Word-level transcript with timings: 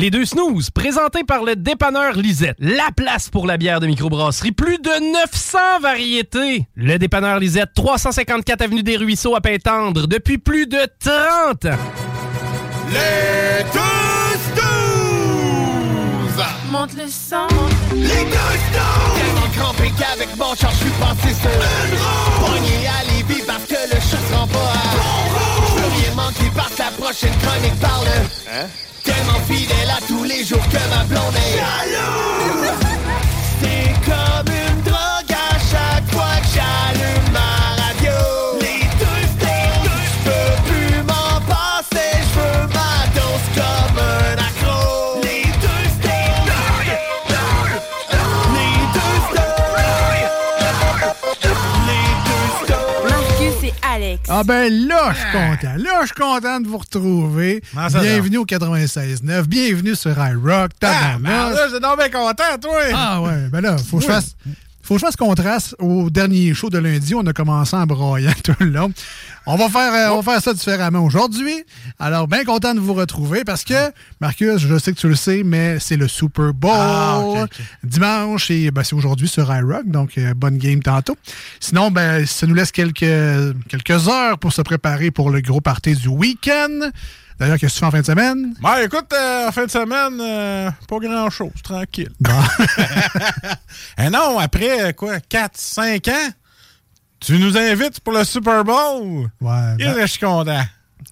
Les 0.00 0.10
deux 0.10 0.24
snooze, 0.24 0.70
présentés 0.70 1.24
par 1.24 1.44
le 1.44 1.56
dépanneur 1.56 2.14
Lisette. 2.14 2.56
La 2.58 2.88
place 2.96 3.28
pour 3.28 3.46
la 3.46 3.58
bière 3.58 3.80
de 3.80 3.86
microbrasserie. 3.86 4.52
Plus 4.52 4.78
de 4.78 5.12
900 5.12 5.58
variétés. 5.82 6.66
Le 6.74 6.98
dépanneur 6.98 7.38
Lisette, 7.38 7.74
354 7.74 8.62
Avenue 8.62 8.82
des 8.82 8.96
Ruisseaux 8.96 9.36
à 9.36 9.42
Pintendre, 9.42 10.06
depuis 10.06 10.38
plus 10.38 10.66
de 10.66 10.78
30 11.00 11.66
ans. 11.66 11.78
Les 12.88 13.62
deux 13.74 14.38
snooze! 14.54 16.46
Monte 16.72 16.94
le 16.96 17.06
sang. 17.06 17.48
Les 17.94 18.06
deux 18.06 18.56
snooze! 18.72 19.18
Tellement 19.18 19.50
crampé 19.54 19.92
qu'avec 19.98 20.34
mon 20.38 20.54
char, 20.54 20.70
je 20.70 20.76
suis 20.76 20.92
passé 20.92 21.34
sur 21.34 21.50
une 21.50 21.98
roue. 21.98 22.46
Pogné 22.46 22.86
à 22.88 23.04
Lévis 23.04 23.42
parce 23.46 23.64
que 23.64 23.74
le 23.74 24.00
chat 24.00 24.16
se 24.16 24.34
rend 24.34 24.46
pas 24.46 24.72
à 24.72 24.96
bon 24.96 25.12
rouge. 25.28 25.68
Je 25.76 25.82
veux 25.82 25.90
rien 26.00 26.14
manquer 26.16 26.50
parce 26.56 26.72
que 26.72 26.78
la 26.78 26.90
prochaine 26.92 27.36
chronique 27.42 27.78
parle. 27.78 28.06
Hein? 28.50 28.66
Tellement 29.20 29.40
fidèle 29.40 29.90
à 29.90 30.00
tous 30.06 30.24
les 30.24 30.44
jours 30.44 30.66
que 30.68 30.78
ma 30.88 31.04
blonde 31.04 31.34
est 31.36 31.58
jalouse. 31.58 32.72
C'est 33.60 33.92
comme 34.06 34.54
une 34.54 34.59
Ah 54.32 54.44
ben 54.44 54.72
là, 54.86 55.12
je 55.12 55.18
suis 55.18 55.32
content. 55.32 55.74
Là, 55.76 56.00
je 56.02 56.06
suis 56.06 56.14
content 56.14 56.60
de 56.60 56.68
vous 56.68 56.78
retrouver. 56.78 57.60
Bienvenue 57.74 58.36
au 58.38 58.46
96.9. 58.46 59.42
Bienvenue 59.46 59.96
sur 59.96 60.12
iRock. 60.12 60.70
Ah, 60.82 61.16
ben 61.18 61.50
là, 61.50 61.66
j'ai 61.68 61.80
donc 61.80 61.98
bien 61.98 62.10
content, 62.10 62.56
toi! 62.62 62.80
Ah 62.94 63.20
ouais, 63.22 63.48
ben 63.50 63.60
là, 63.60 63.76
faut 63.76 63.96
que 63.96 64.04
je 64.04 64.08
fasse... 64.08 64.36
Faut 64.90 64.96
que 64.96 65.02
je 65.02 65.06
fasse 65.06 65.14
contraste 65.14 65.76
au 65.78 66.10
dernier 66.10 66.52
show 66.52 66.68
de 66.68 66.78
lundi. 66.78 67.14
On 67.14 67.24
a 67.24 67.32
commencé 67.32 67.76
en 67.76 67.86
broyant 67.86 68.32
tout 68.42 68.56
le 68.58 68.70
long. 68.70 68.92
On 69.46 69.54
va 69.54 69.68
faire, 69.68 69.94
euh, 69.94 70.16
on 70.16 70.20
va 70.20 70.32
faire 70.32 70.42
ça 70.42 70.52
différemment 70.52 71.04
aujourd'hui. 71.04 71.62
Alors, 72.00 72.26
bien 72.26 72.42
content 72.42 72.74
de 72.74 72.80
vous 72.80 72.94
retrouver 72.94 73.44
parce 73.44 73.62
que, 73.62 73.92
Marcus, 74.20 74.58
je 74.58 74.78
sais 74.78 74.92
que 74.92 74.98
tu 74.98 75.06
le 75.06 75.14
sais, 75.14 75.42
mais 75.44 75.78
c'est 75.78 75.96
le 75.96 76.08
Super 76.08 76.52
Bowl 76.52 76.72
Ah, 76.74 77.46
dimanche 77.84 78.50
et 78.50 78.72
ben, 78.72 78.82
c'est 78.82 78.96
aujourd'hui 78.96 79.28
sur 79.28 79.54
iRock. 79.54 79.86
Donc, 79.86 80.18
euh, 80.18 80.34
bonne 80.34 80.58
game 80.58 80.82
tantôt. 80.82 81.16
Sinon, 81.60 81.92
ben, 81.92 82.26
ça 82.26 82.48
nous 82.48 82.54
laisse 82.54 82.72
quelques, 82.72 83.06
quelques 83.68 84.08
heures 84.08 84.40
pour 84.40 84.52
se 84.52 84.62
préparer 84.62 85.12
pour 85.12 85.30
le 85.30 85.40
gros 85.40 85.60
party 85.60 85.94
du 85.94 86.08
week-end. 86.08 86.90
D'ailleurs, 87.40 87.58
qu'est-ce 87.58 87.72
que 87.72 87.78
tu 87.78 87.80
fais 87.80 87.86
en 87.86 87.90
fin 87.90 88.00
de 88.02 88.06
semaine? 88.06 88.54
Ben, 88.62 88.76
écoute, 88.84 89.12
euh, 89.12 89.48
en 89.48 89.52
fin 89.52 89.64
de 89.64 89.70
semaine, 89.70 90.20
euh, 90.20 90.70
pas 90.86 90.98
grand-chose, 90.98 91.50
tranquille. 91.64 92.10
Bon. 92.20 92.30
Eh 93.98 94.10
non, 94.10 94.38
après, 94.38 94.92
quoi, 94.94 95.20
4, 95.20 95.52
5 95.56 96.08
ans, 96.08 96.28
tu 97.18 97.38
nous 97.38 97.56
invites 97.56 98.00
pour 98.00 98.12
le 98.12 98.24
Super 98.24 98.62
Bowl? 98.64 99.30
Ouais, 99.40 99.74
Et 99.78 99.84
ben, 99.84 99.96
là, 99.96 100.02
je 100.02 100.10
suis 100.12 100.20
content. 100.20 100.62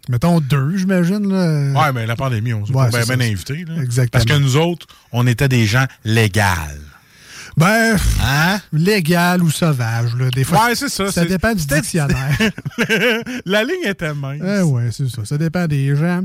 mettons 0.08 0.40
deux, 0.40 0.76
j'imagine. 0.76 1.28
là. 1.32 1.80
Ouais, 1.86 1.92
mais 1.92 2.06
la 2.06 2.16
pandémie, 2.16 2.52
on 2.54 2.64
s'est 2.66 2.72
Ouais, 2.72 2.88
bien 2.90 3.04
bien 3.04 3.20
invités. 3.20 3.64
Exactement. 3.82 4.08
Parce 4.12 4.24
que 4.24 4.34
nous 4.34 4.56
autres, 4.56 4.86
on 5.12 5.26
était 5.26 5.48
des 5.48 5.66
gens 5.66 5.86
légaux. 6.04 6.40
Ben, 7.58 7.96
Hein? 8.22 8.60
légal 8.72 9.42
ou 9.42 9.50
sauvage, 9.50 10.14
là. 10.16 10.28
Des 10.30 10.44
fois, 10.44 10.66
Ouais, 10.66 10.74
c'est 10.74 10.88
ça. 10.88 11.10
ça 11.10 11.24
dépend 11.24 11.54
du 11.54 11.64
dictionnaire. 11.66 12.36
la 13.46 13.64
ligne 13.64 13.84
était 13.84 14.14
mince. 14.14 14.40
Eh 14.44 14.62
ouais, 14.62 14.90
c'est 14.92 15.08
ça. 15.08 15.24
Ça 15.24 15.38
dépend 15.38 15.66
des 15.66 15.96
gens. 15.96 16.22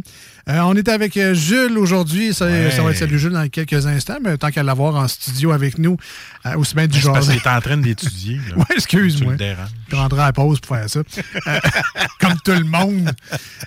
Euh, 0.50 0.60
on 0.66 0.76
est 0.76 0.88
avec 0.90 1.16
euh, 1.18 1.34
Jules 1.34 1.78
aujourd'hui. 1.78 2.34
Ça, 2.34 2.46
Ouais. 2.46 2.70
ça 2.72 2.84
va 2.84 2.92
être 2.92 2.98
salut 2.98 3.18
Jules 3.18 3.32
dans 3.32 3.48
quelques 3.50 3.86
instants, 3.88 4.18
mais 4.24 4.38
tant 4.38 4.52
qu'à 4.52 4.62
l'avoir 4.64 4.96
en 4.96 5.08
studio 5.08 5.52
avec 5.52 5.78
nous, 5.80 5.98
euh, 6.46 6.56
aussi 6.58 6.76
bien 6.76 6.88
du 6.88 7.00
C'est 7.00 7.08
parce 7.08 7.26
genre. 7.26 7.36
qu'il 7.36 7.42
est 7.44 7.56
en 7.56 7.62
train 7.62 7.78
d'étudier. 7.78 8.40
Ouais, 8.56 8.66
Tu 8.70 8.76
excuse-moi. 8.76 9.32
le 9.34 9.38
déranges. 9.38 9.70
Je 9.94 9.98
rentrerai 10.00 10.22
à 10.24 10.26
la 10.26 10.34
pause 10.34 10.60
pour 10.60 10.76
faire 10.76 10.90
ça. 10.90 11.00
Euh, 11.00 11.60
comme 12.20 12.34
tout 12.44 12.52
le 12.52 12.64
monde. 12.64 13.12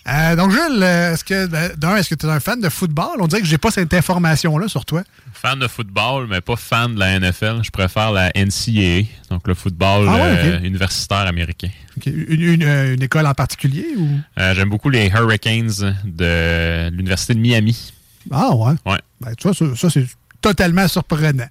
Euh, 0.08 0.36
donc, 0.36 0.50
Jules, 0.50 0.82
est-ce 0.82 1.24
que, 1.24 1.46
ben, 1.46 1.72
d'un, 1.76 1.96
est-ce 1.96 2.10
que 2.10 2.14
tu 2.16 2.26
es 2.26 2.30
un 2.30 2.40
fan 2.40 2.60
de 2.60 2.68
football? 2.68 3.16
On 3.20 3.26
dirait 3.26 3.40
que 3.42 3.46
j'ai 3.46 3.58
pas 3.58 3.70
cette 3.70 3.94
information-là 3.94 4.68
sur 4.68 4.84
toi. 4.84 5.02
Fan 5.32 5.58
de 5.58 5.68
football, 5.68 6.26
mais 6.28 6.40
pas 6.40 6.56
fan 6.56 6.94
de 6.94 6.98
la 7.00 7.18
NFL. 7.20 7.60
Je 7.62 7.70
préfère 7.70 8.10
la 8.12 8.30
NCAA, 8.34 9.06
donc 9.30 9.46
le 9.46 9.54
football 9.54 10.06
Ah 10.08 10.14
ouais, 10.14 10.20
euh, 10.22 10.60
universitaire 10.60 11.26
américain. 11.26 11.68
Une, 12.06 12.40
une- 12.42 12.62
une 12.94 13.02
école 13.02 13.26
en 13.26 13.34
particulier 13.34 13.86
ou? 13.96 14.08
J'aime 14.36 14.68
beaucoup 14.70 14.90
les 14.90 15.08
Hurricanes 15.08 15.96
de 16.04 16.88
l'Université 16.90 17.34
de 17.34 17.38
Miami. 17.40 17.92
Ah, 18.30 18.54
ouais. 18.54 18.72
Ouais. 18.84 18.98
Ben, 19.20 19.34
tu 19.36 19.48
vois, 19.48 19.54
ça, 19.54 19.64
ça, 19.76 19.90
c'est 19.90 20.06
totalement 20.40 20.88
surprenant. 20.88 21.46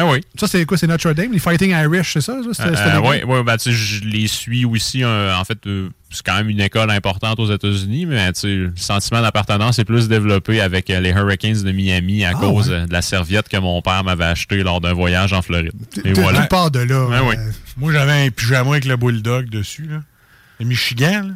Ah 0.00 0.06
oui. 0.06 0.20
Ça, 0.38 0.46
c'est 0.46 0.64
quoi? 0.64 0.78
C'est 0.78 0.86
Notre 0.86 1.12
Dame? 1.12 1.32
Les 1.32 1.40
Fighting 1.40 1.70
Irish, 1.72 2.12
c'est 2.12 2.20
ça? 2.20 2.36
c'était 2.52 2.68
Euh, 2.68 3.00
ouais, 3.00 3.24
ouais, 3.24 3.42
ben, 3.42 3.56
je 3.64 4.04
les 4.04 4.28
suis 4.28 4.64
aussi. 4.64 5.02
euh, 5.02 5.34
en 5.34 5.44
fait, 5.44 5.58
euh, 5.66 5.88
c'est 6.10 6.24
quand 6.24 6.36
même 6.36 6.48
une 6.48 6.60
école 6.60 6.90
importante 6.92 7.40
aux 7.40 7.52
États-Unis, 7.52 8.06
mais 8.06 8.30
le 8.44 8.72
sentiment 8.76 9.20
d'appartenance 9.22 9.78
est 9.80 9.84
plus 9.84 10.06
développé 10.08 10.60
avec 10.60 10.88
euh, 10.90 11.00
les 11.00 11.10
Hurricanes 11.10 11.62
de 11.62 11.72
Miami 11.72 12.24
à 12.24 12.30
Ah, 12.30 12.38
cause 12.38 12.68
ouais. 12.68 12.74
euh, 12.76 12.86
de 12.86 12.92
la 12.92 13.02
serviette 13.02 13.48
que 13.48 13.56
mon 13.56 13.82
père 13.82 14.04
m'avait 14.04 14.24
achetée 14.26 14.62
lors 14.62 14.80
d'un 14.80 14.92
voyage 14.92 15.32
en 15.32 15.42
Floride. 15.42 15.72
Et 16.04 16.12
Tout- 16.12 16.20
voilà. 16.20 16.42
Tout 16.42 16.48
part 16.48 16.70
de 16.70 16.78
là. 16.80 16.94
Euh, 16.94 17.22
ouais. 17.24 17.36
Moi, 17.76 17.92
j'avais 17.92 18.26
un 18.26 18.30
pyjama 18.30 18.70
avec 18.70 18.84
le 18.84 18.96
bulldog 18.96 19.48
dessus. 19.50 19.88
Là. 19.90 20.02
Le 20.60 20.66
Michigan. 20.66 21.22
Là. 21.28 21.34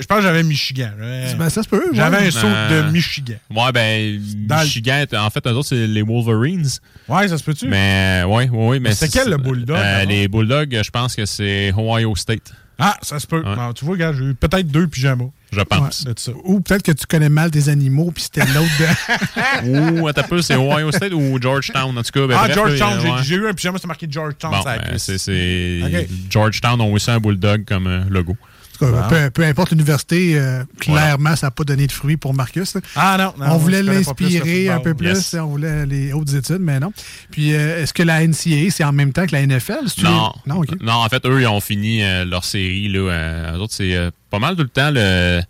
Je 0.00 0.06
pense 0.06 0.18
que 0.18 0.22
j'avais- 0.22 0.42
Michigan. 0.42 0.90
J'avais- 0.98 1.34
Ben, 1.34 1.48
ça 1.50 1.62
se 1.62 1.68
peut. 1.68 1.78
ouais. 1.78 1.94
J'avais 1.96 2.26
un 2.26 2.30
saut 2.30 2.46
Euh, 2.46 2.82
de 2.86 2.90
Michigan. 2.92 3.34
Ouais, 3.50 3.72
ben, 3.72 4.20
Dans 4.46 4.58
le- 4.58 4.64
Michigan, 4.64 5.04
en 5.16 5.30
fait, 5.30 5.46
eux 5.46 5.50
autres, 5.52 5.68
c'est 5.68 5.86
les 5.86 6.02
Wolverines. 6.02 6.68
Ouais, 7.08 7.28
ça 7.28 7.38
se 7.38 7.42
peut-tu? 7.44 7.68
Mais, 7.68 8.22
ouais, 8.26 8.48
ouais, 8.48 8.66
ouais. 8.68 8.80
Mais 8.80 8.94
C'est 8.94 9.08
quel, 9.12 9.30
le 9.30 9.36
Bulldog, 9.36 9.76
Euh, 9.78 10.04
les 10.04 10.28
Bulldogs, 10.28 10.80
je 10.84 10.90
pense 10.90 11.14
que 11.14 11.24
c'est 11.26 11.72
Ohio 11.76 12.14
State, 12.16 12.52
Ah, 12.78 12.94
ça 13.00 13.18
se 13.18 13.26
peut. 13.26 13.42
Tu 13.74 13.84
vois, 13.86 13.94
regarde, 13.94 14.16
j'ai 14.18 14.24
eu 14.24 14.34
peut-être 14.34 14.68
deux 14.68 14.86
pyjamas. 14.86 15.30
je 15.50 15.60
pense. 15.62 16.04
ça. 16.16 16.32
Ou 16.44 16.60
peut-être 16.60 16.82
que 16.82 16.92
tu 16.92 17.06
connais 17.06 17.30
mal 17.30 17.50
tes 17.50 17.70
animaux, 17.70 18.10
puis 18.10 18.24
c'était 18.24 18.44
l'autre 18.52 18.68
de. 18.78 19.70
ou, 20.02 20.08
attends 20.08 20.24
peu, 20.24 20.42
c'est 20.42 20.56
Ohio 20.56 20.92
State 20.92 21.14
ou 21.14 21.38
Georgetown, 21.40 21.96
en 21.96 22.02
tout 22.02 22.10
cas. 22.12 22.26
Ben, 22.26 22.36
ah, 22.38 22.42
bref, 22.44 22.54
Georgetown. 22.54 22.96
là, 22.96 23.00
j'ai- 23.02 23.10
ouais. 23.10 23.16
J'ai 23.24 23.34
eu 23.36 23.48
un 23.48 23.54
pyjama, 23.54 23.78
c'est 23.80 23.86
marqué 23.86 24.06
Georgetown. 24.10 24.52
Bon, 24.52 24.62
ben, 24.62 24.98
c'est. 24.98 26.06
Georgetown 26.28 26.80
ont 26.82 26.92
aussi 26.92 27.10
un 27.10 27.18
Bulldog 27.18 27.64
comme 27.64 27.86
euh, 27.86 28.02
logo. 28.10 28.36
En 28.82 28.86
tout 28.86 28.92
cas, 28.92 29.08
peu, 29.08 29.30
peu 29.30 29.44
importe 29.44 29.70
l'université, 29.70 30.38
euh, 30.38 30.64
clairement, 30.78 31.34
ça 31.36 31.46
n'a 31.48 31.50
pas 31.50 31.64
donné 31.64 31.86
de 31.86 31.92
fruits 31.92 32.16
pour 32.16 32.34
Marcus. 32.34 32.74
là. 32.74 32.80
Ah 32.96 33.16
non, 33.18 33.34
non, 33.44 33.52
on 33.54 33.58
voulait 33.58 33.82
l'inspirer 33.82 34.68
un 34.68 34.80
peu 34.80 34.94
plus, 34.94 35.08
Yes. 35.08 35.34
on 35.34 35.46
voulait 35.46 35.86
les 35.86 36.12
hautes 36.12 36.32
études, 36.34 36.60
mais 36.60 36.78
non. 36.80 36.92
Puis, 37.30 37.54
euh, 37.54 37.82
est-ce 37.82 37.92
que 37.92 38.02
la 38.02 38.22
NCAA, 38.26 38.70
c'est 38.70 38.84
en 38.84 38.92
même 38.92 39.12
temps 39.12 39.26
que 39.26 39.32
la 39.32 39.42
NFL? 39.46 39.84
Non. 40.02 40.32
Non, 40.46 40.56
OK. 40.58 40.68
Non, 40.82 40.92
en 40.94 41.08
fait, 41.08 41.24
eux, 41.26 41.40
ils 41.40 41.46
ont 41.46 41.60
fini 41.60 42.02
euh, 42.02 42.24
leur 42.24 42.44
série. 42.44 42.88
Là, 42.88 43.52
eux 43.54 43.58
autres, 43.60 43.74
c'est 43.74 44.10
pas 44.30 44.38
mal 44.38 44.56
tout 44.56 44.62
le 44.62 44.68
temps 44.68 44.90
le 44.92 45.40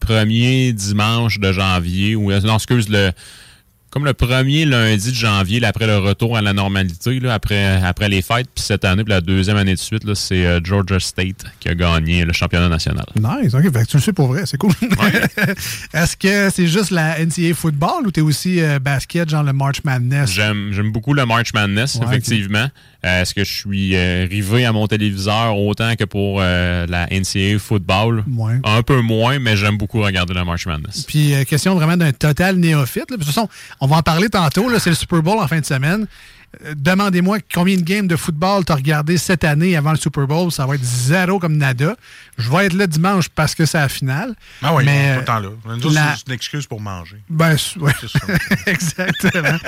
premier 0.00 0.72
dimanche 0.72 1.38
de 1.38 1.52
janvier. 1.52 2.16
Ou, 2.16 2.30
non, 2.32 2.56
excuse, 2.56 2.88
le 2.88 3.10
comme 3.94 4.04
le 4.04 4.12
premier 4.12 4.64
lundi 4.64 5.10
de 5.12 5.14
janvier, 5.14 5.60
là, 5.60 5.68
après 5.68 5.86
le 5.86 5.98
retour 5.98 6.36
à 6.36 6.42
la 6.42 6.52
normalité, 6.52 7.20
là, 7.20 7.32
après, 7.32 7.80
après 7.80 8.08
les 8.08 8.22
fêtes. 8.22 8.48
Puis 8.52 8.64
cette 8.64 8.84
année, 8.84 9.04
puis 9.04 9.12
la 9.12 9.20
deuxième 9.20 9.56
année 9.56 9.74
de 9.74 9.78
suite, 9.78 10.02
c'est 10.14 10.44
euh, 10.44 10.58
Georgia 10.64 10.98
State 10.98 11.44
qui 11.60 11.68
a 11.68 11.76
gagné 11.76 12.24
le 12.24 12.32
championnat 12.32 12.68
national. 12.68 13.06
Nice, 13.14 13.54
ok. 13.54 13.62
Fait 13.72 13.84
que 13.84 13.86
tu 13.86 13.96
le 13.98 14.02
sais 14.02 14.12
pour 14.12 14.26
vrai, 14.26 14.46
c'est 14.46 14.56
cool. 14.56 14.72
Est-ce 15.94 16.16
que 16.16 16.50
c'est 16.50 16.66
juste 16.66 16.90
la 16.90 17.24
NCAA 17.24 17.54
football 17.54 18.04
ou 18.04 18.10
t'es 18.10 18.20
aussi 18.20 18.60
euh, 18.60 18.80
basket, 18.80 19.30
genre 19.30 19.44
le 19.44 19.52
March 19.52 19.84
Madness? 19.84 20.28
J'aime 20.32 20.70
j'aime 20.72 20.90
beaucoup 20.90 21.14
le 21.14 21.24
March 21.24 21.54
Madness, 21.54 21.94
Ouais, 21.94 22.06
effectivement. 22.08 22.66
Est-ce 23.04 23.34
que 23.34 23.44
je 23.44 23.52
suis 23.52 23.94
euh, 23.96 24.26
rivé 24.30 24.64
à 24.64 24.72
mon 24.72 24.86
téléviseur 24.86 25.56
autant 25.58 25.94
que 25.94 26.04
pour 26.04 26.38
euh, 26.40 26.86
la 26.88 27.06
NCAA 27.08 27.58
football? 27.58 28.24
Ouais. 28.26 28.54
Un 28.64 28.82
peu 28.82 29.00
moins, 29.02 29.38
mais 29.38 29.56
j'aime 29.56 29.76
beaucoup 29.76 30.00
regarder 30.02 30.32
le 30.34 30.44
March 30.44 30.66
Madness. 30.66 31.02
Puis, 31.06 31.34
euh, 31.34 31.44
question 31.44 31.74
vraiment 31.74 31.96
d'un 31.96 32.12
total 32.12 32.56
néophyte. 32.56 33.10
là. 33.10 33.16
De 33.16 33.22
toute 33.22 33.26
façon, 33.32 33.48
on 33.80 33.86
va 33.86 33.96
en 33.96 34.02
parler 34.02 34.28
tantôt. 34.30 34.68
là, 34.70 34.78
C'est 34.78 34.90
le 34.90 34.96
Super 34.96 35.22
Bowl 35.22 35.38
en 35.38 35.46
fin 35.48 35.60
de 35.60 35.64
semaine. 35.66 36.06
Euh, 36.64 36.72
Demandez-moi 36.76 37.38
combien 37.52 37.76
de 37.76 37.82
games 37.82 38.06
de 38.06 38.16
football 38.16 38.64
t'as 38.64 38.76
regardé 38.76 39.18
cette 39.18 39.42
année 39.44 39.76
avant 39.76 39.90
le 39.90 39.96
Super 39.98 40.26
Bowl. 40.26 40.50
Ça 40.52 40.64
va 40.66 40.76
être 40.76 40.84
zéro 40.84 41.38
comme 41.38 41.56
nada. 41.56 41.96
Je 42.38 42.48
vais 42.50 42.66
être 42.66 42.74
là 42.74 42.86
dimanche 42.86 43.28
parce 43.28 43.54
que 43.54 43.66
c'est 43.66 43.76
la 43.78 43.88
finale. 43.88 44.34
Ah 44.62 44.72
oui, 44.74 44.84
Mais, 44.86 45.14
tout 45.14 45.18
le 45.20 45.24
temps 45.26 45.40
là. 45.40 45.48
La- 45.92 46.14
C'est 46.16 46.26
une 46.28 46.32
excuse 46.34 46.66
pour 46.66 46.80
manger. 46.80 47.16
Ben, 47.28 47.56
c- 47.58 47.78
ouais. 47.80 47.92
C'est 48.00 48.08
ça. 48.08 48.18
Exactement. 48.66 49.58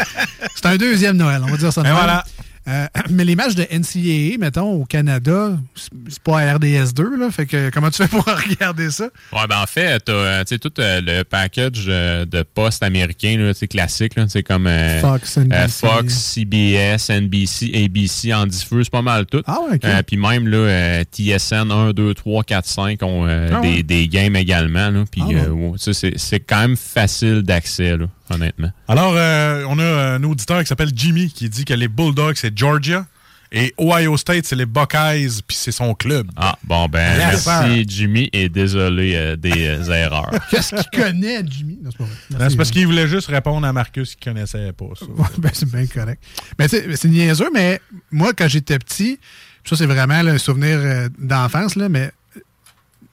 C'est 0.54 0.66
un 0.66 0.76
deuxième 0.76 1.16
Noël, 1.16 1.42
on 1.44 1.50
va 1.50 1.56
dire 1.56 1.72
ça. 1.72 1.82
Et 1.82 1.90
voilà. 1.90 2.24
Euh, 2.68 2.86
mais 3.10 3.24
les 3.24 3.36
matchs 3.36 3.54
de 3.54 3.62
NCAA, 3.62 4.38
mettons, 4.38 4.72
au 4.72 4.84
Canada, 4.84 5.56
c'est 5.74 5.90
c'est 6.08 6.22
pas 6.22 6.40
à 6.40 6.58
RDS2, 6.58 7.16
là. 7.18 7.30
Fait 7.30 7.46
que 7.46 7.70
comment 7.70 7.90
tu 7.90 8.02
fais 8.02 8.08
pour 8.08 8.24
regarder 8.50 8.90
ça? 8.90 9.04
Ouais, 9.32 9.46
ben 9.48 9.60
en 9.62 9.66
fait, 9.66 10.00
t'as 10.04 10.12
euh, 10.12 10.44
tout 10.44 10.72
euh, 10.78 11.00
le 11.04 11.22
package 11.24 11.84
euh, 11.88 12.24
de 12.24 12.42
postes 12.42 12.82
américains, 12.82 13.36
là, 13.38 13.52
classiques, 13.68 14.16
là, 14.16 14.28
sais, 14.28 14.42
comme 14.42 14.66
euh, 14.66 15.00
Fox, 15.00 15.38
NBC. 15.38 15.68
Fox, 15.68 16.14
CBS, 16.14 17.10
NBC, 17.10 17.72
ABC 17.84 18.32
en 18.34 18.46
diffuse, 18.46 18.84
c'est 18.84 18.90
pas 18.90 19.02
mal 19.02 19.26
tout. 19.26 19.42
Ah 19.46 19.58
ouais, 19.62 19.76
ok. 19.76 19.84
Euh, 19.84 20.02
Puis 20.06 20.16
même 20.16 20.48
là, 20.48 21.04
TSN 21.04 21.70
1, 21.70 21.92
2, 21.92 22.14
3, 22.14 22.44
4, 22.44 22.66
5 22.66 23.02
ont 23.02 23.26
Ah 23.26 23.60
des, 23.60 23.68
ouais. 23.68 23.82
des 23.82 24.08
games 24.08 24.36
également. 24.36 24.90
Là, 24.90 25.04
puis 25.10 25.22
Ah 25.24 25.50
ouais, 25.50 25.72
c'est 25.78 26.16
c'est 26.18 26.40
quand 26.40 26.60
même 26.60 26.76
facile 26.76 27.42
d'accès, 27.42 27.96
là, 27.96 28.06
honnêtement. 28.30 28.70
Alors, 28.88 29.14
euh, 29.16 29.64
on 29.68 29.78
a 29.78 29.84
un 29.84 30.22
auditeur 30.24 30.60
qui 30.60 30.66
s'appelle 30.66 30.90
Jimmy 30.94 31.30
qui 31.30 31.48
dit 31.48 31.64
que 31.64 31.74
les 31.74 31.88
Bulldogs, 31.88 32.36
c'est 32.36 32.56
Georgia. 32.56 33.06
Et 33.52 33.72
Ohio 33.78 34.16
State, 34.16 34.44
c'est 34.44 34.56
les 34.56 34.66
Buckeyes, 34.66 35.40
puis 35.46 35.56
c'est 35.56 35.70
son 35.70 35.94
club. 35.94 36.28
Ah, 36.36 36.58
bon, 36.64 36.88
ben, 36.88 37.16
merci 37.16 37.84
Jimmy 37.88 38.28
et 38.32 38.48
désolé 38.48 39.14
euh, 39.14 39.36
des 39.36 39.52
euh, 39.68 39.84
erreurs. 39.92 40.32
Qu'est-ce 40.50 40.74
qu'il 40.74 41.00
connaît, 41.00 41.42
Jimmy? 41.46 41.78
Non, 41.80 41.90
c'est 41.92 41.98
pas 41.98 42.04
vrai. 42.04 42.12
Non, 42.30 42.38
Merci. 42.38 42.50
C'est 42.50 42.56
parce 42.56 42.70
qu'il 42.72 42.86
voulait 42.86 43.06
juste 43.06 43.28
répondre 43.28 43.64
à 43.64 43.72
Marcus 43.72 44.16
qui 44.16 44.24
connaissait 44.24 44.72
pas 44.72 44.86
ça. 44.98 45.06
Ouais, 45.06 45.24
ben, 45.38 45.50
c'est 45.54 45.70
bien 45.70 45.86
correct. 45.86 46.20
Mais 46.58 46.68
tu 46.68 46.76
sais, 46.76 46.96
c'est 46.96 47.08
niaiseux, 47.08 47.48
mais 47.54 47.80
moi, 48.10 48.32
quand 48.34 48.48
j'étais 48.48 48.80
petit, 48.80 49.20
ça, 49.64 49.76
c'est 49.76 49.86
vraiment 49.86 50.20
là, 50.22 50.32
un 50.32 50.38
souvenir 50.38 50.78
euh, 50.80 51.08
d'enfance, 51.16 51.76
là, 51.76 51.88
mais 51.88 52.10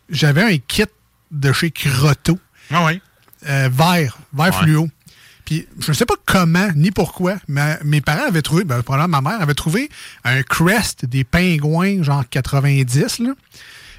j'avais 0.10 0.42
un 0.56 0.58
kit 0.58 0.84
de 1.32 1.54
chez 1.54 1.70
Crotto, 1.72 2.40
Ah 2.72 2.86
oui. 2.86 3.00
euh, 3.48 3.70
vert, 3.72 4.18
vert 4.34 4.46
Ouais. 4.46 4.52
fluo. 4.52 4.90
Puis, 5.46 5.68
je 5.80 5.92
ne 5.92 5.96
sais 5.96 6.06
pas 6.06 6.16
comment 6.26 6.70
ni 6.76 6.92
pourquoi, 6.92 7.36
mais 7.48 7.78
mes 7.84 8.02
parents 8.02 8.28
avaient 8.28 8.42
trouvé, 8.42 8.64
ben, 8.64 8.82
probablement 8.82 9.22
ma 9.22 9.32
mère 9.32 9.42
avait 9.42 9.54
trouvé 9.54 9.90
un 10.24 10.42
crest 10.44 11.06
des 11.06 11.24
pingouins, 11.24 12.02
genre 12.02 12.24
90, 12.30 13.20
là. 13.20 13.34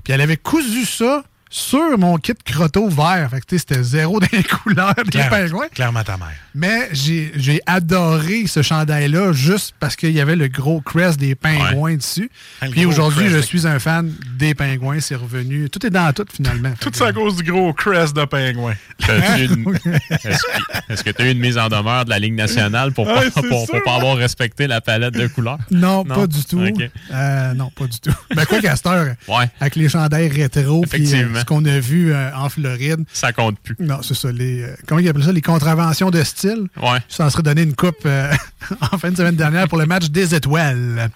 Puis 0.02 0.12
elle 0.12 0.20
avait 0.20 0.36
cousu 0.36 0.84
ça 0.84 1.24
sur 1.56 1.96
mon 1.98 2.16
kit 2.16 2.32
crotto 2.44 2.88
vert. 2.88 3.28
Fait 3.30 3.40
que, 3.40 3.46
tu 3.46 3.54
sais, 3.58 3.64
c'était 3.68 3.82
zéro 3.84 4.18
dans 4.18 4.26
les 4.32 4.42
couleurs 4.42 4.92
des 5.04 5.10
Claire- 5.12 5.30
pingouins. 5.30 5.68
Clairement 5.72 6.02
ta 6.02 6.16
mère. 6.16 6.32
Mais 6.52 6.88
j'ai 6.92 7.60
adoré 7.66 8.48
ce 8.48 8.60
chandail-là 8.62 9.32
juste 9.32 9.72
parce 9.78 9.94
qu'il 9.94 10.10
y 10.10 10.20
avait 10.20 10.34
le 10.34 10.48
gros 10.48 10.80
crest 10.80 11.18
des 11.20 11.36
pingouins 11.36 11.94
dessus. 11.94 12.28
Le 12.60 12.70
Puis 12.70 12.84
aujourd'hui, 12.84 13.28
je 13.28 13.38
suis 13.38 13.68
un 13.68 13.78
fan 13.78 14.12
des 14.36 14.54
pingouins. 14.56 14.98
C'est 14.98 15.14
revenu. 15.14 15.70
Tout 15.70 15.86
est 15.86 15.90
dans 15.90 16.12
tout, 16.12 16.24
finalement. 16.34 16.72
Tout 16.80 16.90
ça 16.92 17.06
à 17.08 17.12
cause 17.12 17.36
du 17.36 17.44
gros 17.44 17.72
crest 17.72 18.16
de 18.16 18.24
pingouin. 18.24 18.74
T'as-tu 18.98 19.44
une- 19.44 19.78
Est-ce 20.88 21.04
que- 21.04 21.10
tu 21.10 21.22
as 21.22 21.26
eu 21.28 21.32
une 21.32 21.38
mise 21.38 21.56
en 21.58 21.68
demeure 21.68 22.04
de 22.04 22.10
la 22.10 22.18
Ligue 22.18 22.34
nationale 22.34 22.92
pour, 22.92 23.06
Ouais, 23.06 23.14
pas, 23.14 23.40
c'est 23.42 23.48
pour, 23.48 23.64
sûr. 23.64 23.74
pour 23.74 23.82
pas 23.84 23.94
avoir 23.94 24.16
respecté 24.16 24.66
la 24.66 24.80
palette 24.80 25.14
de 25.14 25.28
couleurs? 25.28 25.58
Non, 25.70 26.04
Non? 26.04 26.14
pas 26.16 26.26
du 26.26 26.44
tout. 26.44 26.60
Ok. 26.64 26.90
Euh, 27.12 27.54
non, 27.54 27.70
pas 27.70 27.86
du 27.86 28.00
tout. 28.00 28.10
Ben 28.34 28.44
quoi 28.44 28.58
heure, 28.86 29.14
Ouais. 29.28 29.48
avec 29.60 29.76
les 29.76 29.88
chandails 29.88 30.28
rétro, 30.28 30.80
euh, 30.80 30.86
Effectivement. 30.86 31.43
Ce 31.44 31.48
qu'on 31.54 31.64
a 31.64 31.78
vu 31.78 32.12
euh, 32.12 32.30
en 32.34 32.48
Floride, 32.48 33.04
Ça 33.12 33.32
compte 33.32 33.58
plus. 33.60 33.76
non, 33.78 33.98
c'est 34.02 34.14
ça. 34.14 34.32
Les, 34.32 34.62
euh, 34.62 34.74
comment 34.86 35.00
ils 35.00 35.08
appellent 35.08 35.24
ça? 35.24 35.32
Les 35.32 35.42
contraventions 35.42 36.10
de 36.10 36.22
style? 36.22 36.66
Ouais. 36.82 36.98
Ça 37.08 37.26
en 37.26 37.30
serait 37.30 37.42
donné 37.42 37.62
une 37.62 37.74
coupe 37.74 38.04
euh, 38.06 38.32
en 38.92 38.98
fin 38.98 39.10
de 39.10 39.16
semaine 39.16 39.36
dernière 39.36 39.68
pour 39.68 39.78
le 39.78 39.86
match 39.86 40.06
des 40.10 40.34
étoiles. 40.34 41.10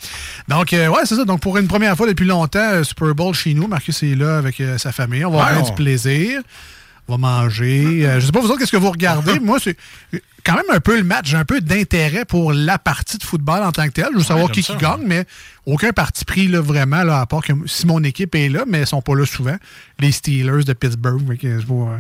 Donc, 0.48 0.72
euh, 0.72 0.88
ouais, 0.88 1.00
c'est 1.04 1.16
ça. 1.16 1.24
Donc, 1.24 1.40
pour 1.40 1.56
une 1.58 1.66
première 1.68 1.96
fois 1.96 2.06
depuis 2.06 2.26
longtemps, 2.26 2.58
euh, 2.60 2.84
Super 2.84 3.14
Bowl 3.14 3.34
chez 3.34 3.54
nous. 3.54 3.66
Marcus 3.66 4.02
est 4.02 4.14
là 4.14 4.38
avec 4.38 4.60
euh, 4.60 4.78
sa 4.78 4.92
famille. 4.92 5.24
On 5.24 5.30
va 5.30 5.38
Ouais, 5.38 5.44
avoir 5.50 5.64
on- 5.64 5.68
du 5.68 5.74
plaisir. 5.74 6.40
On 7.08 7.16
va 7.16 7.18
manger. 7.18 8.06
Euh, 8.06 8.20
je 8.20 8.26
sais 8.26 8.32
pas, 8.32 8.40
vous 8.40 8.48
autres, 8.48 8.58
qu'est-ce 8.58 8.72
que 8.72 8.76
vous 8.76 8.90
regardez? 8.90 9.40
Moi, 9.42 9.58
c'est 9.62 9.76
quand 10.44 10.54
même 10.54 10.70
un 10.70 10.80
peu 10.80 10.96
le 10.96 11.04
match. 11.04 11.30
J'ai 11.30 11.36
un 11.36 11.44
peu 11.44 11.60
d'intérêt 11.60 12.24
pour 12.24 12.52
la 12.52 12.78
partie 12.78 13.18
de 13.18 13.24
football 13.24 13.62
en 13.62 13.72
tant 13.72 13.86
que 13.86 13.92
telle. 13.92 14.08
Je 14.12 14.18
veux 14.18 14.24
savoir 14.24 14.50
qui, 14.50 14.62
qui 14.62 14.76
gagne, 14.76 15.02
mais 15.06 15.24
aucun 15.66 15.92
parti 15.92 16.24
pris 16.24 16.48
là, 16.48 16.60
vraiment, 16.60 17.02
là, 17.04 17.20
à 17.20 17.26
part 17.26 17.42
que 17.42 17.52
si 17.66 17.86
mon 17.86 18.02
équipe 18.04 18.34
est 18.34 18.48
là, 18.48 18.64
mais 18.66 18.80
ils 18.80 18.86
sont 18.86 19.02
pas 19.02 19.14
là 19.14 19.24
souvent. 19.26 19.56
Les 19.98 20.12
Steelers 20.12 20.64
de 20.64 20.72
Pittsburgh. 20.74 21.22
euh, 21.44 21.98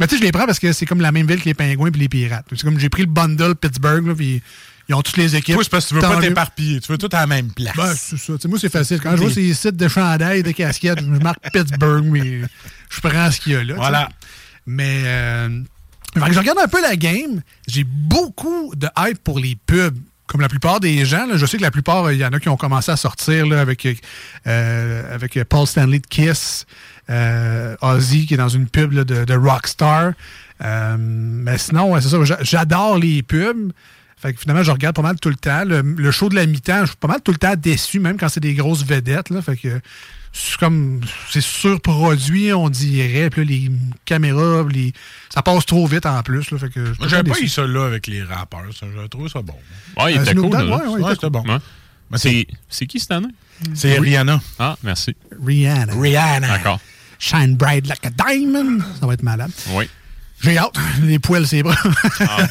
mais 0.00 0.06
tu 0.06 0.14
sais, 0.14 0.20
je 0.20 0.24
les 0.24 0.32
prends 0.32 0.46
parce 0.46 0.60
que 0.60 0.72
c'est 0.72 0.86
comme 0.86 1.00
la 1.00 1.10
même 1.10 1.26
ville 1.26 1.40
que 1.40 1.46
les 1.46 1.54
Pingouins 1.54 1.90
et 1.92 1.98
les 1.98 2.08
Pirates. 2.08 2.46
C'est 2.50 2.62
comme 2.62 2.78
j'ai 2.78 2.88
pris 2.88 3.02
le 3.02 3.08
bundle 3.08 3.56
Pittsburgh, 3.56 4.06
là, 4.06 4.14
puis 4.14 4.40
ils 4.88 4.94
ont 4.94 5.02
toutes 5.02 5.16
les 5.16 5.36
équipes. 5.36 5.54
Toi, 5.54 5.64
c'est 5.64 5.70
parce 5.70 5.84
que 5.84 5.88
tu 5.90 5.94
veux 5.96 6.00
pas 6.00 6.20
t'éparpiller. 6.20 6.80
Tu 6.80 6.90
veux 6.90 6.98
tout 6.98 7.10
à 7.12 7.20
la 7.20 7.26
même 7.26 7.50
place. 7.50 7.76
Ben, 7.76 7.94
c'est 7.94 8.16
ça. 8.16 8.32
Moi, 8.48 8.58
c'est 8.58 8.72
facile. 8.72 9.00
Quand 9.00 9.16
je 9.16 9.22
vois 9.22 9.30
ces 9.30 9.52
sites 9.52 9.76
de 9.76 9.88
chandail, 9.88 10.42
de 10.42 10.52
casquettes, 10.52 11.00
je 11.00 11.22
marque 11.22 11.42
Pittsburgh, 11.52 12.04
mais 12.04 12.40
je 12.90 13.00
prends 13.00 13.30
ce 13.30 13.40
qu'il 13.40 13.52
y 13.52 13.56
a 13.56 13.64
là. 13.64 13.74
Voilà. 13.76 14.08
Mais 14.66 15.02
euh, 15.04 15.48
je 16.16 16.38
regarde 16.38 16.58
un 16.62 16.68
peu 16.68 16.80
la 16.82 16.96
game. 16.96 17.40
J'ai 17.66 17.84
beaucoup 17.84 18.72
de 18.76 18.88
hype 18.98 19.22
pour 19.22 19.38
les 19.38 19.56
pubs. 19.66 19.96
Comme 20.26 20.42
la 20.42 20.48
plupart 20.50 20.78
des 20.78 21.06
gens, 21.06 21.26
là, 21.26 21.38
je 21.38 21.46
sais 21.46 21.56
que 21.56 21.62
la 21.62 21.70
plupart, 21.70 22.12
il 22.12 22.18
y 22.18 22.24
en 22.26 22.28
a 22.34 22.38
qui 22.38 22.50
ont 22.50 22.58
commencé 22.58 22.90
à 22.90 22.96
sortir 22.98 23.46
là, 23.46 23.62
avec, 23.62 23.88
euh, 24.46 25.14
avec 25.14 25.42
Paul 25.44 25.66
Stanley 25.66 26.00
de 26.00 26.06
Kiss, 26.06 26.66
euh, 27.08 27.74
Ozzy 27.80 28.26
qui 28.26 28.34
est 28.34 28.36
dans 28.36 28.50
une 28.50 28.68
pub 28.68 28.92
là, 28.92 29.04
de, 29.04 29.24
de 29.24 29.34
Rockstar. 29.34 30.12
Euh, 30.62 30.96
mais 30.98 31.56
sinon, 31.56 31.92
ouais, 31.92 32.02
c'est 32.02 32.10
ça. 32.10 32.22
j'a- 32.24 32.42
J'adore 32.42 32.98
les 32.98 33.22
pubs. 33.22 33.72
Fait 34.20 34.34
que 34.34 34.40
finalement, 34.40 34.62
je 34.64 34.70
regarde 34.70 34.94
pas 34.96 35.00
mal 35.02 35.18
tout 35.18 35.30
le 35.30 35.36
temps. 35.36 35.64
Le, 35.64 35.80
le 35.80 36.10
show 36.10 36.28
de 36.28 36.34
la 36.34 36.44
mi-temps, 36.44 36.80
je 36.82 36.86
suis 36.88 36.96
pas 36.96 37.08
mal 37.08 37.22
tout 37.22 37.30
le 37.32 37.38
temps 37.38 37.54
déçu, 37.56 37.98
même 37.98 38.18
quand 38.18 38.28
c'est 38.28 38.40
des 38.40 38.52
grosses 38.52 38.84
vedettes. 38.84 39.30
Là, 39.30 39.40
fait 39.40 39.56
que 39.56 39.80
comme 40.60 41.00
c'est 41.30 41.40
surproduit, 41.40 42.52
on 42.52 42.68
dirait. 42.68 43.30
Puis 43.30 43.44
là, 43.44 43.50
les 43.50 43.70
caméras, 44.04 44.64
les, 44.70 44.92
ça 45.32 45.42
passe 45.42 45.66
trop 45.66 45.86
vite 45.86 46.06
en 46.06 46.22
plus. 46.22 46.50
Là, 46.50 46.58
fait 46.58 46.68
que 46.70 46.84
je 46.86 47.08
j'avais 47.08 47.30
pas 47.30 47.38
eu 47.40 47.48
ça 47.48 47.66
là 47.66 47.86
avec 47.86 48.06
les 48.06 48.22
rappeurs. 48.22 48.64
ça. 48.78 48.86
J'avais 48.94 49.08
trouvé 49.08 49.28
ça 49.28 49.42
bon. 49.42 49.54
Ouais, 49.96 50.14
il 50.14 50.18
Euh, 50.18 50.22
était 50.22 50.34
cool. 50.34 50.46
Ouais, 50.54 50.62
ouais, 50.62 51.00
Ouais, 51.02 51.14
c'était 51.14 51.30
bon. 51.30 51.42
Ouais. 51.42 51.58
C'est 52.16 52.46
c'est 52.68 52.86
qui 52.86 53.00
cette 53.00 53.10
année? 53.12 53.28
C'est 53.74 53.98
Rihanna. 53.98 54.40
Ah, 54.58 54.76
merci. 54.82 55.14
Rihanna. 55.44 55.92
Rihanna. 55.94 56.48
D'accord. 56.48 56.80
Shine 57.18 57.56
bright 57.56 57.86
like 57.86 58.04
a 58.06 58.10
diamond. 58.10 58.78
Ça 59.00 59.06
va 59.06 59.14
être 59.14 59.22
malade. 59.24 59.50
Oui. 59.70 59.88
J'ai 60.40 60.56
hâte. 60.58 60.74
Les 61.02 61.18
poils, 61.18 61.46
c'est 61.46 61.62
bras. 61.62 61.74
Ah, 62.20 62.46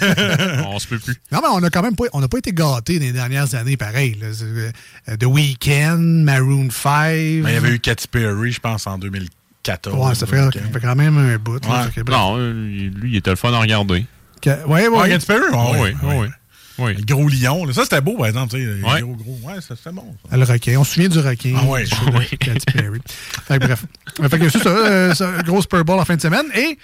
on 0.68 0.80
se 0.80 0.88
peut 0.88 1.00
plus. 1.00 1.16
Non, 1.32 1.40
mais 1.42 1.48
on 1.52 1.64
a 1.64 1.70
quand 1.70 1.82
même 1.82 1.96
pas, 1.96 2.06
on 2.14 2.20
n'a 2.22 2.28
pas 2.28 2.38
été 2.40 2.52
gâtés 2.52 3.00
dans 3.00 3.06
les 3.06 3.12
dernières 3.14 3.56
années, 3.56 3.78
pareil. 3.78 4.18
là. 4.22 4.28
Euh, 4.44 5.18
The 5.18 5.26
Weeknd, 5.26 5.98
Maroon 6.24 6.70
5. 6.70 7.12
Mais 7.12 7.42
il 7.44 7.54
y 7.54 7.56
avait 7.56 7.72
eu 7.72 7.80
Katy 7.80 8.08
Perry, 8.10 8.52
je 8.52 8.60
pense, 8.60 8.88
en 8.88 8.98
2014. 8.98 9.96
Ouais, 9.98 10.16
ça 10.16 10.26
fait, 10.28 10.38
ça 10.38 10.52
fait 10.52 10.80
quand 10.82 10.96
même 10.96 11.18
un 11.18 11.38
bout. 11.38 11.66
Ouais. 11.66 12.04
Non, 12.10 12.36
euh, 12.38 12.52
lui, 12.54 13.12
il 13.12 13.16
était 13.18 13.30
le 13.30 13.36
fun 13.36 13.54
à 13.54 13.60
regarder. 13.60 14.06
Que- 14.42 14.50
ouais, 14.66 14.66
ouais, 14.66 14.88
Ouais, 14.88 14.98
ouais. 15.04 15.10
Katy 15.10 15.26
Perry? 15.26 15.42
Ah 15.54 15.72
ouais, 15.72 15.96
oui, 16.04 16.08
ouais. 16.10 16.18
oui. 16.20 16.28
Oui. 16.80 16.94
Le 16.94 17.04
gros 17.06 17.28
lion. 17.28 17.66
là. 17.66 17.74
Ça, 17.74 17.84
c'était 17.86 18.02
beau, 18.02 18.16
par 18.18 18.28
exemple. 18.28 18.56
le 18.56 18.84
Ouais. 18.86 19.02
gros, 19.02 19.16
gros. 19.16 19.40
Ouais, 19.44 19.56
ça, 19.68 19.76
c'était 19.76 19.92
bon. 19.96 20.14
ça. 20.30 20.38
Le 20.38 20.44
requin. 20.44 20.76
On 20.78 20.84
se 20.84 20.94
souvient 20.94 21.10
du 21.10 21.18
requin. 21.18 21.56
Ah 21.58 21.64
ouais. 21.64 21.86
de 21.86 22.36
Katy 22.38 22.66
Perry. 22.72 23.00
Fait 23.48 23.58
que 23.58 23.66
bref. 23.66 23.86
Fait 24.30 24.38
que 24.40 24.50
c'est 24.50 24.60
ça, 24.62 24.70
euh, 24.70 25.14
ça, 25.16 25.32
gros 25.44 25.60
Super 25.64 25.84
Bowl 25.84 26.00
en 26.00 26.06
fin 26.06 26.16
de 26.16 26.22
semaine. 26.22 26.46
Et 26.56 26.78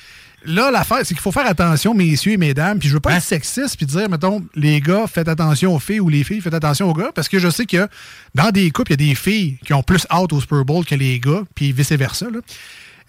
là, 0.46 0.72
l'affaire, 0.72 1.00
c'est 1.00 1.14
qu'il 1.14 1.20
faut 1.20 1.32
faire 1.32 1.46
attention, 1.48 1.94
messieurs 1.94 2.34
et 2.34 2.38
mesdames. 2.38 2.80
Puis 2.80 2.90
je 2.90 2.94
veux 2.94 3.00
pas 3.00 3.12
Hein? 3.14 3.18
être 3.18 3.24
sexiste 3.24 3.78
puis 3.78 3.86
dire, 3.86 4.10
mettons, 4.10 4.44
les 4.56 4.82
gars, 4.82 5.06
faites 5.08 5.28
attention 5.28 5.76
aux 5.76 5.80
filles 5.80 6.00
ou 6.00 6.10
les 6.10 6.24
filles, 6.24 6.42
faites 6.42 6.54
attention 6.54 6.90
aux 6.90 6.94
gars. 6.94 7.12
Parce 7.14 7.28
que 7.30 7.40
je 7.40 7.50
sais 7.50 7.66
que 7.66 7.88
dans 8.36 8.52
des 8.52 8.70
couples, 8.72 8.94
il 8.94 9.02
y 9.02 9.06
a 9.06 9.10
des 9.10 9.16
filles 9.16 9.58
qui 9.66 9.74
ont 9.74 9.84
plus 9.84 10.06
hâte 10.12 10.34
au 10.34 10.42
Super 10.42 10.64
Bowl 10.66 10.86
que 10.86 10.96
les 10.96 11.20
gars, 11.20 11.42
puis 11.56 11.72
vice-versa. 11.72 12.28
Là, 12.32 12.40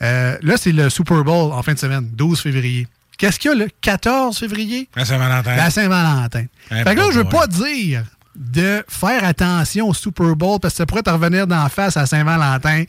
Euh, 0.02 0.36
là 0.42 0.56
c'est 0.56 0.72
le 0.72 0.90
Super 0.90 1.22
Bowl 1.24 1.52
en 1.52 1.62
fin 1.62 1.72
de 1.74 1.78
semaine, 1.78 2.08
12 2.12 2.40
février. 2.40 2.88
Qu'est-ce 3.16 3.38
qu'il 3.38 3.50
y 3.52 3.54
a 3.54 3.56
le 3.56 3.68
14 3.80 4.36
février? 4.38 4.88
La 4.96 5.04
Saint-Valentin. 5.04 5.54
La 5.56 5.70
Saint-Valentin. 5.70 6.44
Hein, 6.72 6.82
fait 6.84 6.94
que 6.96 7.00
là, 7.00 7.06
je 7.12 7.18
veux 7.18 7.24
pas 7.28 7.46
dire 7.46 8.02
de 8.34 8.84
faire 8.88 9.22
attention 9.22 9.88
au 9.88 9.94
Super 9.94 10.34
Bowl 10.34 10.58
parce 10.58 10.74
que 10.74 10.78
ça 10.78 10.86
pourrait 10.86 11.02
te 11.04 11.10
revenir 11.10 11.46
d'en 11.46 11.68
face 11.68 11.96
à 11.96 12.06
Saint-Valentin, 12.06 12.82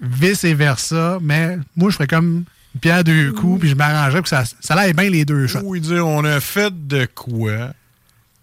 vice-versa, 0.00 1.18
mais 1.20 1.58
moi, 1.76 1.90
je 1.90 1.94
ferais 1.96 2.06
comme 2.06 2.44
une 2.76 2.80
pierre 2.80 3.04
deux 3.04 3.32
coups, 3.32 3.60
puis 3.60 3.70
je 3.70 3.74
m'arrangeais 3.74 4.18
pour 4.18 4.24
que 4.24 4.28
ça, 4.28 4.44
ça 4.60 4.74
aille 4.74 4.92
bien 4.92 5.08
les 5.08 5.24
deux 5.24 5.46
shots. 5.46 5.60
Oui, 5.64 5.80
dire 5.80 6.06
on 6.06 6.24
a 6.24 6.40
fait 6.40 6.86
de 6.86 7.06
quoi 7.06 7.70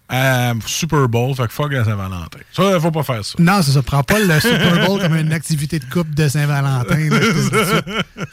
à 0.08 0.52
Super 0.66 1.08
Bowl, 1.08 1.34
fait 1.36 1.46
que 1.46 1.52
fuck 1.52 1.72
la 1.72 1.84
Saint-Valentin. 1.84 2.38
Ça, 2.52 2.78
faut 2.80 2.90
pas 2.90 3.04
faire 3.04 3.24
ça. 3.24 3.36
Non, 3.38 3.62
c'est 3.62 3.70
ça. 3.70 3.82
Prends 3.82 4.02
pas 4.02 4.18
le 4.18 4.40
Super 4.40 4.86
Bowl 4.86 5.00
comme 5.00 5.14
une 5.16 5.32
activité 5.32 5.78
de 5.78 5.84
couple 5.84 6.12
de 6.14 6.28
Saint-Valentin. 6.28 7.08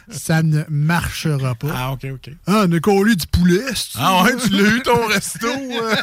ça 0.10 0.41
ne 0.43 0.63
marchera 0.70 1.53
pas. 1.55 1.67
Ah, 1.74 1.91
ok, 1.91 2.08
ok. 2.13 2.31
Ah, 2.48 2.63
on 2.67 2.72
a 2.74 2.79
collé 2.79 3.15
du 3.15 3.27
poulet. 3.27 3.62
Ah 3.98 4.24
ouais, 4.24 4.36
tu 4.43 4.50
l'as 4.50 4.70
eu 4.70 4.81
ton 4.81 5.05
resto? 5.08 5.48
euh? 5.48 5.96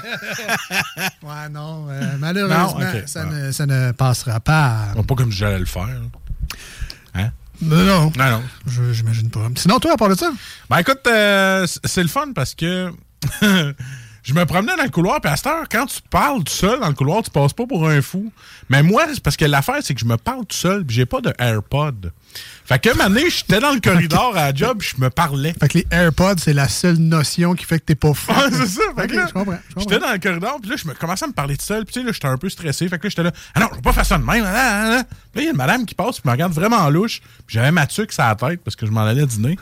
Ouais, 1.23 1.49
non. 1.51 1.87
euh, 1.91 2.13
malheureusement, 2.19 2.79
Non, 2.79 3.03
ça, 3.07 3.25
ne, 3.27 3.51
ça 3.53 3.67
ne 3.67 3.93
passera 3.93 4.39
pas. 4.41 4.87
Pas 5.07 5.15
comme 5.17 5.33
si 5.33 5.39
j'allais 5.39 5.59
le 5.59 5.67
faire. 5.67 5.89
Hein? 7.15 7.31
Non, 7.61 7.85
non. 7.85 8.13
Non, 8.17 8.31
non. 8.31 8.43
Je- 8.67 8.93
J'imagine 8.93 9.31
pas. 9.31 9.47
Sinon, 9.57 9.79
toi, 9.81 9.93
à 9.93 9.97
part 9.97 10.09
de 10.09 10.15
ça? 10.15 10.31
Ben 10.71 10.79
écoute, 10.79 11.01
euh, 11.07 11.67
c'est 11.85 12.03
le 12.03 12.09
fun 12.09 12.33
parce 12.35 12.55
que 12.55 12.93
je 14.23 14.35
me 14.35 14.45
promenais 14.45 14.77
dans 14.77 14.83
le 14.83 14.91
couloir, 14.91 15.21
puis 15.21 15.31
à 15.31 15.37
cette 15.37 15.47
heure, 15.47 15.65
quand 15.71 15.87
tu 15.87 16.01
parles 16.11 16.45
tout 16.45 16.53
seul 16.53 16.81
dans 16.81 16.89
le 16.89 16.95
couloir, 16.95 17.23
tu 17.23 17.31
passes 17.31 17.53
pas 17.53 17.67
pour 17.67 17.89
un 17.89 18.03
fou. 18.03 18.31
Mais 18.69 18.83
moi, 18.83 19.05
c'est 19.13 19.23
parce 19.23 19.37
que 19.37 19.45
l'affaire, 19.45 19.79
c'est 19.83 19.95
que 19.95 20.01
je 20.01 20.05
me 20.05 20.17
parle 20.17 20.45
tout 20.47 20.57
seul, 20.57 20.85
puis 20.85 20.97
j'ai 20.97 21.07
pas 21.07 21.21
de 21.21 21.33
AirPod. 21.39 22.13
Fait 22.67 22.79
que, 22.79 22.91
un 22.91 23.29
j'étais 23.31 23.61
dans 23.61 23.73
le 23.73 23.81
corridor 23.83 24.37
à 24.37 24.51
la 24.51 24.55
job, 24.55 24.79
puis 24.79 24.93
je 24.95 25.03
me 25.03 25.09
parlais. 25.09 25.55
Fait 25.59 25.69
que 25.69 25.79
les 25.79 25.87
AirPods, 25.91 26.37
c'est 26.39 26.53
la 26.53 26.69
seule 26.69 26.99
notion 26.99 27.55
qui 27.55 27.65
fait 27.65 27.79
que 27.81 27.87
t'es 27.87 27.95
pas 27.95 28.13
fou. 28.13 28.31
Ouais, 28.33 28.51
c'est 28.53 28.67
ça. 28.67 28.83
Fait 28.97 29.05
Ok, 29.05 29.35
que. 29.35 29.53
J'étais 29.79 29.99
dans 29.99 30.13
le 30.13 30.19
corridor, 30.19 30.59
puis 30.61 30.71
là, 30.71 30.77
je 30.77 30.87
me 30.87 30.95
commençais 30.95 31.25
à 31.25 31.29
me 31.29 31.33
parler 31.33 31.57
tout 31.57 31.65
seul, 31.65 31.85
puis 31.85 31.95
tu 31.95 32.01
sais, 32.01 32.07
là, 32.07 32.13
j'étais 32.13 32.29
un 32.29 32.37
peu 32.37 32.49
stressé. 32.51 32.89
Fait 32.89 32.99
que 32.99 33.05
là, 33.05 33.09
j'étais 33.11 33.23
là, 33.23 33.33
ah 33.55 33.61
non, 33.61 33.69
je 33.71 33.77
vais 33.77 33.83
pas 33.83 33.93
faire 33.95 34.07
ça 34.07 34.19
de 34.19 34.25
même. 34.25 34.45
ah, 34.47 34.53
ah, 34.55 34.99
ah. 35.01 35.05
Puis 35.33 35.37
là, 35.37 35.43
il 35.43 35.45
y 35.45 35.49
a 35.49 35.51
une 35.53 35.57
madame 35.57 35.87
qui 35.87 35.95
passe, 35.95 36.21
puis 36.21 36.29
me 36.29 36.33
regarde 36.33 36.53
vraiment 36.53 36.89
louche, 36.91 37.21
puis 37.47 37.55
j'avais 37.55 37.73
ma 37.73 37.87
tuque 37.87 38.13
sur 38.13 38.25
la 38.25 38.35
tête 38.35 38.61
parce 38.63 38.77
que 38.77 38.85
je 38.85 38.91
m'en 38.91 39.07
allais 39.07 39.27
dîner. 39.27 39.57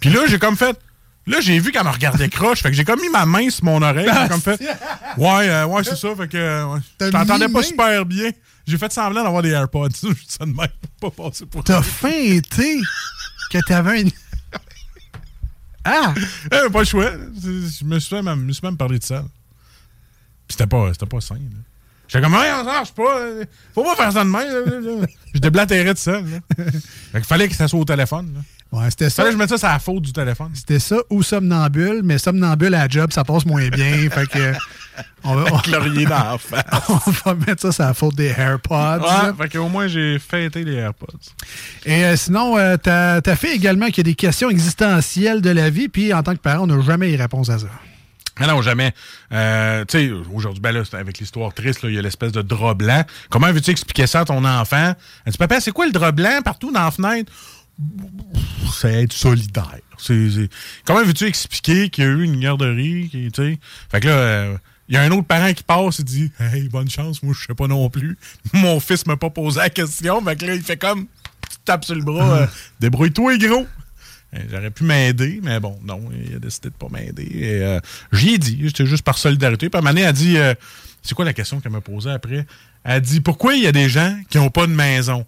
Puis 0.00 0.10
là, 0.10 0.26
j'ai 0.28 0.38
comme 0.38 0.56
fait. 0.56 0.78
Là, 1.26 1.40
j'ai 1.40 1.58
vu 1.58 1.72
qu'elle 1.72 1.84
me 1.84 1.90
regardait 1.90 2.28
croche, 2.28 2.60
fait 2.62 2.68
que 2.70 2.76
j'ai 2.76 2.84
comme 2.84 3.00
mis 3.00 3.08
ma 3.08 3.24
main 3.24 3.48
sur 3.48 3.64
mon 3.64 3.80
oreille, 3.80 4.06
j'ai 4.22 4.28
comme 4.28 4.40
fait. 4.42 4.60
Ouais, 5.16 5.48
euh, 5.48 5.64
ouais, 5.66 5.82
c'est 5.84 5.96
ça, 5.96 6.14
fait 6.16 6.28
que. 6.28 6.36
euh, 6.36 6.66
ouais. 6.66 6.80
T'as 6.98 7.06
Je 7.06 7.10
t'entendais 7.12 7.48
pas 7.48 7.62
super 7.62 8.04
bien. 8.04 8.30
J'ai 8.66 8.76
fait 8.78 8.92
semblant 8.92 9.22
d'avoir 9.22 9.42
des 9.42 9.50
AirPods. 9.50 9.88
Je 10.02 10.08
dis 10.08 10.26
ça 10.28 10.44
de 10.44 10.50
même, 10.52 10.68
pas 11.00 11.10
passer 11.10 11.46
pour. 11.46 11.62
T'as 11.64 11.82
feinté 11.82 12.80
que 13.50 13.58
t'avais 13.66 14.02
un. 14.02 14.08
Ah! 15.84 16.14
Eh, 16.46 16.70
pas 16.70 16.78
le 16.80 16.84
choix. 16.84 17.10
C'est- 17.40 17.78
Je 17.80 17.84
me 17.84 17.98
suis 17.98 18.22
même, 18.22 18.52
suis 18.52 18.66
même 18.66 18.76
parlé 18.76 18.98
de 18.98 19.04
ça. 19.04 19.20
Puis 20.46 20.56
c'était 20.56 20.66
pas, 20.66 20.88
c'était 20.92 21.06
pas 21.06 21.20
sain. 21.20 21.36
J'étais 22.08 22.22
comme, 22.22 22.34
ouais, 22.34 22.48
ça 22.50 22.62
marche 22.62 22.92
pas. 22.92 23.18
euh, 23.18 23.44
Faut 23.74 23.84
pas 23.84 23.94
faire 23.96 24.12
ça 24.12 24.24
de 24.24 24.28
même. 24.30 24.48
là, 24.48 24.60
là, 24.80 25.00
là. 25.00 25.06
Je 25.34 25.40
déblatérais 25.40 25.92
de 25.94 25.98
ça. 25.98 26.12
Là. 26.20 26.22
Fait 26.56 27.18
qu'il 27.18 27.24
fallait 27.24 27.48
que 27.48 27.54
ça 27.54 27.68
soit 27.68 27.80
au 27.80 27.84
téléphone. 27.84 28.32
Là. 28.34 28.40
Ouais, 28.74 28.90
c'était 28.90 29.08
ça. 29.08 29.22
Que 29.22 29.30
je 29.30 29.36
mette 29.36 29.48
ça 29.50 29.58
sur 29.58 29.68
la 29.68 29.78
faute 29.78 30.02
du 30.02 30.12
téléphone. 30.12 30.50
C'était 30.52 30.80
ça 30.80 30.96
ou 31.08 31.22
somnambule, 31.22 32.00
mais 32.02 32.18
somnambule 32.18 32.74
à 32.74 32.88
job, 32.88 33.12
ça 33.12 33.22
passe 33.22 33.46
moins 33.46 33.68
bien. 33.68 34.10
fait 34.10 34.26
que. 34.26 34.52
On 35.22 35.34
va, 35.36 35.44
on- 35.52 35.70
dans 35.70 36.38
on 36.88 37.10
va 37.10 37.34
mettre 37.34 37.62
ça 37.62 37.72
sur 37.72 37.84
la 37.84 37.94
faute 37.94 38.14
des 38.16 38.32
AirPods. 38.36 39.00
Ouais, 39.00 39.32
fait 39.38 39.56
qu'au 39.56 39.68
moins, 39.68 39.86
j'ai 39.86 40.18
fêté 40.18 40.64
les 40.64 40.74
AirPods. 40.74 41.18
Et 41.86 42.04
euh, 42.04 42.16
sinon, 42.16 42.58
euh, 42.58 42.76
t'as 42.76 43.20
as 43.24 43.36
fait 43.36 43.54
également 43.54 43.86
qu'il 43.86 43.98
y 43.98 44.00
a 44.00 44.04
des 44.10 44.14
questions 44.14 44.50
existentielles 44.50 45.40
de 45.40 45.50
la 45.50 45.70
vie, 45.70 45.88
puis 45.88 46.12
en 46.12 46.22
tant 46.22 46.32
que 46.34 46.40
parent, 46.40 46.64
on 46.64 46.66
n'a 46.66 46.80
jamais 46.80 47.08
les 47.08 47.16
réponses 47.16 47.50
à 47.50 47.58
ça. 47.58 47.66
Mais 48.40 48.48
non, 48.48 48.60
jamais. 48.62 48.92
Euh, 49.32 49.84
tu 49.84 49.98
sais, 49.98 50.12
aujourd'hui, 50.32 50.60
ben 50.60 50.72
là, 50.72 50.82
c'est 50.84 50.96
avec 50.96 51.18
l'histoire 51.18 51.54
triste, 51.54 51.82
là, 51.82 51.88
il 51.90 51.94
y 51.94 51.98
a 51.98 52.02
l'espèce 52.02 52.32
de 52.32 52.42
drap 52.42 52.74
blanc. 52.74 53.04
Comment 53.30 53.52
veux-tu 53.52 53.70
expliquer 53.70 54.08
ça 54.08 54.20
à 54.20 54.24
ton 54.24 54.44
enfant? 54.44 54.94
Elle 55.24 55.32
dit, 55.32 55.38
papa, 55.38 55.60
c'est 55.60 55.70
quoi 55.70 55.86
le 55.86 55.92
drap 55.92 56.10
blanc 56.12 56.40
partout 56.44 56.72
dans 56.72 56.82
la 56.84 56.90
fenêtre? 56.90 57.32
C'est 58.72 59.02
être 59.04 59.12
solidaire. 59.12 59.78
C'est- 59.98 60.30
c'est- 60.30 60.48
Comment 60.84 61.04
veux-tu 61.04 61.24
expliquer 61.26 61.88
qu'il 61.90 62.04
y 62.04 62.06
a 62.06 62.10
eu 62.10 62.22
une 62.22 62.38
garderie? 62.40 63.08
Qui, 63.10 63.30
fait 63.32 64.00
que 64.00 64.06
là, 64.08 64.12
euh, 64.14 64.56
il 64.88 64.94
y 64.94 64.98
a 64.98 65.02
un 65.02 65.10
autre 65.10 65.26
parent 65.26 65.52
qui 65.52 65.62
passe 65.62 66.00
et 66.00 66.04
dit, 66.04 66.30
hey, 66.40 66.68
bonne 66.68 66.90
chance, 66.90 67.22
moi, 67.22 67.34
je 67.38 67.46
sais 67.46 67.54
pas 67.54 67.66
non 67.66 67.88
plus. 67.90 68.16
Mon 68.52 68.80
fils 68.80 69.06
m'a 69.06 69.16
pas 69.16 69.30
posé 69.30 69.58
la 69.60 69.70
question. 69.70 70.22
Fait 70.24 70.36
que 70.36 70.46
là, 70.46 70.54
il 70.54 70.62
fait 70.62 70.76
comme, 70.76 71.06
tu 71.50 71.56
tapes 71.64 71.84
sur 71.84 71.94
le 71.94 72.02
bras, 72.02 72.38
euh, 72.42 72.46
débrouille-toi, 72.80 73.38
gros. 73.38 73.66
Euh, 74.34 74.38
J'aurais 74.50 74.70
pu 74.70 74.84
m'aider, 74.84 75.40
mais 75.42 75.60
bon, 75.60 75.78
non, 75.84 76.00
il 76.12 76.34
a 76.36 76.38
décidé 76.38 76.68
de 76.70 76.74
pas 76.74 76.88
m'aider. 76.90 77.22
Et 77.32 77.62
euh, 77.62 77.80
j'y 78.12 78.34
ai 78.34 78.38
dit, 78.38 78.58
j'étais 78.62 78.86
juste 78.86 79.04
par 79.04 79.16
solidarité. 79.18 79.68
Puis 79.70 79.76
à 79.76 79.78
un 79.78 79.82
moment 79.82 79.90
donné, 79.92 80.02
elle 80.02 80.08
a 80.08 80.12
dit, 80.12 80.36
euh, 80.38 80.54
c'est 81.02 81.14
quoi 81.14 81.24
la 81.24 81.32
question 81.32 81.60
qu'elle 81.60 81.72
m'a 81.72 81.80
posée 81.80 82.10
après? 82.10 82.44
Elle 82.82 82.92
a 82.92 83.00
dit, 83.00 83.20
pourquoi 83.20 83.54
il 83.54 83.62
y 83.62 83.66
a 83.66 83.72
des 83.72 83.88
gens 83.88 84.18
qui 84.28 84.38
n'ont 84.38 84.50
pas 84.50 84.66
de 84.66 84.72
maison? 84.72 85.24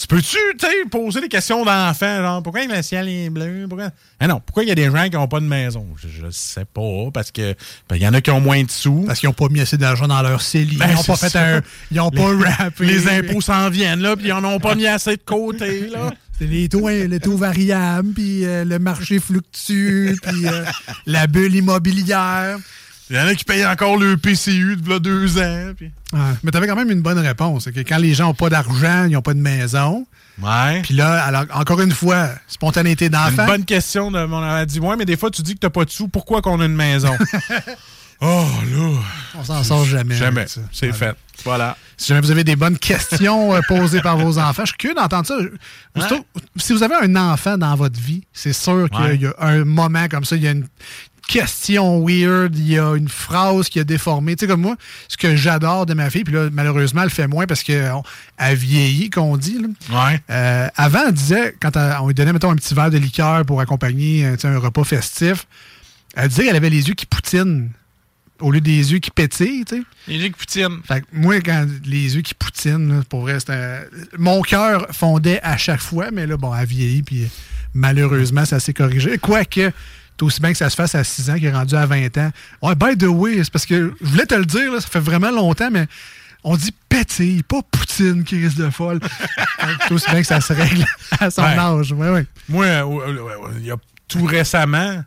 Tu 0.00 0.06
peux-tu, 0.06 0.38
tu 0.58 0.88
poser 0.88 1.20
des 1.20 1.28
questions 1.28 1.62
d'enfants, 1.62 2.22
genre, 2.22 2.42
pourquoi 2.42 2.64
le 2.64 2.80
ciel 2.80 3.06
est 3.06 3.28
bleu? 3.28 3.66
Pourquoi... 3.68 3.90
Ah 4.18 4.28
non, 4.28 4.40
pourquoi 4.40 4.62
il 4.62 4.70
y 4.70 4.72
a 4.72 4.74
des 4.74 4.90
gens 4.90 5.04
qui 5.10 5.16
n'ont 5.16 5.28
pas 5.28 5.40
de 5.40 5.44
maison? 5.44 5.86
Je, 5.98 6.08
je 6.08 6.30
sais 6.30 6.64
pas, 6.64 7.10
parce 7.12 7.30
que 7.30 7.54
ben, 7.86 7.96
il 7.96 8.02
y 8.02 8.08
en 8.08 8.14
a 8.14 8.22
qui 8.22 8.30
ont 8.30 8.40
moins 8.40 8.62
de 8.62 8.70
sous. 8.70 9.04
Parce 9.06 9.20
qu'ils 9.20 9.28
n'ont 9.28 9.34
pas 9.34 9.48
mis 9.50 9.60
assez 9.60 9.76
d'argent 9.76 10.08
dans 10.08 10.22
leur 10.22 10.40
CELI. 10.40 10.78
Ben, 10.78 10.86
ils 10.88 10.94
n'ont 10.94 11.02
pas 11.02 11.16
fait 11.16 11.28
ça. 11.28 11.56
un. 11.56 11.60
Ils 11.90 11.98
n'ont 11.98 12.10
pas 12.10 12.34
rappé. 12.34 12.86
Les 12.86 13.08
impôts 13.08 13.42
s'en 13.42 13.68
viennent, 13.68 14.00
là, 14.00 14.16
puis 14.16 14.28
ils 14.28 14.32
en 14.32 14.42
ont 14.42 14.58
pas 14.58 14.74
mis 14.74 14.86
assez 14.86 15.16
de 15.16 15.22
côté, 15.22 15.88
là. 15.88 16.10
C'est 16.38 16.46
les 16.46 16.70
taux, 16.70 16.88
les 16.88 17.20
taux 17.20 17.36
variables, 17.36 18.14
puis 18.14 18.46
euh, 18.46 18.64
le 18.64 18.78
marché 18.78 19.18
fluctue, 19.18 20.16
puis 20.22 20.46
euh, 20.46 20.64
la 21.04 21.26
bulle 21.26 21.54
immobilière. 21.54 22.56
Il 23.10 23.16
y 23.16 23.20
en 23.20 23.26
a 23.26 23.34
qui 23.34 23.44
payent 23.44 23.66
encore 23.66 23.96
le 23.96 24.16
PCU 24.16 24.76
de 24.76 24.98
deux 24.98 25.38
ans. 25.38 25.72
Puis... 25.76 25.90
Ouais. 26.12 26.18
Mais 26.44 26.50
tu 26.52 26.56
avais 26.56 26.66
quand 26.68 26.76
même 26.76 26.90
une 26.90 27.02
bonne 27.02 27.18
réponse. 27.18 27.64
C'est 27.64 27.72
que 27.72 27.80
quand 27.80 27.98
les 27.98 28.14
gens 28.14 28.28
n'ont 28.28 28.34
pas 28.34 28.48
d'argent, 28.50 29.04
ils 29.06 29.12
n'ont 29.12 29.20
pas 29.22 29.34
de 29.34 29.40
maison. 29.40 30.06
Ouais. 30.40 30.80
Puis 30.82 30.94
là, 30.94 31.22
alors, 31.24 31.44
encore 31.52 31.80
une 31.80 31.90
fois, 31.92 32.28
spontanéité 32.46 33.06
Une 33.06 33.10
d'enfant. 33.12 33.46
bonne 33.46 33.64
question 33.64 34.10
de 34.12 34.24
mon 34.24 34.64
dit 34.64 34.78
Ouais, 34.80 34.94
mais 34.96 35.04
des 35.04 35.16
fois, 35.16 35.30
tu 35.30 35.42
dis 35.42 35.54
que 35.54 35.58
t'as 35.58 35.70
pas 35.70 35.84
de 35.84 35.90
sous. 35.90 36.08
Pourquoi 36.08 36.40
qu'on 36.40 36.60
a 36.60 36.64
une 36.66 36.76
maison? 36.76 37.10
Oh, 38.22 38.46
là. 38.70 39.00
On 39.34 39.44
s'en 39.44 39.64
sort 39.64 39.84
jamais. 39.86 40.14
Jamais. 40.14 40.44
C'est 40.72 40.88
Voilà. 40.90 40.92
fait. 41.14 41.16
Voilà. 41.42 41.76
Si 41.96 42.08
jamais 42.08 42.20
vous 42.20 42.30
avez 42.30 42.44
des 42.44 42.54
bonnes 42.54 42.76
questions 42.76 43.54
euh, 43.54 43.60
posées 43.66 44.02
par 44.02 44.18
vos 44.18 44.38
enfants, 44.38 44.64
je 44.66 44.72
suis 44.72 44.76
curieux 44.76 44.94
d'entendre 44.94 45.26
ça. 45.26 45.36
Aussitôt- 45.96 46.26
Si 46.56 46.74
vous 46.74 46.82
avez 46.82 46.96
un 46.96 47.16
enfant 47.16 47.56
dans 47.56 47.74
votre 47.76 47.98
vie, 47.98 48.22
c'est 48.34 48.52
sûr 48.52 48.90
qu'il 48.90 49.00
Ouais. 49.00 49.16
y 49.16 49.24
a 49.26 49.32
un 49.38 49.64
moment 49.64 50.06
comme 50.10 50.26
ça, 50.26 50.36
il 50.36 50.42
y 50.42 50.48
a 50.48 50.50
une 50.50 50.66
question 51.30 52.04
weird, 52.04 52.56
il 52.58 52.72
y 52.72 52.78
a 52.78 52.94
une 52.96 53.08
phrase 53.08 53.68
qui 53.68 53.78
a 53.78 53.84
déformé. 53.84 54.34
Tu 54.34 54.40
sais, 54.44 54.48
comme 54.50 54.62
moi, 54.62 54.76
ce 55.08 55.16
que 55.16 55.36
j'adore 55.36 55.86
de 55.86 55.94
ma 55.94 56.10
fille, 56.10 56.24
puis 56.24 56.34
là, 56.34 56.48
malheureusement, 56.52 57.02
elle 57.02 57.08
le 57.08 57.12
fait 57.12 57.28
moins 57.28 57.46
parce 57.46 57.62
qu'elle 57.62 57.92
vieillit, 58.54 59.10
qu'on 59.10 59.36
dit. 59.36 59.58
là. 59.60 59.68
Ouais. 60.10 60.20
Euh, 60.30 60.68
avant, 60.76 61.06
elle 61.06 61.12
disait, 61.14 61.54
quand 61.60 61.76
elle- 61.76 61.96
on 62.00 62.08
lui 62.08 62.14
donnait, 62.14 62.32
mettons, 62.32 62.50
un 62.50 62.56
petit 62.56 62.74
verre 62.74 62.90
de 62.90 62.98
liqueur 62.98 63.44
pour 63.46 63.60
accompagner 63.60 64.26
euh, 64.26 64.34
tu 64.34 64.40
sais, 64.40 64.48
un 64.48 64.58
repas 64.58 64.82
festif, 64.84 65.46
elle 66.16 66.28
disait 66.28 66.44
qu'elle 66.46 66.56
avait 66.56 66.70
les 66.70 66.88
yeux 66.88 66.94
qui 66.94 67.06
poutinent 67.06 67.68
au 68.40 68.50
lieu 68.50 68.60
des 68.60 68.92
yeux 68.92 68.98
qui 68.98 69.10
pétillent, 69.10 69.64
tu 69.66 69.76
sais. 69.76 69.82
Éric 70.08 70.36
Poutine. 70.36 70.80
Fait 70.88 71.02
que 71.02 71.06
moi, 71.12 71.40
quand 71.42 71.66
les 71.84 72.16
yeux 72.16 72.22
qui 72.22 72.34
poutinent, 72.34 72.88
là, 72.96 73.02
pour 73.08 73.20
vrai, 73.20 73.38
c'était- 73.38 73.86
Mon 74.18 74.42
cœur 74.42 74.86
fondait 74.92 75.40
à 75.42 75.56
chaque 75.58 75.80
fois, 75.82 76.10
mais 76.10 76.26
là, 76.26 76.36
bon, 76.36 76.52
elle 76.54 76.66
vieillit, 76.66 77.02
puis 77.02 77.28
malheureusement, 77.74 78.44
ça 78.44 78.58
s'est 78.58 78.72
corrigé. 78.74 79.18
Quoique, 79.18 79.70
aussi 80.24 80.40
bien 80.40 80.52
que 80.52 80.58
ça 80.58 80.70
se 80.70 80.74
fasse 80.76 80.94
à 80.94 81.04
6 81.04 81.30
ans 81.30 81.34
qu'il 81.34 81.44
est 81.46 81.52
rendu 81.52 81.74
à 81.74 81.86
20 81.86 82.16
ans. 82.18 82.30
Ouais, 82.62 82.74
by 82.74 82.96
the 82.96 83.04
way, 83.08 83.42
c'est 83.42 83.50
parce 83.52 83.66
que 83.66 83.94
je 84.00 84.06
voulais 84.06 84.26
te 84.26 84.34
le 84.34 84.44
dire, 84.46 84.72
là, 84.72 84.80
ça 84.80 84.88
fait 84.88 85.00
vraiment 85.00 85.30
longtemps, 85.30 85.70
mais 85.70 85.86
on 86.44 86.56
dit 86.56 86.72
pétille, 86.88 87.42
pas 87.42 87.60
poutine 87.70 88.24
qui 88.24 88.42
risque 88.42 88.56
de 88.58 88.70
folle. 88.70 89.00
c'est 89.88 89.92
aussi 89.94 90.10
bien 90.10 90.20
que 90.20 90.26
ça 90.26 90.40
se 90.40 90.52
règle 90.52 90.84
à 91.18 91.30
son 91.30 91.42
Ouais. 91.42 91.58
âge. 91.58 91.92
Ouais, 91.92 92.10
ouais. 92.10 92.26
Moi, 92.48 92.64
euh, 92.66 93.52
il 93.58 93.66
y 93.66 93.70
a 93.70 93.76
tout 94.08 94.24
récemment, 94.24 95.02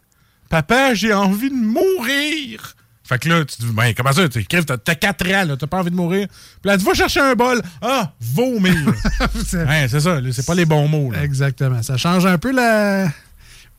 Papa, 0.50 0.94
j'ai 0.94 1.14
envie 1.14 1.50
de 1.50 1.56
mourir. 1.56 2.76
Fait 3.06 3.20
que 3.20 3.28
là, 3.28 3.44
tu 3.44 3.58
dis, 3.60 3.68
ben, 3.74 3.94
comment 3.98 4.14
ça? 4.14 4.30
Tu 4.30 4.46
T'as 4.46 4.78
t'as 4.78 4.96
4 4.96 5.26
ans, 5.28 5.46
là, 5.48 5.58
t'as 5.58 5.68
pas 5.68 5.80
envie 5.80 5.92
de 5.92 5.96
mourir. 5.96 6.28
Puis 6.62 6.72
là, 6.72 6.78
tu 6.78 6.86
vas 6.86 6.94
chercher 6.94 7.20
un 7.20 7.34
bol. 7.34 7.62
Ah, 7.82 8.14
vomir. 8.22 8.74
C'est- 9.46 9.88
c'est 9.90 10.00
ça, 10.00 10.20
c'est 10.32 10.46
pas 10.46 10.56
les 10.56 10.66
bons 10.66 10.88
mots. 10.88 11.12
Là. 11.12 11.22
Exactement. 11.24 11.84
Ça 11.84 11.98
change 11.98 12.26
un 12.26 12.38
peu 12.38 12.52
la. 12.54 13.08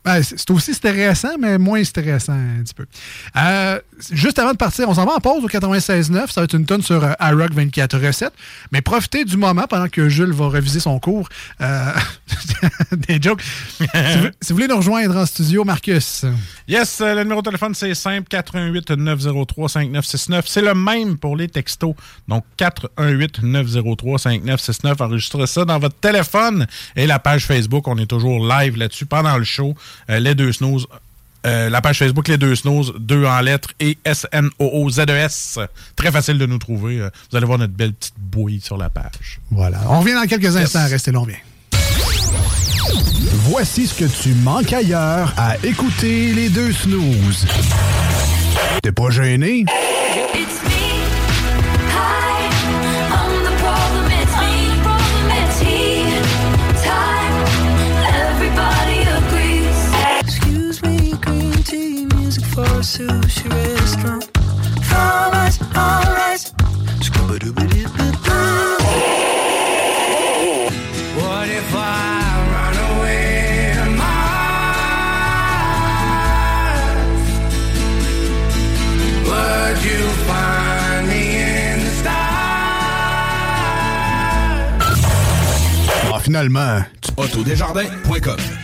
Ben, 0.04 0.22
c'est 0.22 0.50
aussi 0.50 0.74
stressant, 0.74 1.38
mais 1.38 1.56
moins 1.56 1.82
stressant 1.82 2.32
un 2.34 2.62
petit 2.62 2.74
peu. 2.74 2.84
Euh, 3.36 3.80
juste 4.12 4.38
avant 4.38 4.52
de 4.52 4.58
partir, 4.58 4.86
on 4.88 4.94
s'en 4.94 5.06
va 5.06 5.14
en 5.14 5.20
pause 5.20 5.42
au 5.42 5.48
96.9. 5.48 6.30
Ça 6.30 6.40
va 6.40 6.44
être 6.44 6.54
une 6.54 6.66
tonne 6.66 6.82
sur 6.82 7.02
euh, 7.02 7.12
iRock 7.20 7.54
24 7.54 7.98
recettes. 7.98 8.34
Mais 8.70 8.82
profitez 8.82 9.24
du 9.24 9.38
moment 9.38 9.64
pendant 9.68 9.88
que 9.88 10.10
Jules 10.10 10.32
va 10.32 10.48
reviser 10.48 10.80
son 10.80 10.98
cours. 10.98 11.28
Euh, 11.62 11.92
des 13.08 13.20
jokes. 13.20 13.42
si, 13.42 13.86
vous, 13.86 14.54
voulez 14.54 14.68
nous 14.68 14.76
rejoindre 14.76 15.16
en 15.16 15.24
studio, 15.24 15.64
Marcus. 15.64 16.26
Yes, 16.68 17.00
euh, 17.00 17.14
le 17.14 17.22
numéro 17.22 17.40
de 17.40 17.46
téléphone, 17.46 17.74
c'est 17.74 17.94
simple, 17.94 18.28
418 18.28 18.90
903 18.90 19.68
5969. 19.68 20.44
C'est 20.46 20.62
le 20.62 20.74
même 20.74 21.16
pour 21.16 21.36
les 21.36 21.48
textos. 21.48 21.94
Donc, 22.28 22.44
418 22.58 23.42
903 23.42 24.18
5969. 24.18 25.00
Enregistrez 25.00 25.46
ça 25.46 25.64
dans 25.64 25.78
votre 25.78 25.96
téléphone. 25.96 26.66
Et 26.94 27.06
la 27.06 27.18
page 27.18 27.46
Facebook, 27.46 27.88
on 27.88 27.96
est 27.96 28.06
toujours 28.06 28.46
live 28.46 28.76
là-dessus 28.76 29.06
pendant 29.06 29.38
le 29.38 29.44
show. 29.44 29.74
Euh, 30.10 30.18
les 30.20 30.34
deux 30.34 30.52
snooze. 30.52 30.86
euh, 31.46 31.68
la 31.68 31.80
page 31.82 31.98
Facebook 31.98 32.26
Les 32.28 32.38
Deux 32.38 32.54
Snooze, 32.56 32.94
deux 32.98 33.26
en 33.26 33.40
lettres 33.40 33.68
et 33.80 33.98
S-N-O-O-Z-E-S. 34.04 35.58
E 35.60 35.66
Très 35.94 36.10
facile 36.10 36.38
de 36.38 36.46
nous 36.46 36.58
trouver. 36.58 37.00
Euh, 37.00 37.10
Vous 37.30 37.36
allez 37.36 37.46
voir 37.46 37.58
notre 37.58 37.72
belle 37.74 37.92
petite 37.92 38.14
bouille 38.18 38.60
sur 38.60 38.76
la 38.78 38.88
page. 38.88 39.40
Voilà. 39.50 39.78
On 39.88 40.00
revient 40.00 40.14
dans 40.14 40.26
quelques 40.26 40.56
instants. 40.56 40.86
Restez 40.88 41.12
là, 41.12 41.20
on 41.20 41.24
vient. 41.24 41.36
Voici 43.46 43.86
ce 43.86 43.94
que 43.94 44.04
tu 44.06 44.30
manques 44.34 44.72
ailleurs 44.72 45.34
à 45.36 45.56
écouter 45.64 46.32
les 46.32 46.48
deux 46.48 46.72
snooze. 46.72 47.46
T'es 48.82 48.92
pas 48.92 49.10
gêné? 49.10 49.64
It's 50.34 50.63
to 62.84 63.08
Mars? 73.96 74.76
Would 79.24 79.80
you 79.82 80.04
find 80.28 81.08
me 81.08 81.36
in 81.36 81.80
the 81.80 81.90
stars? 82.00 82.12
Ah, 86.12 86.18
finalement, 86.18 86.84
tu... 87.00 87.12
Autodesjardins.com 87.16 88.63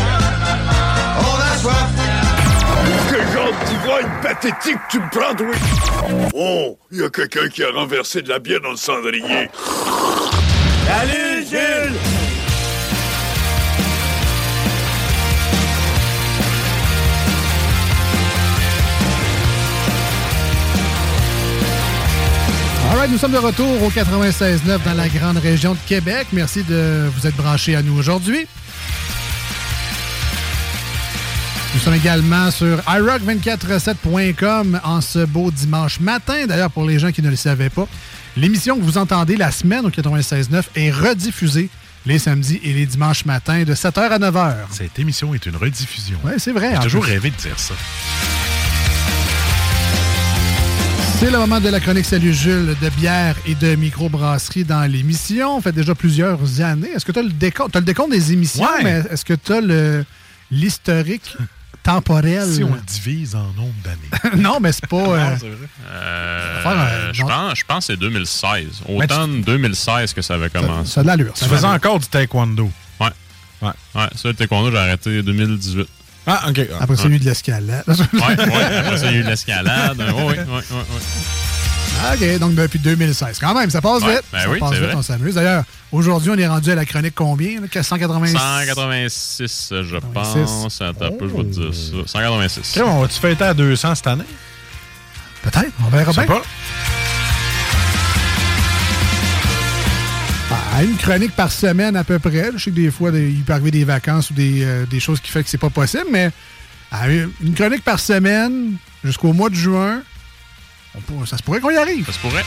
Pathétique 4.33 4.79
tu 4.89 4.99
me 4.99 5.09
prends, 5.09 5.35
oui? 5.43 6.29
Oh, 6.33 6.77
il 6.91 6.99
y 6.99 7.03
a 7.03 7.09
quelqu'un 7.09 7.49
qui 7.49 7.63
a 7.63 7.71
renversé 7.71 8.21
de 8.21 8.29
la 8.29 8.39
bière 8.39 8.61
dans 8.61 8.71
le 8.71 8.77
cendrier. 8.77 9.49
Salut 10.87 11.45
Jules! 11.49 11.97
All 22.89 22.97
right, 22.97 23.11
nous 23.11 23.17
sommes 23.17 23.31
de 23.31 23.37
retour 23.37 23.83
au 23.83 23.89
96.9 23.89 24.83
dans 24.83 24.93
la 24.93 25.07
grande 25.07 25.37
région 25.37 25.73
de 25.73 25.79
Québec. 25.87 26.27
Merci 26.33 26.63
de 26.63 27.07
vous 27.15 27.27
être 27.27 27.35
branchés 27.35 27.75
à 27.75 27.81
nous 27.81 27.97
aujourd'hui. 27.97 28.47
Sommes 31.83 31.93
également 31.95 32.51
sur 32.51 32.77
iRock247.com 32.81 34.79
en 34.83 35.01
ce 35.01 35.25
beau 35.25 35.49
dimanche 35.51 35.99
matin. 35.99 36.45
D'ailleurs, 36.47 36.69
pour 36.71 36.85
les 36.85 36.99
gens 36.99 37.11
qui 37.11 37.21
ne 37.23 37.29
le 37.29 37.35
savaient 37.35 37.69
pas, 37.71 37.87
l'émission 38.37 38.77
que 38.77 38.83
vous 38.83 38.97
entendez 38.99 39.35
la 39.35 39.51
semaine 39.51 39.85
au 39.85 39.89
96.9 39.89 40.63
est 40.75 40.91
rediffusée 40.91 41.69
les 42.05 42.17
samedis 42.19 42.59
et 42.63 42.73
les 42.73 42.85
dimanches 42.85 43.25
matins 43.25 43.63
de 43.63 43.73
7h 43.75 43.99
à 44.09 44.19
9h. 44.19 44.55
Cette 44.71 44.97
émission 44.99 45.33
est 45.35 45.45
une 45.45 45.55
rediffusion. 45.55 46.17
Oui, 46.23 46.33
c'est 46.37 46.51
vrai. 46.51 46.71
J'ai 46.75 46.81
toujours 46.83 47.03
plus. 47.03 47.11
rêvé 47.13 47.29
de 47.31 47.35
dire 47.35 47.57
ça. 47.59 47.73
C'est 51.19 51.29
le 51.29 51.37
moment 51.37 51.59
de 51.59 51.69
la 51.69 51.79
chronique 51.79 52.05
Salut 52.05 52.33
Jules 52.33 52.75
de 52.81 52.89
bière 52.89 53.35
et 53.45 53.53
de 53.53 53.75
microbrasserie 53.75 54.63
dans 54.63 54.83
l'émission. 54.91 55.57
On 55.57 55.61
fait 55.61 55.71
déjà 55.71 55.93
plusieurs 55.93 56.61
années. 56.61 56.89
Est-ce 56.95 57.05
que 57.05 57.11
tu 57.11 57.19
as 57.19 57.23
le 57.23 57.29
décompte? 57.29 57.73
T'as 57.73 57.79
le 57.79 57.85
décompte 57.85 58.11
des 58.11 58.33
émissions, 58.33 58.63
Ouais. 58.63 58.83
mais 58.83 59.03
est-ce 59.11 59.23
que 59.25 59.33
tu 59.35 59.53
as 59.53 59.61
l'historique? 60.51 61.37
temporel? 61.83 62.45
Si 62.53 62.63
on 62.63 62.73
le 62.73 62.81
divise 62.81 63.35
en 63.35 63.51
nombre 63.53 63.73
d'années. 63.83 64.35
non, 64.41 64.59
mais 64.59 64.71
c'est 64.71 64.87
pas. 64.87 64.97
euh, 64.97 65.29
Non, 65.31 65.37
c'est 65.39 65.47
vrai. 65.49 65.67
Euh, 65.91 67.09
je, 67.13 67.21
pense, 67.23 67.57
je 67.59 67.63
pense 67.65 67.87
que 67.87 67.93
c'est 67.93 67.99
2016. 67.99 68.65
Mais 68.89 69.07
tu- 69.07 69.13
Automne 69.13 69.41
2016 69.41 70.13
que 70.13 70.21
ça 70.21 70.35
avait 70.35 70.49
commencé. 70.49 70.91
ça 70.91 70.99
a 71.01 71.03
de 71.03 71.07
l'allure. 71.07 71.33
Tu 71.33 71.45
faisais 71.45 71.65
encore 71.67 71.99
du 71.99 72.07
taekwondo. 72.07 72.69
Ouais. 72.99 73.07
Ouais. 73.61 73.69
Ouais, 73.95 74.07
ça, 74.15 74.27
le 74.29 74.33
taekwondo, 74.33 74.71
j'ai 74.71 74.77
arrêté 74.77 75.21
2018. 75.23 75.87
Ah, 76.27 76.49
OK. 76.49 76.59
Après, 76.79 76.95
c'est 76.95 77.07
eu 77.07 77.17
de 77.19 77.25
l'escalade. 77.25 77.83
Ouais, 77.87 77.95
ouais. 78.21 78.63
Après 78.77 78.97
ça, 78.97 79.07
il 79.07 79.13
y 79.13 79.15
a 79.15 79.19
eu 79.19 79.23
de 79.23 79.29
l'escalade. 79.29 79.97
Ouais, 79.99 80.05
ouais, 80.11 80.23
ouais, 80.23 80.37
ouais, 80.37 80.45
ouais. 80.45 80.63
Ah, 80.71 81.40
OK, 82.13 82.39
donc 82.39 82.55
depuis 82.55 82.79
2016. 82.79 83.37
Quand 83.39 83.53
même, 83.53 83.69
ça 83.69 83.81
passe 83.81 84.01
Ouais, 84.03 84.13
vite. 84.15 84.23
ben 84.31 84.39
ça 84.41 84.49
oui, 84.49 84.59
passe 84.59 84.69
c'est 84.69 84.75
vite, 84.79 84.85
vrai. 84.87 84.95
on 84.95 85.01
s'amuse. 85.01 85.35
D'ailleurs, 85.35 85.63
aujourd'hui, 85.91 86.31
on 86.31 86.37
est 86.37 86.47
rendu 86.47 86.71
à 86.71 86.75
la 86.75 86.85
chronique 86.85 87.13
combien? 87.15 87.61
là? 87.61 87.67
186? 87.83 88.33
186, 88.37 89.73
je 89.83 89.97
pense. 90.13 90.81
Attends 90.81 91.05
un 91.05 91.11
peu, 91.11 91.27
je 91.29 91.33
vais 91.35 91.43
te 91.43 91.59
dire 91.59 91.73
ça. 91.73 92.19
186. 92.19 92.77
OK, 92.77 92.83
on 92.87 93.01
va-tu 93.01 93.19
fêter 93.19 93.43
à 93.43 93.53
200 93.53 93.95
cette 93.95 94.07
année? 94.07 94.23
Peut-être, 95.43 95.71
on 95.85 95.89
verra 95.89 96.11
Je 96.11 96.21
sais 96.21 96.25
bien. 96.27 96.35
pas. 96.35 96.41
À 100.73 100.83
une 100.83 100.95
chronique 100.97 101.35
par 101.35 101.51
semaine 101.51 101.95
à 101.95 102.03
peu 102.03 102.17
près. 102.19 102.49
Je 102.55 102.63
sais 102.63 102.71
que 102.71 102.75
des 102.75 102.91
fois, 102.91 103.11
il 103.13 103.43
peut 103.43 103.53
arriver 103.53 103.71
des 103.71 103.83
vacances 103.83 104.29
ou 104.31 104.33
des, 104.33 104.63
euh, 104.63 104.85
des 104.85 104.99
choses 104.99 105.19
qui 105.19 105.29
font 105.31 105.41
que 105.41 105.49
c'est 105.49 105.57
pas 105.57 105.69
possible, 105.69 106.05
mais 106.11 106.31
à 106.91 107.07
une 107.09 107.29
une 107.41 107.53
chronique 107.53 107.83
par 107.83 107.99
semaine 107.99 108.75
jusqu'au 109.03 109.33
mois 109.33 109.49
de 109.49 109.55
juin, 109.55 110.01
on 110.95 111.25
ça 111.25 111.37
se 111.37 111.43
pourrait 111.43 111.59
qu'on 111.59 111.69
y 111.71 111.77
arrive. 111.77 112.05
Ça 112.05 112.13
se 112.13 112.19
pourrait. 112.19 112.43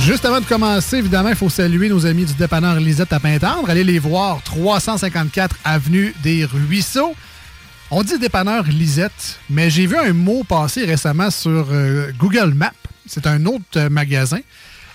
Juste 0.00 0.24
avant 0.26 0.40
de 0.40 0.44
commencer, 0.44 0.98
évidemment, 0.98 1.30
il 1.30 1.34
faut 1.34 1.48
saluer 1.48 1.88
nos 1.88 2.04
amis 2.06 2.24
du 2.26 2.34
dépanneur 2.34 2.76
Lisette 2.76 3.12
à 3.12 3.20
Pintendre. 3.20 3.68
Allez 3.70 3.84
les 3.84 3.98
voir, 3.98 4.42
354 4.42 5.56
Avenue 5.64 6.14
des 6.22 6.44
Ruisseaux. 6.44 7.14
On 7.90 8.02
dit 8.02 8.18
dépanneur 8.18 8.64
Lisette, 8.64 9.38
mais 9.48 9.70
j'ai 9.70 9.86
vu 9.86 9.96
un 9.96 10.12
mot 10.12 10.44
passer 10.44 10.84
récemment 10.84 11.30
sur 11.30 11.68
euh, 11.70 12.12
Google 12.18 12.52
Maps. 12.54 12.72
C'est 13.06 13.26
un 13.26 13.46
autre 13.46 13.64
euh, 13.76 13.88
magasin. 13.88 14.40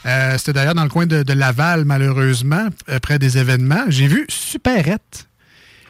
Euh, 0.06 0.38
C'était 0.38 0.54
d'ailleurs 0.54 0.76
dans 0.76 0.84
le 0.84 0.90
coin 0.90 1.08
de, 1.08 1.24
de 1.24 1.34
Laval, 1.34 1.86
malheureusement, 1.86 2.68
euh, 2.90 3.00
près 3.00 3.18
des 3.18 3.40
événements. 3.40 3.86
J'ai 3.88 4.06
vu 4.08 4.26
Superette. 4.30 5.28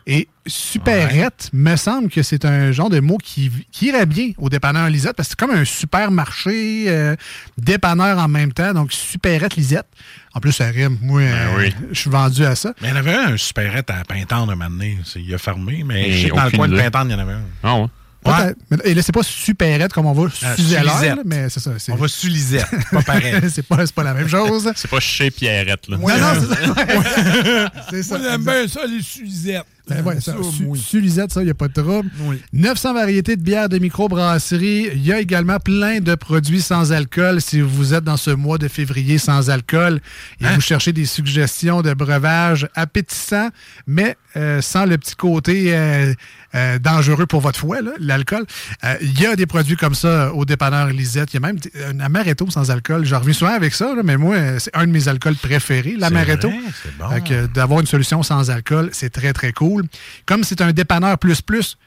Et 0.05 0.27
Superette, 0.45 1.49
me 1.53 1.75
semble 1.77 2.09
que 2.09 2.23
c'est 2.23 2.43
un 2.45 2.71
genre 2.71 2.89
de 2.89 2.99
mot 2.99 3.17
qui, 3.17 3.49
qui 3.71 3.87
irait 3.87 4.05
bien 4.05 4.31
au 4.37 4.49
dépanneur 4.49 4.89
Lisette, 4.89 5.15
parce 5.15 5.29
que 5.29 5.35
c'est 5.39 5.47
comme 5.47 5.55
un 5.57 5.63
supermarché 5.65 6.85
euh, 6.89 7.15
dépanneur 7.57 8.17
en 8.17 8.27
même 8.27 8.51
temps, 8.51 8.73
donc 8.73 8.91
Superette 8.91 9.55
Lisette. 9.55 9.87
En 10.33 10.39
plus, 10.39 10.51
ça 10.51 10.65
rime. 10.67 10.97
Moi, 11.01 11.21
euh, 11.21 11.47
oui. 11.57 11.73
je 11.91 11.99
suis 11.99 12.09
vendu 12.09 12.43
à 12.43 12.55
ça. 12.55 12.73
Mais 12.81 12.89
il 12.89 12.91
y 12.91 12.93
en 12.93 12.97
avait 12.97 13.13
un 13.15 13.37
supérette 13.37 13.89
à 13.91 14.03
Pintendre 14.03 14.51
un 14.51 14.55
moment 14.55 14.69
donné. 14.69 14.97
C'est- 15.05 15.21
Il 15.21 15.33
a 15.33 15.37
fermé, 15.37 15.83
mais 15.85 16.09
Et 16.09 16.11
je 16.13 16.27
sais 16.27 16.33
dans 16.35 16.43
le 16.43 16.51
coin 16.51 16.67
de. 16.67 16.77
Pintendre, 16.77 17.05
il 17.09 17.11
y 17.11 17.15
en 17.15 17.19
avait 17.19 17.33
un. 17.33 17.43
Ah 17.63 17.77
ouais. 17.77 17.87
Mais- 18.25 18.77
Et 18.85 18.93
là, 18.93 19.01
c'est 19.01 19.11
pas 19.11 19.23
Superette 19.23 19.91
comme 19.93 20.05
on 20.05 20.13
va 20.13 20.29
Ah, 20.43 20.55
Sulisette. 20.55 21.19
mais 21.25 21.49
c'est 21.49 21.59
ça. 21.59 21.71
c'est- 21.77 21.91
On 21.91 21.95
va 21.95 22.07
sur 22.07 22.29
Lisette. 22.29 22.65
pas 22.91 23.01
pareil. 23.01 23.35
c'est 23.53 23.65
pas, 23.65 23.85
c'est 23.85 23.93
pas 23.95 24.03
la 24.03 24.13
même 24.13 24.27
chose. 24.29 24.71
C'est 24.75 24.89
pas 24.89 24.99
chez 24.99 25.29
Pierrette, 25.31 25.87
là. 25.89 25.97
Non, 25.97 26.07
non, 26.07 26.33
c'est 26.39 26.55
ça. 26.55 27.71
C'est 27.89 28.03
ça. 28.03 28.17
Moi, 28.17 28.27
j'aime 28.29 28.43
bien 28.43 28.67
ça, 28.67 28.81
les 28.87 29.01
Sulisettes. 29.01 29.63
Ben 29.85 30.01
ouais, 30.05 30.21
ça, 30.21 30.33
oui. 30.61 30.79
Sulisette, 30.79 31.33
ça, 31.33 31.41
il 31.41 31.45
n'y 31.45 31.51
a 31.51 31.53
pas 31.53 31.67
de 31.67 31.73
trouble. 31.73 32.09
900 32.53 32.93
variétés 32.93 33.35
de 33.35 33.41
bières 33.41 33.67
de 33.67 33.79
microbrasserie. 33.79 34.89
Il 34.95 35.05
y 35.05 35.11
a 35.11 35.19
également 35.19 35.59
plein 35.59 35.99
de 35.99 36.15
produits 36.15 36.61
sans 36.61 36.93
alcool. 36.93 37.41
Si 37.41 37.59
vous 37.59 37.93
êtes 37.93 38.05
dans 38.05 38.15
ce 38.15 38.29
mois 38.31 38.57
de 38.57 38.69
février 38.69 39.17
sans 39.17 39.49
alcool 39.49 39.99
et 40.39 40.45
vous 40.55 40.61
cherchez 40.61 40.93
des 40.93 41.05
suggestions 41.05 41.81
de 41.81 41.93
breuvages 41.93 42.67
appétissants, 42.75 43.49
mais 43.85 44.15
euh, 44.37 44.61
sans 44.61 44.85
le 44.85 44.97
petit 44.97 45.15
côté 45.15 45.75
euh, 45.75 46.13
euh, 46.55 46.79
dangereux 46.79 47.25
pour 47.25 47.41
votre 47.41 47.59
foie, 47.59 47.77
l'alcool. 47.99 48.45
Euh, 48.83 48.95
Il 49.01 49.19
y 49.19 49.25
a 49.25 49.35
des 49.35 49.45
produits 49.45 49.75
comme 49.75 49.95
ça 49.95 50.33
au 50.33 50.45
dépanneur 50.45 50.87
Lisette. 50.87 51.33
Il 51.33 51.35
y 51.35 51.43
a 51.43 51.47
même 51.47 51.57
un 51.89 51.99
amaretto 51.99 52.49
sans 52.49 52.69
alcool. 52.71 53.05
Je 53.05 53.15
reviens 53.15 53.33
souvent 53.33 53.53
avec 53.53 53.73
ça, 53.73 53.93
là, 53.95 54.01
mais 54.03 54.17
moi, 54.17 54.35
euh, 54.35 54.59
c'est 54.59 54.75
un 54.75 54.85
de 54.87 54.91
mes 54.91 55.07
alcools 55.07 55.35
préférés, 55.35 55.95
l'amaretto. 55.97 56.49
bon. 56.99 57.05
Euh, 57.31 57.47
D'avoir 57.47 57.79
une 57.79 57.87
solution 57.87 58.23
sans 58.23 58.49
alcool, 58.49 58.89
c'est 58.93 59.09
très, 59.11 59.33
très 59.33 59.51
cool. 59.53 59.85
Comme 60.25 60.43
c'est 60.43 60.61
un 60.61 60.71
dépanneur 60.71 61.17
plus 61.17 61.41
plus, 61.41 61.77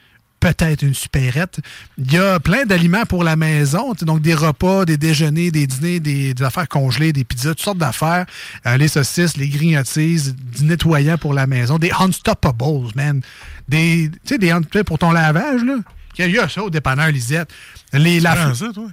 peut-être 0.40 0.82
une 0.82 0.94
supérette. 0.94 1.60
Il 1.98 2.12
y 2.12 2.18
a 2.18 2.38
plein 2.40 2.64
d'aliments 2.66 3.04
pour 3.06 3.24
la 3.24 3.36
maison, 3.36 3.94
donc 4.02 4.20
des 4.20 4.34
repas, 4.34 4.84
des 4.84 4.96
déjeuners, 4.98 5.50
des 5.50 5.66
dîners, 5.66 5.98
des, 6.00 6.34
des 6.34 6.44
affaires 6.44 6.68
congelées, 6.68 7.12
des 7.12 7.24
pizzas, 7.24 7.50
toutes 7.50 7.60
sortes 7.62 7.78
d'affaires. 7.78 8.26
Euh, 8.66 8.76
les 8.76 8.88
saucisses, 8.88 9.36
les 9.36 9.48
grignotises, 9.48 10.34
du 10.36 10.64
nettoyant 10.64 11.16
pour 11.16 11.32
la 11.34 11.46
maison, 11.46 11.78
des 11.78 11.90
Unstoppables, 11.98 12.90
man. 12.94 13.22
Des, 13.68 14.10
tu 14.24 14.34
sais, 14.34 14.38
des 14.38 14.54
sais, 14.72 14.84
pour 14.84 14.98
ton 14.98 15.10
lavage, 15.12 15.62
là. 15.64 15.74
Il 16.18 16.30
y 16.30 16.38
a 16.38 16.48
ça 16.48 16.62
au 16.62 16.70
dépanneur 16.70 17.08
Lisette. 17.08 17.50
Les, 17.92 18.20
la- 18.20 18.34
prends 18.34 18.54
ça, 18.54 18.66
toi? 18.72 18.88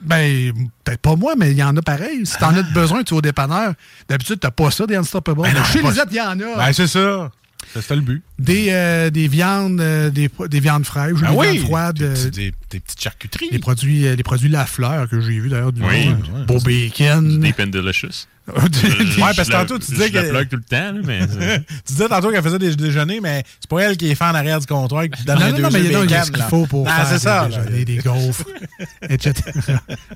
Ben, 0.00 0.52
peut-être 0.84 1.00
pas 1.00 1.16
moi, 1.16 1.34
mais 1.36 1.50
il 1.50 1.56
y 1.56 1.62
en 1.62 1.76
a 1.76 1.82
pareil. 1.82 2.24
Si 2.24 2.36
t'en 2.38 2.54
as 2.54 2.62
besoin, 2.62 3.02
tu 3.02 3.14
es 3.14 3.16
au 3.16 3.20
dépanneur. 3.22 3.72
D'habitude, 4.08 4.38
t'as 4.38 4.52
pas 4.52 4.70
ça, 4.70 4.86
des 4.86 4.94
Unstoppables. 4.94 5.42
Ben 5.42 5.52
non, 5.54 5.64
Chez 5.64 5.82
Lisette, 5.82 6.08
il 6.10 6.16
y 6.16 6.20
en 6.20 6.38
a. 6.38 6.56
Ben, 6.56 6.72
c'est 6.72 6.86
ça. 6.86 7.30
C'est 7.74 7.82
ça 7.82 7.94
le 7.94 8.00
but. 8.00 8.22
Des, 8.38 8.68
euh, 8.70 9.10
des 9.10 9.28
viandes, 9.28 9.80
euh, 9.80 10.10
des, 10.10 10.30
des 10.48 10.60
viandes 10.60 10.84
fraîches, 10.86 11.18
Ah 11.24 11.30
des 11.32 11.36
oui, 11.36 11.46
viandes 11.52 11.64
froides. 11.66 11.96
des 11.98 12.04
euh, 12.04 12.12
petits- 12.14 12.30
des- 12.30 12.54
des 12.70 12.80
petites 12.80 13.00
charcuteries. 13.00 13.48
Les 13.50 13.58
produits, 13.58 14.06
euh, 14.06 14.14
les 14.16 14.22
produits 14.22 14.48
La 14.48 14.66
Fleur 14.66 15.08
que 15.08 15.20
j'ai 15.20 15.38
vu 15.40 15.48
d'ailleurs 15.48 15.72
du 15.72 15.82
Oui. 15.82 16.08
monde. 16.08 16.46
Beau 16.46 16.60
bacon. 16.60 17.40
Deep 17.40 17.60
and 17.60 17.66
delicious. 17.68 18.26
Des- 18.48 19.20
Ouais, 19.22 19.30
parce 19.36 19.48
que 19.48 19.52
tantôt, 19.52 19.78
tu 19.78 19.90
disais 19.92 20.08
Je 20.08 20.14
la 20.14 20.22
que- 20.22 20.28
plug 20.30 20.48
tout 20.48 20.56
le 20.56 20.62
temps, 20.62 20.92
là, 20.92 21.00
mais. 21.04 21.20
tu 21.86 21.92
disais 21.92 22.08
tantôt 22.08 22.30
qu'elle 22.30 22.42
faisait 22.42 22.58
des 22.58 22.74
déjeuners, 22.76 23.20
mais 23.20 23.44
c'est 23.60 23.68
pas 23.68 23.80
elle 23.82 23.96
qui 23.98 24.10
est 24.10 24.14
fait 24.14 24.24
en 24.24 24.34
arrière 24.34 24.58
du 24.58 24.66
comptoir 24.66 25.04
qui 25.04 25.22
donne 25.24 25.38
Non, 25.38 25.44
les 25.46 25.50
non, 25.52 25.56
deux 25.58 25.62
non, 25.64 25.68
mais 25.70 25.80
il 25.84 26.10
y 26.10 26.14
a 26.14 26.24
ce 26.24 26.30
qu'il 26.32 26.42
faut 26.44 26.66
pour 26.66 26.86
Ah, 26.88 27.04
faire 27.04 27.08
c'est 27.08 27.18
ça. 27.18 27.48
des, 27.70 27.84
des 27.84 27.98
gaufres, 27.98 28.44
etc. 29.10 29.34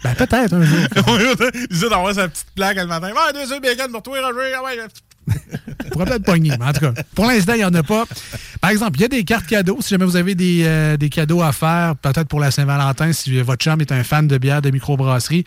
ben, 0.03 0.15
peut-être 0.15 0.55
un 0.55 0.63
jour. 0.65 0.79
Il 1.55 1.69
disait 1.71 1.91
d'avoir 1.91 2.15
sa 2.15 2.27
petite 2.29 2.47
plaque 2.55 2.79
le 2.79 2.87
matin. 2.87 3.09
Ouais, 3.09 3.33
deux 3.35 3.53
œufs 3.53 3.61
bacon 3.61 3.93
pour 3.93 4.03
toi, 4.03 4.17
Roger. 4.27 4.53
Ah 4.57 4.63
ouais. 4.65 4.79
On 5.29 5.89
pourrait 5.91 6.07
peut-être 6.07 6.25
pogner, 6.25 6.53
mais 6.59 6.65
en 6.67 6.73
tout 6.73 6.81
cas, 6.81 6.93
pour 7.15 7.27
l'instant, 7.27 7.53
il 7.55 7.59
n'y 7.59 7.65
en 7.65 7.75
a 7.75 7.83
pas. 7.83 8.05
Par 8.61 8.71
exemple, 8.71 8.99
il 8.99 9.03
y 9.03 9.05
a 9.05 9.09
des 9.09 9.25
cartes 9.25 9.47
cadeaux. 9.47 9.79
Si 9.81 9.91
jamais 9.91 10.05
vous 10.05 10.17
avez 10.17 10.35
des, 10.35 10.63
euh, 10.65 10.97
des 10.97 11.09
cadeaux 11.09 11.43
à 11.43 11.53
faire, 11.53 11.95
peut-être 11.97 12.29
pour 12.29 12.41
la 12.41 12.51
Saint-Valentin, 12.51 13.13
si 13.13 13.41
votre 13.41 13.63
chum 13.63 13.81
est 13.81 13.93
un 13.93 14.03
fan 14.05 14.27
de 14.27 14.39
bière 14.39 14.63
de 14.63 14.71
microbrasserie, 14.71 15.45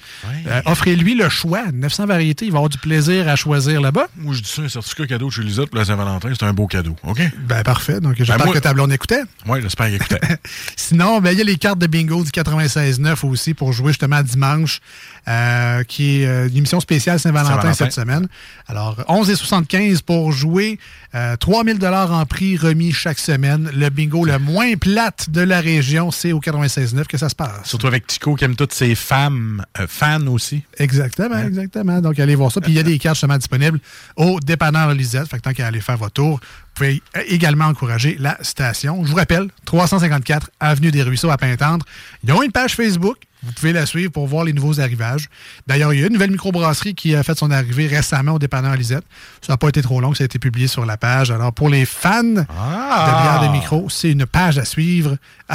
euh, 0.48 0.62
offrez-lui 0.66 1.16
le 1.16 1.30
choix. 1.30 1.64
900 1.74 2.06
variétés, 2.06 2.46
il 2.46 2.52
va 2.52 2.58
avoir 2.60 2.70
du 2.70 2.78
plaisir 2.78 3.28
à 3.28 3.36
choisir 3.36 3.82
là-bas. 3.82 4.08
Moi, 4.18 4.34
je 4.34 4.42
dis 4.42 4.50
ça, 4.50 4.62
un 4.62 4.70
certificat 4.70 5.08
cadeau 5.08 5.30
chez 5.30 5.42
Lisette 5.44 5.70
pour 5.70 5.80
la 5.80 5.86
Saint-Valentin, 5.86 6.30
c'est 6.38 6.46
un 6.46 6.54
beau 6.54 6.68
cadeau. 6.68 6.96
OK? 7.04 7.22
Ben, 7.48 7.64
parfait. 7.64 8.00
Donc, 8.00 8.16
j'espère 8.18 8.38
Ben, 8.38 8.46
moi- 8.46 8.54
que 8.54 8.60
ta 8.60 8.74
blonde 8.74 8.92
écoutait. 8.94 9.22
Oui, 9.48 9.60
j'espère 9.62 9.88
qu'il 9.88 9.96
écoutait. 9.96 10.20
Sinon, 10.76 11.20
ben, 11.22 11.32
il 11.32 11.38
y 11.38 11.42
a 11.42 11.46
les 11.46 11.58
cartes 11.58 11.80
de 11.80 11.88
bingo 11.88 12.24
du 12.24 12.32
96.9 12.32 13.26
aussi 13.26 13.54
pour 13.54 13.74
jouer 13.74 13.90
justement 13.90 14.22
dimanche, 14.22 14.80
euh, 15.28 15.84
qui 15.84 16.22
est 16.22 16.28
euh, 16.28 16.48
une 16.48 16.58
émission 16.58 16.80
spéciale 16.80 17.20
Saint-Valentin 17.20 17.74
cette 17.74 17.94
semaine. 17.94 18.28
Alors, 18.68 18.98
11,75 19.08 20.02
pour 20.04 20.32
jouer. 20.32 20.80
Euh, 21.16 21.38
3000 21.38 21.80
dollars 21.80 22.12
en 22.12 22.26
prix 22.26 22.58
remis 22.58 22.92
chaque 22.92 23.20
semaine. 23.20 23.70
Le 23.74 23.90
bingo 23.90 24.26
le 24.26 24.38
moins 24.38 24.76
plate 24.76 25.30
de 25.30 25.42
la 25.42 25.62
région, 25.62 26.12
c'est 26.12 26.34
au 26.34 26.40
96.9 26.40 27.06
que 27.06 27.18
ça 27.18 27.30
se 27.30 27.36
passe. 27.36 27.62
Surtout 27.64 27.88
avec 27.88 28.06
Tico 28.06 28.36
qui 28.36 28.44
aime 28.44 28.56
toutes 28.56 28.74
ses 28.74 28.96
femmes, 28.96 29.66
euh, 29.80 29.88
fans 29.88 30.28
aussi. 30.28 30.64
Exactement, 30.78 31.40
exactement. 31.40 32.02
Donc, 32.02 32.20
allez 32.20 32.36
voir 32.36 32.52
ça. 32.52 32.60
Puis, 32.60 32.74
il 32.74 32.76
y 32.76 32.80
a 32.80 32.84
des 32.84 33.00
cartes 33.00 33.16
justement 33.16 33.38
disponibles 33.38 33.80
au 34.18 34.40
dépanneur 34.40 34.94
Lisette. 34.94 35.28
Fait 35.28 35.38
que 35.38 35.44
tant 35.44 35.54
qu'à 35.54 35.68
aller 35.68 35.82
faire 35.82 35.98
votre 35.98 36.14
tour, 36.14 36.40
vous 36.40 36.74
pouvez 36.76 37.02
également 37.28 37.66
encourager 37.66 38.18
la 38.20 38.38
station. 38.42 39.06
Je 39.06 39.10
vous 39.10 39.16
rappelle, 39.16 39.48
354 39.64 40.52
Avenue 40.60 40.92
des 40.92 41.02
Ruisseaux 41.02 41.30
à 41.30 41.38
Pintendre. 41.38 41.86
Ils 42.24 42.34
ont 42.34 42.44
une 42.44 42.52
page 42.52 42.76
Facebook. 42.76 43.18
Vous 43.46 43.52
pouvez 43.54 43.74
la 43.74 43.86
suivre 43.86 44.12
pour 44.12 44.26
voir 44.28 44.44
les 44.44 44.54
nouveaux 44.54 44.80
arrivages. 44.80 45.30
D'ailleurs, 45.68 45.94
il 45.94 46.00
y 46.00 46.04
a 46.04 46.08
une 46.08 46.14
nouvelle 46.14 46.32
microbrasserie 46.32 46.96
qui 46.96 47.16
a 47.16 47.24
fait 47.24 47.38
son 47.38 47.52
arrivée 47.52 47.88
récemment 47.88 48.34
au 48.34 48.40
dépanneur 48.40 48.76
Lisette. 48.76 49.04
Ça 49.42 49.54
n'a 49.54 49.58
pas 49.58 49.70
été 49.70 49.82
trop 49.82 50.02
long, 50.02 50.14
ça 50.14 50.24
a 50.24 50.26
été 50.26 50.40
publié 50.40 50.68
sur 50.68 50.86
la 50.86 50.98
page. 50.98 51.30
Alors, 51.32 51.54
pour 51.54 51.70
les 51.70 51.86
fans 51.86 52.24
de 52.24 52.34
bière 52.34 53.42
de 53.44 53.52
micro, 53.52 53.88
c'est 53.90 54.12
une 54.12 54.26
page 54.26 54.58
à 54.58 54.66
suivre. 54.66 55.18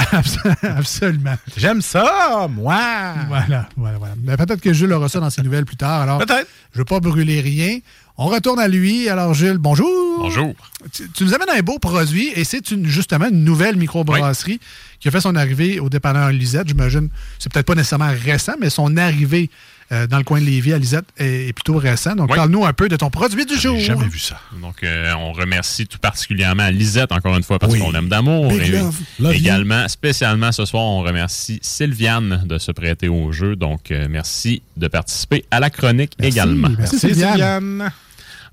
Absolument. 0.63 1.35
J'aime 1.57 1.83
ça, 1.83 2.47
moi! 2.49 3.15
Voilà, 3.29 3.69
voilà, 3.77 3.99
voilà. 3.99 4.15
Mais 4.23 4.37
peut-être 4.37 4.61
que 4.61 4.73
Jules 4.73 4.93
aura 4.93 5.09
ça 5.09 5.21
dans 5.21 5.31
ses 5.31 5.43
nouvelles 5.43 5.65
plus 5.65 5.77
tard. 5.77 6.03
Alors, 6.03 6.19
Peut-être. 6.19 6.47
je 6.73 6.79
ne 6.79 6.81
veux 6.81 6.85
pas 6.85 7.01
brûler 7.01 7.41
rien. 7.41 7.79
On 8.17 8.27
retourne 8.27 8.61
à 8.61 8.69
lui. 8.69 9.09
Alors, 9.09 9.35
Jules, 9.35 9.59
bonjour. 9.59 9.89
Bonjour. 10.19 10.55
Tu, 10.93 11.11
tu 11.11 11.25
nous 11.25 11.35
amènes 11.35 11.49
un 11.57 11.61
beau 11.63 11.79
produit 11.79 12.29
et 12.35 12.45
c'est 12.45 12.71
une, 12.71 12.87
justement 12.87 13.29
une 13.29 13.45
nouvelle 13.45 13.77
microbrasserie 13.77 14.61
qui 15.01 15.09
a 15.09 15.11
fait 15.11 15.21
son 15.21 15.35
arrivée 15.35 15.81
au 15.81 15.89
dépanneur 15.89 16.31
Lisette. 16.31 16.69
J'imagine, 16.69 17.09
c'est 17.39 17.51
peut-être 17.53 17.67
pas 17.67 17.75
nécessairement 17.75 18.13
récent, 18.25 18.53
mais 18.61 18.71
son 18.71 18.97
arrivée 18.97 19.51
euh, 19.93 20.07
dans 20.07 20.19
le 20.19 20.25
coin 20.25 20.41
de 20.41 20.45
Lévis 20.45 20.73
à 20.73 20.79
Lisette 20.79 21.07
est, 21.17 21.49
est 21.49 21.53
plutôt 21.53 21.75
récent. 21.77 22.15
Donc, 22.15 22.31
Oui. 22.31 22.37
parle-nous 22.37 22.65
un 22.65 22.73
peu 22.73 22.89
de 22.89 22.95
ton 22.95 23.11
produit 23.11 23.45
du 23.45 23.57
jour. 23.59 23.77
J'ai 23.77 23.87
jamais 23.87 24.07
vu 24.07 24.21
ça. 24.21 24.39
Donc, 24.63 24.85
euh, 24.85 25.13
on 25.19 25.33
remercie 25.33 25.89
tout 25.89 25.99
particulièrement 25.99 26.69
Lisette, 26.69 27.11
encore 27.11 27.37
une 27.37 27.43
fois, 27.43 27.59
parce 27.59 27.73
Oui. 27.73 27.81
qu'on 27.81 27.91
l'aime 27.91 28.09
d'amour. 28.09 28.53
Et 28.53 28.69
love. 28.69 28.95
Love 29.19 29.33
you. 29.35 29.41
également, 29.41 29.89
spécialement 29.89 30.53
ce 30.53 30.65
soir, 30.65 30.85
on 30.85 31.01
remercie 31.03 31.59
Sylviane 31.63 32.45
de 32.47 32.59
se 32.59 32.71
prêter 32.71 33.09
au 33.09 33.33
jeu. 33.33 33.57
Donc, 33.57 33.91
euh, 33.91 34.07
merci 34.09 34.63
de 34.77 34.87
participer 34.87 35.45
à 35.51 35.59
la 35.59 35.71
chronique 35.71 36.13
Merci. 36.21 36.37
également. 36.39 36.69
Merci, 36.79 36.99
Sylviane. 37.01 37.31
Sylviane. 37.33 37.91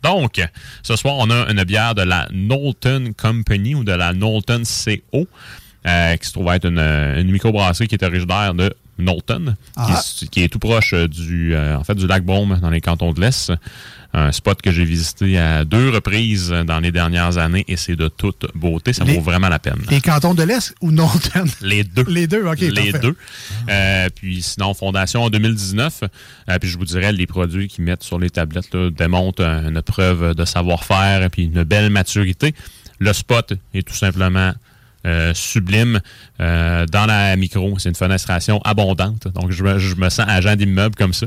Donc, 0.04 0.42
ce 0.84 0.96
soir, 0.96 1.16
on 1.20 1.30
a 1.30 1.52
une 1.52 1.64
bière 1.64 1.94
de 1.94 2.02
la 2.04 2.28
Knowlton 2.32 3.14
Company 3.16 3.76
ou 3.76 3.84
de 3.84 3.92
la 3.92 4.14
Knowlton 4.14 4.64
CO, 4.64 5.28
euh, 5.86 6.16
qui 6.18 6.28
se 6.28 6.34
trouve 6.34 6.48
être 6.54 6.66
une, 6.66 6.80
une 6.80 7.32
microbrasserie 7.32 7.88
qui 7.88 7.96
est 7.96 8.04
originaire 8.04 8.54
de 8.54 8.74
Knowlton, 9.00 9.56
Ah. 9.76 9.86
qui, 9.86 9.94
est- 10.26 10.28
qui 10.30 10.44
est 10.44 10.48
tout 10.48 10.58
proche 10.60 10.94
euh, 10.94 11.08
du, 11.08 11.54
euh, 11.54 11.78
en 11.78 11.84
fait, 11.84 11.94
du 11.96 12.08
lac 12.08 12.24
Baume 12.26 12.58
dans 12.62 12.70
les 12.72 12.82
cantons 12.82 13.14
de 13.14 13.22
l'Est. 13.22 13.52
Un 14.14 14.32
spot 14.32 14.62
que 14.62 14.72
j'ai 14.72 14.86
visité 14.86 15.38
à 15.38 15.66
deux 15.66 15.90
reprises 15.90 16.50
dans 16.66 16.80
les 16.80 16.92
dernières 16.92 17.38
années 17.38 17.66
et 17.68 17.76
c'est 17.76 17.96
de 17.98 18.08
toute 18.08 18.48
beauté. 18.56 18.94
Ça 18.94 19.04
Les- 19.04 19.14
vaut 19.16 19.22
vraiment 19.22 19.50
la 19.50 19.60
peine. 19.60 19.78
Les 19.92 20.02
cantons 20.02 20.34
de 20.34 20.42
l'Est 20.44 20.74
ou 20.82 20.92
non? 20.92 21.10
Les 21.62 21.84
deux. 21.84 22.06
Les 22.08 22.26
deux, 22.26 22.44
OK. 22.48 22.60
Les 22.62 22.94
deux. 22.94 23.16
Euh, 23.70 24.08
puis 24.16 24.42
sinon, 24.42 24.74
Fondation 24.74 25.24
en 25.24 25.30
2019. 25.30 26.04
Euh, 26.50 26.58
puis 26.60 26.70
je 26.70 26.78
vous 26.78 26.86
dirais, 26.86 27.12
les 27.12 27.28
produits 27.28 27.68
qu'ils 27.68 27.84
mettent 27.84 28.02
sur 28.04 28.18
les 28.18 28.30
tablettes 28.30 28.74
là, 28.74 28.90
démontrent 28.90 29.44
euh, 29.44 29.70
une 29.70 29.82
preuve 29.82 30.34
de 30.34 30.46
savoir-faire 30.46 31.22
et 31.24 31.30
puis 31.30 31.44
une 31.44 31.64
belle 31.64 31.90
maturité. 31.90 32.56
Le 33.00 33.14
spot 33.14 33.54
est 33.76 33.86
tout 33.88 33.94
simplement 33.94 34.54
euh, 35.08 35.34
sublime. 35.34 36.00
Euh, 36.40 36.86
dans 36.86 37.06
la 37.06 37.36
micro, 37.36 37.80
c'est 37.80 37.90
une 37.90 37.96
fenestration 37.96 38.62
abondante. 38.64 39.28
Donc, 39.30 39.52
je 39.52 39.64
me, 39.64 39.80
je 39.80 39.96
me 39.96 40.10
sens 40.10 40.28
agent 40.28 40.56
d'immeuble 40.56 40.96
comme 40.96 41.14
ça. 41.14 41.26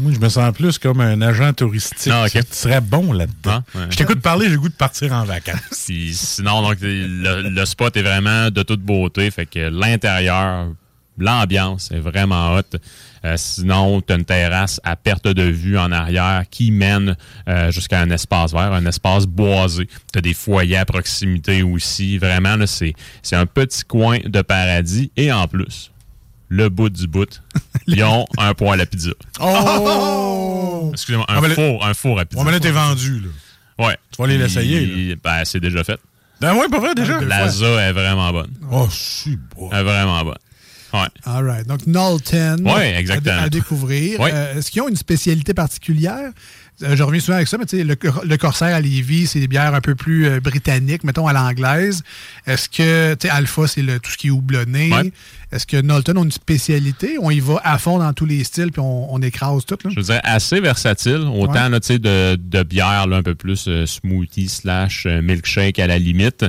Moi, 0.00 0.12
je 0.12 0.18
me 0.18 0.28
sens 0.28 0.52
plus 0.52 0.78
comme 0.78 1.00
un 1.00 1.22
agent 1.22 1.52
touristique. 1.52 2.12
Ah, 2.12 2.24
ok. 2.26 2.32
Tu 2.32 2.42
serais 2.50 2.80
bon 2.80 3.12
là-dedans. 3.12 3.62
Ah, 3.74 3.78
ouais. 3.78 3.84
Je 3.90 3.96
t'écoute 3.96 4.20
parler, 4.20 4.46
j'ai 4.46 4.54
le 4.54 4.60
goût 4.60 4.68
de 4.68 4.74
partir 4.74 5.12
en 5.12 5.24
vacances. 5.24 5.60
Puis 5.86 6.12
sinon, 6.14 6.62
donc, 6.62 6.78
le, 6.82 7.48
le 7.48 7.64
spot 7.64 7.96
est 7.96 8.02
vraiment 8.02 8.50
de 8.50 8.62
toute 8.62 8.82
beauté. 8.82 9.30
Fait 9.30 9.46
que 9.46 9.70
l'intérieur, 9.70 10.68
l'ambiance 11.20 11.90
est 11.90 11.98
vraiment 12.00 12.54
hot. 12.56 12.62
Euh, 13.24 13.34
sinon, 13.36 14.00
tu 14.00 14.12
as 14.12 14.16
une 14.16 14.24
terrasse 14.24 14.80
à 14.82 14.96
perte 14.96 15.28
de 15.28 15.42
vue 15.42 15.76
en 15.78 15.92
arrière 15.92 16.44
qui 16.50 16.70
mène 16.70 17.16
euh, 17.48 17.70
jusqu'à 17.70 18.00
un 18.00 18.10
espace 18.10 18.52
vert, 18.52 18.72
un 18.72 18.86
espace 18.86 19.26
boisé. 19.26 19.86
Tu 20.12 20.18
as 20.18 20.22
des 20.22 20.32
foyers 20.34 20.78
à 20.78 20.84
proximité 20.86 21.62
aussi. 21.62 22.16
Vraiment, 22.18 22.56
là, 22.56 22.66
c'est, 22.66 22.94
c'est 23.22 23.36
un 23.36 23.46
petit 23.46 23.84
coin 23.84 24.18
de 24.24 24.40
paradis. 24.40 25.12
Et 25.18 25.30
en 25.30 25.46
plus, 25.48 25.90
le 26.48 26.68
bout 26.70 26.88
du 26.88 27.06
bout, 27.06 27.42
ils 27.86 28.02
ont 28.04 28.26
un 28.38 28.54
poêle 28.54 28.80
à 28.80 28.86
pizza. 28.86 29.10
Oh! 29.38 30.90
Excusez-moi, 30.92 31.26
un, 31.28 31.42
Ah, 31.42 31.48
four, 31.50 31.84
un 31.84 31.94
four 31.94 32.18
à 32.20 32.24
pizza. 32.24 32.40
On 32.40 32.44
va 32.44 32.52
là, 32.52 32.60
t'es 32.60 32.70
vendu, 32.70 33.20
là. 33.20 33.86
Ouais. 33.86 33.96
Tu 34.10 34.16
vas 34.18 34.24
aller 34.24 34.38
l'essayer, 34.38 35.16
Ben, 35.22 35.44
c'est 35.44 35.60
déjà 35.60 35.84
fait. 35.84 35.98
Ben 36.40 36.54
ouais, 36.54 36.68
pas 36.70 36.78
vrai, 36.78 36.94
déjà? 36.94 37.20
La 37.20 37.48
za 37.48 37.66
est 37.66 37.92
vraiment 37.92 38.32
bonne. 38.32 38.50
Oh, 38.72 38.88
c'est 38.90 39.36
beau. 39.36 39.68
Elle 39.72 39.80
est 39.80 39.82
vraiment 39.82 40.24
bonne. 40.24 40.38
Ouais. 40.92 41.08
All 41.24 41.44
right. 41.44 41.66
Donc, 41.66 41.86
Knowlton. 41.86 42.58
Ouais, 42.64 42.94
exactement. 42.98 43.36
À, 43.36 43.42
à 43.42 43.48
découvrir. 43.48 44.18
Ouais. 44.20 44.30
Euh, 44.32 44.58
Est-ce 44.58 44.70
qu'ils 44.70 44.82
ont 44.82 44.88
une 44.88 44.96
spécialité 44.96 45.54
particulière? 45.54 46.32
Euh, 46.82 46.96
je 46.96 47.02
reviens 47.02 47.20
souvent 47.20 47.36
avec 47.36 47.48
ça, 47.48 47.58
mais 47.58 47.66
tu 47.66 47.76
sais, 47.76 47.84
le, 47.84 47.96
le 48.24 48.36
Corsair 48.38 48.74
à 48.74 48.80
Lévis, 48.80 49.26
c'est 49.26 49.40
des 49.40 49.48
bières 49.48 49.74
un 49.74 49.82
peu 49.82 49.94
plus 49.94 50.26
euh, 50.26 50.40
britanniques, 50.40 51.04
mettons 51.04 51.26
à 51.26 51.32
l'anglaise. 51.34 52.02
Est-ce 52.46 52.68
que, 52.70 53.14
tu 53.14 53.26
sais, 53.26 53.32
Alpha, 53.32 53.66
c'est 53.66 53.82
tout 54.00 54.10
ce 54.10 54.16
qui 54.16 54.28
est 54.28 54.30
houblonné? 54.30 54.90
Est-ce 55.52 55.66
que 55.66 55.80
Knowlton 55.80 56.16
a 56.16 56.22
une 56.24 56.30
spécialité? 56.30 57.16
On 57.20 57.30
y 57.30 57.40
va 57.40 57.60
à 57.64 57.76
fond 57.78 57.98
dans 57.98 58.12
tous 58.12 58.26
les 58.26 58.44
styles, 58.44 58.70
puis 58.70 58.80
on, 58.80 59.12
on 59.12 59.20
écrase 59.20 59.64
tout, 59.66 59.76
là? 59.84 59.90
Je 59.90 59.96
veux 59.96 60.02
dire, 60.06 60.20
assez 60.22 60.60
versatile. 60.60 61.22
Autant 61.34 61.52
Ouais. 61.64 61.70
là, 61.70 61.78
de, 61.80 62.36
de 62.36 62.62
bière 62.62 63.06
là, 63.08 63.16
un 63.16 63.22
peu 63.22 63.34
plus 63.34 63.66
euh, 63.66 63.84
smoothie 63.86 64.48
slash 64.48 65.06
euh, 65.06 65.20
milkshake 65.22 65.78
à 65.80 65.86
la 65.88 65.98
limite. 65.98 66.44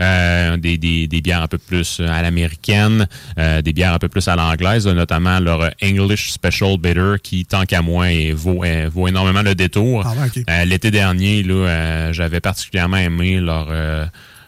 Euh, 0.00 0.56
des, 0.56 0.78
des, 0.78 1.08
des 1.08 1.20
bières 1.20 1.42
un 1.42 1.48
peu 1.48 1.58
plus 1.58 1.98
euh, 2.00 2.08
à 2.08 2.22
l'américaine. 2.22 3.06
euh, 3.38 3.60
des 3.62 3.72
bières 3.72 3.92
un 3.94 3.98
peu 3.98 4.08
plus 4.08 4.28
à 4.28 4.36
l'anglaise, 4.36 4.86
notamment 4.86 5.40
leur 5.40 5.70
English 5.82 6.30
Special 6.30 6.76
Bitter 6.78 7.14
qui, 7.22 7.44
tant 7.44 7.64
qu'à 7.64 7.82
moi, 7.82 8.12
est- 8.12 8.32
vaut, 8.32 8.62
euh, 8.64 8.88
vaut 8.92 9.08
énormément 9.08 9.42
le 9.42 9.54
détour. 9.54 10.04
Ah. 10.06 10.14
Euh, 10.48 10.64
L'été 10.64 10.90
dernier, 10.90 11.42
là, 11.42 11.54
euh, 11.54 12.12
j'avais 12.12 12.40
particulièrement 12.40 12.96
aimé 12.98 13.40
leur, 13.40 13.66
euh, 13.70 14.04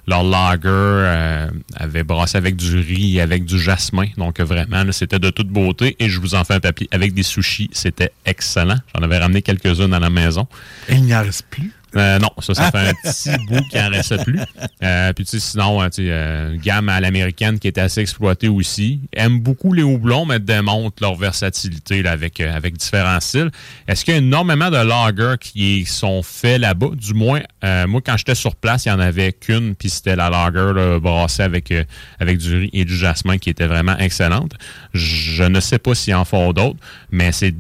leur 0.07 0.23
lager 0.23 0.69
euh, 0.69 1.51
avait 1.75 2.05
brassé 2.05 2.39
avec 2.39 2.57
du 2.57 2.79
riz 2.79 3.21
avec 3.21 3.45
du 3.45 3.59
jasmin. 3.59 4.07
Donc, 4.17 4.41
vraiment, 4.41 4.85
c'était 4.93 5.19
de 5.19 5.31
toute 5.31 5.49
beauté. 5.49 5.97
Et 5.99 6.09
je 6.09 6.21
vous 6.21 6.35
en 6.35 6.45
fais 6.45 6.55
un 6.55 6.61
papier 6.61 6.89
avec 6.93 7.15
des 7.15 7.23
sushis. 7.23 7.71
C'était 7.73 8.13
excellent. 8.25 8.79
J'en 8.95 9.03
avais 9.03 9.19
ramené 9.19 9.43
quelques-unes 9.43 9.95
à 9.95 9.99
la 9.99 10.11
maison. 10.11 10.47
Il 10.89 11.03
n'y 11.03 11.15
en 11.15 11.23
reste 11.23 11.47
plus? 11.51 11.73
Euh, 11.97 12.19
non, 12.19 12.31
ça, 12.41 12.55
ça 12.55 12.71
fait 12.71 12.89
un 12.89 12.95
petit 12.95 13.31
bout 13.47 13.63
qu'il 13.71 13.81
en 13.81 13.89
restait 13.89 14.19
plus. 14.19 14.41
Euh, 14.83 15.13
puis, 15.13 15.25
tu 15.25 15.39
sais, 15.39 15.41
sinon, 15.41 15.81
hein, 15.81 15.91
tu 15.91 16.03
sais, 16.03 16.11
euh, 16.11 16.53
une 16.55 16.61
gamme 16.61 16.89
à 16.89 17.01
l'américaine 17.01 17.59
qui 17.59 17.69
était 17.69 17.81
assez 17.81 18.01
exploitée 18.01 18.49
aussi. 18.49 19.01
Aime 19.13 19.41
beaucoup 19.41 19.73
les 19.73 19.83
houblons, 19.83 20.27
mais 20.27 20.39
démontrent 20.39 21.03
leur 21.03 21.17
versatilité 21.17 22.03
là, 22.03 22.13
avec, 22.13 22.41
euh, 22.41 22.55
avec 22.55 22.77
différents 22.77 23.21
styles. 23.21 23.51
Est-ce 23.89 24.05
qu'il 24.05 24.15
y 24.15 24.17
a 24.17 24.19
énormément 24.19 24.71
de 24.71 24.77
lagers 24.77 25.37
qui 25.41 25.85
sont 25.87 26.23
faits 26.23 26.61
là-bas? 26.61 26.91
Du 26.95 27.15
moins, 27.15 27.41
euh, 27.65 27.87
moi, 27.87 28.01
quand 28.05 28.17
j'étais 28.17 28.35
sur 28.35 28.57
place, 28.57 28.85
il 28.85 28.89
n'y 28.89 28.95
en 28.95 29.01
avait 29.01 29.33
qu'une, 29.33 29.75
puis 29.75 29.91
c'était 29.91 30.17
la 30.17 30.31
lager 30.31 30.73
là, 30.75 30.99
brassée 30.99 31.43
avec, 31.43 31.71
euh, 31.71 31.85
avec 32.21 32.39
du 32.39 32.57
riz 32.57 32.71
et 32.73 32.85
du 32.85 32.97
jasmin 32.97 33.39
qui 33.39 33.51
était 33.51 33.67
vraiment 33.67 33.97
excellente. 33.99 34.53
Je 34.93 35.43
ne 35.45 35.61
sais 35.61 35.79
pas 35.79 35.95
s'il 35.95 36.15
en 36.15 36.25
font 36.25 36.53
d'autres, 36.53 36.79
mais 37.11 37.33
c'est 37.33 37.55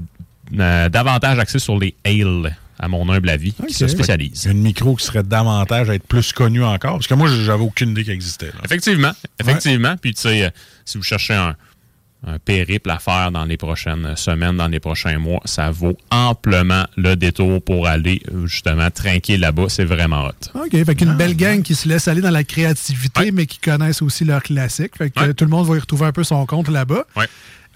euh, 0.59 0.89
davantage 0.89 1.39
axé 1.39 1.59
sur 1.59 1.79
les 1.79 1.95
ales 2.05 2.57
à 2.79 2.89
mon 2.89 3.09
humble 3.11 3.29
avis, 3.31 3.53
qui 3.67 3.75
se 3.75 3.87
spécialise. 3.89 4.45
Une 4.47 4.61
micro 4.63 4.95
qui 4.97 5.05
serait 5.05 5.23
davantage 5.23 5.89
à 5.91 5.95
être 5.95 6.07
plus 6.07 6.33
connue 6.33 6.63
encore. 6.65 6.95
Parce 6.95 7.07
que 7.07 7.15
moi, 7.15 7.29
j'avais 7.29 7.63
aucune 7.65 7.91
idée 7.91 8.05
qu'elle 8.05 8.15
existait. 8.15 8.47
là. 8.47 8.61
Effectivement, 8.65 9.13
effectivement. 9.41 9.97
Puis, 10.01 10.15
tu 10.15 10.21
sais, 10.23 10.45
euh, 10.45 10.51
si 10.85 10.99
vous 10.99 11.05
cherchez 11.05 11.35
un, 11.35 11.57
un 12.27 12.39
périple 12.39 12.91
à 12.91 12.99
faire 12.99 13.31
dans 13.31 13.45
les 13.45 13.57
prochaines 13.57 14.17
semaines, 14.17 14.57
dans 14.57 14.69
les 14.69 14.81
prochains 14.81 15.19
mois, 15.19 15.41
ça 15.45 15.71
vaut 15.71 15.97
amplement 16.11 16.85
le 16.97 17.15
détour 17.15 17.63
pour 17.63 17.87
aller, 17.87 18.21
euh, 18.35 18.47
justement, 18.47 18.91
trinquer 18.91 19.37
là-bas. 19.37 19.67
C'est 19.69 19.85
vraiment 19.85 20.27
hot. 20.27 20.61
OK, 20.65 20.85
fait 20.85 20.95
qu'une 20.95 21.15
belle 21.15 21.37
gang 21.37 21.63
qui 21.63 21.75
se 21.75 21.89
laisse 21.89 22.09
aller 22.09 22.21
dans 22.23 22.31
la 22.31 22.43
créativité, 22.45 23.31
mais 23.33 23.47
qui 23.47 23.59
connaissent 23.59 24.03
aussi 24.03 24.25
leurs 24.25 24.43
classiques. 24.43 24.97
Fait 24.99 25.11
que 25.11 25.21
Ouais. 25.21 25.35
tout 25.35 25.45
le 25.45 25.51
monde 25.51 25.67
va 25.69 25.77
y 25.77 25.79
retrouver 25.79 26.07
un 26.07 26.13
peu 26.13 26.25
son 26.25 26.45
compte 26.47 26.69
là-bas. 26.69 27.05
Ouais. 27.17 27.27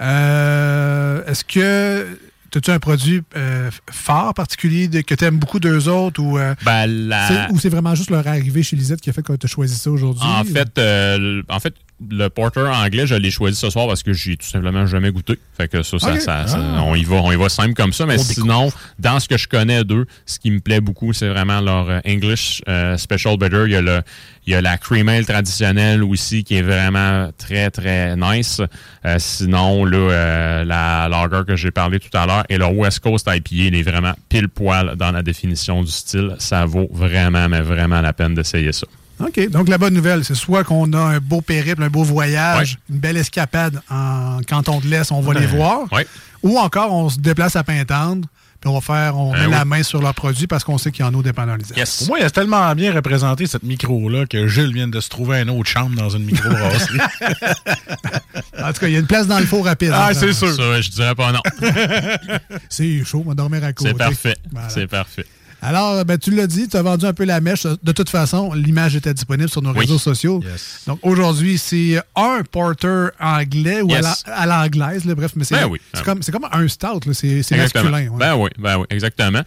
Euh, 0.00 1.24
Est-ce 1.26 1.44
que 1.44 2.18
as-tu 2.58 2.70
un 2.70 2.78
produit 2.78 3.22
euh, 3.36 3.70
fort 3.90 4.34
particulier 4.34 4.88
de- 4.88 5.00
que 5.02 5.14
tu 5.14 5.24
aimes 5.24 5.38
beaucoup 5.38 5.60
d'eux 5.60 5.88
autres 5.88 6.20
ou, 6.22 6.38
euh, 6.38 6.54
Ben, 6.64 6.86
la- 6.86 7.28
c'est- 7.28 7.52
ou 7.52 7.58
c'est 7.58 7.68
vraiment 7.68 7.94
juste 7.94 8.10
leur 8.10 8.26
arrivée 8.26 8.62
chez 8.62 8.76
Lisette 8.76 9.00
qui 9.00 9.10
a 9.10 9.12
fait 9.12 9.22
que 9.22 9.32
tu 9.34 9.46
as 9.46 9.48
choisi 9.48 9.76
ça 9.76 9.90
aujourd'hui? 9.90 10.26
En 10.26 10.44
fait, 10.44 10.78
euh, 10.78 11.42
en 11.48 11.60
fait, 11.60 11.74
le 12.08 12.28
porter 12.28 12.60
anglais, 12.66 13.06
je 13.06 13.14
l'ai 13.14 13.30
choisi 13.30 13.56
ce 13.58 13.68
soir 13.68 13.86
parce 13.86 14.02
que 14.02 14.12
j'ai 14.12 14.36
tout 14.36 14.46
simplement 14.46 14.86
jamais 14.86 15.10
goûté. 15.12 15.38
Fait 15.56 15.68
que 15.68 15.82
ça, 15.82 15.98
ça, 15.98 16.18
ça- 16.20 16.46
ça- 16.46 16.58
Ah. 16.76 16.82
on 16.84 16.94
y 16.94 17.04
va, 17.04 17.16
on 17.16 17.30
y 17.32 17.36
va 17.36 17.48
simple 17.48 17.74
comme 17.74 17.92
ça. 17.92 18.06
Mais 18.06 18.18
On 18.18 18.22
sinon, 18.22 18.70
dans 18.98 19.20
ce 19.20 19.28
que 19.28 19.36
je 19.36 19.46
connais 19.48 19.84
d'eux, 19.84 20.06
ce 20.24 20.38
qui 20.38 20.50
me 20.50 20.60
plaît 20.60 20.80
beaucoup, 20.80 21.12
c'est 21.12 21.28
vraiment 21.28 21.60
leur 21.60 21.90
euh, 21.90 22.00
English 22.06 22.62
euh, 22.68 22.96
Special 22.96 23.36
Bitter. 23.36 23.64
Il 23.66 23.72
y 23.72 23.76
a 23.76 23.82
le, 23.82 24.00
il 24.46 24.52
y 24.52 24.56
a 24.56 24.62
la 24.62 24.78
cream 24.78 25.08
ale 25.10 25.26
traditionnelle 25.26 26.02
aussi 26.02 26.42
qui 26.44 26.56
est 26.56 26.62
vraiment 26.62 27.30
très 27.36 27.70
très 27.70 28.16
nice. 28.16 28.62
Euh, 29.04 29.16
sinon, 29.18 29.84
là, 29.84 30.64
la 30.64 31.08
lager 31.08 31.44
que 31.46 31.56
j'ai 31.56 31.70
parlé 31.70 32.00
tout 32.00 32.16
à 32.16 32.24
l'heure 32.26 32.44
et 32.48 32.56
le 32.56 32.66
West 32.66 33.00
Coast 33.00 33.26
IPA, 33.30 33.48
il 33.50 33.74
est 33.74 33.82
vraiment 33.82 34.12
pile 34.28 34.48
poil 34.48 34.94
dans 34.96 35.12
la 35.12 35.22
définition 35.22 35.82
du 35.82 35.90
style. 35.90 36.34
Ça 36.38 36.64
vaut 36.64 36.88
vraiment, 36.92 37.48
mais 37.48 37.60
vraiment 37.60 38.00
la 38.00 38.12
peine 38.12 38.34
d'essayer 38.34 38.72
ça. 38.72 38.86
OK. 39.20 39.48
Donc, 39.50 39.68
la 39.68 39.78
bonne 39.78 39.94
nouvelle, 39.94 40.24
c'est 40.24 40.34
soit 40.34 40.64
qu'on 40.64 40.92
a 40.92 40.98
un 40.98 41.18
beau 41.18 41.40
périple, 41.40 41.82
un 41.82 41.88
beau 41.90 42.02
voyage, 42.04 42.78
une 42.90 42.98
belle 42.98 43.16
escapade 43.16 43.80
en 43.90 44.38
canton 44.46 44.80
de 44.80 44.86
l'Est, 44.86 45.12
on 45.12 45.20
va 45.20 45.34
les 45.34 45.40
Ouais. 45.40 45.46
voir. 45.46 45.92
Ouais. 45.92 46.06
Ou 46.42 46.58
encore, 46.58 46.92
on 46.92 47.08
se 47.10 47.18
déplace 47.18 47.54
à 47.56 47.62
Pintendre, 47.62 48.26
puis 48.60 48.70
on 48.70 48.74
va 48.74 48.80
faire, 48.80 49.16
on 49.18 49.32
Ben 49.32 49.40
met 49.40 49.46
oui. 49.46 49.52
la 49.52 49.64
main 49.64 49.82
sur 49.82 50.00
leurs 50.02 50.14
produits 50.14 50.46
parce 50.46 50.64
qu'on 50.64 50.78
sait 50.78 50.90
qu'il 50.90 51.04
y 51.04 51.08
en 51.08 51.12
a 51.14 51.16
au 51.16 51.22
dépanneur 51.22 51.56
Lisette. 51.58 51.96
Pour 51.98 52.08
moi, 52.08 52.18
il 52.18 52.24
a 52.24 52.30
tellement 52.30 52.74
bien 52.74 52.92
représenté 52.94 53.46
cette 53.46 53.62
micro-là 53.62 54.26
que 54.26 54.46
Gilles 54.48 54.72
vient 54.72 54.88
de 54.88 55.00
se 55.00 55.08
trouver 55.10 55.40
une 55.40 55.50
autre 55.50 55.68
chambre 55.68 55.96
dans 55.96 56.08
une 56.10 56.24
micro-brasserie. 56.24 56.98
En 58.62 58.72
tout 58.72 58.80
cas, 58.80 58.88
il 58.88 58.92
y 58.92 58.96
a 58.96 58.98
une 59.00 59.06
place 59.06 59.26
dans 59.26 59.38
le 59.38 59.46
four 59.46 59.64
rapide. 59.64 59.90
Ah, 59.94 60.10
c'est 60.12 60.32
sûr. 60.34 60.52
Ça, 60.54 60.80
je 60.80 60.90
dirais 60.90 61.14
pas 61.14 61.32
non. 61.32 61.40
c'est 62.68 63.02
chaud, 63.04 63.22
on 63.24 63.28
va 63.30 63.34
dormir 63.34 63.64
à 63.64 63.72
côté. 63.72 63.90
C'est 63.90 63.96
parfait. 63.96 64.36
Voilà. 64.52 64.68
C'est 64.68 64.86
parfait. 64.86 65.26
Alors, 65.62 66.04
ben, 66.04 66.16
tu 66.18 66.30
l'as 66.30 66.46
dit, 66.46 66.68
tu 66.68 66.76
as 66.76 66.82
vendu 66.82 67.04
un 67.06 67.12
peu 67.12 67.24
la 67.24 67.40
mèche. 67.40 67.64
De 67.82 67.92
toute 67.92 68.08
façon, 68.08 68.52
l'image 68.54 68.96
était 68.96 69.12
disponible 69.12 69.48
sur 69.50 69.62
nos 69.62 69.72
Oui. 69.72 69.80
réseaux 69.80 69.98
sociaux. 69.98 70.42
Donc, 70.86 70.98
aujourd'hui, 71.02 71.58
c'est 71.58 72.00
un 72.16 72.42
porter 72.50 73.08
anglais 73.20 73.82
ou 73.82 73.90
à 73.92 73.96
Yes. 73.96 74.24
la- 74.26 74.34
à 74.34 74.46
l'anglaise, 74.46 75.04
bref, 75.06 75.32
mais 75.36 75.44
c'est 75.44 75.54
Ben 75.56 75.66
oui. 75.68 75.78
c'est 75.92 76.02
comme, 76.04 76.20
un 76.52 76.68
stout, 76.68 77.00
c'est 77.12 77.50
masculin. 77.56 78.08
ouais. 78.08 78.18
Ben 78.18 78.36
oui, 78.36 78.48
ben 78.58 78.78
oui, 78.78 78.86
exactement. 78.90 79.42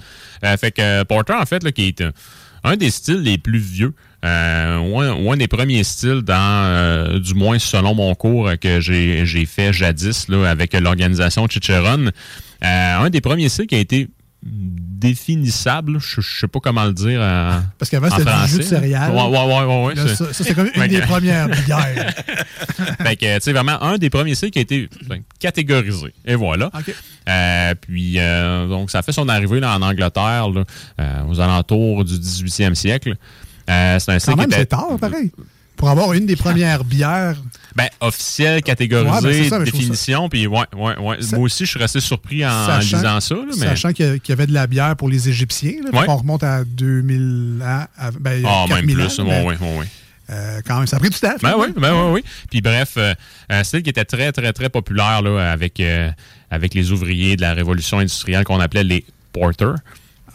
Euh, 0.45 0.57
fait 0.57 0.71
que 0.71 0.81
euh, 0.81 1.03
Porter, 1.05 1.33
en 1.33 1.45
fait, 1.45 1.63
là, 1.63 1.71
qui 1.71 1.87
est 1.87 2.01
un, 2.01 2.11
un 2.63 2.75
des 2.77 2.91
styles 2.91 3.21
les 3.21 3.37
plus 3.37 3.59
vieux, 3.59 3.93
euh, 4.23 4.77
ou, 4.77 5.31
un, 5.31 5.35
des 5.37 5.47
premiers 5.47 5.83
styles 5.83 6.21
dans, 6.21 6.35
euh, 6.65 7.19
du 7.19 7.33
moins 7.33 7.59
selon 7.59 7.93
mon 7.95 8.13
cours 8.15 8.47
euh, 8.49 8.55
que 8.55 8.79
j'ai 8.79 9.25
j'ai 9.25 9.45
fait 9.45 9.73
jadis 9.73 10.29
là, 10.29 10.49
avec 10.49 10.73
l'organisation 10.73 11.45
Chicheron, 11.49 12.05
euh, 12.63 12.97
un 12.99 13.09
des 13.09 13.19
premiers 13.19 13.49
styles 13.49 13.67
qui 13.67 13.75
a 13.75 13.79
été 13.79 14.07
définissable, 14.45 15.99
je, 15.99 16.21
je 16.21 16.39
sais 16.39 16.47
pas 16.47 16.59
comment 16.61 16.85
le 16.85 16.93
dire 16.93 17.19
Parce 17.77 17.89
qu'avant, 17.89 18.09
c'était 18.09 18.31
du 18.31 18.47
jus 18.47 18.57
de 18.59 18.63
céréales. 18.63 19.11
Ouais, 19.11 19.27
ouais, 19.27 19.85
ouais, 19.85 19.95
Là, 19.95 20.07
ça, 20.15 20.33
ça, 20.33 20.43
c'est 20.43 20.53
comme 20.53 20.69
une 20.73 20.87
des 20.87 21.01
premières 21.01 21.47
bières. 21.65 22.13
fait 23.01 23.15
que, 23.15 23.35
tu 23.35 23.41
sais, 23.41 23.53
vraiment, 23.53 23.81
un 23.81 23.97
des 23.97 24.09
premiers 24.09 24.35
sites 24.35 24.51
qui 24.51 24.59
a 24.59 24.61
été 24.61 24.89
ben, 25.07 25.21
catégorisé. 25.39 26.13
Et 26.25 26.35
voilà. 26.35 26.71
Euh, 27.29 27.75
puis, 27.79 28.15
euh, 28.17 28.67
donc, 28.67 28.91
ça 28.91 29.01
fait 29.01 29.11
son 29.11 29.27
arrivée 29.29 29.59
là, 29.59 29.75
en 29.77 29.81
Angleterre, 29.81 30.49
là, 30.49 30.63
euh, 30.99 31.23
aux 31.29 31.39
alentours 31.39 32.03
du 32.05 32.13
18e 32.15 32.75
siècle. 32.75 33.15
C'est 33.67 33.73
un 33.73 33.97
Quand 33.97 34.19
style 34.19 34.33
qui 34.33 34.39
même, 34.39 34.49
était 34.49 34.59
c'est 34.59 34.65
tard, 34.67 34.97
pareil. 34.99 35.31
Pour 35.75 35.89
avoir 35.89 36.13
une 36.13 36.25
des 36.25 36.35
premières 36.35 36.83
bières. 36.83 37.35
Ben, 37.75 37.87
officiel, 38.01 38.55
Ouais, 38.55 38.61
catégorisé, 38.61 39.41
ben, 39.41 39.49
ça, 39.49 39.59
définition. 39.59 40.29
Puis, 40.29 40.47
ouais, 40.47 40.59
ouais, 40.75 40.97
ouais. 40.99 41.21
Ça- 41.21 41.35
Moi 41.37 41.45
aussi, 41.45 41.65
je 41.65 41.71
suis 41.71 41.79
resté 41.79 41.99
surpris 41.99 42.45
en, 42.45 42.77
lisant 42.79 43.19
ça. 43.19 43.35
là, 43.35 43.41
mais... 43.47 43.67
Sachant 43.67 43.93
qu'il 43.93 44.19
y 44.27 44.31
avait 44.31 44.47
de 44.47 44.53
la 44.53 44.67
bière 44.67 44.95
pour 44.95 45.09
les 45.09 45.27
Égyptiens. 45.29 45.73
Là, 45.83 45.99
Ouais. 45.99 46.05
On 46.07 46.17
remonte 46.17 46.43
à 46.43 46.63
2000 46.63 47.61
ans. 47.63 47.85
à- 47.97 48.11
ben, 48.11 48.43
Ah, 48.45 48.65
même 48.67 48.85
4000 48.85 48.95
plus. 48.97 49.19
ans, 49.19 49.25
mais, 49.25 49.43
ouais. 49.45 49.55
euh, 50.29 50.61
quand 50.65 50.77
même, 50.77 50.87
ça 50.87 50.97
a 50.97 50.99
pris 50.99 51.09
du 51.09 51.19
temps. 51.19 51.33
Ben 51.41 51.53
oui, 51.57 51.67
ben 51.75 51.93
oui, 51.93 52.11
oui. 52.13 52.23
Puis 52.49 52.61
bref, 52.61 52.93
euh, 52.97 53.13
un 53.49 53.63
style 53.63 53.81
qui 53.83 53.89
était 53.89 54.05
très, 54.05 54.31
très, 54.31 54.53
très 54.53 54.69
populaire 54.69 55.21
là, 55.21 55.51
avec, 55.51 55.79
euh, 55.79 56.09
avec 56.51 56.73
les 56.73 56.91
ouvriers 56.91 57.35
de 57.35 57.41
la 57.41 57.53
révolution 57.53 57.99
industrielle 57.99 58.43
qu'on 58.43 58.59
appelait 58.59 58.83
les 58.83 59.03
porters. 59.31 59.75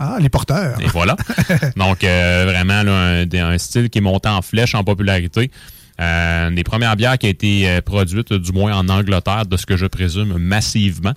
Ah, 0.00 0.18
les 0.20 0.28
porteurs. 0.28 0.80
Et 0.80 0.86
voilà. 0.86 1.16
Donc, 1.76 2.02
vraiment, 2.02 2.82
là, 2.84 2.92
un, 3.22 3.32
un 3.32 3.58
style 3.58 3.90
qui 3.90 3.98
est 3.98 4.02
monté 4.02 4.28
en 4.28 4.42
flèche 4.42 4.74
en 4.76 4.84
popularité. 4.84 5.50
Euh, 6.00 6.50
des 6.50 6.64
premières 6.64 6.96
bières 6.96 7.18
qui 7.18 7.26
a 7.26 7.30
été 7.30 7.68
euh, 7.68 7.80
produite, 7.80 8.32
du 8.32 8.52
moins 8.52 8.76
en 8.76 8.88
Angleterre, 8.88 9.46
de 9.46 9.56
ce 9.56 9.66
que 9.66 9.76
je 9.76 9.86
présume, 9.86 10.38
massivement. 10.38 11.14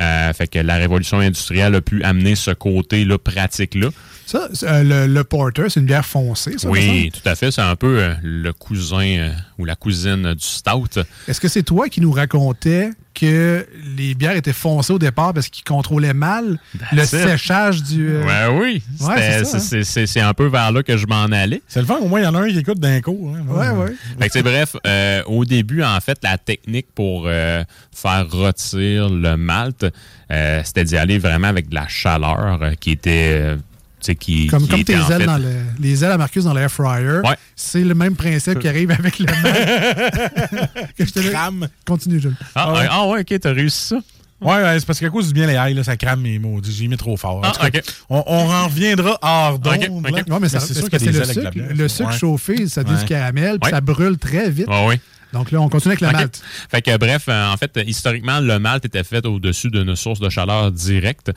Euh, 0.00 0.32
fait 0.32 0.46
que 0.46 0.58
la 0.58 0.76
révolution 0.76 1.18
industrielle 1.18 1.74
a 1.74 1.80
pu 1.80 2.04
amener 2.04 2.34
ce 2.34 2.50
côté-là 2.52 3.18
pratique-là. 3.18 3.88
Ça, 4.28 4.48
euh, 4.64 4.82
le, 5.06 5.12
le 5.14 5.24
porter, 5.24 5.70
c'est 5.70 5.80
une 5.80 5.86
bière 5.86 6.04
foncée, 6.04 6.58
ça, 6.58 6.68
Oui, 6.68 7.10
tout 7.10 7.26
à 7.26 7.34
fait. 7.34 7.50
C'est 7.50 7.62
un 7.62 7.76
peu 7.76 7.98
euh, 7.98 8.14
le 8.22 8.52
cousin 8.52 9.00
euh, 9.06 9.30
ou 9.58 9.64
la 9.64 9.74
cousine 9.74 10.34
du 10.34 10.44
stout. 10.44 10.98
Est-ce 11.26 11.40
que 11.40 11.48
c'est 11.48 11.62
toi 11.62 11.88
qui 11.88 12.02
nous 12.02 12.12
racontais 12.12 12.90
que 13.14 13.66
les 13.96 14.14
bières 14.14 14.36
étaient 14.36 14.52
foncées 14.52 14.92
au 14.92 14.98
départ 14.98 15.32
parce 15.32 15.48
qu'ils 15.48 15.64
contrôlaient 15.64 16.12
mal 16.12 16.58
le 16.92 17.02
it. 17.02 17.06
séchage 17.08 17.82
du. 17.82 18.06
euh, 18.06 18.22
Ouais, 18.52 18.60
oui. 18.60 18.82
Ouais, 19.00 19.44
c'est 19.44 19.78
hein. 19.78 20.04
c'est- 20.06 20.20
un 20.20 20.34
peu 20.34 20.46
vers 20.46 20.72
là 20.72 20.82
que 20.82 20.96
je 20.98 21.06
m'en 21.06 21.24
allais. 21.24 21.62
C'est 21.66 21.80
le 21.80 21.86
fun, 21.86 21.96
au 21.96 22.06
moins, 22.08 22.20
il 22.20 22.24
y 22.24 22.26
en 22.26 22.34
a 22.34 22.40
un 22.40 22.48
qui 22.50 22.58
écoute 22.58 22.78
d'un 22.80 23.00
coup. 23.00 23.34
hein. 23.34 23.44
Ouais, 23.50 23.70
ouais. 23.70 23.94
Fait 24.20 24.28
que, 24.28 24.42
bref, 24.44 24.76
euh, 24.86 25.22
au 25.26 25.46
début, 25.46 25.82
en 25.82 25.98
fait, 26.00 26.18
la 26.22 26.36
technique 26.36 26.88
pour 26.94 27.24
euh, 27.26 27.64
faire 27.92 28.26
rôtir 28.30 29.08
le 29.08 29.36
malt, 29.36 29.86
euh, 30.30 30.60
c'était 30.64 30.84
d'y 30.84 30.96
aller 30.98 31.18
vraiment 31.18 31.48
avec 31.48 31.70
de 31.70 31.74
la 31.74 31.88
chaleur 31.88 32.58
euh, 32.62 32.74
qui 32.78 32.90
était. 32.90 33.56
Qui, 34.00 34.46
Comme, 34.46 34.62
qui 34.62 34.68
comme 34.68 34.84
tes 34.84 34.92
ailes 34.94 35.02
fait- 35.02 35.26
dans 35.26 35.38
le, 35.38 35.52
les 35.80 36.04
ailes 36.04 36.12
à 36.12 36.18
Marcus 36.18 36.44
dans 36.44 36.54
l'air 36.54 36.70
fryer. 36.70 37.20
Ouais. 37.24 37.36
C'est 37.56 37.82
le 37.84 37.94
même 37.94 38.14
principe 38.16 38.58
qui 38.60 38.68
arrive 38.68 38.90
avec 38.90 39.18
le 39.18 39.26
mal. 39.26 40.90
que 40.96 41.04
je 41.04 41.10
te 41.12 41.18
le- 41.20 41.66
Continue, 41.84 42.20
Jules. 42.20 42.34
Ah, 42.54 42.72
ouais. 42.72 42.86
ah 42.90 43.06
ouais, 43.08 43.20
ok, 43.20 43.40
t'as 43.40 43.52
réussi 43.52 43.88
ça. 43.88 43.96
Ouais, 44.40 44.54
ouais, 44.62 44.78
c'est 44.78 44.86
parce 44.86 45.00
qu'à 45.00 45.10
cause 45.10 45.26
du 45.28 45.34
bien 45.34 45.48
les 45.48 45.54
ailes, 45.54 45.74
là, 45.76 45.82
ça 45.82 45.96
crame 45.96 46.20
mes 46.20 46.38
mots. 46.38 46.60
J'ai 46.62 46.86
mis 46.86 46.96
trop 46.96 47.16
fort. 47.16 47.42
Ah, 47.44 47.70
cas, 47.70 47.80
on, 48.08 48.22
on 48.24 48.48
en 48.50 48.68
reviendra 48.68 49.18
hors 49.20 49.58
d'onde. 49.58 49.74
Ok, 49.74 49.90
ok. 50.04 50.10
là. 50.16 50.22
Non, 50.28 50.38
mais, 50.40 50.48
c'est 50.48 50.60
sûr 50.60 50.88
que 50.88 50.96
c'est 50.98 51.10
le 51.10 51.24
sucre. 51.24 51.50
Le 51.54 51.88
sucre 51.88 52.10
Ouais. 52.10 52.16
chauffé, 52.18 52.68
ça 52.68 52.84
devient 52.84 52.94
Ouais. 52.94 53.00
du 53.02 53.08
caramel, 53.08 53.58
puis 53.58 53.66
Ouais. 53.68 53.70
ça 53.76 53.80
brûle 53.80 54.16
très 54.16 54.48
vite. 54.48 54.68
Oui. 54.86 55.00
Donc 55.32 55.50
là, 55.50 55.60
on 55.60 55.68
continue 55.68 55.92
avec 55.92 56.00
le 56.00 56.10
malt. 56.12 56.40
Fait 56.70 56.80
que 56.80 56.96
bref, 56.96 57.24
euh, 57.28 57.52
en 57.52 57.56
fait, 57.56 57.78
historiquement, 57.86 58.38
le 58.40 58.58
malt 58.60 58.84
était 58.84 59.04
fait 59.04 59.26
au-dessus 59.26 59.70
d'une 59.70 59.94
source 59.96 60.20
de 60.20 60.28
chaleur 60.30 60.70
directe. 60.72 61.32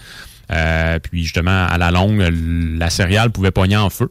Euh, 0.52 1.00
puis 1.00 1.24
justement, 1.24 1.66
à 1.66 1.78
la 1.78 1.92
longue, 1.92 2.22
la 2.78 2.90
céréale 2.90 3.32
pouvait 3.32 3.52
pogner 3.52 3.78
en 3.78 3.90
feu. 3.90 4.10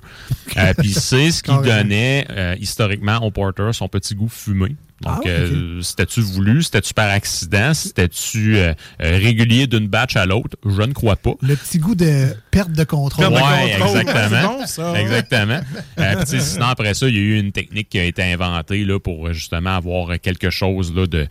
Euh, 0.56 0.72
puis 0.78 0.92
c'est 0.92 1.30
ce 1.30 1.42
qui 1.42 1.52
donnait 1.52 2.26
euh, 2.30 2.56
historiquement 2.58 3.18
au 3.18 3.30
porter 3.30 3.72
son 3.72 3.88
petit 3.88 4.14
goût 4.14 4.28
fumé. 4.28 4.76
Donc, 5.02 5.26
Ah, 5.26 5.80
c'était-tu 5.80 6.20
voulu? 6.20 6.62
C'était-tu 6.62 6.92
par 6.92 7.08
accident? 7.08 7.72
C'était-tu 7.72 8.58
régulier 8.98 9.66
d'une 9.66 9.88
batch 9.88 10.14
à 10.14 10.26
l'autre? 10.26 10.58
Je 10.66 10.82
ne 10.82 10.92
crois 10.92 11.16
pas. 11.16 11.32
Le 11.40 11.56
petit 11.56 11.78
goût 11.78 11.94
de 11.94 12.26
perte 12.50 12.72
de 12.72 12.84
contrôle. 12.84 13.28
Ouais, 13.28 13.78
exactement. 13.80 14.58
Bon, 14.58 14.66
ça, 14.66 14.92
ouais. 14.92 15.00
Exactement. 15.00 15.60
Puis, 15.96 16.42
sinon, 16.42 16.66
après 16.66 16.92
ça, 16.92 17.08
il 17.08 17.14
y 17.14 17.18
a 17.18 17.22
eu 17.22 17.38
une 17.38 17.50
technique 17.50 17.88
qui 17.88 17.98
a 17.98 18.04
été 18.04 18.22
inventée 18.22 18.84
là, 18.84 19.00
pour 19.00 19.32
justement 19.32 19.74
avoir 19.74 20.20
quelque 20.20 20.50
chose 20.50 20.94
là, 20.94 21.06
de, 21.06 21.26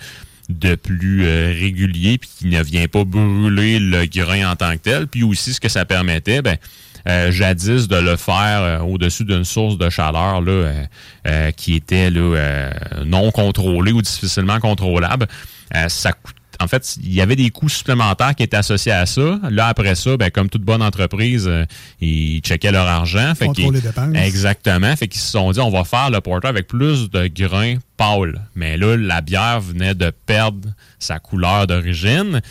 de 0.49 0.75
plus 0.75 1.25
euh, 1.25 1.53
régulier 1.57 2.17
puis 2.17 2.29
qui 2.39 2.47
ne 2.47 2.61
vient 2.63 2.87
pas 2.87 3.03
brûler 3.05 3.79
le 3.79 4.05
grain 4.05 4.51
en 4.51 4.55
tant 4.55 4.73
que 4.73 4.81
tel. 4.81 5.07
Puis 5.07 5.23
aussi, 5.23 5.53
ce 5.53 5.61
que 5.61 5.69
ça 5.69 5.85
permettait, 5.85 6.41
ben, 6.41 6.57
euh, 7.07 7.31
jadis 7.31 7.87
de 7.87 7.95
le 7.95 8.17
faire 8.17 8.61
euh, 8.61 8.79
au-dessus 8.79 9.25
d'une 9.25 9.45
source 9.45 9.77
de 9.77 9.89
chaleur 9.89 10.41
là, 10.41 10.71
qui 11.55 11.75
était 11.75 12.09
là, 12.09 12.71
non 13.05 13.31
contrôlée 13.31 13.91
ou 13.91 14.01
difficilement 14.01 14.59
contrôlable, 14.59 15.27
ça 15.87 16.11
en 16.61 16.67
fait, 16.67 16.97
il 17.01 17.13
y 17.13 17.21
avait 17.21 17.35
des 17.35 17.49
coûts 17.51 17.69
supplémentaires 17.69 18.35
qui 18.35 18.43
étaient 18.43 18.57
associés 18.57 18.91
à 18.91 19.05
ça. 19.05 19.39
Là, 19.49 19.67
après 19.67 19.95
ça, 19.95 20.17
ben, 20.17 20.29
comme 20.29 20.49
toute 20.49 20.63
bonne 20.63 20.81
entreprise, 20.81 21.45
euh, 21.47 21.65
ils 22.01 22.41
checkaient 22.41 22.71
leur 22.71 22.87
argent. 22.87 23.33
Fait 23.35 23.47
qu'ils- 23.53 23.71
les 23.71 23.81
dépenses. 23.81 24.15
Exactement. 24.15 24.95
Fait 24.95 25.07
qu'ils 25.07 25.21
se 25.21 25.31
sont 25.31 25.51
dit, 25.51 25.59
on 25.59 25.69
va 25.69 25.83
faire 25.85 26.09
le 26.09 26.19
porter 26.21 26.47
avec 26.47 26.67
plus 26.67 27.09
de 27.09 27.27
grains 27.27 27.75
pâles. 27.97 28.41
Mais 28.55 28.77
là, 28.77 28.97
la 28.97 29.21
bière 29.21 29.61
venait 29.61 29.95
de 29.95 30.11
perdre 30.25 30.69
sa 30.99 31.19
couleur 31.19 31.65
d'origine. 31.67 32.41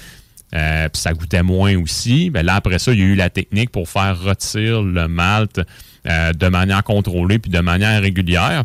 Euh, 0.55 0.89
puis 0.89 1.03
ça 1.03 1.13
goûtait 1.13 1.43
moins 1.43 1.77
aussi. 1.77 2.31
Ben 2.31 2.45
là, 2.45 2.55
après 2.55 2.79
ça, 2.79 2.93
il 2.95 2.99
y 2.99 3.03
a 3.03 3.05
eu 3.05 3.15
la 3.15 3.29
technique 3.29 3.71
pour 3.71 3.89
faire 3.91 4.19
retirer 4.19 4.81
le 4.83 5.07
malt 5.07 5.61
euh, 6.07 6.33
de 6.33 6.49
manière 6.49 6.83
contrôlée 6.83 7.39
puis 7.39 7.51
de 7.51 7.61
manière 7.61 8.01
régulière. 8.01 8.65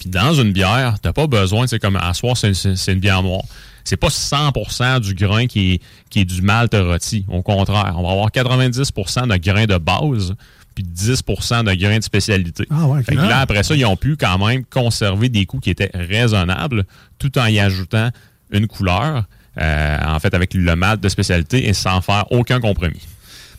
Puis 0.00 0.08
dans 0.08 0.32
une 0.32 0.52
bière, 0.52 0.94
t'as 1.02 1.12
pas 1.12 1.26
besoin, 1.26 1.66
c'est 1.66 1.78
comme 1.78 1.96
à 1.96 2.14
soir, 2.14 2.36
c'est 2.38 2.92
une 2.92 3.00
bière 3.00 3.22
noire. 3.22 3.42
C'est 3.84 3.96
pas 3.96 4.08
100% 4.08 5.00
du 5.00 5.14
grain 5.14 5.46
qui 5.46 5.74
est, 5.74 5.82
qui 6.10 6.20
est 6.20 6.24
du 6.24 6.42
malt 6.42 6.74
rôti. 6.74 7.26
Au 7.28 7.42
contraire, 7.42 7.94
on 7.98 8.02
va 8.02 8.12
avoir 8.12 8.30
90% 8.30 9.28
de 9.28 9.36
grains 9.36 9.66
de 9.66 9.76
base 9.76 10.34
puis 10.74 10.84
10% 10.84 11.64
de 11.64 11.74
grains 11.74 11.98
de 11.98 12.02
spécialité. 12.02 12.66
Ah 12.70 12.86
ouais. 12.86 13.02
Fait 13.02 13.14
que 13.14 13.20
là, 13.20 13.38
après 13.38 13.62
ça, 13.62 13.76
ils 13.76 13.84
ont 13.84 13.96
pu 13.96 14.16
quand 14.16 14.44
même 14.44 14.64
conserver 14.64 15.28
des 15.28 15.46
coûts 15.46 15.60
qui 15.60 15.70
étaient 15.70 15.90
raisonnables 15.94 16.84
tout 17.18 17.38
en 17.38 17.46
y 17.46 17.60
ajoutant 17.60 18.10
une 18.50 18.66
couleur, 18.66 19.24
euh, 19.60 19.98
en 20.04 20.18
fait, 20.18 20.34
avec 20.34 20.54
le 20.54 20.74
malt 20.74 21.00
de 21.00 21.08
spécialité 21.08 21.68
et 21.68 21.72
sans 21.74 22.00
faire 22.00 22.24
aucun 22.32 22.60
compromis. 22.60 23.02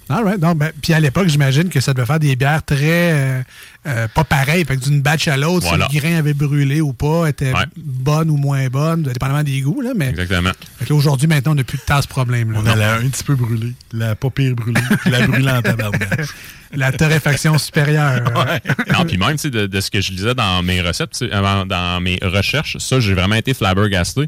All 0.07 0.23
right. 0.23 0.39
Non, 0.39 0.53
ben, 0.53 0.71
puis 0.81 0.93
à 0.93 0.99
l'époque, 0.99 1.27
j'imagine 1.27 1.69
que 1.69 1.79
ça 1.79 1.93
devait 1.93 2.05
faire 2.05 2.19
des 2.19 2.35
bières 2.35 2.63
très 2.63 3.11
euh, 3.13 3.41
euh, 3.87 4.07
pas 4.07 4.23
pareilles. 4.23 4.63
Fait 4.65 4.77
que 4.77 4.83
d'une 4.83 5.01
batch 5.01 5.27
à 5.27 5.35
l'autre, 5.35 5.67
Voilà. 5.67 5.87
si 5.89 5.95
le 5.95 6.01
grain 6.01 6.15
avait 6.17 6.33
brûlé 6.35 6.79
ou 6.81 6.93
pas, 6.93 7.27
était 7.27 7.51
Ouais. 7.53 7.65
bonne 7.75 8.29
ou 8.29 8.37
moins 8.37 8.67
bonne, 8.67 9.01
dépendamment 9.03 9.41
des 9.43 9.61
goûts. 9.61 9.81
Là, 9.81 9.91
mais 9.95 10.09
Exactement. 10.09 10.51
fait 10.77 10.85
que 10.85 10.89
là, 10.93 10.95
aujourd'hui, 10.95 11.27
maintenant, 11.27 11.53
on 11.53 11.55
n'a 11.55 11.63
plus 11.63 11.77
de 11.79 11.83
tas 11.83 12.01
ce 12.03 12.07
problème-là. 12.07 12.59
On 12.61 12.65
a 12.67 12.75
la 12.75 12.93
un 12.95 13.07
petit 13.09 13.23
peu 13.23 13.35
brûlée. 13.35 13.73
La 13.93 14.15
pas 14.15 14.29
pire 14.29 14.55
brûlée. 14.55 14.81
Puis 15.01 15.09
la 15.11 15.25
brûlée 15.25 15.49
en 15.51 15.61
tabarnak. 15.63 16.27
La 16.73 16.91
torréfaction 16.91 17.57
supérieure. 17.57 18.21
non, 18.93 19.05
puis 19.05 19.17
même, 19.17 19.31
tu 19.33 19.37
sais, 19.39 19.49
de, 19.49 19.65
de 19.65 19.81
ce 19.81 19.89
que 19.89 20.01
je 20.01 20.11
lisais 20.11 20.35
dans 20.35 20.61
mes 20.61 20.81
recettes, 20.81 21.23
dans 21.23 21.99
mes 22.01 22.19
recherches, 22.21 22.77
ça, 22.77 22.99
j'ai 22.99 23.13
vraiment 23.13 23.35
été 23.35 23.53
flabbergasté. 23.53 24.27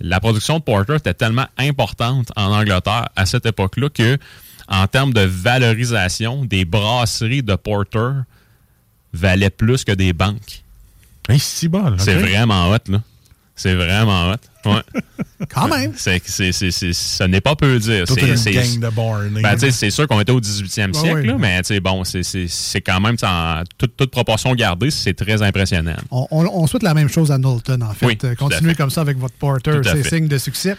La 0.00 0.18
production 0.20 0.58
de 0.58 0.62
porter 0.64 0.96
était 0.96 1.14
tellement 1.14 1.46
importante 1.58 2.32
en 2.36 2.52
Angleterre 2.52 3.08
à 3.16 3.26
cette 3.26 3.46
époque-là 3.46 3.88
que, 3.90 4.18
en 4.68 4.86
termes 4.86 5.12
de 5.12 5.20
valorisation, 5.22 6.44
des 6.44 6.64
brasseries 6.64 7.42
de 7.42 7.54
porter 7.54 8.22
valaient 9.12 9.50
plus 9.50 9.84
que 9.84 9.92
des 9.92 10.12
banques. 10.12 10.62
c'est 11.98 12.14
vraiment 12.14 12.70
hot, 12.70 12.78
là. 12.88 13.00
C'est 13.56 13.74
vraiment 13.76 14.32
hot. 14.32 14.68
Ouais. 14.68 14.80
Quand 15.54 15.68
même. 15.68 15.92
C'est, 15.96 16.20
c'est, 16.24 16.50
c'est, 16.50 16.72
c'est- 16.72 16.92
ce 16.92 17.22
n'est 17.24 17.40
pas 17.40 17.54
peu 17.54 17.78
dire. 17.78 18.04
C'est, 18.08 18.20
une 18.50 18.54
gang 18.56 18.80
de 18.80 18.88
bornés. 18.88 19.42
ben, 19.42 19.56
c'est 19.58 19.90
sûr 19.90 20.08
qu'on 20.08 20.18
était 20.20 20.32
au 20.32 20.40
18e 20.40 20.86
Ouais, 20.88 20.92
siècle, 21.00 21.16
ouais. 21.20 21.26
là, 21.26 21.36
mais 21.38 21.80
bon, 21.80 22.02
c'est, 22.02 22.24
c'est, 22.24 22.48
c'est 22.48 22.80
quand 22.80 23.00
même, 23.00 23.14
en 23.22 23.62
toute, 23.78 23.96
toute 23.96 24.10
proportion 24.10 24.52
gardée, 24.54 24.90
c'est 24.90 25.14
très 25.14 25.40
impressionnant. 25.40 25.94
On, 26.10 26.26
on- 26.32 26.46
on 26.62 26.66
souhaite 26.66 26.82
la 26.82 26.94
même 26.94 27.08
chose 27.08 27.30
à 27.30 27.38
Knowlton, 27.38 27.80
en 27.82 27.92
fait. 27.94 28.06
Oui, 28.06 28.18
Euh, 28.24 28.34
Continuez 28.34 28.74
comme 28.74 28.90
ça 28.90 29.02
avec 29.02 29.18
votre 29.18 29.34
porter, 29.36 29.80
c'est 29.84 30.02
signe 30.08 30.26
de 30.26 30.38
succès. 30.38 30.76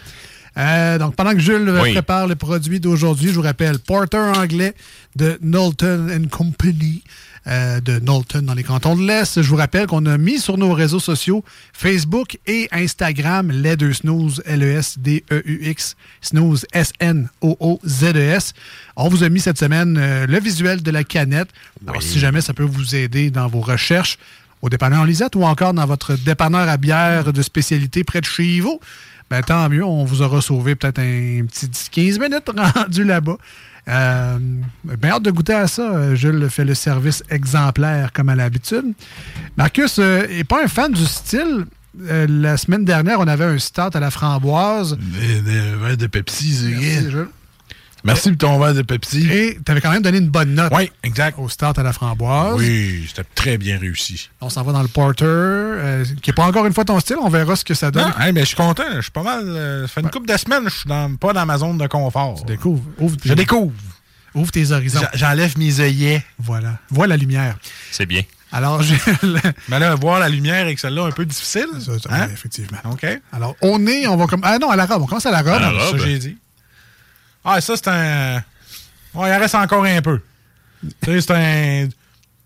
Euh, 0.58 0.98
donc, 0.98 1.14
pendant 1.16 1.32
que 1.32 1.38
Jules 1.38 1.68
euh, 1.68 1.82
Oui. 1.82 1.92
prépare 1.92 2.26
le 2.26 2.34
produit 2.34 2.80
d'aujourd'hui, 2.80 3.30
je 3.30 3.34
vous 3.34 3.42
rappelle, 3.42 3.78
porter 3.78 4.16
anglais 4.36 4.74
de 5.16 5.38
Knowlton 5.42 6.28
Company 6.30 7.02
euh, 7.48 7.80
de 7.80 8.00
Knowlton 8.00 8.42
dans 8.42 8.54
les 8.54 8.64
cantons 8.64 8.96
de 8.96 9.06
l'Est. 9.06 9.40
Je 9.40 9.48
vous 9.48 9.54
rappelle 9.54 9.86
qu'on 9.86 10.04
a 10.06 10.18
mis 10.18 10.40
sur 10.40 10.58
nos 10.58 10.72
réseaux 10.72 10.98
sociaux 10.98 11.44
Facebook 11.72 12.38
et 12.48 12.66
Instagram 12.72 13.52
les 13.52 13.76
deux 13.76 13.92
snooze, 13.92 14.42
L-E-S-D-E-U-X, 14.46 15.94
snooze, 16.22 16.66
S-N-O-O-Z-E-S. 16.72 18.50
E 18.50 18.60
On 18.96 19.08
vous 19.08 19.22
a 19.22 19.28
mis 19.28 19.38
cette 19.38 19.58
semaine 19.58 19.96
euh, 19.96 20.26
le 20.26 20.40
visuel 20.40 20.82
de 20.82 20.90
la 20.90 21.04
canette. 21.04 21.48
Alors, 21.86 22.02
si 22.02 22.18
jamais 22.18 22.40
ça 22.40 22.52
peut 22.52 22.64
vous 22.64 22.96
aider 22.96 23.30
dans 23.30 23.46
vos 23.46 23.60
recherches, 23.60 24.18
au 24.60 24.68
dépanneur 24.68 25.04
Lisette 25.04 25.36
ou 25.36 25.44
encore 25.44 25.72
dans 25.72 25.86
votre 25.86 26.16
dépanneur 26.16 26.68
à 26.68 26.76
bière 26.78 27.32
de 27.32 27.42
spécialité 27.42 28.02
près 28.02 28.20
de 28.20 28.26
chez 28.26 28.58
vous, 28.58 28.80
ben, 29.30 29.42
tant 29.42 29.68
mieux, 29.68 29.84
on 29.84 30.04
vous 30.04 30.22
aura 30.22 30.40
sauvé 30.40 30.74
peut-être 30.74 30.98
un 31.00 31.44
petit 31.46 31.66
10-15 31.66 32.20
minutes 32.20 32.50
rendu 32.74 33.04
là-bas. 33.04 33.36
Euh, 33.88 34.38
bien 34.98 35.10
hâte 35.10 35.22
de 35.22 35.30
goûter 35.30 35.54
à 35.54 35.68
ça. 35.68 35.82
Euh, 35.82 36.14
Jules 36.16 36.48
fait 36.50 36.64
le 36.64 36.74
service 36.74 37.22
exemplaire 37.30 38.12
comme 38.12 38.28
à 38.28 38.34
l'habitude. 38.34 38.94
Marcus 39.56 39.98
n'est 39.98 40.44
pas 40.44 40.64
un 40.64 40.68
fan 40.68 40.92
du 40.92 41.04
style. 41.04 41.66
Euh, 42.08 42.26
la 42.28 42.56
semaine 42.56 42.84
dernière, 42.84 43.20
on 43.20 43.28
avait 43.28 43.44
un 43.44 43.58
start 43.58 43.96
à 43.96 44.00
la 44.00 44.10
framboise. 44.10 44.98
Des, 44.98 45.40
des 45.40 45.60
verres 45.80 45.96
de 45.96 46.06
Pepsi, 46.06 46.54
c'est 46.54 47.10
Merci, 48.04 48.30
pour 48.30 48.38
ton 48.38 48.58
verre 48.60 48.74
de 48.74 48.82
Pepsi. 48.82 49.28
Et 49.30 49.58
tu 49.64 49.72
avais 49.72 49.80
quand 49.80 49.90
même 49.90 50.02
donné 50.02 50.18
une 50.18 50.28
bonne 50.28 50.54
note 50.54 50.72
Oui, 50.74 50.90
exact. 51.02 51.38
au 51.38 51.48
start 51.48 51.78
à 51.78 51.82
la 51.82 51.92
framboise. 51.92 52.56
Oui, 52.58 53.04
c'était 53.08 53.26
très 53.34 53.58
bien 53.58 53.78
réussi. 53.78 54.30
On 54.40 54.48
s'en 54.48 54.62
va 54.62 54.72
dans 54.72 54.82
le 54.82 54.88
porter, 54.88 55.24
euh, 55.26 56.04
qui 56.22 56.30
n'est 56.30 56.34
pas 56.34 56.44
encore 56.44 56.66
une 56.66 56.72
fois 56.72 56.84
ton 56.84 57.00
style. 57.00 57.16
On 57.20 57.28
verra 57.28 57.56
ce 57.56 57.64
que 57.64 57.74
ça 57.74 57.90
donne. 57.90 58.04
Non, 58.16 58.24
hey, 58.24 58.32
mais 58.32 58.40
je 58.42 58.46
suis 58.46 58.56
content. 58.56 58.84
Je 58.96 59.00
suis 59.00 59.10
pas 59.10 59.22
mal. 59.24 59.42
euh, 59.46 59.82
ça 59.86 59.94
fait 59.94 60.00
une 60.02 60.10
couple 60.10 60.28
de 60.28 60.36
semaines, 60.36 60.62
je 60.66 60.74
suis 60.74 60.88
dans- 60.88 61.16
pas 61.16 61.32
dans 61.32 61.44
ma 61.46 61.58
zone 61.58 61.78
de 61.78 61.86
confort. 61.88 62.44
Découvre. 62.44 62.82
Ouvre 62.98 63.16
tes- 63.16 63.28
Je 63.30 63.34
découvre. 63.34 63.72
Ouvre 64.34 64.52
tes 64.52 64.70
horizons. 64.70 65.00
J'enlève 65.14 65.56
mes 65.58 65.80
œillets. 65.80 66.22
Voilà. 66.38 66.78
Vois 66.90 67.06
la 67.06 67.16
lumière. 67.16 67.56
C'est 67.90 68.06
bien. 68.06 68.22
Alors. 68.52 68.80
Mais 69.68 69.78
là, 69.78 69.94
voir 69.96 70.20
la 70.20 70.28
lumière 70.28 70.62
avec 70.62 70.78
celle-là, 70.78 71.06
un 71.06 71.10
peu 71.10 71.24
difficile. 71.26 71.66
Ça, 71.80 71.98
ça, 71.98 72.08
Hein? 72.12 72.26
oui, 72.28 72.32
effectivement. 72.34 72.78
OK. 72.92 73.04
Alors, 73.32 73.56
au 73.62 73.78
nez, 73.78 74.06
on 74.06 74.16
va 74.16 74.26
comme. 74.26 74.42
Ah 74.44 74.58
non, 74.58 74.70
à 74.70 74.76
la 74.76 74.86
robe. 74.86 75.02
On 75.02 75.06
commence 75.06 75.26
à 75.26 75.30
la 75.30 75.38
robe. 75.38 75.48
À 75.62 75.72
la 75.72 75.80
Ça, 75.80 75.86
robe. 75.86 75.98
j'ai 76.04 76.18
dit. 76.18 76.36
Ah, 77.48 77.60
ça, 77.60 77.74
c'est 77.76 77.88
un. 77.88 78.36
Ouais, 79.14 79.30
il 79.30 79.32
en 79.32 79.38
reste 79.38 79.54
encore 79.54 79.84
un 79.84 80.02
peu. 80.02 80.20
tu 81.02 81.12
sais, 81.12 81.20
c'est 81.22 81.30
un 81.32 81.88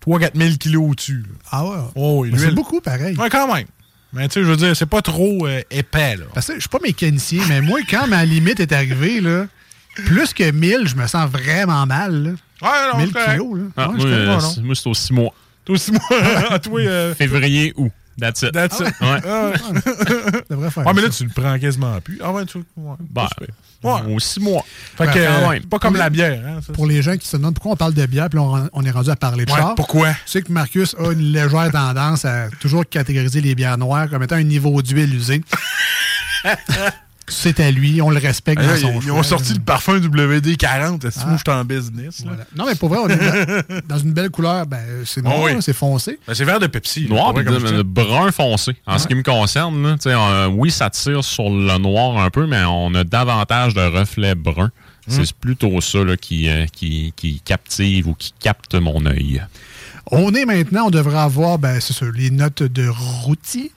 3-4 0.05 0.31
000 0.35 0.55
kilos 0.59 0.91
au-dessus. 0.91 1.25
Ah 1.51 1.65
ouais. 1.65 1.75
Oh, 1.95 2.19
oui, 2.21 2.29
Mais 2.31 2.37
c'est 2.37 2.51
beaucoup, 2.51 2.79
pareil. 2.81 3.17
Ouais, 3.17 3.29
quand 3.29 3.53
même. 3.53 3.65
Mais 4.13 4.27
tu 4.27 4.35
sais, 4.35 4.39
je 4.41 4.45
veux 4.45 4.57
dire, 4.57 4.75
c'est 4.75 4.85
pas 4.85 5.01
trop 5.01 5.47
euh, 5.47 5.61
épais, 5.71 6.15
là. 6.17 6.25
Parce 6.33 6.47
que 6.47 6.55
je 6.55 6.59
suis 6.61 6.69
pas 6.69 6.79
mécanicien, 6.83 7.41
mais 7.49 7.61
moi, 7.61 7.79
quand 7.89 8.07
ma 8.07 8.23
limite 8.25 8.59
est 8.59 8.71
arrivée, 8.73 9.21
là, 9.21 9.47
plus 9.95 10.33
que 10.33 10.49
1000, 10.51 10.87
je 10.87 10.95
me 10.95 11.07
sens 11.07 11.29
vraiment 11.29 11.85
mal. 11.85 12.23
là. 12.23 12.29
Ouais, 12.61 12.91
non, 12.93 12.97
1000 12.99 13.07
c'est 13.07 13.13
correct. 13.13 13.31
kilos. 13.31 13.57
Là. 13.59 13.63
Ah, 13.77 13.89
Ouais, 13.89 13.95
moi, 13.97 14.05
euh, 14.07 14.39
c'est- 14.39 14.61
moi, 14.61 14.75
c'est 14.75 14.87
aux 14.89 14.93
six 14.93 15.13
mois. 15.13 15.33
Toi 15.65 15.75
aussi, 15.75 15.91
moi, 15.91 16.01
à 16.49 16.59
toi, 16.59 16.79
euh, 16.81 17.15
Février, 17.15 17.73
août. 17.75 17.91
That's 18.21 18.41
it. 18.43 18.53
that's 18.53 18.79
it. 18.79 18.85
Ouais. 19.01 19.19
Ah, 19.25 19.49
ouais. 19.49 19.57
Ça 19.57 20.41
devrait 20.49 20.71
faire 20.71 20.85
Ouais, 20.85 20.93
mais 20.93 21.01
là, 21.01 21.11
ça. 21.11 21.17
tu 21.17 21.23
le 21.25 21.29
prends 21.29 21.59
quasiment 21.59 21.99
plus. 21.99 22.19
Ah 22.23 22.31
ouais, 22.31 22.45
tu 22.45 22.59
ouais, 22.59 22.63
Bah, 23.09 23.23
pas 23.23 23.29
super. 23.29 23.55
Ouais. 24.07 24.15
six 24.19 24.39
mois. 24.39 24.63
Fait 24.95 25.07
que, 25.07 25.13
quand 25.13 25.51
euh, 25.53 25.59
pas 25.69 25.79
comme 25.79 25.95
la 25.97 26.09
bière, 26.09 26.41
hein, 26.47 26.59
ça. 26.65 26.71
Pour 26.71 26.85
les 26.85 27.01
gens 27.01 27.17
qui 27.17 27.27
se 27.27 27.35
demandent 27.35 27.55
pourquoi 27.55 27.71
on 27.73 27.75
parle 27.75 27.93
de 27.95 28.05
bière, 28.05 28.29
puis 28.29 28.37
on, 28.39 28.69
on 28.71 28.83
est 28.85 28.91
rendu 28.91 29.09
à 29.09 29.15
parler 29.15 29.45
de 29.45 29.51
Ouais, 29.51 29.57
char. 29.57 29.73
pourquoi? 29.75 30.09
Tu 30.11 30.17
sais 30.27 30.41
que 30.43 30.51
Marcus 30.51 30.95
a 30.99 31.11
une 31.11 31.19
légère 31.33 31.71
tendance 31.71 32.23
à 32.25 32.49
toujours 32.59 32.85
catégoriser 32.87 33.41
les 33.41 33.55
bières 33.55 33.77
noires 33.79 34.07
comme 34.09 34.21
étant 34.23 34.35
un 34.35 34.43
niveau 34.43 34.81
d'huile 34.81 35.13
usé. 35.15 35.41
C'est 37.33 37.59
à 37.61 37.71
lui, 37.71 38.01
on 38.01 38.09
le 38.09 38.19
respecte 38.19 38.61
Ah, 38.61 38.67
dans 38.67 38.73
là, 38.73 38.77
son 38.77 38.99
ils, 38.99 39.07
choix, 39.07 39.13
ont 39.19 39.23
sorti 39.23 39.49
là. 39.53 39.55
le 39.59 39.63
parfum 39.63 39.97
WD-40. 39.99 41.05
Est-ce 41.07 41.15
que 41.15 41.21
Ah. 41.23 41.27
moi, 41.27 41.37
je 41.37 41.51
suis 41.51 41.59
en 41.59 41.65
business? 41.65 42.19
là? 42.19 42.25
Voilà. 42.27 42.43
Non, 42.55 42.65
mais 42.67 42.75
pour 42.75 42.89
vrai, 42.89 42.99
on 43.01 43.07
est 43.07 43.15
dans, 43.15 43.79
dans 43.95 43.97
une 43.97 44.13
belle 44.13 44.29
couleur. 44.29 44.65
Ben, 44.65 44.79
c'est 45.05 45.21
noir, 45.21 45.35
Ah 45.39 45.43
oui. 45.45 45.53
là, 45.53 45.61
c'est 45.61 45.73
foncé. 45.73 46.19
Ben, 46.27 46.33
c'est 46.33 46.45
vert 46.45 46.59
de 46.59 46.67
Pepsi. 46.67 47.07
Noir, 47.07 47.33
vrai, 47.33 47.43
comme 47.45 47.57
de- 47.63 47.81
brun 47.83 48.31
foncé. 48.31 48.75
En 48.85 48.99
ce 48.99 49.07
qui 49.07 49.15
me 49.15 49.23
concerne, 49.23 49.81
là, 49.81 49.95
euh, 50.05 50.47
oui, 50.47 50.71
ça 50.71 50.89
tire 50.89 51.23
sur 51.23 51.49
le 51.49 51.77
noir 51.77 52.17
un 52.17 52.29
peu, 52.29 52.45
mais 52.47 52.63
on 52.65 52.93
a 52.95 53.03
davantage 53.03 53.73
de 53.73 53.81
reflets 53.81 54.35
bruns. 54.35 54.71
Hmm. 55.07 55.11
C'est 55.23 55.33
plutôt 55.33 55.81
ça 55.81 56.03
là, 56.03 56.15
qui, 56.17 56.47
euh, 56.49 56.65
qui, 56.71 57.13
qui 57.15 57.39
captive 57.41 58.07
ou 58.07 58.13
qui 58.13 58.33
capte 58.39 58.75
mon 58.75 59.05
œil. 59.05 59.41
On 60.11 60.33
est 60.33 60.45
maintenant, 60.45 60.87
on 60.87 60.89
devrait 60.91 61.19
avoir, 61.19 61.57
ben, 61.57 61.79
c'est 61.79 61.95
les 62.15 62.29
notes 62.31 62.63
de 62.63 62.87
rôti. 62.87 63.71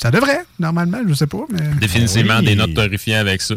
Ça 0.00 0.10
devrait, 0.10 0.40
normalement, 0.58 0.98
je 1.06 1.14
sais 1.14 1.26
pas, 1.26 1.44
mais. 1.52 1.60
Définitivement 1.80 2.38
Oui. 2.38 2.46
des 2.46 2.54
notes 2.56 2.74
torréfiées 2.74 3.16
avec 3.16 3.42
ça. 3.42 3.54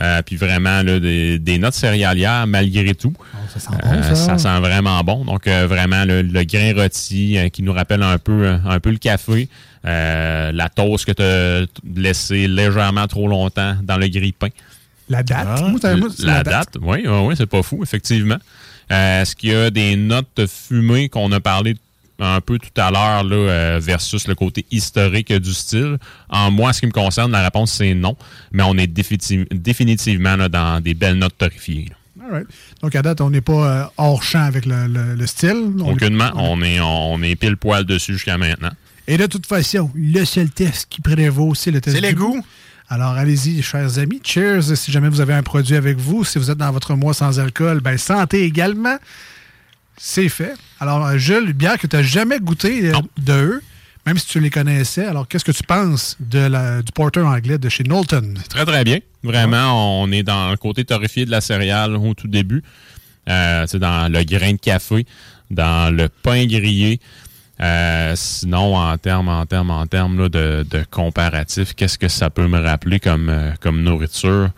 Euh, 0.00 0.22
puis 0.22 0.34
vraiment 0.34 0.82
là, 0.82 0.98
des, 0.98 1.38
des 1.38 1.56
notes 1.56 1.74
céréalières 1.74 2.48
malgré 2.48 2.96
tout. 2.96 3.14
ça 3.52 3.60
sent 3.60 3.68
Euh, 3.84 4.14
ça. 4.16 4.38
sent 4.38 4.58
vraiment 4.58 5.00
bon. 5.04 5.24
Donc 5.24 5.46
euh, 5.46 5.68
vraiment 5.68 6.04
le, 6.04 6.22
le 6.22 6.42
grain 6.42 6.72
rôti 6.74 7.38
euh, 7.38 7.48
qui 7.48 7.62
nous 7.62 7.72
rappelle 7.72 8.02
un 8.02 8.18
peu 8.18 8.48
un 8.66 8.80
peu 8.80 8.90
le 8.90 8.96
café. 8.96 9.48
Euh, 9.86 10.50
la 10.50 10.68
toast 10.68 11.04
que 11.04 11.12
tu 11.12 11.22
as 11.22 11.66
laissé 11.96 12.48
légèrement 12.48 13.06
trop 13.06 13.28
longtemps 13.28 13.76
dans 13.84 13.96
le 13.96 14.08
grille-pain. 14.08 14.48
La 15.08 15.22
date? 15.22 15.60
Moi, 15.60 15.78
c'est- 15.80 15.96
moi, 15.96 16.08
c'est 16.16 16.26
La, 16.26 16.42
date, 16.42 16.76
oui, 16.82 17.04
oui, 17.06 17.18
oui, 17.26 17.34
c'est 17.36 17.46
pas 17.46 17.62
fou, 17.62 17.80
effectivement. 17.84 18.38
Euh, 18.90 19.22
Est-ce 19.22 19.36
qu'il 19.36 19.50
y 19.50 19.54
a 19.54 19.70
des 19.70 19.94
notes 19.94 20.40
fumées 20.48 21.08
qu'on 21.08 21.30
a 21.30 21.38
parlé 21.38 21.76
un 22.20 22.40
peu 22.40 22.58
tout 22.58 22.80
à 22.80 22.90
l'heure 22.90 23.24
là, 23.24 23.36
euh, 23.36 23.80
versus 23.82 24.28
le 24.28 24.34
côté 24.34 24.64
historique 24.70 25.32
du 25.32 25.52
style? 25.52 25.98
En 26.28 26.50
moi, 26.50 26.70
en 26.70 26.72
ce 26.72 26.80
qui 26.80 26.86
me 26.86 26.92
concerne, 26.92 27.32
la 27.32 27.42
réponse 27.42 27.72
c'est 27.72 27.94
non, 27.94 28.16
mais 28.52 28.62
on 28.62 28.76
est 28.78 28.86
définitiv- 28.86 29.46
définitivement 29.52 30.36
là, 30.36 30.48
dans 30.48 30.80
des 30.80 30.94
belles 30.94 31.18
notes 31.18 31.36
torréfiées. 31.38 31.86
là. 31.90 31.96
All 32.26 32.32
right. 32.32 32.46
Donc, 32.80 32.94
à 32.94 33.02
date, 33.02 33.20
on 33.20 33.28
n'est 33.28 33.42
pas 33.42 33.52
euh, 33.52 33.84
hors 33.98 34.22
champ 34.22 34.44
avec 34.44 34.64
le, 34.64 34.86
le- 34.86 35.14
le 35.14 35.26
style. 35.26 35.72
On 35.80 35.88
est- 35.90 35.92
Aucunement, 35.92 36.30
on 36.36 36.62
est, 36.62 36.80
on 36.80 37.20
est 37.22 37.36
pile 37.36 37.56
poil 37.58 37.84
dessus 37.84 38.14
jusqu'à 38.14 38.38
maintenant. 38.38 38.70
Et 39.06 39.18
de 39.18 39.26
toute 39.26 39.44
façon, 39.46 39.90
le 39.94 40.24
seul 40.24 40.48
test 40.48 40.86
qui 40.88 41.02
prévaut, 41.02 41.54
c'est 41.54 41.70
le 41.70 41.82
test 41.82 41.96
C'est 41.96 42.00
les 42.00 42.10
du 42.14 42.20
goûts. 42.20 42.42
Alors, 42.88 43.12
allez-y, 43.12 43.60
chers 43.62 43.98
amis. 43.98 44.20
Cheers 44.24 44.74
si 44.76 44.90
jamais 44.92 45.08
vous 45.10 45.20
avez 45.20 45.34
un 45.34 45.42
produit 45.42 45.76
avec 45.76 45.98
vous. 45.98 46.24
Si 46.24 46.38
vous 46.38 46.50
êtes 46.50 46.56
dans 46.58 46.70
votre 46.72 46.94
mois 46.94 47.12
sans 47.12 47.38
alcool, 47.40 47.80
ben 47.80 47.98
santé 47.98 48.44
également. 48.44 48.96
C'est 49.96 50.28
fait. 50.28 50.54
Alors, 50.80 51.16
Jules, 51.18 51.52
bière 51.52 51.78
que 51.78 51.86
tu 51.86 51.96
n'as 51.96 52.02
jamais 52.02 52.40
goûté 52.40 52.90
euh, 52.90 52.94
de 53.18 53.32
eux, 53.32 53.62
même 54.06 54.18
si 54.18 54.26
tu 54.26 54.40
les 54.40 54.50
connaissais. 54.50 55.06
Alors, 55.06 55.26
qu'est-ce 55.28 55.44
que 55.44 55.52
tu 55.52 55.62
penses 55.62 56.16
de 56.20 56.40
la, 56.40 56.82
du 56.82 56.92
porter 56.92 57.20
anglais 57.26 57.58
de 57.58 57.68
chez 57.68 57.84
Knowlton? 57.84 58.34
Très, 58.48 58.66
très 58.66 58.84
bien. 58.84 58.98
Vraiment, 59.22 60.02
on 60.02 60.10
est 60.10 60.22
dans 60.22 60.50
le 60.50 60.56
côté 60.56 60.84
torréfié 60.84 61.24
de 61.24 61.30
la 61.30 61.40
céréale 61.40 61.96
au 61.96 62.14
tout 62.14 62.28
début. 62.28 62.62
Euh, 63.28 63.64
c'est 63.66 63.78
dans 63.78 64.12
le 64.12 64.22
grain 64.24 64.52
de 64.52 64.58
café, 64.58 65.06
dans 65.50 65.94
le 65.94 66.08
pain 66.08 66.44
grillé. 66.46 67.00
Euh, 67.60 68.12
sinon, 68.16 68.76
en 68.76 68.98
termes, 68.98 69.28
en 69.28 69.46
termes, 69.46 69.70
en 69.70 69.86
termes 69.86 70.18
là, 70.18 70.28
de, 70.28 70.66
de 70.68 70.84
comparatif, 70.90 71.72
qu'est-ce 71.74 71.96
que 71.96 72.08
ça 72.08 72.28
peut 72.28 72.48
me 72.48 72.60
rappeler 72.60 72.98
comme, 72.98 73.28
euh, 73.28 73.52
comme 73.60 73.82
nourriture? 73.82 74.50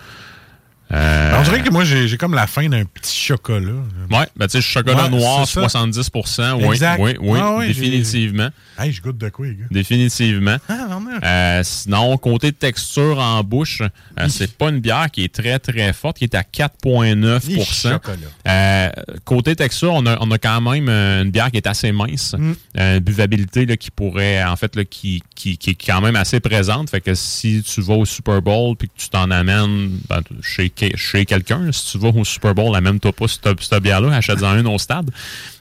Euh, 0.92 1.36
on 1.38 1.42
dirait 1.42 1.62
que 1.62 1.70
moi, 1.70 1.84
j'ai 1.84 2.16
comme 2.16 2.34
la 2.34 2.46
fin 2.46 2.68
d'un 2.68 2.84
petit 2.84 3.16
chocolat. 3.16 3.72
Ouais, 4.10 4.26
ben 4.36 4.46
tu 4.46 4.52
sais, 4.52 4.60
chocolat 4.60 5.04
Ouais, 5.04 5.10
noir, 5.10 5.46
c'est 5.46 5.54
ça. 5.54 5.68
70 5.68 6.10
oui, 6.14 6.64
Exact. 6.66 7.00
oui, 7.00 7.16
oui, 7.20 7.38
Ah 7.42 7.58
j'ai- 7.62 7.68
définitivement. 7.68 8.48
Hey, 8.78 8.92
je 8.92 9.02
goûte 9.02 9.18
de 9.18 9.28
quoi, 9.30 9.46
les 9.46 9.54
gars? 9.54 9.64
Définitivement. 9.70 10.56
Ah, 10.68 10.86
vraiment? 10.88 11.18
Euh, 11.24 11.62
sinon, 11.64 12.16
côté 12.18 12.52
texture 12.52 13.18
en 13.18 13.42
bouche, 13.42 13.80
euh, 14.20 14.28
c'est 14.28 14.56
pas 14.56 14.68
une 14.68 14.80
bière 14.80 15.10
qui 15.10 15.24
est 15.24 15.32
très, 15.34 15.58
très 15.58 15.92
forte, 15.92 16.18
qui 16.18 16.24
est 16.24 16.34
à 16.34 16.42
4,9 16.42 17.48
Hi, 17.48 17.64
chocolat. 17.64 18.16
Euh, 18.46 18.90
Côté 19.24 19.56
texture, 19.56 19.92
on 19.92 20.06
a, 20.06 20.16
on 20.20 20.30
a 20.30 20.38
quand 20.38 20.60
même 20.60 20.88
une 20.88 21.30
bière 21.30 21.50
qui 21.50 21.56
est 21.56 21.66
assez 21.66 21.90
mince. 21.90 22.34
Mm. 22.38 22.52
Euh, 22.78 23.00
buvabilité 23.00 23.66
là, 23.66 23.76
qui 23.76 23.90
pourrait, 23.90 24.44
en 24.44 24.54
fait, 24.56 24.76
là, 24.76 24.84
qui, 24.84 25.22
qui, 25.34 25.58
qui 25.58 25.70
est 25.70 25.74
quand 25.86 26.00
même 26.00 26.16
assez 26.16 26.38
présente. 26.38 26.90
Fait 26.90 27.00
que 27.00 27.14
si 27.14 27.62
tu 27.62 27.80
vas 27.80 27.94
au 27.94 28.04
Super 28.04 28.40
Bowl 28.42 28.76
puis 28.76 28.88
que 28.88 28.94
tu 28.96 29.08
t'en 29.08 29.30
amènes 29.30 29.98
ben, 30.08 30.20
chez, 30.42 30.70
chez 30.94 31.24
quelqu'un, 31.24 31.70
si 31.72 31.92
tu 31.92 31.98
vas 31.98 32.08
au 32.08 32.24
Super 32.24 32.54
Bowl, 32.54 32.74
amène-toi 32.74 33.12
pas 33.12 33.26
cette, 33.28 33.82
bière-là, 33.82 34.14
achète-en 34.14 34.58
une 34.58 34.66
au 34.66 34.78
stade. 34.78 35.10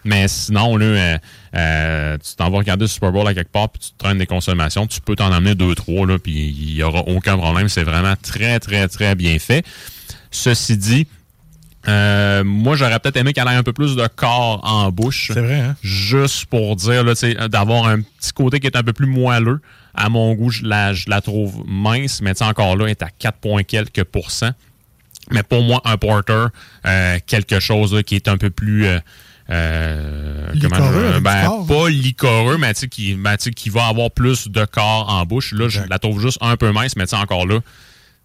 Mais 0.04 0.28
sinon, 0.28 0.78
là, 0.78 0.86
euh, 0.86 1.18
euh, 1.56 2.18
tu 2.18 2.36
t'en 2.36 2.50
vas 2.50 2.58
regarder 2.60 2.84
le 2.84 2.88
Super 2.88 3.12
Bowl 3.12 3.28
à 3.28 3.34
quelque 3.34 3.52
part 3.52 3.70
puis 3.70 3.82
tu 3.82 3.92
te 3.92 3.98
traînes 3.98 4.18
des 4.18 4.26
consommations, 4.26 4.88
tu 4.88 5.02
peux 5.02 5.16
t'en 5.16 5.32
amener 5.32 5.56
deux, 5.56 5.74
trois, 5.76 6.06
là, 6.06 6.20
puis 6.20 6.54
il 6.58 6.76
n'y 6.76 6.84
aura 6.84 7.02
aucun 7.08 7.38
problème. 7.38 7.70
C'est 7.70 7.84
vraiment 7.84 8.16
très, 8.22 8.60
très, 8.60 8.88
très 8.88 9.16
bien 9.16 9.40
fait. 9.40 9.66
Ceci 10.32 10.78
dit, 10.78 11.08
euh, 11.88 12.44
moi, 12.44 12.76
j'aurais 12.76 13.00
peut-être 13.00 13.18
aimé 13.18 13.34
qu'elle 13.34 13.48
ait 13.48 13.52
un 13.52 13.64
peu 13.64 13.74
plus 13.74 13.96
de 13.96 14.08
corps 14.08 14.60
en 14.64 14.92
bouche. 14.92 15.32
C'est 15.34 15.42
vrai, 15.42 15.60
hein? 15.60 15.76
Juste 15.82 16.46
pour 16.46 16.76
dire, 16.76 17.04
d'avoir 17.50 17.88
un 17.88 18.02
petit 18.02 18.34
côté 18.34 18.60
qui 18.60 18.68
est 18.68 18.76
un 18.76 18.84
peu 18.84 18.94
plus 18.94 19.08
moelleux. 19.08 19.62
À 19.94 20.10
mon 20.10 20.34
goût, 20.34 20.50
je 20.50 20.64
la, 20.64 20.94
je 20.94 21.10
la 21.10 21.22
trouve 21.22 21.64
mince, 21.66 22.22
mais 22.22 22.42
encore 22.42 22.76
là, 22.76 22.86
elle 22.86 22.92
est 22.92 23.04
à 23.04 23.10
4 23.10 23.38
points 23.38 23.64
quelques 23.64 24.04
pourcents. 24.04 24.52
Mais 25.32 25.44
pour 25.44 25.64
moi, 25.64 25.82
un 25.86 25.98
porter, 25.98 26.48
euh, 26.86 27.20
quelque 27.26 27.60
chose 27.60 27.94
là, 27.94 28.04
qui 28.04 28.16
est 28.16 28.28
un 28.28 28.38
peu 28.38 28.50
plus... 28.50 28.86
euh, 28.86 29.00
euh, 29.52 30.52
Licoreux, 30.54 31.14
du 31.18 31.22
ben, 31.22 31.66
pas 31.68 31.88
licoreux, 31.90 32.58
mais 32.58 32.74
qui, 32.74 33.14
ben, 33.14 33.38
qui 33.38 33.70
va 33.70 33.86
avoir 33.86 34.10
plus 34.10 34.48
de 34.48 34.66
corps 34.66 35.08
en 35.08 35.24
bouche. 35.26 35.54
Là, 35.54 35.70
je 35.70 35.82
la 35.88 36.00
trouve 36.00 36.20
juste 36.20 36.40
un 36.42 36.58
peu 36.58 36.72
mince, 36.72 36.96
mais 36.96 37.14
encore 37.14 37.46
là, 37.46 37.60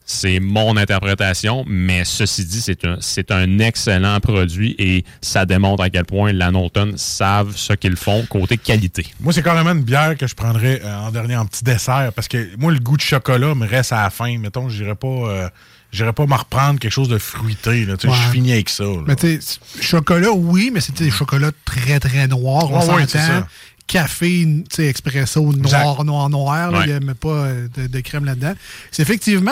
c'est 0.07 0.41
mon 0.41 0.77
interprétation, 0.77 1.63
mais 1.69 2.05
ceci 2.05 2.45
dit, 2.45 2.61
c'est 2.61 2.85
un, 2.85 2.97
c'est 3.01 3.31
un 3.31 3.59
excellent 3.59 4.19
produit 4.19 4.75
et 4.79 5.05
ça 5.21 5.45
démontre 5.47 5.83
à 5.83 5.91
quel 5.91 6.05
point 6.05 6.33
la 6.33 6.51
Knowlton 6.51 6.95
savent 6.97 7.55
ce 7.55 7.75
qu'ils 7.75 7.97
font 7.97 8.25
côté 8.27 8.57
qualité. 8.57 9.07
Moi, 9.21 9.33
c'est 9.33 9.43
carrément 9.43 9.73
une 9.73 9.85
bière 9.85 10.17
que 10.17 10.27
je 10.27 10.35
prendrais 10.35 10.81
euh, 10.83 10.97
en 11.01 11.11
dernier 11.13 11.37
en 11.37 11.47
petit 11.47 11.65
dessert 11.65 12.13
parce 12.15 12.29
que 12.29 12.49
moi, 12.57 12.73
le 12.73 12.81
goût 12.81 12.97
de 12.97 13.03
chocolat 13.03 13.55
me 13.55 13.67
reste 13.67 13.93
à 13.93 14.03
la 14.03 14.11
fin. 14.11 14.37
Mettons, 14.39 14.69
j'irais 14.69 14.97
pas, 14.97 15.07
euh, 15.07 15.49
j'irais 15.93 16.13
pas 16.13 16.27
me 16.27 16.35
reprendre 16.35 16.79
quelque 16.81 16.93
chose 16.93 17.09
de 17.09 17.19
fruité. 17.19 17.85
Là. 17.85 17.97
Tu 17.97 18.07
sais, 18.07 18.13
Ouais. 18.13 18.19
Je 18.27 18.31
finis 18.33 18.53
avec 18.53 18.69
ça. 18.69 18.85
là. 18.85 19.03
Mais 19.07 19.17
tu 19.17 19.41
sais, 19.41 19.59
chocolat, 19.81 20.31
oui, 20.33 20.71
mais 20.73 20.81
c'était 20.81 21.05
des 21.05 21.11
chocolats 21.11 21.53
très, 21.65 22.01
très 22.01 22.27
noirs, 22.29 22.71
on 22.71 22.81
c'est 23.09 23.19
s'entend. 23.19 23.47
Café, 23.87 24.45
tu 24.45 24.65
sais, 24.77 24.87
expresso 24.87 25.53
noir, 25.53 26.05
noir, 26.05 26.29
noir. 26.31 26.87
Il 26.87 26.97
n'y 27.01 27.15
pas 27.15 27.29
euh, 27.29 27.67
de, 27.77 27.87
de 27.89 28.01
crème 28.01 28.25
là-dedans. 28.25 28.53
C'est 28.93 29.03
effectivement 29.03 29.51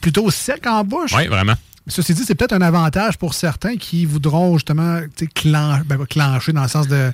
plutôt 0.00 0.30
sec 0.30 0.66
en 0.66 0.84
bouche. 0.84 1.12
Oui, 1.14 1.26
vraiment. 1.26 1.54
Ceci 1.86 2.14
dit, 2.14 2.22
c'est 2.26 2.34
peut-être 2.34 2.52
un 2.52 2.62
avantage 2.62 3.18
pour 3.18 3.34
certains 3.34 3.76
qui 3.76 4.04
voudront 4.06 4.54
justement 4.54 5.00
tu 5.16 5.24
sais, 5.24 5.30
clan- 5.34 5.80
ben, 5.86 5.98
clencher 6.06 6.52
dans 6.52 6.62
le 6.62 6.68
sens 6.68 6.86
de 6.88 7.12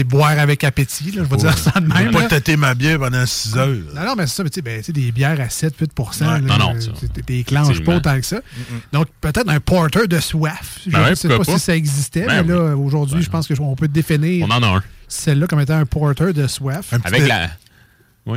sais, 0.00 0.04
boire 0.04 0.38
avec 0.38 0.64
appétit. 0.64 1.10
là, 1.12 1.22
je 1.24 1.28
vais 1.30 1.36
dire 1.36 1.56
ça 1.58 1.72
de 1.80 1.86
Je 1.86 1.92
vais 1.92 2.04
même. 2.04 2.12
pas 2.12 2.20
là. 2.22 2.28
têter 2.28 2.56
ma 2.56 2.74
bière 2.74 2.98
pendant 2.98 3.24
6 3.26 3.56
heures. 3.56 3.68
Non, 3.94 4.04
non, 4.06 4.14
mais 4.16 4.26
c'est 4.26 4.36
ça, 4.36 4.44
mais 4.44 4.50
tu 4.50 4.56
sais, 4.56 4.62
ben, 4.62 4.78
tu 4.80 4.84
sais, 4.86 4.92
des 4.92 5.12
bières 5.12 5.40
à 5.40 5.46
7-8 5.48 5.90
Ouais, 6.20 6.26
là, 6.26 6.40
non, 6.40 6.58
non, 6.58 6.74
T'es 7.26 7.42
clenches 7.44 7.82
pas 7.84 7.96
autant 7.96 8.18
que 8.18 8.26
ça. 8.26 8.40
Donc, 8.92 9.06
peut-être 9.20 9.48
un 9.48 9.60
porter 9.60 10.06
de 10.06 10.20
soif. 10.20 10.80
Je 10.86 10.90
Ben 10.90 11.00
ne 11.00 11.04
ouais, 11.04 11.14
sais 11.16 11.28
pas, 11.28 11.44
si 11.44 11.58
ça 11.58 11.76
existait, 11.76 12.26
Ben 12.26 12.42
mais 12.46 12.52
là, 12.54 12.76
aujourd'hui, 12.76 13.22
je 13.22 13.30
pense 13.30 13.46
qu'on 13.48 13.74
peut 13.76 13.88
définir 13.88 14.46
On 14.46 14.50
en 14.50 14.62
a 14.62 14.76
un. 14.78 14.82
celle-là 15.08 15.46
comme 15.46 15.60
étant 15.60 15.76
un 15.78 15.86
porter 15.86 16.32
de 16.32 16.46
soif. 16.46 16.92
Un 16.92 16.98
petit 17.00 17.08
Avec 17.08 17.22
dé- 17.22 17.28
la. 17.28 17.50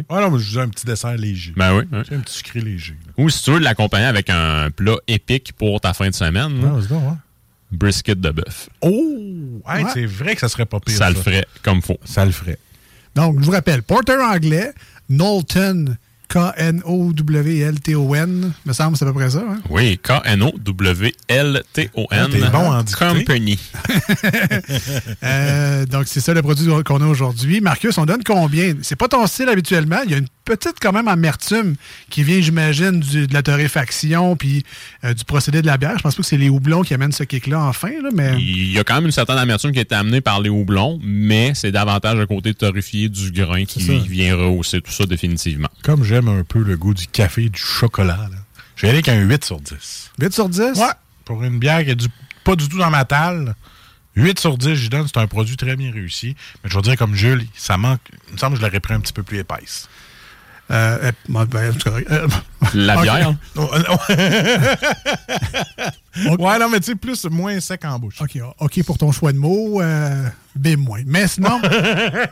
Ah 0.10 0.20
non, 0.22 0.32
mais 0.32 0.40
je 0.40 0.46
disais 0.48 0.62
un 0.62 0.68
petit 0.70 0.86
dessert 0.86 1.16
léger. 1.16 1.54
Ben 1.56 1.76
oui. 1.78 1.84
oui. 1.92 2.00
Un 2.12 2.20
petit 2.22 2.34
sucré 2.38 2.60
léger. 2.60 2.98
là. 3.06 3.14
Ou 3.24 3.30
si 3.30 3.44
tu 3.44 3.52
veux 3.52 3.60
l'accompagner 3.60 4.06
avec 4.08 4.32
un 4.32 4.72
plat 4.72 4.96
épique 5.08 5.54
pour 5.54 5.80
ta 5.80 5.94
fin 5.94 6.10
de 6.10 6.16
semaine, 6.16 6.54
Ah, 6.64 6.80
c'est 6.82 6.90
bon, 6.90 7.08
hein? 7.10 7.20
Brisket 7.72 8.20
de 8.20 8.32
bœuf. 8.32 8.70
Oh! 8.82 8.92
Hey, 9.68 9.84
Ouais. 9.84 9.90
C'est 9.94 10.06
vrai 10.06 10.36
que 10.36 10.42
ça 10.42 10.50
serait 10.50 10.66
pas 10.66 10.80
pire. 10.80 10.96
Ça 10.98 11.10
le 11.10 11.16
ferait 11.16 11.46
comme 11.64 11.82
faut. 11.82 11.98
Ça 12.06 12.26
le 12.26 12.32
ferait. 12.32 12.58
Donc, 13.16 13.40
je 13.40 13.46
vous 13.46 13.52
rappelle, 13.52 13.82
porter 13.82 14.18
anglais, 14.22 14.74
Knowlton, 15.10 15.96
K-N-O-W-L-T-O-N, 16.36 16.92
me 18.66 18.74
semble, 18.74 18.98
c'est 18.98 19.06
à 19.06 19.08
peu 19.08 19.14
près 19.14 19.30
ça. 19.30 19.40
Hein? 19.50 19.62
Oui, 19.70 19.98
K-N-O-W-L-T-O-N. 20.04 21.16
Ah, 22.12 22.28
t'es 22.30 22.40
bon 22.52 22.72
en. 22.72 22.84
Company. 22.84 23.58
Euh, 25.24 25.86
donc, 25.86 26.08
c'est 26.08 26.20
ça 26.20 26.34
le 26.34 26.42
produit 26.42 26.68
qu'on 26.84 27.00
a 27.02 27.06
aujourd'hui. 27.06 27.62
Marcus, 27.62 27.98
on 27.98 28.06
donne 28.06 28.24
combien? 28.24 28.74
C'est 28.82 28.96
pas 28.96 29.08
ton 29.08 29.26
style 29.28 29.50
habituellement. 29.50 30.00
Il 30.06 30.12
y 30.12 30.14
a 30.14 30.18
une 30.18 30.28
petite, 30.44 30.76
quand 30.80 30.92
même, 30.92 31.08
amertume 31.08 31.76
qui 32.10 32.24
vient, 32.24 32.42
j'imagine, 32.42 33.00
de 33.00 33.34
la 33.34 33.42
torréfaction 33.42 34.36
puis 34.36 34.64
euh, 35.04 35.14
du 35.14 35.24
procédé 35.26 35.62
de 35.62 35.68
la 35.68 35.78
bière. 35.78 35.98
Je 35.98 36.04
pense 36.04 36.16
pas 36.16 36.22
que 36.22 36.28
c'est 36.28 36.38
les 36.38 36.50
houblons 36.50 36.82
qui 36.84 36.94
amènent 36.94 37.12
ce 37.12 37.24
kick-là 37.24 37.60
enfin, 37.62 37.90
là, 38.04 38.10
mais... 38.14 38.36
Il 38.40 38.72
y 38.72 38.80
a 38.80 38.84
quand 38.84 38.96
même 38.96 39.06
une 39.06 39.12
certaine 39.12 39.38
amertume 39.38 39.72
qui 39.72 39.80
est 39.80 39.92
amenée 39.92 40.22
par 40.22 40.42
les 40.42 40.50
houblons, 40.50 41.00
mais 41.04 41.54
c'est 41.56 41.72
davantage 41.72 42.18
le 42.18 42.28
côté 42.28 42.54
torréfié 42.54 43.10
du 43.10 43.32
grain 43.32 43.66
qui 43.66 43.80
vient 44.08 44.36
rehausser 44.36 44.82
tout 44.82 44.92
ça 44.92 45.06
définitivement. 45.06 45.70
Comme 45.84 46.04
j'aime 46.04 46.25
un 46.28 46.44
peu 46.44 46.60
le 46.64 46.78
goût 46.78 46.94
du 46.94 47.08
café 47.08 47.46
et 47.46 47.50
du 47.50 47.60
chocolat, 47.62 48.30
je 48.76 48.82
vais 48.84 48.90
aller 48.90 48.98
avec 48.98 49.10
un 49.10 49.22
8 49.22 49.44
sur 49.46 49.60
10. 49.60 50.12
8 50.20 50.34
sur 50.34 50.50
10? 50.50 50.60
Ouais. 50.78 50.86
Pour 51.24 51.44
une 51.44 51.60
bière 51.60 51.84
qui 51.84 51.92
est 51.92 51.96
du- 51.96 52.08
pas 52.44 52.56
du 52.56 52.68
tout 52.70 52.78
dans 52.78 52.90
ma 52.90 53.06
talle, 53.06 53.56
8 54.16 54.40
sur 54.40 54.58
10, 54.58 54.76
je 54.76 54.90
donne, 54.90 55.08
c'est 55.08 55.18
un 55.18 55.28
produit 55.28 55.58
très 55.58 55.76
bien 55.76 55.92
réussi. 55.92 56.36
Mais 56.64 56.70
je 56.70 56.76
vais 56.76 56.82
dire 56.82 56.98
comme 56.98 57.16
Jules, 57.16 57.46
ça 57.56 57.78
manque. 57.78 58.00
Il 58.28 58.34
me 58.34 58.38
semble 58.38 58.54
que 58.56 58.62
je 58.62 58.66
l'aurais 58.66 58.80
pris 58.80 58.94
un 58.94 59.00
petit 59.00 59.14
peu 59.14 59.24
plus 59.24 59.40
épaisse. 59.40 59.88
Euh, 60.72 60.98
euh, 61.04 61.12
ben, 61.30 61.46
ben. 61.46 61.74
Euh, 62.10 62.28
La 62.74 62.98
bière, 63.02 63.34
Oh, 63.56 63.70
ouais, 66.40 66.60
non, 66.60 66.70
mais 66.70 66.80
tu 66.80 66.86
sais, 66.92 66.96
plus, 66.96 67.26
moins 67.26 67.60
sec 67.60 67.84
en 67.86 68.00
bouche. 68.00 68.22
OK, 68.22 68.38
OK 68.60 68.84
pour 68.84 68.98
ton 68.98 69.12
choix 69.12 69.32
de 69.34 69.38
mots. 69.38 69.82
Euh, 69.82 70.28
bim, 70.56 70.78
moins. 70.78 71.02
Mais 71.06 71.28
sinon, 71.28 71.60
euh, 71.72 72.26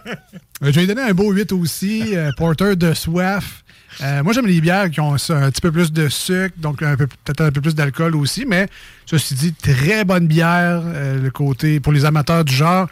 je 0.61 0.65
vais 0.69 0.81
lui 0.81 0.87
donner 0.87 1.01
un 1.03 1.13
beau 1.13 1.31
8 1.31 1.51
aussi. 1.51 2.15
euh, 2.15 2.31
porter 2.37 2.75
de 2.75 2.93
soif. 2.93 3.62
Euh, 4.01 4.23
moi, 4.23 4.33
j'aime 4.33 4.47
les 4.47 4.61
bières 4.61 4.89
qui 4.89 4.99
ont 4.99 5.13
un 5.13 5.51
petit 5.51 5.61
peu 5.61 5.71
plus 5.71 5.91
de 5.91 6.09
sucre, 6.09 6.55
donc 6.57 6.79
peut-être 6.79 7.41
un 7.41 7.51
peu 7.51 7.61
plus 7.61 7.75
d'alcool 7.75 8.15
aussi, 8.15 8.45
mais 8.47 8.67
ceci 9.05 9.33
dit, 9.35 9.53
très 9.53 10.03
bonne 10.05 10.27
bière. 10.27 10.81
euh, 10.85 11.21
le 11.21 11.29
côté, 11.31 11.79
pour 11.79 11.91
les 11.93 12.05
amateurs 12.05 12.43
du 12.45 12.53
genre, 12.53 12.87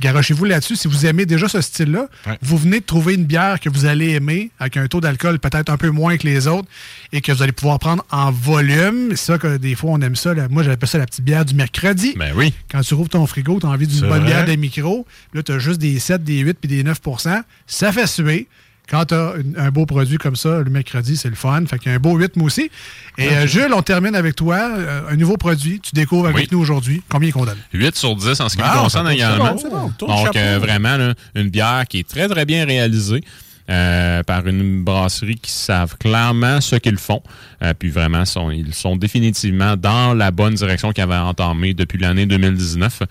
garochez-vous 0.00 0.44
là-dessus. 0.44 0.76
Si 0.76 0.88
vous 0.88 1.06
aimez 1.06 1.24
déjà 1.24 1.48
ce 1.48 1.60
style-là, 1.60 2.06
Ouais. 2.26 2.38
vous 2.42 2.58
venez 2.58 2.80
de 2.80 2.84
trouver 2.84 3.14
une 3.14 3.24
bière 3.24 3.58
que 3.60 3.68
vous 3.70 3.86
allez 3.86 4.10
aimer, 4.10 4.50
avec 4.58 4.76
un 4.76 4.86
taux 4.88 5.00
d'alcool 5.00 5.38
peut-être 5.38 5.70
un 5.70 5.76
peu 5.78 5.88
moins 5.90 6.16
que 6.18 6.26
les 6.26 6.46
autres. 6.48 6.68
et 7.12 7.20
que 7.22 7.32
vous 7.32 7.42
allez 7.42 7.52
pouvoir 7.52 7.78
prendre 7.78 8.04
en 8.10 8.30
volume. 8.30 9.10
C'est 9.10 9.16
ça 9.32 9.38
que 9.38 9.56
des 9.56 9.74
fois, 9.74 9.92
on 9.92 10.00
aime 10.00 10.16
ça. 10.16 10.34
là. 10.34 10.48
Moi, 10.50 10.62
j'appelle 10.64 10.88
ça 10.88 10.98
la 10.98 11.06
petite 11.06 11.24
bière 11.24 11.44
du 11.46 11.54
mercredi. 11.54 12.14
Ben 12.18 12.32
oui. 12.36 12.52
Quand 12.70 12.80
tu 12.82 12.92
rouvres 12.94 13.08
ton 13.08 13.24
frigo, 13.26 13.58
tu 13.60 13.66
as 13.66 13.70
envie 13.70 13.86
d'une 13.86 14.00
bonne 14.00 14.20
vrai. 14.22 14.26
bière 14.26 14.44
de 14.44 14.54
micro. 14.56 15.06
Là, 15.32 15.42
tu 15.42 15.52
as 15.52 15.58
juste 15.58 15.80
des 15.80 15.98
7, 15.98 16.22
des 16.24 16.38
8 16.40 16.58
puis 16.60 16.68
des 16.68 16.82
9% 16.84 17.42
Ça 17.66 17.92
fait 17.92 18.06
suer. 18.06 18.48
Quand 18.88 19.06
tu 19.06 19.14
as 19.14 19.34
un 19.56 19.70
beau 19.70 19.84
produit 19.84 20.16
comme 20.16 20.36
ça, 20.36 20.60
le 20.60 20.70
mercredi, 20.70 21.16
c'est 21.16 21.28
le 21.28 21.34
fun. 21.34 21.64
Fait 21.66 21.78
qu'il 21.78 21.90
y 21.90 21.92
a 21.92 21.96
un 21.96 22.00
beau 22.00 22.12
rythme 22.14 22.42
aussi. 22.42 22.70
Et 23.18 23.28
euh, 23.28 23.46
Jules, 23.46 23.72
on 23.74 23.82
termine 23.82 24.14
avec 24.14 24.36
toi. 24.36 24.56
Euh, 24.56 25.00
un 25.10 25.16
nouveau 25.16 25.36
produit. 25.36 25.80
Tu 25.80 25.90
découvres 25.94 26.26
avec 26.26 26.36
Oui. 26.36 26.48
nous 26.52 26.60
aujourd'hui. 26.60 27.02
Combien 27.08 27.30
qu'on 27.32 27.44
donne? 27.44 27.58
8 27.72 27.96
sur 27.96 28.14
10 28.14 28.40
en 28.40 28.48
ce 28.48 28.56
qui 28.56 28.62
me 28.62 28.82
concerne 28.82 29.10
également. 29.10 29.56
Donc, 29.98 30.36
euh, 30.36 30.58
vraiment, 30.60 30.96
là, 30.96 31.14
une 31.34 31.48
bière 31.48 31.84
qui 31.88 31.98
est 31.98 32.08
très, 32.08 32.28
très 32.28 32.44
bien 32.44 32.64
réalisée. 32.64 33.22
Euh, 33.68 34.22
par 34.22 34.46
une 34.46 34.84
brasserie 34.84 35.36
qui 35.36 35.50
savent 35.50 35.96
clairement 35.98 36.60
ce 36.60 36.76
qu'ils 36.76 36.98
font. 36.98 37.22
Euh, 37.62 37.74
puis 37.78 37.90
vraiment, 37.90 38.22
ils 38.52 38.74
sont 38.74 38.96
définitivement 38.96 39.76
dans 39.76 40.14
la 40.14 40.30
bonne 40.30 40.54
direction 40.54 40.92
qu'ils 40.92 41.04
avaient 41.04 41.16
entamée 41.16 41.74
depuis 41.74 41.98
l'année 41.98 42.26
2019. 42.26 43.02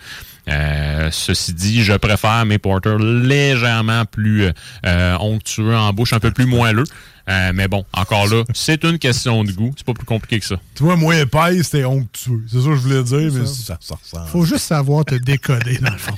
Euh, 0.47 1.09
ceci 1.11 1.53
dit, 1.53 1.83
je 1.83 1.93
préfère 1.93 2.45
mes 2.45 2.59
porters 2.59 2.99
légèrement 2.99 4.05
plus 4.05 4.45
euh, 4.85 5.17
onctueux 5.19 5.75
en 5.75 5.91
bouche, 5.91 6.13
un 6.13 6.19
peu 6.19 6.31
plus 6.31 6.45
moelleux. 6.45 6.83
Euh, 7.27 7.51
mais 7.55 7.67
bon, 7.67 7.83
encore 7.93 8.27
là, 8.27 8.43
c'est 8.53 8.83
une 8.83 8.99
question 8.99 9.43
de 9.43 9.51
goût. 9.51 9.73
C'est 9.75 9.85
pas 9.85 9.93
plus 9.93 10.05
compliqué 10.05 10.39
que 10.39 10.45
ça. 10.45 10.55
Tu 10.75 10.83
vois, 10.83 10.95
moi, 10.95 11.15
épaisse, 11.15 11.63
c'était 11.63 11.85
onctueux. 11.85 12.43
C'est 12.47 12.59
ça 12.59 12.65
que 12.67 12.75
je 12.75 12.81
voulais 12.81 13.03
dire, 13.03 13.31
mais 13.33 13.45
ça, 13.45 13.77
ça 13.79 13.95
ressemble. 13.95 14.29
faut 14.29 14.45
juste 14.45 14.65
savoir 14.65 15.05
te 15.05 15.15
décoder, 15.15 15.77
dans 15.79 15.91
le 15.91 15.97
fond. 15.97 16.15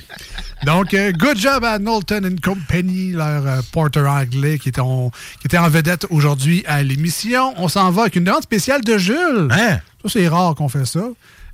Donc, 0.64 0.92
euh, 0.92 1.12
good 1.12 1.38
job 1.38 1.64
à 1.64 1.78
Knowlton 1.78 2.22
and 2.24 2.36
Company, 2.42 3.12
leur 3.12 3.46
euh, 3.46 3.60
porter 3.72 4.00
anglais 4.00 4.58
qui 4.58 4.68
était 4.68 4.80
en, 4.80 5.10
qui 5.40 5.46
était 5.46 5.58
en 5.58 5.68
vedette 5.68 6.06
aujourd'hui 6.10 6.64
à 6.66 6.82
l'émission. 6.82 7.54
On 7.56 7.68
s'en 7.68 7.90
va 7.90 8.02
avec 8.02 8.16
une 8.16 8.24
demande 8.24 8.42
spéciale 8.42 8.82
de 8.82 8.98
Jules. 8.98 9.48
Hein? 9.50 9.78
Ça, 10.02 10.08
c'est 10.08 10.28
rare 10.28 10.54
qu'on 10.56 10.68
fait 10.68 10.84
ça. 10.84 11.04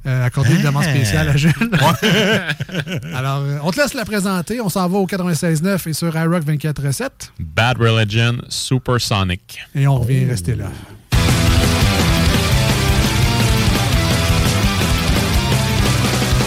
Euh, 0.07 0.27
accorder 0.27 0.55
une 0.57 0.63
demande 0.63 0.85
spéciale 0.85 1.29
à 1.31 1.37
Jules. 1.37 1.53
Alors, 3.15 3.39
euh, 3.41 3.59
on 3.63 3.71
te 3.71 3.81
laisse 3.81 3.95
la 3.95 4.05
présenter. 4.05 4.61
On 4.61 4.69
s'en 4.69 4.87
va 4.87 4.99
au 4.99 5.07
96.9 5.07 5.89
et 5.89 5.93
sur 5.95 6.15
iRock 6.15 6.45
24.7. 6.45 7.09
Bad 7.41 7.79
Religion 7.79 8.37
Supersonic. 8.51 9.61
Et 9.75 9.87
on 9.87 9.99
revient 9.99 10.27
rester 10.27 10.57
là. 10.57 10.67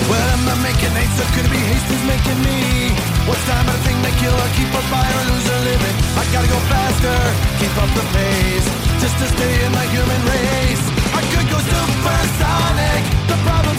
Well, 0.08 0.28
I'm 0.32 0.45
not 0.45 0.60
making 0.64 0.93
hate, 0.95 1.12
so 1.20 1.26
could 1.36 1.43
it 1.43 1.51
be 1.51 1.60
haste 1.60 1.89
is 1.91 2.03
making 2.08 2.39
me? 2.45 2.93
What's 3.28 3.43
time 3.43 3.68
of 3.68 3.76
the 3.76 3.84
thing 3.84 3.99
to 4.08 4.12
kill 4.24 4.32
or 4.38 4.49
keep 4.55 4.72
a 4.72 4.84
fire 4.88 5.16
or 5.20 5.26
lose 5.28 5.47
or 5.51 5.60
living? 5.68 5.95
I 6.16 6.24
gotta 6.32 6.47
go 6.47 6.60
faster, 6.72 7.18
keep 7.60 7.74
up 7.76 7.91
the 7.91 8.05
pace, 8.16 8.68
just 9.03 9.16
to 9.20 9.28
stay 9.36 9.53
in 9.68 9.72
my 9.76 9.84
human 9.91 10.22
race. 10.32 10.84
I 11.12 11.22
could 11.28 11.47
go 11.51 11.60
supersonic, 11.60 13.03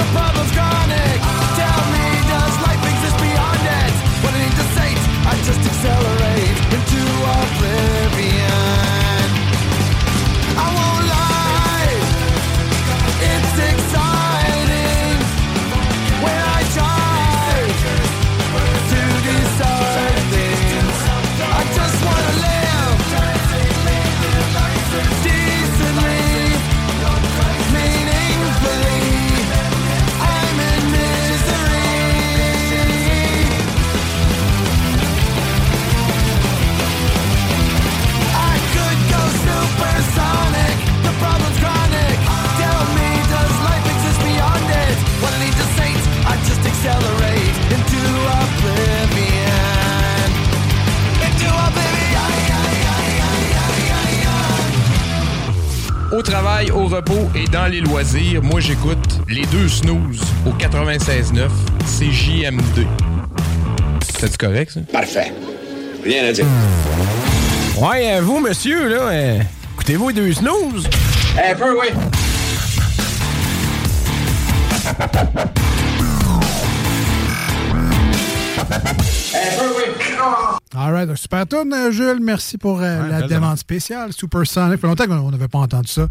the 0.00 0.14
bubble's 0.14 0.50
gone 0.52 0.90
eh? 0.90 1.19
Au 56.20 56.22
travail, 56.22 56.70
au 56.70 56.84
repos 56.86 57.30
et 57.34 57.46
dans 57.46 57.64
les 57.64 57.80
loisirs, 57.80 58.42
moi 58.42 58.60
j'écoute 58.60 59.20
les 59.26 59.46
deux 59.46 59.68
snooze 59.68 60.20
au 60.44 60.50
96.9 60.50 61.48
CJMD. 61.86 62.86
C'est 64.18 64.36
correct 64.36 64.70
ça? 64.72 64.80
Parfait. 64.92 65.32
Rien 66.04 66.26
à 66.26 66.32
dire. 66.32 66.44
Ouais, 67.78 68.12
euh, 68.12 68.20
vous 68.20 68.38
monsieur, 68.38 68.86
là, 68.86 69.00
euh, 69.08 69.38
écoutez-vous 69.72 70.08
les 70.08 70.14
deux 70.14 70.32
snooze? 70.34 70.90
Un 71.42 71.54
peu, 71.54 71.80
oui. 71.80 71.88
All 80.72 80.92
right, 80.92 81.16
super 81.16 81.48
tune, 81.48 81.72
euh, 81.74 81.90
Jules. 81.90 82.20
Merci 82.22 82.56
pour 82.56 82.80
euh, 82.80 83.08
la 83.08 83.22
demande 83.22 83.58
spéciale. 83.58 84.12
Super 84.12 84.46
Sonic. 84.46 84.74
Ça 84.74 84.80
fait 84.80 84.86
longtemps 84.86 85.06
qu'on 85.06 85.30
n'avait 85.32 85.48
pas 85.48 85.58
entendu 85.58 85.88
ça. 85.90 86.06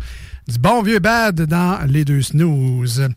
Du 0.49 0.59
bon 0.59 0.81
vieux 0.81 0.99
bad 0.99 1.35
dans 1.43 1.79
les 1.87 2.03
deux 2.03 2.21
snooze. 2.21 3.07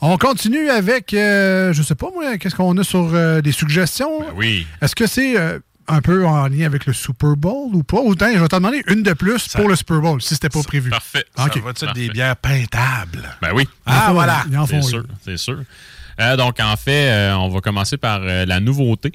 On 0.00 0.16
continue 0.16 0.70
avec, 0.70 1.12
euh, 1.12 1.72
je 1.72 1.82
sais 1.82 1.96
pas 1.96 2.06
moi, 2.14 2.38
qu'est-ce 2.38 2.54
qu'on 2.54 2.76
a 2.78 2.84
sur 2.84 3.10
euh, 3.14 3.40
des 3.40 3.50
suggestions? 3.50 4.24
Oui. 4.36 4.64
Est-ce 4.80 4.94
que 4.94 5.08
c'est 5.08 5.36
euh, 5.36 5.58
un 5.88 6.00
peu 6.00 6.24
en 6.24 6.46
lien 6.46 6.66
avec 6.66 6.86
le 6.86 6.92
Super 6.92 7.34
Bowl 7.36 7.74
ou 7.74 7.82
pas? 7.82 8.00
Ou 8.00 8.14
tiens, 8.14 8.32
je 8.34 8.38
vais 8.38 8.46
t'en 8.46 8.58
demander 8.58 8.84
une 8.86 9.02
de 9.02 9.12
plus 9.14 9.48
pour 9.48 9.68
le 9.68 9.74
Super 9.74 10.00
Bowl, 10.00 10.22
si 10.22 10.34
c'était 10.34 10.50
pas 10.50 10.62
prévu. 10.62 10.90
Parfait. 10.90 11.24
OK. 11.36 11.54
Ça 11.54 11.60
va 11.60 11.70
être 11.70 11.94
des 11.94 12.10
bières 12.10 12.36
pintables? 12.36 13.28
Ben 13.40 13.50
oui. 13.52 13.66
Ah, 13.86 14.10
voilà. 14.12 14.44
En 14.56 14.66
font, 14.68 14.80
C'est 14.82 14.88
sûr, 14.88 15.04
c'est 15.24 15.36
sûr. 15.36 15.58
Euh, 16.20 16.36
donc, 16.36 16.60
en 16.60 16.76
fait, 16.76 17.10
euh, 17.10 17.34
on 17.34 17.48
va 17.48 17.60
commencer 17.60 17.96
par 17.96 18.20
euh, 18.22 18.44
la 18.46 18.60
nouveauté. 18.60 19.12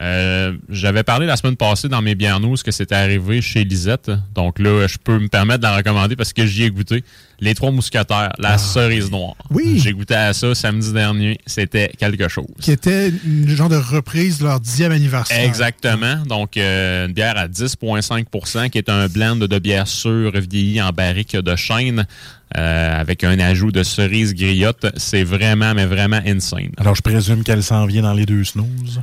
Euh, 0.00 0.54
J'avais 0.70 1.02
parlé 1.02 1.26
la 1.26 1.36
semaine 1.36 1.56
passée 1.56 1.88
dans 1.88 2.00
mes 2.00 2.14
bières 2.14 2.40
news 2.40 2.56
que 2.64 2.70
c'était 2.70 2.94
arrivé 2.94 3.42
chez 3.42 3.64
Lisette. 3.64 4.10
Donc 4.34 4.58
là, 4.58 4.86
je 4.86 4.96
peux 4.96 5.18
me 5.18 5.28
permettre 5.28 5.58
de 5.58 5.64
la 5.64 5.76
recommander 5.76 6.16
parce 6.16 6.32
que 6.32 6.46
j'y 6.46 6.64
ai 6.64 6.70
goûté. 6.70 7.04
Les 7.42 7.54
Trois 7.54 7.70
Mousquetaires, 7.70 8.32
la 8.38 8.58
cerise 8.58 9.10
noire. 9.10 9.34
Ah, 9.40 9.46
Oui. 9.50 9.78
J'ai 9.82 9.92
goûté 9.92 10.14
à 10.14 10.32
ça 10.34 10.54
samedi 10.54 10.92
dernier. 10.92 11.38
C'était 11.46 11.90
quelque 11.98 12.28
chose. 12.28 12.46
Qui 12.60 12.72
était 12.72 13.10
une 13.24 13.48
genre 13.48 13.68
de 13.70 13.76
reprise 13.76 14.38
de 14.38 14.44
leur 14.44 14.60
dixième 14.60 14.92
anniversaire. 14.92 15.42
Exactement. 15.42 16.16
Donc, 16.26 16.56
euh, 16.56 17.06
une 17.06 17.12
bière 17.14 17.36
à 17.38 17.48
10,5% 17.48 18.68
qui 18.70 18.78
est 18.78 18.88
un 18.88 19.06
blend 19.08 19.36
de 19.36 19.58
bière 19.58 19.88
sûre 19.88 20.32
vieillie 20.32 20.80
en 20.82 20.90
barrique 20.90 21.36
de 21.36 21.56
chêne 21.56 22.06
euh, 22.56 23.00
avec 23.00 23.24
un 23.24 23.38
ajout 23.38 23.70
de 23.72 23.82
cerise 23.82 24.34
griotte. 24.34 24.86
C'est 24.96 25.24
vraiment, 25.24 25.74
mais 25.74 25.86
vraiment 25.86 26.20
insane. 26.26 26.70
Alors, 26.78 26.94
je 26.94 27.02
présume 27.02 27.42
qu'elle 27.42 27.62
s'en 27.62 27.86
vient 27.86 28.02
dans 28.02 28.14
les 28.14 28.26
deux 28.26 28.44
snooze. 28.44 29.00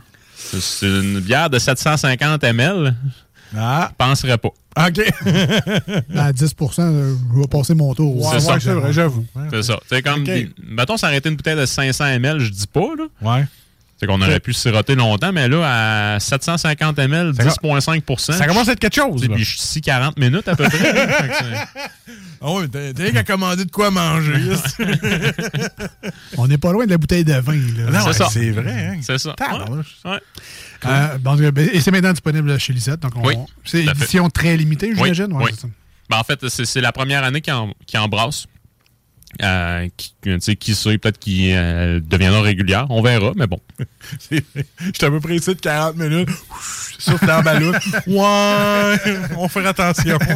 C'est 0.59 0.87
une 0.87 1.19
bière 1.19 1.49
de 1.49 1.59
750 1.59 2.43
ml. 2.43 2.95
Ah. 3.55 3.89
Je 3.91 3.95
penserais 4.05 4.37
pas. 4.37 4.49
OK. 4.49 4.99
À 6.15 6.31
10% 6.31 6.79
euh, 6.79 7.15
je 7.33 7.39
vais 7.39 7.47
passer 7.47 7.73
mon 7.73 7.93
tour. 7.95 8.29
c'est 8.31 8.39
ça. 8.41 8.59
c'est 8.59 8.73
vrai, 8.73 8.91
j'avoue. 8.93 9.25
C'est 9.51 9.63
ça. 9.63 9.79
C'est 9.87 10.01
comme, 10.01 10.19
OK. 10.21 10.25
des- 10.25 10.49
mettons, 10.67 10.97
s'arrêter 10.97 11.29
une 11.29 11.35
bouteille 11.35 11.55
de 11.55 11.65
500 11.65 12.05
ml, 12.05 12.39
je 12.39 12.51
dis 12.51 12.67
pas, 12.67 12.89
là. 12.97 13.05
Ouais. 13.21 13.45
C'est 13.99 14.05
qu'on 14.05 14.21
aurait 14.21 14.39
pu 14.39 14.53
siroter 14.53 14.93
longtemps, 14.93 15.31
mais 15.33 15.47
là, 15.47 16.13
à 16.15 16.19
750 16.19 16.99
ml, 16.99 17.33
Ça 17.35 17.43
10,5% 17.43 18.33
Ça 18.33 18.45
commence 18.45 18.67
à 18.69 18.73
être 18.73 18.79
quelque 18.79 18.95
chose. 18.95 19.27
Puis 19.27 19.43
je 19.43 19.57
suis 19.57 19.81
40 19.81 20.19
minutes 20.19 20.47
à 20.47 20.55
peu 20.55 20.65
près. 20.65 20.77
Ah 22.39 22.51
ouais, 22.51 22.67
t'as 22.67 22.79
rien 23.03 23.11
qu'à 23.11 23.23
commander 23.23 23.65
de 23.65 23.71
quoi 23.71 23.89
manger. 23.89 24.35
On 26.37 26.47
n'est 26.47 26.59
pas 26.59 26.71
loin 26.71 26.85
de 26.85 26.91
la 26.91 26.99
bouteille 26.99 27.23
de 27.23 27.33
vin. 27.33 27.53
Là. 27.53 27.89
Non, 28.05 28.13
C'est 28.29 28.51
vrai. 28.51 28.71
Hein? 28.93 28.99
C'est 29.01 29.17
ça. 29.17 29.33
Tabarnouche. 29.33 29.97
Ouais. 30.05 30.11
Ouais. 30.11 30.19
Euh, 30.85 31.17
bon, 31.17 31.35
et 31.57 31.81
c'est 31.81 31.89
maintenant 31.89 32.11
disponible 32.11 32.59
chez 32.59 32.73
Lisette. 32.73 32.99
Donc 32.99 33.13
on- 33.15 33.25
Oui, 33.27 33.33
c'est 33.65 33.83
fait. 33.83 33.91
édition 33.91 34.29
très 34.29 34.55
limitée, 34.55 34.89
Oui, 34.89 35.11
j'imagine. 35.13 35.33
Ouais, 35.33 35.45
oui. 35.45 35.69
Ben, 36.09 36.17
en 36.19 36.23
fait, 36.23 36.47
c'est 36.47 36.81
la 36.81 36.91
première 36.91 37.23
année 37.23 37.41
qu'il 37.41 37.53
en-. 37.53 37.73
Euh, 39.43 39.87
qui, 39.97 40.13
tu 40.23 40.39
sais, 40.39 40.55
qui 40.55 40.73
sait, 40.73 40.97
peut-être 40.97 41.19
qu'il 41.19 41.53
euh, 41.53 41.99
deviendra 41.99 42.41
régulière. 42.41 42.87
On 42.89 43.01
verra, 43.01 43.33
mais 43.35 43.45
bon. 43.45 43.59
J'étais 44.31 45.05
à 45.05 45.11
peu 45.11 45.19
près 45.19 45.35
ici 45.35 45.53
de 45.53 45.59
40 45.59 45.97
minutes. 45.97 46.29
Dans 47.07 47.27
la 47.27 47.41
ballon. 47.43 47.71
Ouais, 48.07 49.17
on 49.37 49.47
fait 49.47 49.65
attention. 49.65 50.17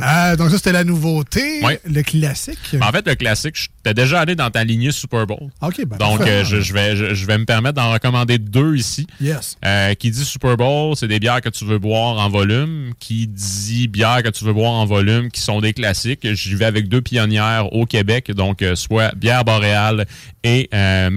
Ah, 0.00 0.36
donc 0.36 0.50
ça, 0.50 0.56
c'était 0.56 0.72
la 0.72 0.84
nouveauté. 0.84 1.64
Ouais. 1.64 1.80
Le 1.84 2.02
classique. 2.02 2.58
Ben, 2.72 2.86
en 2.86 2.92
fait, 2.92 3.06
le 3.06 3.14
classique, 3.14 3.56
je 3.56 3.68
t'ai 3.82 3.94
déjà 3.94 4.20
allé 4.20 4.34
dans 4.34 4.50
ta 4.50 4.64
lignée 4.64 4.90
Super 4.90 5.26
Bowl. 5.26 5.50
OK, 5.62 5.84
ben, 5.86 5.96
Donc, 5.96 6.20
euh, 6.20 6.44
je, 6.44 6.60
je 6.60 6.72
vais, 6.72 6.96
je, 6.96 7.14
je 7.14 7.26
vais 7.26 7.38
me 7.38 7.44
permettre 7.44 7.76
d'en 7.76 7.92
recommander 7.92 8.38
deux 8.38 8.76
ici. 8.76 9.06
Yes. 9.20 9.56
Euh, 9.64 9.94
qui 9.94 10.10
dit 10.10 10.24
Super 10.24 10.56
Bowl, 10.56 10.96
c'est 10.96 11.08
des 11.08 11.20
bières 11.20 11.40
que 11.40 11.48
tu 11.48 11.64
veux 11.64 11.78
boire 11.78 12.18
en 12.18 12.28
volume. 12.28 12.92
Qui 12.98 13.26
dit 13.26 13.88
bières 13.88 14.22
que 14.22 14.28
tu 14.28 14.44
veux 14.44 14.52
boire 14.52 14.72
en 14.72 14.84
volume, 14.84 15.30
qui 15.30 15.40
sont 15.40 15.60
des 15.60 15.72
classiques. 15.72 16.26
J'y 16.34 16.54
vais 16.54 16.66
avec 16.66 16.88
deux 16.88 17.00
pionnières 17.00 17.72
au 17.72 17.86
Québec, 17.86 17.93
donc 18.34 18.62
euh, 18.62 18.74
soit 18.74 19.14
Bière 19.14 19.44
Boréale 19.44 20.06
et 20.42 20.68
euh, 20.74 21.10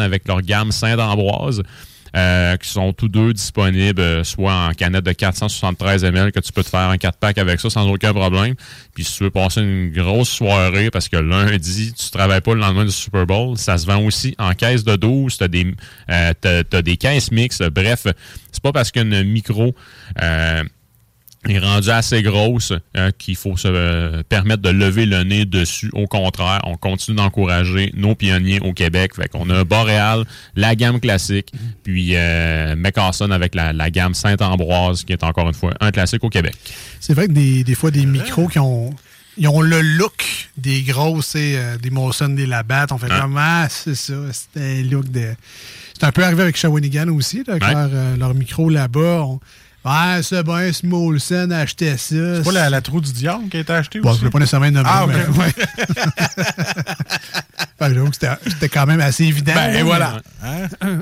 avec 0.00 0.26
leur 0.28 0.42
gamme 0.42 0.72
Saint-Ambroise. 0.72 1.62
euh, 2.16 2.56
qui 2.56 2.68
sont 2.68 2.92
tous 2.92 3.06
deux 3.08 3.32
disponibles, 3.32 4.00
euh, 4.00 4.24
soit 4.24 4.52
en 4.52 4.72
canette 4.72 5.04
de 5.04 5.12
473 5.12 6.02
ml, 6.02 6.32
que 6.32 6.40
tu 6.40 6.52
peux 6.52 6.64
te 6.64 6.68
faire 6.68 6.80
un 6.90 6.96
4-pack 6.96 7.38
avec 7.38 7.60
ça 7.60 7.70
sans 7.70 7.86
aucun 7.88 8.12
problème. 8.12 8.54
Puis 8.96 9.04
si 9.04 9.18
tu 9.18 9.22
veux 9.22 9.30
passer 9.30 9.60
une 9.60 9.90
grosse 9.92 10.28
soirée, 10.28 10.90
parce 10.90 11.08
que 11.08 11.16
lundi, 11.18 11.92
tu 11.96 12.10
travailles 12.10 12.40
pas 12.40 12.54
le 12.54 12.60
lendemain 12.62 12.84
du 12.84 12.90
Super 12.90 13.26
Bowl, 13.26 13.56
ça 13.56 13.78
se 13.78 13.86
vend 13.86 14.02
aussi 14.04 14.34
en 14.40 14.54
caisse 14.54 14.82
de 14.82 14.96
12, 14.96 15.36
t'as 15.38 15.46
des, 15.46 15.72
euh, 16.10 16.32
t'as- 16.40 16.64
t'as 16.64 16.82
des 16.82 16.96
caisses 16.96 17.30
mixtes. 17.30 17.62
Bref, 17.70 18.00
c'est 18.50 18.62
pas 18.62 18.72
parce 18.72 18.90
qu'une 18.90 19.22
micro... 19.22 19.72
est 21.48 21.58
rendue 21.58 21.88
assez 21.90 22.22
grosse 22.22 22.72
hein, 22.94 23.10
qu'il 23.16 23.34
faut 23.34 23.56
se 23.56 23.66
euh, 23.66 24.22
permettre 24.28 24.60
de 24.62 24.68
lever 24.70 25.06
le 25.06 25.22
nez 25.24 25.46
dessus. 25.46 25.90
Au 25.94 26.06
contraire, 26.06 26.60
on 26.64 26.76
continue 26.76 27.16
d'encourager 27.16 27.90
nos 27.96 28.14
pionniers 28.14 28.60
au 28.60 28.72
Québec. 28.74 29.14
Fait 29.16 29.28
qu'on 29.28 29.48
a 29.48 29.64
Boréal, 29.64 30.24
la 30.54 30.74
gamme 30.74 31.00
classique, 31.00 31.50
puis 31.82 32.10
euh, 32.14 32.76
McCarson 32.76 33.30
avec 33.30 33.54
la, 33.54 33.72
la 33.72 33.90
gamme 33.90 34.12
Saint-Ambroise, 34.14 35.04
qui 35.04 35.12
est 35.14 35.24
encore 35.24 35.48
une 35.48 35.54
fois 35.54 35.72
un 35.80 35.90
classique 35.90 36.22
au 36.24 36.28
Québec. 36.28 36.54
C'est 37.00 37.14
vrai 37.14 37.26
que 37.26 37.32
des, 37.32 37.64
des 37.64 37.74
fois, 37.74 37.90
des 37.90 38.04
micros 38.04 38.46
qui 38.48 38.58
ont, 38.58 38.94
ils 39.38 39.48
ont 39.48 39.62
le 39.62 39.80
look 39.80 40.50
des 40.58 40.82
grosses, 40.82 41.32
euh, 41.36 41.78
des 41.78 41.88
Molson, 41.90 42.28
des 42.28 42.44
Labatt. 42.46 42.92
On 42.92 42.98
fait 42.98 43.08
comme, 43.08 43.38
ah, 43.38 43.66
c'est 43.70 43.94
ça, 43.94 44.12
c'est 44.32 44.60
un 44.60 44.82
look 44.82 45.10
de... 45.10 45.34
C'est 45.98 46.06
un 46.06 46.12
peu 46.12 46.24
arrivé 46.24 46.42
avec 46.42 46.56
Shawinigan 46.56 47.08
aussi, 47.08 47.38
là, 47.46 47.54
avec 47.54 47.62
Ouais. 47.62 47.72
leur, 47.74 47.90
euh, 47.92 48.16
leur 48.16 48.34
micro 48.34 48.68
là-bas. 48.70 49.22
On- 49.22 49.40
Ouais, 49.82 50.20
c'est 50.22 50.42
bien, 50.42 50.70
c'est 50.72 50.84
Molson, 50.84 51.50
achetait 51.52 51.96
ça. 51.96 52.14
C'est 52.36 52.42
pas 52.44 52.52
la, 52.52 52.68
la 52.70 52.80
trou 52.82 53.00
du 53.00 53.12
diable 53.12 53.48
qui 53.48 53.56
a 53.56 53.60
été 53.60 53.72
achetée 53.72 54.00
Bon, 54.00 54.10
aussi? 54.10 54.20
je 54.20 54.24
ne 54.26 54.30
pas 54.30 54.38
nécessairement 54.38 54.70
nommer. 54.70 54.88
Ah, 54.90 55.06
mais- 55.06 55.38
ouais. 55.38 55.52
J'avoue 57.94 58.10
que 58.10 58.16
c'était- 58.16 58.68
quand 58.68 58.84
même 58.86 59.00
assez 59.00 59.24
évident. 59.24 59.54
Ben, 59.54 59.72
là, 59.72 59.82
voilà. 59.82 60.20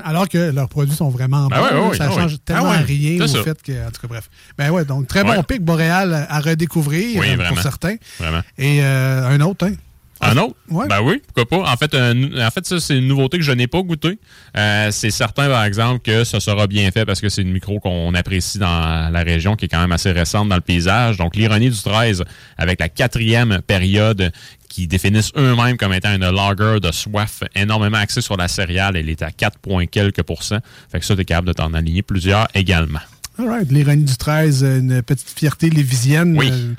Alors 0.05 0.29
que 0.29 0.51
leurs 0.51 0.69
produits 0.69 0.95
sont 0.95 1.09
vraiment 1.09 1.47
Ben 1.47 1.57
bons. 1.57 1.63
ouais, 1.63 1.89
ouais, 1.89 1.97
ça 1.97 2.07
ouais, 2.09 2.15
change 2.15 2.37
tellement 2.45 2.71
Ah 2.71 2.77
rien 2.77 3.21
au 3.21 3.27
ça. 3.27 3.43
fait 3.43 3.61
que. 3.61 3.71
En 3.85 3.91
tout 3.91 4.01
cas, 4.01 4.07
bref. 4.07 4.29
Ben 4.57 4.69
ouais, 4.69 4.85
donc 4.85 5.07
très 5.07 5.23
bon 5.25 5.43
pic 5.43 5.61
Boréal 5.61 6.25
à 6.29 6.39
redécouvrir 6.39 7.19
Oui, 7.19 7.27
euh, 7.37 7.47
pour 7.49 7.61
certains. 7.61 7.95
Vraiment. 8.17 8.41
Et 8.57 8.79
euh, 8.81 9.27
un 9.27 9.41
autre, 9.41 9.65
hein? 9.67 9.73
Un 10.21 10.35
autre? 10.37 10.55
Ouais. 10.69 10.85
Ben 10.87 11.01
oui, 11.01 11.21
pourquoi 11.33 11.45
pas? 11.63 11.71
En 11.71 11.77
fait, 11.77 11.93
un- 11.95 12.45
en 12.45 12.51
fait 12.51 12.65
ça, 12.65 12.79
c'est 12.79 12.97
une 12.97 13.07
nouveauté 13.07 13.37
que 13.37 13.43
je 13.43 13.51
n'ai 13.53 13.67
pas 13.67 13.81
goûtée. 13.81 14.19
Euh, 14.57 14.89
c'est 14.91 15.11
certain, 15.11 15.47
par 15.47 15.63
exemple, 15.63 15.99
que 16.01 16.23
ça 16.25 16.39
sera 16.39 16.67
bien 16.67 16.91
fait 16.91 17.05
parce 17.05 17.21
que 17.21 17.29
c'est 17.29 17.41
une 17.41 17.51
micro 17.53 17.79
qu'on 17.79 18.13
apprécie 18.13 18.57
dans 18.59 19.09
la 19.11 19.23
région, 19.23 19.55
qui 19.55 19.65
est 19.65 19.67
quand 19.69 19.79
même 19.79 19.91
assez 19.93 20.11
récente 20.11 20.49
dans 20.49 20.55
le 20.55 20.61
paysage. 20.61 21.17
Donc, 21.17 21.35
l'ironie 21.35 21.69
du 21.69 21.81
13, 21.81 22.23
avec 22.57 22.79
la 22.79 22.89
quatrième 22.89 23.61
période 23.65 24.31
qui 24.67 24.87
définissent 24.87 25.31
eux-mêmes 25.37 25.77
comme 25.77 25.93
étant 25.93 26.13
une 26.13 26.29
lager 26.29 26.79
de 26.79 26.91
soif 26.91 27.41
énormément 27.55 27.97
axée 27.97 28.21
sur 28.21 28.37
la 28.37 28.47
céréale. 28.47 28.97
Elle 28.97 29.09
est 29.09 29.21
à 29.23 29.31
4, 29.31 29.57
points 29.57 29.85
quelques 29.87 30.21
pourcents. 30.23 30.59
Fait 30.91 30.99
que 30.99 31.05
ça, 31.05 31.15
t'es 31.15 31.25
capable 31.25 31.47
de 31.47 31.53
t'en 31.53 31.73
aligner 31.73 32.01
plusieurs 32.03 32.47
également. 32.53 32.99
All 33.39 33.47
right. 33.47 33.71
L'ironie 33.71 34.03
du 34.03 34.17
13, 34.17 34.63
une 34.63 35.01
petite 35.01 35.29
fierté 35.29 35.69
lévisienne 35.69 36.35
Oui. 36.37 36.49
euh, 36.51 36.73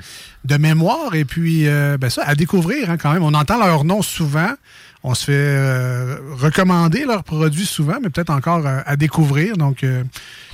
de 0.45 0.57
mémoire. 0.57 1.15
Et 1.15 1.25
puis, 1.25 1.67
euh, 1.67 1.97
ben 1.99 2.09
ça, 2.09 2.23
à 2.23 2.35
découvrir 2.35 2.89
hein, 2.89 2.97
quand 2.97 3.11
même. 3.13 3.23
On 3.23 3.33
entend 3.33 3.57
leur 3.57 3.83
nom 3.83 4.01
souvent. 4.01 4.51
On 5.03 5.15
se 5.15 5.25
fait 5.25 5.31
euh, 5.35 6.17
recommander 6.37 7.05
leurs 7.05 7.23
produits 7.23 7.65
souvent, 7.65 7.97
mais 8.01 8.09
peut-être 8.09 8.29
encore 8.29 8.65
euh, 8.67 8.81
à 8.85 8.95
découvrir. 8.95 9.57
Donc, 9.57 9.83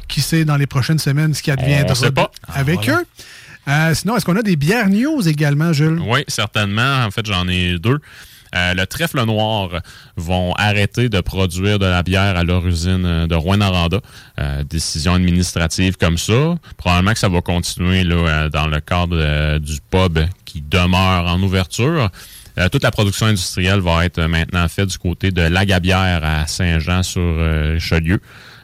qui 0.07 0.21
sait 0.21 0.45
dans 0.45 0.55
les 0.55 0.67
prochaines 0.67 0.99
semaines 0.99 1.33
ce 1.33 1.43
qui 1.43 1.51
adviendra 1.51 2.11
pas. 2.11 2.31
avec 2.47 2.79
Ah, 2.87 3.01
voilà. 3.65 3.91
eux. 3.91 3.95
Sinon, 3.95 4.15
est-ce 4.15 4.23
qu'on 4.23 4.37
a 4.37 4.41
des 4.43 4.55
bières 4.55 4.87
news 4.87 5.27
également, 5.27 5.73
Jules? 5.73 5.99
Oui, 6.07 6.23
certainement. 6.29 7.03
En 7.05 7.11
fait, 7.11 7.25
j'en 7.25 7.45
ai 7.49 7.77
deux. 7.77 7.99
Euh, 8.55 8.73
le 8.73 8.85
trèfle 8.85 9.23
noir 9.25 9.69
vont 10.15 10.53
arrêter 10.53 11.09
de 11.09 11.19
produire 11.21 11.79
de 11.79 11.85
la 11.85 12.03
bière 12.03 12.37
à 12.37 12.43
leur 12.43 12.65
usine 12.65 13.05
euh, 13.05 13.27
de 13.27 13.35
Rouen-Noranda. 13.35 13.99
Euh, 14.39 14.63
décision 14.63 15.13
administrative 15.13 15.97
comme 15.97 16.17
ça. 16.17 16.55
Probablement 16.77 17.13
que 17.13 17.19
ça 17.19 17.29
va 17.29 17.41
continuer 17.41 18.03
là, 18.03 18.49
dans 18.49 18.67
le 18.67 18.79
cadre 18.79 19.57
du 19.59 19.77
pub 19.89 20.19
qui 20.45 20.61
demeure 20.61 21.25
en 21.27 21.41
ouverture. 21.41 22.09
Toute 22.71 22.81
la 22.81 22.89
production 22.89 23.27
industrielle 23.27 23.81
va 23.81 24.05
être 24.05 24.19
maintenant 24.23 24.67
faite 24.67 24.87
du 24.87 24.97
côté 24.97 25.29
de 25.29 25.43
Lagabière 25.43 26.21
à 26.23 26.47
Saint-Jean 26.47 27.03
sur 27.03 27.37
Richelieu. 27.73 28.19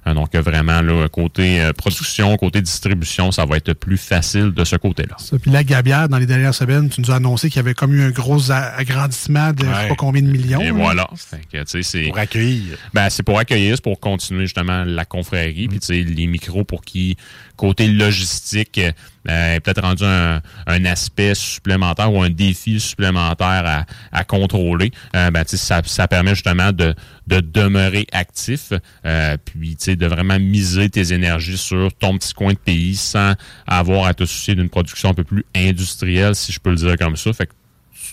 Euh, 0.05 0.13
donc 0.13 0.35
vraiment 0.35 0.81
là, 0.81 1.07
côté 1.09 1.61
euh, 1.61 1.71
production, 1.73 2.35
côté 2.37 2.61
distribution, 2.61 3.31
ça 3.31 3.45
va 3.45 3.57
être 3.57 3.73
plus 3.73 3.97
facile 3.97 4.51
de 4.51 4.63
ce 4.65 4.75
côté-là. 4.75 5.15
Ça, 5.17 5.37
Puis 5.39 5.49
la 5.51 5.63
Gabière, 5.63 6.09
dans 6.09 6.17
les 6.17 6.25
dernières 6.25 6.53
semaines, 6.53 6.89
tu 6.89 6.99
nous 7.01 7.11
as 7.11 7.15
annoncé 7.15 7.49
qu'il 7.49 7.57
y 7.57 7.59
avait 7.59 7.73
comme 7.73 7.93
eu 7.93 8.01
un 8.03 8.09
gros 8.11 8.51
agrandissement 8.51 9.51
de 9.53 9.59
je 9.63 9.65
sais 9.65 9.73
Ouais. 9.83 9.87
pas 9.89 9.95
combien 9.95 10.21
de 10.21 10.27
millions. 10.27 10.59
Et 10.61 10.65
là. 10.65 10.71
voilà. 10.73 11.09
Fait 11.15 11.41
que, 11.51 11.57
tu 11.63 11.63
sais, 11.67 11.83
c'est 11.83 12.07
Pour 12.07 12.17
accueillir. 12.17 12.77
Ben, 12.93 13.09
c'est 13.09 13.23
pour 13.23 13.39
accueillir, 13.39 13.75
c'est 13.75 13.83
pour 13.83 13.99
continuer 13.99 14.43
justement 14.45 14.83
la 14.83 15.05
confrérie. 15.05 15.67
Puis, 15.67 15.79
tu 15.79 15.87
sais, 15.87 16.01
les 16.03 16.27
micros 16.27 16.63
pour 16.63 16.81
qui, 16.83 17.15
côté 17.55 17.87
logistique, 17.87 18.79
est 19.27 19.59
peut-être 19.61 19.81
rendu 19.81 20.03
un, 20.03 20.41
un 20.67 20.85
aspect 20.85 21.33
supplémentaire 21.35 22.11
ou 22.11 22.21
un 22.21 22.29
défi 22.29 22.79
supplémentaire 22.79 23.63
à, 23.65 23.85
à 24.11 24.23
contrôler. 24.23 24.91
Euh, 25.15 25.31
ben, 25.31 25.43
ça, 25.47 25.81
ça 25.85 26.07
permet 26.07 26.35
justement 26.35 26.71
de, 26.71 26.93
de 27.27 27.39
demeurer 27.39 28.05
actif. 28.11 28.73
euh, 29.05 29.37
puis, 29.43 29.77
de 29.95 30.05
vraiment 30.07 30.39
miser 30.39 30.89
tes 30.89 31.13
énergies 31.13 31.57
sur 31.57 31.93
ton 31.93 32.17
petit 32.17 32.33
coin 32.33 32.53
de 32.53 32.57
pays 32.57 32.95
sans 32.95 33.33
avoir 33.67 34.07
à 34.07 34.13
te 34.13 34.25
soucier 34.25 34.55
d'une 34.55 34.69
production 34.69 35.09
un 35.09 35.13
peu 35.13 35.23
plus 35.23 35.45
industrielle, 35.55 36.35
si 36.35 36.51
je 36.51 36.59
peux 36.59 36.71
le 36.71 36.75
dire 36.77 36.97
comme 36.97 37.15
ça. 37.15 37.31
Fait 37.33 37.47
que 37.47 37.53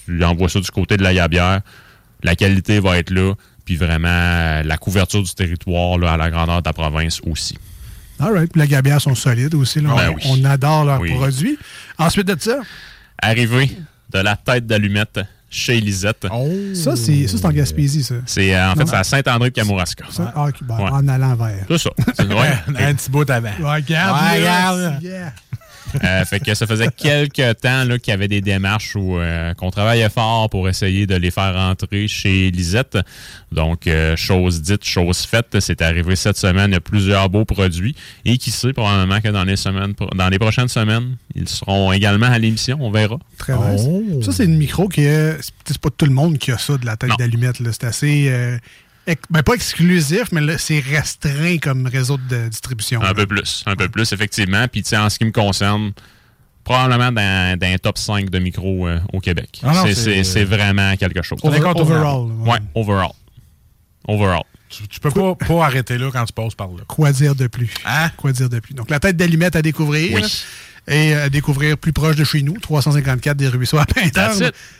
tu 0.06 0.24
envoies 0.24 0.48
ça 0.48 0.60
du 0.60 0.70
côté 0.70 0.96
de 0.96 1.02
la 1.02 1.14
gabière, 1.14 1.60
la 2.22 2.36
qualité 2.36 2.80
va 2.80 2.98
être 2.98 3.10
là, 3.10 3.34
puis 3.64 3.76
vraiment 3.76 4.08
euh, 4.08 4.62
la 4.62 4.76
couverture 4.76 5.22
du 5.22 5.34
territoire 5.34 5.98
là, 5.98 6.12
à 6.12 6.16
la 6.16 6.30
grandeur 6.30 6.58
de 6.58 6.62
ta 6.62 6.72
province 6.72 7.20
aussi. 7.24 7.56
All 8.20 8.32
right. 8.32 8.50
Puis 8.52 8.60
la 8.60 8.66
Gabière 8.66 9.00
sont 9.00 9.14
solides 9.14 9.54
aussi. 9.54 9.80
là. 9.80 9.90
Ben 9.96 10.10
on, 10.10 10.14
oui. 10.14 10.22
on 10.42 10.44
adore 10.44 10.84
leurs 10.84 11.00
Oui. 11.00 11.12
produits. 11.14 11.58
Ensuite 11.98 12.26
de 12.26 12.36
ça, 12.38 12.60
Arrivé 13.22 13.76
de 14.12 14.18
la 14.18 14.34
tête 14.36 14.66
d'allumette 14.66 15.20
chez 15.50 15.80
Lisette. 15.80 16.26
ça, 16.74 16.96
c'est 16.96 17.26
ça, 17.26 17.36
c'est 17.38 17.44
en 17.44 17.50
Gaspésie, 17.50 18.02
ça. 18.04 18.14
C'est 18.24 18.54
euh, 18.54 18.70
en 18.70 18.74
fait 18.76 18.86
c'est 18.86 18.94
à 18.96 19.04
Saint-André 19.04 19.50
de 19.50 19.54
Kamouraska. 19.54 20.04
Ça, 20.10 20.32
ah, 20.36 20.46
ben, 20.62 20.76
Ouais. 20.78 20.90
En 20.90 21.06
allant 21.08 21.34
vers. 21.34 21.64
C'est 21.68 21.78
ça. 21.78 21.90
C'est- 22.14 22.26
ouais. 22.32 22.52
Un 22.78 22.94
petit 22.94 23.10
bout 23.10 23.28
avant. 23.28 23.48
Ouais, 23.48 23.74
regarde, 23.74 24.34
regarde. 24.36 25.02
yeah. 25.02 25.32
Euh, 26.04 26.24
fait 26.24 26.40
que 26.40 26.54
ça 26.54 26.66
faisait 26.66 26.88
quelques 26.96 27.60
temps 27.60 27.84
là, 27.84 27.98
qu'il 27.98 28.12
y 28.12 28.14
avait 28.14 28.28
des 28.28 28.40
démarches 28.40 28.94
où 28.96 29.18
euh, 29.18 29.54
qu'on 29.54 29.70
travaillait 29.70 30.08
fort 30.08 30.48
pour 30.48 30.68
essayer 30.68 31.06
de 31.06 31.16
les 31.16 31.30
faire 31.30 31.54
rentrer 31.54 32.06
chez 32.08 32.50
Lisette. 32.50 32.98
Donc, 33.52 33.86
euh, 33.86 34.16
chose 34.16 34.62
dite, 34.62 34.84
chose 34.84 35.18
faite. 35.22 35.58
C'est 35.60 35.82
arrivé 35.82 36.16
cette 36.16 36.36
semaine. 36.36 36.70
Il 36.70 36.74
y 36.74 36.76
a 36.76 36.80
plusieurs 36.80 37.28
beaux 37.28 37.44
produits. 37.44 37.94
Et 38.24 38.38
qui 38.38 38.50
sait, 38.50 38.72
probablement 38.72 39.20
que 39.20 39.28
dans 39.28 39.44
les 39.44 39.56
semaines, 39.56 39.94
dans 40.14 40.28
les 40.28 40.38
prochaines 40.38 40.68
semaines, 40.68 41.16
ils 41.34 41.48
seront 41.48 41.92
également 41.92 42.26
à 42.26 42.38
l'émission. 42.38 42.78
On 42.80 42.90
verra. 42.90 43.18
Très 43.38 43.54
nice. 43.54 43.82
Oh. 43.86 44.22
Ça, 44.22 44.32
c'est 44.32 44.44
une 44.44 44.58
micro 44.58 44.88
qui 44.88 45.02
est. 45.02 45.36
C'est 45.64 45.78
pas 45.78 45.90
tout 45.90 46.06
le 46.06 46.12
monde 46.12 46.38
qui 46.38 46.52
a 46.52 46.58
ça 46.58 46.76
de 46.76 46.86
la 46.86 46.96
tête 46.96 47.10
d'allumette. 47.18 47.60
là. 47.60 47.70
C'est 47.72 47.84
assez. 47.84 48.58
Euh, 49.08 49.14
ben, 49.30 49.42
pas 49.42 49.54
exclusif, 49.54 50.30
mais 50.32 50.40
là, 50.40 50.58
c'est 50.58 50.78
restreint 50.80 51.58
comme 51.58 51.86
réseau 51.86 52.18
de 52.28 52.48
distribution. 52.48 53.02
Un 53.02 53.14
peu 53.14 53.26
plus. 53.26 53.62
Un 53.66 53.76
peu 53.76 53.88
plus, 53.88 54.12
effectivement. 54.12 54.66
Puis, 54.68 54.82
tu 54.82 54.90
sais, 54.90 54.96
en 54.96 55.08
ce 55.10 55.18
qui 55.18 55.24
me 55.24 55.32
concerne, 55.32 55.92
probablement 56.64 57.10
dans, 57.12 57.58
dans 57.58 57.66
un 57.66 57.78
top 57.78 57.98
5 57.98 58.30
de 58.30 58.38
micros 58.38 58.86
euh, 58.86 58.98
au 59.12 59.20
Québec. 59.20 59.60
Ah 59.64 59.82
C'est- 59.84 59.94
c'est- 59.94 60.02
c'est 60.02 60.24
c'est 60.24 60.44
vraiment 60.44 60.94
quelque 60.96 61.22
chose. 61.22 61.38
Over- 61.42 61.72
overall, 61.74 62.22
ouais. 62.40 62.50
Ouais, 62.52 62.58
overall. 62.74 63.12
Overall. 64.06 64.42
Tu, 64.68 64.86
tu 64.86 65.00
peux 65.00 65.10
pas, 65.10 65.34
pas 65.34 65.64
arrêter 65.64 65.98
là 65.98 66.10
quand 66.12 66.24
tu 66.24 66.32
passes 66.32 66.54
par 66.54 66.68
là. 66.68 66.84
Quoi 66.86 67.10
dire 67.12 67.34
de 67.34 67.48
plus? 67.48 67.72
Hein? 67.84 68.10
Quoi 68.16 68.30
dire 68.32 68.48
de 68.48 68.60
plus? 68.60 68.72
Donc, 68.74 68.88
la 68.90 69.00
tête 69.00 69.16
d'allumette 69.16 69.56
à 69.56 69.62
découvrir. 69.62 70.14
Oui. 70.14 70.44
Et 70.88 71.12
à 71.14 71.28
découvrir 71.28 71.76
plus 71.76 71.92
proche 71.92 72.16
de 72.16 72.24
chez 72.24 72.42
nous, 72.42 72.58
354 72.58 73.36
des 73.36 73.48
Ruisseaux 73.48 73.78
à 73.78 73.84
it. 74.04 74.18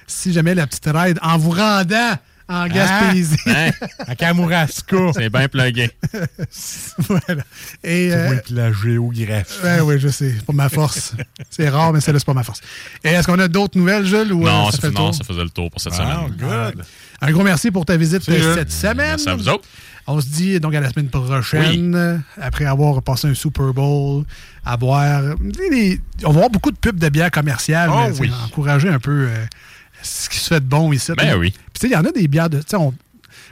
Si 0.07 0.33
jamais 0.33 0.55
la 0.55 0.67
petite 0.67 0.89
ride, 0.93 1.19
en 1.23 1.39
vous 1.39 1.51
rendant 1.51 2.15
en 2.51 2.67
Gaspésie. 2.67 3.37
Hein? 3.47 3.71
À 4.07 4.15
Kamouraska. 4.17 4.97
C'est 5.15 5.31
bien 5.31 5.49
plugué. 5.49 5.91
voilà. 6.99 7.43
Et, 7.85 8.13
euh, 8.13 8.31
Oui, 8.31 8.37
la 8.51 8.73
géographie. 8.73 9.59
ben 9.63 9.83
oui, 9.83 9.97
je 9.99 10.09
sais. 10.09 10.35
C'est 10.37 10.45
pas 10.45 10.53
ma 10.53 10.69
force. 10.69 11.15
C'est 11.49 11.69
rare, 11.69 11.93
mais 11.93 12.01
celle-là, 12.01 12.19
c'est 12.19 12.27
pas 12.27 12.35
ma 12.35 12.43
force. 12.43 12.61
Et 13.05 13.09
est-ce 13.11 13.27
qu'on 13.27 13.39
a 13.39 13.49
d'autres 13.49 13.79
nouvelles, 13.79 14.05
Jules? 14.05 14.33
Ou, 14.33 14.45
non, 14.45 14.69
euh, 14.69 14.71
ça, 14.71 14.79
fait 14.79 14.89
le 14.89 14.95
non 14.95 15.13
ça 15.13 15.25
faisait 15.25 15.43
le 15.45 15.51
tour 15.51 15.71
pour 15.71 15.81
cette 15.81 15.93
Ah, 15.99 16.23
semaine. 16.27 16.37
good. 16.75 16.85
Un 17.23 17.31
gros 17.33 17.43
merci 17.43 17.71
pour 17.71 17.85
ta 17.85 17.97
visite 17.97 18.23
cette 18.23 18.73
semaine. 18.73 18.97
Merci 18.97 19.29
à 19.29 19.35
vous 19.35 19.49
autres. 19.49 19.69
On 20.07 20.21
se 20.21 20.27
dit 20.27 20.59
donc 20.59 20.75
à 20.75 20.81
la 20.81 20.91
semaine 20.91 21.09
prochaine, 21.09 22.23
après 22.41 22.65
avoir 22.65 23.01
passé 23.03 23.29
un 23.29 23.35
Super 23.35 23.73
Bowl, 23.73 24.25
à 24.65 24.77
boire. 24.77 25.23
on 26.25 26.31
va 26.31 26.37
avoir 26.37 26.51
beaucoup 26.51 26.73
de 26.73 26.77
pubs 26.79 26.99
de 26.99 27.09
bières 27.11 27.31
commerciales. 27.31 27.91
Oh 27.93 28.09
oui. 28.19 28.33
Encourager 28.47 28.89
un 28.89 28.99
peu 28.99 29.29
euh, 29.29 29.45
ce 30.03 30.29
qui 30.29 30.39
se 30.39 30.49
fait 30.49 30.61
de 30.61 30.65
bon 30.67 30.93
ici. 30.93 31.13
Ben 31.17 31.37
oui. 31.37 31.55
Puis 31.81 31.89
tu 31.89 31.89
sais, 31.89 31.89
il 31.89 31.93
y 31.93 31.97
en 31.97 32.05
a 32.09 32.13
des 32.13 32.29
bières 32.29 32.51
de. 32.51 32.59
tu 32.59 32.65
sais, 32.69 32.77
on- 32.77 32.95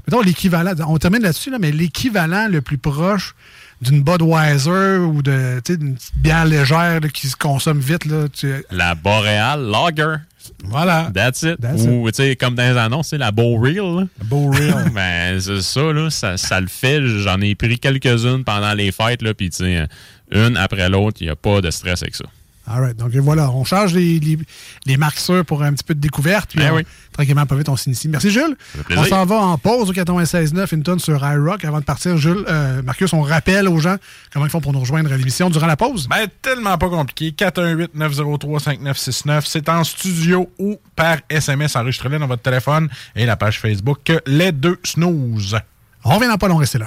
Mettons 0.07 0.23
l'équivalent. 0.23 0.73
On 0.89 0.99
termine 0.99 1.23
là-dessus, 1.23 1.51
là, 1.51 1.59
mais 1.61 1.71
l'équivalent 1.71 2.49
le 2.51 2.61
plus 2.63 2.79
proche 2.79 3.35
d'une 3.81 4.03
Budweiser 4.03 4.97
ou 4.99 5.23
de 5.23 5.61
d'une 5.67 5.97
bière 6.17 6.45
légère 6.47 7.01
là, 7.01 7.09
qui 7.09 7.29
se 7.29 7.37
consomme 7.37 7.79
vite. 7.79 8.05
Là, 8.07 8.27
tu- 8.33 8.65
La 8.71 8.95
Boreal 8.95 9.63
Lager. 9.63 10.17
Voilà. 10.65 11.11
That's 11.15 11.43
it. 11.43 11.61
That's 11.61 11.83
Ou, 11.83 12.09
tu 12.11 12.17
sais, 12.17 12.37
comme 12.37 12.55
dans 12.55 12.73
les 12.73 12.79
annonces, 12.79 13.09
c'est 13.09 13.19
la 13.19 13.31
Bow 13.31 13.59
Reel. 13.61 14.09
Beau 14.25 14.51
real. 14.51 14.91
ben, 14.95 15.39
c'est 15.41 15.61
ça, 15.61 15.93
là. 15.93 16.11
Ça, 16.11 16.37
ça 16.37 16.61
le 16.61 16.67
fait. 16.69 17.01
J'en 17.19 17.41
ai 17.41 17.55
pris 17.55 17.79
quelques-unes 17.79 18.45
pendant 18.45 18.73
les 18.75 18.91
fêtes, 18.91 19.23
là. 19.23 19.35
Puis, 19.35 19.51
tu 19.51 19.57
sais, 19.59 19.87
une 20.33 20.57
après 20.57 20.89
l'autre, 20.89 21.19
il 21.21 21.25
n'y 21.25 21.31
a 21.31 21.37
pas 21.37 21.61
de 21.61 21.71
stress 21.71 22.03
avec 22.03 22.15
ça. 22.17 22.25
All 22.71 22.81
right. 22.83 22.97
Donc 22.97 23.11
voilà, 23.17 23.51
on 23.51 23.65
change 23.65 23.95
les, 23.95 24.21
les, 24.21 24.39
les 24.87 24.97
marqueurs 24.97 25.45
pour 25.45 25.63
un 25.63 25.73
petit 25.73 25.85
peu 25.85 25.95
de 25.95 26.01
découverte. 26.01 26.51
Puis 26.51 26.59
Ben 26.59 26.73
on- 26.73 26.77
oui. 26.77 26.83
tranquillement, 27.13 27.47
pas 27.47 27.57
vite, 27.57 27.69
on 27.69 27.77
s'initie. 27.77 28.09
Merci 28.09 28.31
Jules. 28.31 28.57
On 28.97 29.05
s'en 29.05 29.25
va 29.25 29.37
en 29.37 29.59
pause 29.59 29.89
au 29.91 29.93
96.9, 29.93 30.75
une 30.75 30.83
tonne 30.83 30.99
sur 30.99 31.17
iRock. 31.27 31.65
Avant 31.65 31.81
de 31.81 31.85
partir, 31.85 32.17
Jules, 32.19 32.45
euh, 32.49 32.83
Marcus, 32.83 33.13
on 33.13 33.23
rappelle 33.23 33.69
aux 33.69 33.79
gens 33.79 33.97
comment 34.33 34.45
ils 34.47 34.51
font 34.51 34.61
pour 34.61 34.73
nous 34.73 34.81
rejoindre 34.81 35.13
à 35.13 35.17
l'émission 35.17 35.49
durant 35.51 35.67
la 35.67 35.77
pause. 35.77 36.09
Ben, 36.09 36.27
tellement 36.43 36.77
pas 36.79 36.89
compliqué. 36.89 37.31
418-903-5969. 37.45 39.43
C'est 39.47 39.69
en 39.69 39.85
studio 39.85 40.51
ou 40.59 40.77
par 40.97 41.19
SMS 41.29 41.77
enregistré 41.77 42.09
dans 42.19 42.27
votre 42.27 42.43
téléphone 42.43 42.89
et 43.17 43.27
la 43.27 43.37
page 43.37 43.61
Facebook 43.61 44.13
Les 44.27 44.53
Deux 44.53 44.79
Snooze. 44.85 45.57
On 46.05 46.15
revient 46.17 46.29
dans 46.29 46.39
pas 46.39 46.49
long, 46.49 46.57
restez 46.57 46.79
là. 46.79 46.87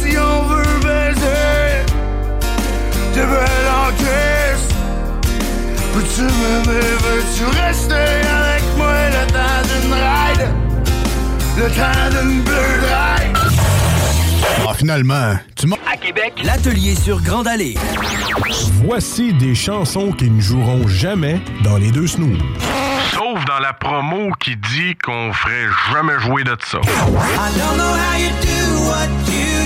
si 0.00 0.16
on 0.18 0.42
veut 0.44 0.80
baiser. 0.82 1.84
T'es 3.14 3.26
belle 3.26 3.68
en 3.68 3.90
caisse. 3.96 4.68
Peux-tu 5.92 6.22
m'aimer, 6.22 6.86
veux-tu 7.02 7.44
rester 7.44 7.94
avec 7.94 8.62
moi 8.76 8.94
le 9.08 9.26
temps 9.32 9.62
d'une 9.68 9.92
ride? 9.92 10.48
Le 11.56 11.68
temps 11.70 12.10
d'une 12.10 12.42
bleue 12.42 12.80
ride? 12.82 13.36
Ah, 14.68 14.74
finalement, 14.74 15.38
tu 15.56 15.66
m'as... 15.66 15.76
À 15.92 15.96
Québec, 15.96 16.34
l'atelier 16.44 16.94
sur 16.94 17.20
Grande 17.20 17.48
Allée. 17.48 17.76
Voici 18.84 19.32
des 19.34 19.54
chansons 19.54 20.12
qui 20.12 20.30
ne 20.30 20.40
joueront 20.40 20.86
jamais 20.86 21.40
dans 21.64 21.76
les 21.76 21.90
deux 21.90 22.06
snooze. 22.06 22.38
Sauf 23.12 23.44
dans 23.46 23.58
la 23.58 23.72
promo 23.72 24.30
qui 24.38 24.56
dit 24.56 24.94
qu'on 25.04 25.32
ferait 25.32 25.66
jamais 25.92 26.18
jouer 26.20 26.44
de 26.44 26.56
ça. 26.64 26.78
I 26.78 26.80
don't 27.58 27.76
know 27.76 27.92
how 27.92 28.16
you 28.16 28.30
do 28.40 28.59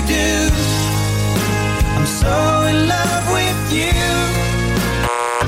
do. 0.07 0.29
I'm 1.95 2.05
so 2.05 2.35
in 2.71 2.87
love 2.87 3.25
with 3.37 3.61
you. 3.79 4.03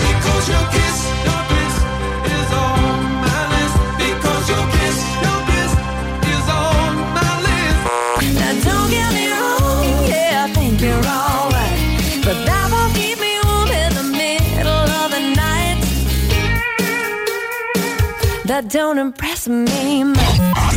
Because 0.05 0.43
your 0.53 0.65
kiss, 0.75 0.97
your 1.27 1.41
kiss 1.51 1.75
is 2.35 2.49
on 2.65 2.79
my 3.25 3.41
list. 3.53 3.77
Because 4.03 4.43
your 4.53 4.65
kiss, 4.75 4.97
your 5.25 5.39
kiss 5.49 5.71
is 6.33 6.45
on 6.49 6.91
my 7.17 7.31
list. 7.47 7.81
Now 8.39 8.53
don't 8.67 8.89
get 8.89 9.09
me 9.17 9.25
wrong, 9.29 9.85
yeah, 10.09 10.45
I 10.45 10.53
think 10.53 10.81
you're 10.81 11.05
alright. 11.17 11.79
But 12.25 12.37
that 12.47 12.65
won't 12.71 12.93
keep 12.95 13.17
me 13.19 13.33
warm 13.45 13.69
in 13.83 13.91
the 13.99 14.07
middle 14.21 14.87
of 15.01 15.07
the 15.15 15.23
night. 15.43 15.77
That 18.45 18.69
don't 18.69 18.97
impress 18.97 19.47
me 19.47 20.03
much. 20.03 20.76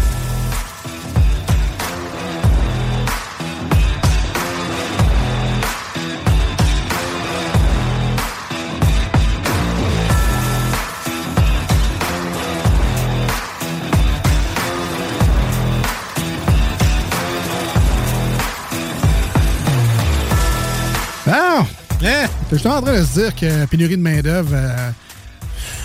J'étais 22.51 22.67
en 22.69 22.81
train 22.81 22.99
de 22.99 23.05
se 23.05 23.19
dire 23.19 23.35
que 23.35 23.45
la 23.45 23.67
pénurie 23.67 23.95
de 23.97 24.01
main-d'œuvre, 24.01 24.49
euh, 24.53 24.91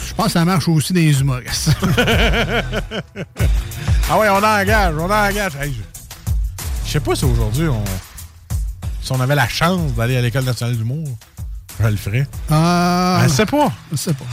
je 0.09 0.15
pense 0.15 0.27
que 0.27 0.33
ça 0.33 0.45
marche 0.45 0.69
aussi 0.69 0.93
dans 0.93 1.01
les 1.01 1.21
humoristes. 1.21 1.71
Ah 4.09 4.19
ouais, 4.21 4.29
on 4.29 4.37
engage, 4.37 4.95
on 4.97 5.05
engage. 5.11 5.57
Hey, 5.61 5.73
je... 5.75 5.81
je 6.87 6.93
sais 6.93 7.01
pas 7.01 7.17
si 7.17 7.25
aujourd'hui, 7.25 7.67
on... 7.67 7.83
si 9.03 9.11
on 9.11 9.21
avait 9.21 9.35
la 9.35 9.49
chance 9.49 9.93
d'aller 9.95 10.17
à 10.17 10.23
l'École 10.23 10.45
nationale 10.45 10.77
d'humour, 10.77 11.09
je 11.81 11.89
le 11.89 11.97
ferais. 11.97 12.25
Ah, 12.49 13.23
Je 13.25 13.29
sais 13.33 13.47
pas. 13.47 13.73
Je 13.91 13.97
sais 13.97 14.15
pas. 14.15 14.25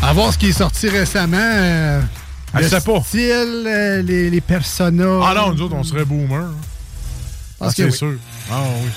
À 0.00 0.12
voir 0.12 0.32
ce 0.32 0.38
qui 0.38 0.50
est 0.50 0.52
sorti 0.52 0.88
récemment. 0.88 1.36
euh, 1.40 2.00
Je 2.54 2.60
le 2.60 2.68
sais 2.68 2.80
pas. 2.82 3.00
style, 3.02 3.64
euh, 3.66 4.02
les, 4.02 4.30
les 4.30 4.40
personnages. 4.40 5.24
Ah 5.26 5.34
non, 5.34 5.52
nous 5.52 5.62
autres, 5.62 5.74
on 5.74 5.82
serait 5.82 6.04
boomer. 6.04 6.44
Ah, 6.44 6.54
Parce 7.58 7.74
que 7.74 7.90
c'est 7.90 8.04
oui. 8.06 8.12
sûr. 8.12 8.18
Ah 8.48 8.60
oui. 8.80 8.90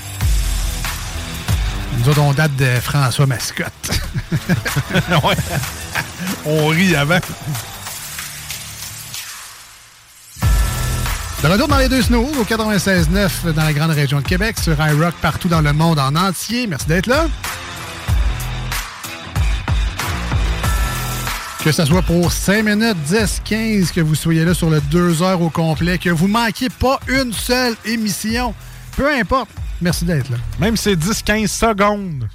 Nous 1.95 2.09
autres, 2.09 2.21
on 2.21 2.33
date 2.33 2.55
de 2.55 2.79
François 2.81 3.25
Mascotte. 3.25 3.71
Ouais. 5.23 5.35
on 6.45 6.67
rit 6.67 6.95
avant. 6.95 7.19
De 11.43 11.47
retour 11.47 11.67
dans 11.67 11.77
les 11.77 11.87
deux 11.87 12.01
snows 12.01 12.29
au 12.39 12.43
96.9 12.43 13.53
dans 13.53 13.63
la 13.63 13.73
grande 13.73 13.91
région 13.91 14.19
de 14.19 14.25
Québec, 14.25 14.57
sur 14.61 14.73
iRock 14.79 15.13
partout 15.21 15.47
dans 15.47 15.61
le 15.61 15.71
monde 15.71 15.99
en 15.99 16.15
entier. 16.15 16.67
Merci 16.67 16.87
d'être 16.87 17.07
là. 17.07 17.27
Que 21.63 21.71
ce 21.71 21.85
soit 21.85 22.01
pour 22.01 22.31
5 22.31 22.63
minutes, 22.63 22.97
10, 23.07 23.41
15, 23.43 23.91
que 23.91 24.01
vous 24.01 24.15
soyez 24.15 24.45
là 24.45 24.53
sur 24.53 24.69
le 24.69 24.81
2 24.81 25.21
heures 25.21 25.41
au 25.41 25.49
complet, 25.49 25.97
que 25.97 26.09
vous 26.09 26.27
manquiez 26.27 26.69
pas 26.69 26.99
une 27.07 27.33
seule 27.33 27.75
émission. 27.85 28.53
Peu 28.95 29.13
importe. 29.13 29.49
Merci 29.81 30.05
d'être 30.05 30.29
là. 30.29 30.37
Même 30.59 30.75
si 30.75 30.83
c'est 30.83 30.95
10-15 30.95 31.47
secondes, 31.47 32.27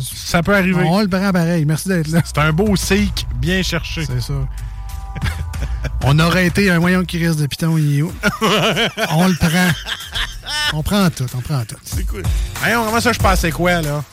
ça 0.00 0.42
peut 0.42 0.54
arriver. 0.54 0.82
On 0.86 1.00
le 1.00 1.08
prend 1.08 1.32
pareil. 1.32 1.64
Merci 1.64 1.88
d'être 1.88 2.08
là. 2.08 2.20
C'est 2.24 2.38
un 2.38 2.52
beau 2.52 2.76
cycle 2.76 3.24
bien 3.36 3.62
cherché. 3.62 4.04
C'est 4.06 4.20
ça. 4.20 4.34
On 6.04 6.18
aurait 6.18 6.46
été 6.46 6.70
un 6.70 6.78
moyen 6.78 7.04
qui 7.04 7.24
reste 7.24 7.38
de 7.40 7.46
piton, 7.46 7.76
il 7.76 7.98
est 7.98 8.02
où? 8.02 8.12
On 9.10 9.28
le 9.28 9.34
prend. 9.34 9.70
On 10.72 10.82
prend 10.82 11.10
tout, 11.10 11.26
on 11.34 11.40
prend 11.40 11.64
tout. 11.64 11.76
C'est 11.84 12.04
cool. 12.04 12.22
Hey, 12.64 12.76
on 12.76 12.84
comment 12.84 13.00
ça, 13.00 13.12
je 13.12 13.18
passais 13.18 13.50
quoi, 13.50 13.82
là? 13.82 14.04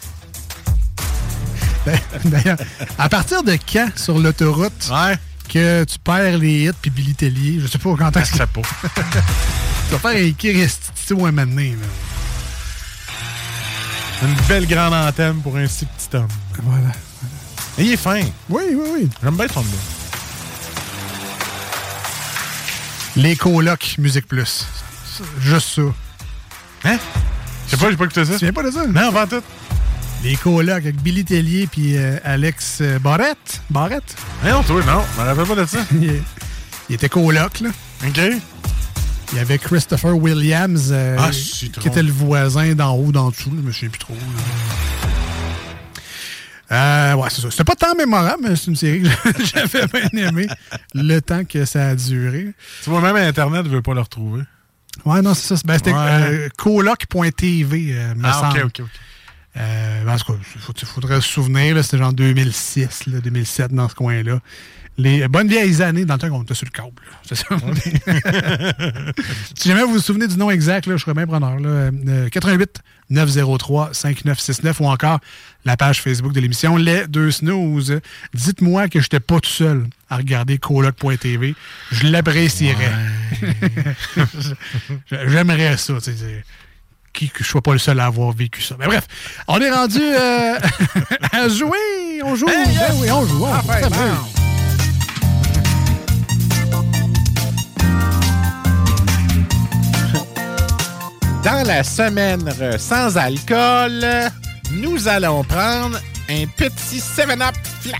D'ailleurs, 2.26 2.58
à 2.98 3.10
partir 3.10 3.44
de 3.44 3.58
quand 3.72 3.90
sur 3.96 4.18
l'autoroute 4.18 4.92
que 5.48 5.84
tu 5.84 6.00
perds 6.00 6.38
les 6.38 6.66
hits 6.66 6.72
puis 6.82 6.90
Billy 6.92 7.14
Tellier? 7.14 7.60
Je 7.62 7.68
sais 7.68 7.78
pas 7.78 7.96
quand 7.98 8.16
est-ce 8.18 8.34
Je 8.34 8.38
sais 8.38 8.48
pas. 8.48 8.62
tu 9.90 9.96
vas 9.96 10.00
faire 10.00 10.16
un 10.18 11.14
moment 11.16 11.46
donné, 11.46 11.72
là. 11.72 12.17
Une 14.24 14.34
belle 14.48 14.68
grande 14.68 14.94
antenne 14.94 15.42
pour 15.42 15.56
un 15.58 15.68
si 15.68 15.86
petit 15.86 16.16
homme. 16.16 16.28
Voilà. 16.64 16.92
Et 17.78 17.84
il 17.84 17.94
est 17.94 17.98
fin. 17.98 18.22
Oui, 18.50 18.64
oui, 18.72 18.90
oui. 18.94 19.10
J'aime 19.24 19.36
bien 19.36 19.48
son 19.48 19.62
nom. 19.62 19.70
Les 23.16 23.36
colocs 23.36 23.96
Musique 24.00 24.28
Plus. 24.28 24.66
Juste 25.40 25.70
ça. 25.76 25.82
Hein? 26.86 26.98
Je 27.66 27.72
sais 27.72 27.78
pas, 27.78 27.90
j'ai 27.92 27.98
pas 27.98 28.06
écouté 28.06 28.26
ça. 28.26 28.34
Tu 28.34 28.46
viens 28.46 28.54
pas 28.54 28.64
de 28.64 28.72
ça? 28.72 28.88
Non, 28.88 29.08
avant 29.08 29.28
tout. 29.28 29.44
Les 30.24 30.36
colocs 30.36 30.70
avec 30.70 30.96
Billy 31.02 31.24
Tellier 31.24 31.68
puis 31.68 31.96
euh, 31.98 32.18
Alex 32.24 32.80
euh, 32.82 32.98
Barrette. 33.00 33.62
Barrette? 33.70 34.16
Non, 34.44 34.64
toi, 34.64 34.82
non. 34.86 35.04
Je 35.16 35.22
me 35.22 35.28
rappelle 35.28 35.46
pas 35.46 35.62
de 35.62 35.66
ça. 35.66 35.80
il 36.90 36.96
était 36.96 37.10
coloc, 37.10 37.60
là. 37.60 37.70
OK. 38.06 38.20
Il 39.34 39.38
y 39.38 39.42
avait 39.42 39.58
Christopher 39.58 40.16
Williams, 40.18 40.90
euh, 40.92 41.18
Ah, 41.20 41.30
qui 41.32 41.70
trop. 41.70 41.88
était 41.88 42.02
le 42.04 42.12
voisin 42.12 42.74
d'en 42.76 42.96
haut, 42.96 43.12
d'en 43.12 43.30
dessous. 43.30 43.50
là, 43.50 43.58
Je 43.62 43.68
me 43.68 43.72
souviens 43.72 43.90
plus 43.90 44.00
trop. 44.00 44.16
Euh, 46.72 47.14
ouais, 47.14 47.30
c'est 47.30 47.42
ça. 47.42 47.52
C'était 47.52 47.64
pas 47.64 47.76
tant 47.76 47.96
mémorable, 47.96 48.44
mais 48.44 48.56
c'est 48.56 48.68
une 48.68 48.76
série 48.76 49.02
que 49.04 49.10
j'avais 49.46 49.88
bien 49.88 50.28
aimé 50.28 50.48
le 50.94 51.20
temps 51.22 51.46
que 51.46 51.64
ça 51.66 51.90
a 51.90 51.96
duré. 51.96 52.54
Tu 52.84 52.90
vois, 52.90 53.02
même 53.02 53.16
Internet 53.16 53.64
ne 53.66 53.70
veut 53.70 53.82
pas 53.82 53.94
le 53.94 54.02
retrouver. 54.02 54.44
Ouais, 55.06 55.22
non, 55.22 55.34
c'est 55.34 55.56
ça. 55.56 55.62
Ben, 55.66 55.76
C'était 55.76 55.94
Ouais. 55.94 56.00
euh, 56.00 56.50
coloc.tv, 56.58 57.94
euh, 57.94 58.16
me 58.16 58.22
Ah, 58.26 58.50
ok, 58.50 58.58
semble. 58.58 58.66
ok, 58.66 58.80
ok. 58.82 58.86
Euh, 59.58 60.04
il 60.30 60.74
il 60.82 60.88
faudrait 60.88 61.22
se 61.22 61.28
souvenir, 61.28 61.82
c'était 61.84 61.98
genre 61.98 62.14
2006, 62.14 63.08
là, 63.08 63.20
2007, 63.22 63.72
dans 63.74 63.88
ce 63.90 63.96
coin-là. 63.96 64.40
Les 65.00 65.28
bonnes 65.28 65.48
vieilles 65.48 65.82
années 65.84 66.06
dans 66.06 66.16
le 66.16 66.20
temps 66.20 66.30
qu'on 66.30 66.42
était 66.42 66.56
sur 66.56 66.66
le 66.66 66.72
câble. 66.72 66.90
là. 67.06 67.18
C'est 67.24 67.36
ça. 67.36 67.46
si 69.56 69.70
jamais 69.70 69.84
vous 69.84 69.94
vous 69.94 70.00
souvenez 70.00 70.28
du 70.28 70.38
nom 70.38 70.50
exact, 70.50 70.88
là, 70.88 70.98
je 70.98 71.04
serais 71.04 71.14
bien 71.14 71.28
preneur. 71.28 71.60
Là, 71.60 71.70
Euh, 72.08 72.30
88 72.30 72.80
903 73.12 73.90
5969 73.94 74.80
ou 74.82 74.86
encore 74.88 75.20
la 75.66 75.78
page 75.78 76.02
Facebook 76.02 76.34
de 76.34 76.40
l'émission 76.40 76.78
Les 76.78 77.06
Deux 77.08 77.30
Snooze. 77.32 78.00
Dites-moi 78.34 78.90
que 78.90 79.00
je 79.00 79.06
n'étais 79.06 79.20
pas 79.20 79.40
tout 79.40 79.50
seul 79.52 79.86
à 80.10 80.18
regarder 80.18 80.58
coloc.tv. 80.58 81.54
Je 81.92 82.08
l'apprécierais. 82.08 82.92
J'aimerais 85.12 85.78
ça. 85.78 85.94
tu 85.96 86.02
sais, 86.02 86.16
c'est- 86.18 86.44
qui 87.14 87.30
que 87.30 87.44
je 87.44 87.50
sois 87.50 87.62
pas 87.62 87.74
le 87.74 87.80
seul 87.80 88.00
à 88.00 88.06
avoir 88.06 88.32
vécu 88.32 88.62
ça. 88.62 88.76
Mais 88.80 88.86
bref, 88.86 89.08
on 89.48 89.60
est 89.60 89.72
rendu 89.72 90.00
euh, 90.02 90.58
à 91.32 91.50
jouer. 91.50 92.22
On 92.24 92.36
joue. 92.36 92.46
Ben 92.46 92.54
oui, 92.96 93.10
on 93.12 93.26
joue. 93.26 93.44
on 93.44 93.56
joue. 93.62 93.68
Très 93.68 93.90
bien. 93.90 94.24
Dans 101.48 101.66
la 101.66 101.82
semaine 101.82 102.44
sans 102.78 103.16
alcool, 103.16 104.06
nous 104.74 105.08
allons 105.08 105.46
prendre 105.46 105.98
un 106.30 106.46
petit 106.58 107.00
7-Up 107.00 107.56
flat. 107.80 107.98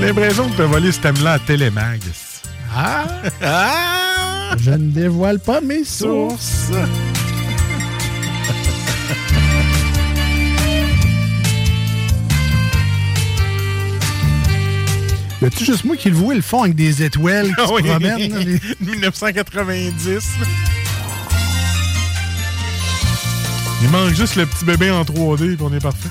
J'ai 0.00 0.06
l'impression 0.06 0.50
que 0.50 0.56
tu 0.56 0.62
as 0.62 0.66
volé 0.66 0.90
ce 0.90 0.98
thème-là 0.98 1.34
à 1.34 1.38
Télémag. 1.38 2.00
Ah! 2.76 3.06
Ah! 3.40 4.07
Je 4.56 4.70
ne 4.70 4.90
dévoile 4.90 5.38
pas 5.40 5.60
mes 5.60 5.84
sources. 5.84 6.68
Source. 6.70 6.78
Y 15.40 15.44
a-tu 15.46 15.64
juste 15.64 15.84
moi 15.84 15.96
qui 15.96 16.10
le 16.10 16.16
vois, 16.16 16.34
le 16.34 16.40
fond 16.42 16.62
avec 16.62 16.74
des 16.74 17.02
étoiles 17.04 17.46
qui 17.48 17.54
Ah 17.58 17.66
se 17.68 17.72
oui. 17.72 17.82
promènent? 17.82 18.32
là, 18.32 18.38
les- 18.40 18.60
1990. 18.80 20.18
Il 23.82 23.88
manque 23.90 24.14
juste 24.14 24.34
le 24.34 24.46
petit 24.46 24.64
bébé 24.64 24.90
en 24.90 25.04
3D 25.04 25.52
et 25.52 25.56
on 25.60 25.72
est 25.72 25.80
parfait. 25.80 26.08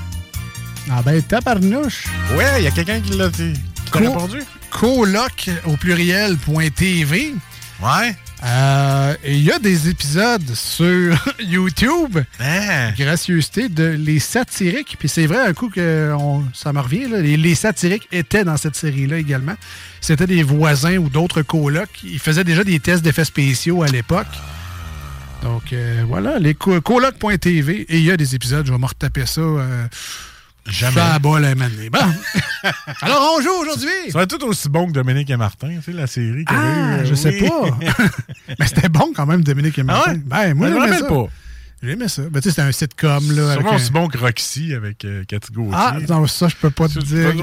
Ah 0.89 1.01
ben, 1.03 1.21
tabarnouche. 1.21 2.05
Ouais, 2.37 2.45
il 2.59 2.63
y 2.63 2.67
a 2.67 2.71
quelqu'un 2.71 3.01
qui 3.01 3.17
l'a 3.17 3.29
t'a 3.29 3.43
Co- 3.91 3.99
répondu? 3.99 4.39
Coloc 4.69 5.49
au 5.65 5.75
pluriel 5.75 6.37
point 6.37 6.69
TV. 6.69 7.33
Ouais. 7.81 8.15
Euh, 8.45 9.15
et 9.23 9.35
Il 9.35 9.43
y 9.43 9.51
a 9.51 9.59
des 9.59 9.89
épisodes 9.89 10.53
sur 10.53 11.17
YouTube. 11.39 12.19
Hein? 12.39 12.91
Gracieuseté 12.97 13.67
de 13.69 13.83
Les 13.85 14.19
Satiriques. 14.19 14.95
Puis 14.99 15.09
c'est 15.09 15.25
vrai, 15.25 15.39
un 15.47 15.53
coup 15.53 15.69
que 15.69 16.13
on- 16.19 16.43
ça 16.53 16.71
me 16.73 16.79
revient, 16.79 17.07
là, 17.09 17.19
les, 17.19 17.35
les 17.37 17.55
Satiriques 17.55 18.07
étaient 18.11 18.43
dans 18.43 18.57
cette 18.57 18.75
série-là 18.75 19.17
également. 19.17 19.55
C'était 20.01 20.27
des 20.27 20.43
voisins 20.43 20.97
ou 20.97 21.09
d'autres 21.09 21.41
colocs. 21.41 21.89
Ils 22.03 22.19
faisaient 22.19 22.43
déjà 22.43 22.63
des 22.63 22.79
tests 22.79 23.03
d'effets 23.03 23.25
spéciaux 23.25 23.81
à 23.83 23.87
l'époque. 23.87 24.27
Donc 25.43 25.73
euh, 25.73 26.03
voilà, 26.07 26.39
les 26.39 26.53
co- 26.53 26.81
coloc.tv. 26.81 27.85
Et 27.89 27.97
il 27.97 28.03
y 28.03 28.11
a 28.11 28.17
des 28.17 28.35
épisodes, 28.35 28.65
je 28.65 28.71
vais 28.71 28.77
me 28.79 28.85
retaper 28.85 29.25
ça. 29.25 29.41
Euh, 29.41 29.85
Jamais. 30.69 30.95
Ça 30.95 31.19
maintenant. 31.55 31.67
Bon. 31.91 32.69
Alors, 33.01 33.35
on 33.37 33.41
joue 33.41 33.51
aujourd'hui. 33.61 34.11
Ça 34.11 34.17
va 34.17 34.23
être 34.23 34.37
tout 34.37 34.45
aussi 34.45 34.69
bon 34.69 34.87
que 34.87 34.91
Dominique 34.91 35.29
et 35.29 35.37
Martin, 35.37 35.69
tu 35.77 35.81
sais, 35.81 35.91
la 35.93 36.07
série 36.07 36.43
qu'il 36.45 36.55
y 36.55 36.59
avait 36.59 36.67
Ah, 36.69 36.97
eu, 36.97 36.99
euh, 37.01 37.05
je 37.05 37.15
sais 37.15 37.31
pas. 37.37 37.65
Mais 38.59 38.67
c'était 38.67 38.89
bon 38.89 39.11
quand 39.15 39.25
même, 39.25 39.43
Dominique 39.43 39.77
et 39.79 39.83
Martin. 39.83 40.13
ouais? 40.13 40.21
Ben, 40.25 40.53
moi, 40.53 40.67
je 40.69 40.73
me 40.73 40.79
rappelle 40.79 40.99
ça. 40.99 41.05
pas. 41.07 41.25
J'aimais 41.83 42.07
ça. 42.07 42.23
Ben, 42.23 42.41
tu 42.41 42.43
sais, 42.43 42.49
c'était 42.49 42.61
un 42.63 42.71
sitcom, 42.71 43.31
là. 43.35 43.53
Sûrement 43.53 43.71
un- 43.71 43.75
aussi 43.75 43.91
bon 43.91 44.07
que 44.07 44.17
Roxy 44.17 44.73
avec 44.73 45.05
euh, 45.05 45.23
Cathy 45.27 45.51
Gauthier. 45.53 45.73
Ah, 45.75 45.97
non, 46.09 46.25
ça, 46.25 46.47
je 46.47 46.55
peux 46.55 46.71
pas 46.71 46.87
te 46.87 46.97
dire. 46.99 47.33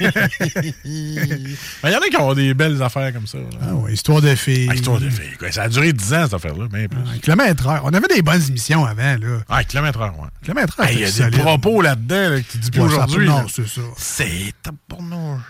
Ben, 0.00 0.72
Il 0.84 1.90
y 1.90 1.96
en 1.96 2.00
a 2.00 2.08
qui 2.08 2.16
ont 2.18 2.34
des 2.34 2.54
belles 2.54 2.80
affaires 2.82 3.12
comme 3.12 3.26
ça. 3.26 3.38
là. 3.38 3.44
Ah 3.62 3.74
ouais, 3.74 3.92
histoire 3.92 4.20
de 4.20 4.34
filles. 4.34 4.68
Ah, 4.70 4.74
histoire 4.74 5.00
de 5.00 5.10
filles. 5.10 5.36
quoi. 5.38 5.50
Ça 5.52 5.62
a 5.64 5.68
duré 5.68 5.92
10 5.92 6.14
ans, 6.14 6.24
cette 6.24 6.34
affaire-là, 6.34 6.68
bien 6.68 6.86
plus. 6.88 7.00
Un 7.00 7.18
kilomètre 7.18 7.66
heure. 7.66 7.82
On 7.84 7.88
avait 7.92 8.08
des 8.08 8.22
bonnes 8.22 8.42
émissions 8.48 8.84
avant, 8.84 9.16
là. 9.16 9.38
Ah, 9.48 9.64
kilomètre 9.64 10.00
heure, 10.00 10.18
ouais. 10.18 10.28
Kilomètre 10.42 10.78
heure. 10.80 10.86
Ah, 10.88 10.92
Il 10.92 11.00
y 11.00 11.22
a 11.22 11.30
des 11.30 11.38
propos 11.38 11.82
là-dedans 11.82 12.30
là, 12.30 12.40
que 12.40 12.46
tu 12.52 12.58
dis 12.58 12.70
plus 12.70 12.80
Ouais, 12.80 12.86
aujourd'hui. 12.86 13.26
Non, 13.26 13.46
c'est 13.48 13.66
ça. 13.68 13.80
C'est 13.96 14.52
top 14.62 14.74
pour 14.88 15.02
nous. 15.02 15.40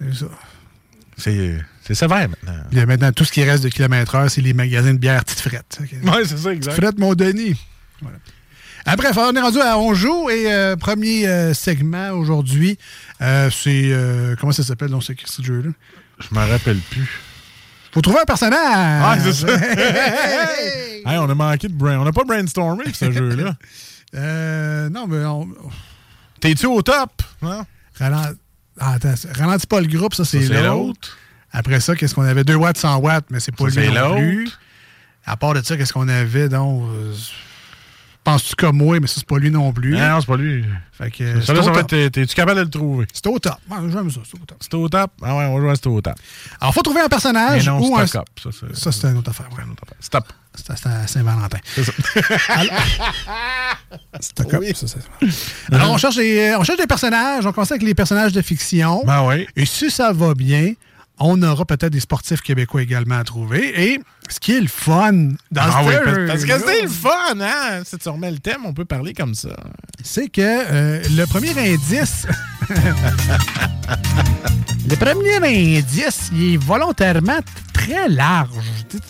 C'est 0.00 0.14
ça. 0.20 0.26
C'est 1.16 1.58
c'est 1.94 2.06
sévère 2.06 2.28
maintenant. 2.28 2.52
Puis 2.70 2.78
là, 2.78 2.86
maintenant, 2.86 3.12
tout 3.12 3.24
ce 3.24 3.32
qui 3.32 3.42
reste 3.44 3.64
de 3.64 3.68
kilomètre 3.68 4.14
heure, 4.14 4.30
c'est 4.30 4.40
les 4.40 4.52
magasins 4.52 4.92
de 4.94 4.98
bière 4.98 5.24
Petite 5.24 5.40
Frette. 5.40 5.78
Ouais, 6.04 6.24
c'est 6.24 6.38
ça, 6.38 6.52
exact. 6.52 6.74
Frette, 6.74 6.98
mon 6.98 7.14
Denis. 7.14 7.56
Voilà. 8.00 8.18
Après, 8.86 9.08
on 9.16 9.34
est 9.34 9.40
rendu 9.40 9.60
à 9.60 9.78
On 9.78 9.92
joue 9.94 10.30
et 10.30 10.52
euh, 10.52 10.74
premier 10.76 11.26
euh, 11.28 11.52
segment 11.52 12.10
aujourd'hui, 12.12 12.78
euh, 13.20 13.50
c'est. 13.50 13.92
comment 14.40 14.52
ça 14.52 14.62
s'appelle 14.62 14.88
dans 14.90 15.00
ce, 15.00 15.12
ce 15.24 15.42
jeu-là? 15.42 15.70
Je 16.20 16.34
m'en 16.34 16.46
rappelle 16.46 16.78
plus. 16.78 17.08
Faut 17.92 18.00
trouver 18.00 18.20
un 18.20 18.24
personnage! 18.24 18.56
Ah, 19.04 19.16
c'est 19.20 19.32
ça. 19.32 19.46
Hey! 21.06 21.18
On 21.18 21.28
a 21.28 21.34
manqué 21.34 21.66
de 21.68 21.72
brain. 21.74 21.98
On 21.98 22.04
n'a 22.04 22.12
pas 22.12 22.24
brainstormé 22.24 22.84
pour 22.84 22.94
ce 22.94 23.10
jeu-là. 23.10 23.54
Euh, 24.14 24.88
non, 24.90 25.06
mais 25.06 25.24
on. 25.24 25.48
T'es-tu 26.40 26.66
au 26.66 26.80
top? 26.82 27.22
Non? 27.42 27.64
Ralent- 27.98 28.34
ah, 28.78 28.92
attends, 28.94 29.14
ralentis 29.34 29.66
pas 29.66 29.80
le 29.80 29.88
groupe, 29.88 30.14
ça 30.14 30.24
c'est 30.24 30.40
Ça, 30.42 30.54
c'est 30.54 30.62
l'autre. 30.62 31.18
Après 31.52 31.80
ça, 31.80 31.96
qu'est-ce 31.96 32.14
qu'on 32.14 32.22
avait? 32.24 32.44
2 32.44 32.54
watts, 32.54 32.78
100 32.78 32.96
watts, 32.98 33.24
mais 33.30 33.40
c'est 33.40 33.52
pas 33.54 33.68
Ça, 33.70 33.80
lui 33.80 33.86
c'est 33.88 33.92
non 33.92 34.08
l'autre. 34.10 34.20
plus. 34.20 34.50
À 35.26 35.36
part 35.36 35.54
de 35.54 35.62
ça, 35.62 35.76
qu'est-ce 35.76 35.92
qu'on 35.92 36.08
avait 36.08 36.48
donc? 36.48 36.84
euh, 36.92 37.12
Penses-tu 38.22 38.54
comme 38.54 38.76
moi, 38.76 39.00
mais 39.00 39.06
ça 39.06 39.14
c'est 39.16 39.26
pas 39.26 39.38
lui 39.38 39.50
non 39.50 39.72
plus. 39.72 39.96
Non, 39.96 40.20
c'est 40.20 40.26
pas 40.26 40.36
lui. 40.36 40.62
Fait 40.92 41.10
que, 41.10 41.24
euh, 41.24 41.40
Ça, 41.40 41.54
là, 41.54 41.60
c'est 41.60 41.66
ça 41.68 41.72
va 41.72 41.80
être- 41.80 42.08
T'es-tu 42.12 42.34
capable 42.34 42.58
de 42.58 42.64
le 42.64 42.68
trouver? 42.70 43.06
C'est 43.14 43.26
au 43.26 43.38
top. 43.38 43.54
Ouais, 43.70 43.78
J'aime 43.90 44.10
ça, 44.10 44.20
c'est 44.30 44.38
au 44.40 44.44
top. 44.44 44.58
C'est 44.60 44.74
au 44.74 44.88
top? 44.90 45.10
Ah 45.22 45.36
ouais, 45.38 45.44
on 45.46 45.54
va 45.54 45.60
jouer 45.60 45.70
à 45.70 45.74
c'est 45.74 45.86
au 45.86 46.00
top. 46.02 46.14
Alors, 46.60 46.74
faut 46.74 46.82
trouver 46.82 47.00
un 47.00 47.08
personnage 47.08 47.64
Mais 47.66 47.72
non, 47.72 47.80
ou 47.80 47.96
un... 47.96 48.02
up. 48.02 48.08
Ça, 48.10 48.22
c'est 48.52 48.76
Ça, 48.76 48.92
c'est 48.92 49.06
une 49.08 49.16
autre 49.16 49.30
affaire. 49.30 49.48
ouais. 49.56 49.64
Stop. 50.00 50.24
C'est 50.54 50.86
à 50.86 51.06
Saint-Valentin. 51.06 51.58
C'est 51.74 51.84
ça. 51.84 51.92
Stock 54.20 54.52
up, 54.54 54.62
ça, 54.74 54.86
c'est- 54.86 55.74
Alors, 55.74 55.90
on 55.92 55.96
cherche, 55.96 56.16
des, 56.16 56.54
on 56.58 56.64
cherche 56.64 56.78
des 56.78 56.86
personnages. 56.86 57.46
On 57.46 57.52
commence 57.52 57.70
avec 57.70 57.82
les 57.82 57.94
personnages 57.94 58.32
de 58.32 58.42
fiction. 58.42 59.02
Ben 59.06 59.24
oui. 59.26 59.46
Et 59.56 59.64
si 59.64 59.90
ça 59.90 60.12
va 60.12 60.34
bien, 60.34 60.74
on 61.20 61.42
aura 61.42 61.64
peut-être 61.66 61.92
des 61.92 62.00
sportifs 62.00 62.40
québécois 62.40 62.82
également 62.82 63.16
à 63.18 63.24
trouver. 63.24 63.92
Et 63.92 64.00
ce 64.28 64.40
qui 64.40 64.52
est 64.56 64.60
le 64.60 64.68
fun 64.68 65.12
dans 65.50 65.60
Ah 65.62 65.80
ce 65.82 65.88
oui, 65.88 65.94
parce 66.26 66.44
que 66.44 66.58
c'est 66.58 66.82
le 66.82 66.88
fun, 66.88 67.40
hein? 67.40 67.82
Si 67.84 67.98
tu 67.98 68.08
remets 68.08 68.30
le 68.30 68.38
thème, 68.38 68.62
on 68.64 68.72
peut 68.72 68.84
parler 68.86 69.12
comme 69.12 69.34
ça. 69.34 69.50
c'est 70.02 70.28
que 70.28 70.40
euh, 70.40 71.02
le 71.16 71.26
premier 71.26 71.50
indice. 71.74 72.26
le 74.88 74.96
premier 74.96 75.36
indice, 75.76 76.30
il 76.32 76.54
est 76.54 76.56
volontairement 76.56 77.38
très 77.72 78.08
large. 78.08 78.48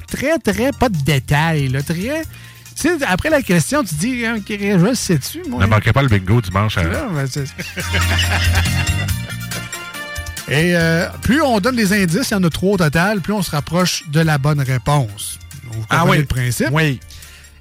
Très, 0.09 0.39
très, 0.39 0.73
pas 0.73 0.89
de 0.89 0.99
détails. 0.99 1.69
Là, 1.69 1.83
très. 1.83 2.25
Tu 2.77 2.89
sais, 2.89 3.05
après 3.07 3.31
la 3.31 3.43
question, 3.43 3.85
tu 3.85 3.95
dis, 3.95 4.25
hein, 4.27 4.39
je 4.49 4.95
sais-tu, 4.95 5.43
moi? 5.49 5.61
Ne 5.61 5.67
manquez 5.67 5.93
pas 5.93 6.03
le 6.03 6.09
bingo 6.09 6.41
dimanche 6.41 6.79
à... 6.79 6.83
Ben, 6.85 7.27
c'est- 7.29 7.45
Et 10.51 10.75
euh, 10.77 11.07
plus 11.23 11.41
on 11.43 11.61
donne 11.61 11.77
des 11.77 11.93
indices, 11.93 12.31
il 12.31 12.35
y 12.35 12.37
en 12.37 12.43
a 12.43 12.51
trois 12.51 12.73
au 12.73 12.77
total, 12.77 13.21
plus 13.21 13.33
on 13.33 13.43
se 13.43 13.53
rapproche 13.53 14.03
de 14.11 14.21
la 14.21 14.37
bonne 14.39 14.61
réponse. 14.61 15.39
Vous 15.73 15.85
Ah 15.89 15.99
comprenez 16.01 16.11
oui. 16.11 16.19
le 16.19 16.25
principe? 16.27 16.69
Oui. 16.73 16.99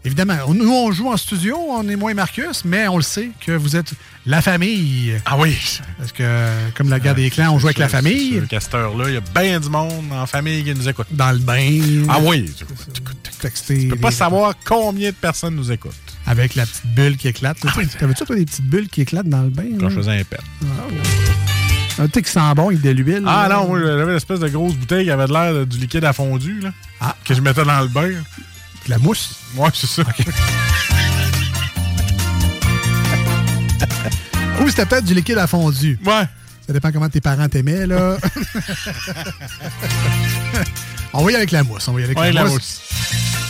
Évidemment, 0.06 0.38
nous, 0.54 0.72
on 0.74 0.92
joue 0.94 1.12
en 1.12 1.18
studio, 1.18 1.58
on 1.70 1.88
est 1.90 1.98
moins 1.98 2.14
Marcus, 2.14 2.64
mais 2.66 2.88
on 2.88 2.96
le 2.98 3.04
sait 3.04 3.30
que 3.46 3.52
vous 3.52 3.76
êtes 3.76 3.92
la 4.26 4.42
famille. 4.42 5.14
Ah 5.26 5.38
oui. 5.38 5.58
Parce 5.98 6.14
que, 6.14 6.48
comme 6.74 6.90
la 6.90 7.00
guerre 7.02 7.16
des 7.16 7.30
clans, 7.30 7.52
on 7.54 7.60
joue 7.60 7.68
avec 7.68 7.78
la 7.80 7.90
famille. 7.90 8.40
Ce 8.42 8.46
casteur-là, 8.46 9.10
il 9.10 9.14
y 9.16 9.18
a 9.18 9.22
bien 9.42 9.60
du 9.60 9.70
monde 9.70 10.06
en 10.12 10.26
famille 10.26 10.64
qui 10.64 10.74
nous 10.74 10.88
écoute. 10.88 11.08
Dans 11.12 11.32
le 11.32 11.40
bain. 11.40 12.06
Ah 12.08 12.18
oui. 12.22 12.50
Tu 13.68 13.88
peux 13.90 13.96
pas 13.98 14.12
savoir 14.12 14.54
combien 14.66 15.10
de 15.10 15.16
personnes 15.16 15.56
nous 15.56 15.70
écoutent. 15.72 15.94
Avec 16.26 16.56
la 16.56 16.66
petite 16.66 16.88
bulle 16.88 17.18
qui 17.18 17.28
éclate. 17.28 17.62
là. 17.64 17.72
T'avais-tu, 18.00 18.24
toi, 18.26 18.36
des 18.38 18.46
petites 18.46 18.66
bulles 18.66 18.88
qui 18.88 19.02
éclatent 19.02 19.28
dans 19.30 19.44
le 19.44 19.50
bain? 19.50 19.66
Quand 19.80 19.90
je 19.90 19.96
faisais 19.98 20.18
un 20.20 20.24
pet. 20.24 20.40
Un 22.00 22.08
sent 22.08 22.40
bon 22.56 22.70
avec 22.70 22.82
de 22.82 22.92
l'huile. 22.92 23.24
Ah 23.28 23.48
là. 23.50 23.56
non, 23.58 23.68
moi 23.68 23.80
j'avais 23.82 24.14
l'espèce 24.14 24.40
de 24.40 24.48
grosse 24.48 24.76
bouteille 24.76 25.04
qui 25.04 25.12
avait 25.12 25.28
de 25.28 25.34
l'air 25.34 25.68
du 25.68 25.78
liquide 25.78 26.06
à 26.06 26.14
fondu, 26.14 26.62
là. 26.62 26.72
Que 27.26 27.34
je 27.34 27.42
mettais 27.42 27.66
dans 27.66 27.82
le 27.82 27.90
bain. 27.90 28.12
La 28.88 28.98
mousse? 28.98 29.36
Ouais, 29.56 29.68
c'est 29.74 29.88
ça. 29.88 30.04
Ou 34.62 34.70
c'était 34.70 34.86
peut-être 34.86 35.04
du 35.06 35.14
liquide 35.14 35.38
à 35.38 35.48
fondu. 35.48 36.00
Ouais. 36.06 36.24
Ça 36.66 36.74
dépend 36.74 36.92
comment 36.92 37.10
tes 37.10 37.20
parents 37.20 37.50
t'aimaient, 37.50 37.86
là. 37.86 38.18
on 41.14 41.24
va 41.24 41.32
y 41.32 41.34
aller 41.34 41.38
avec 41.38 41.52
la 41.52 41.64
mousse. 41.64 41.88
On 41.88 41.94
va 41.94 42.00
y 42.00 42.04
aller 42.04 42.14
avec 42.14 42.18
Ouais, 42.18 42.32
la, 42.32 42.44
la 42.44 42.50
mousse. 42.50 42.82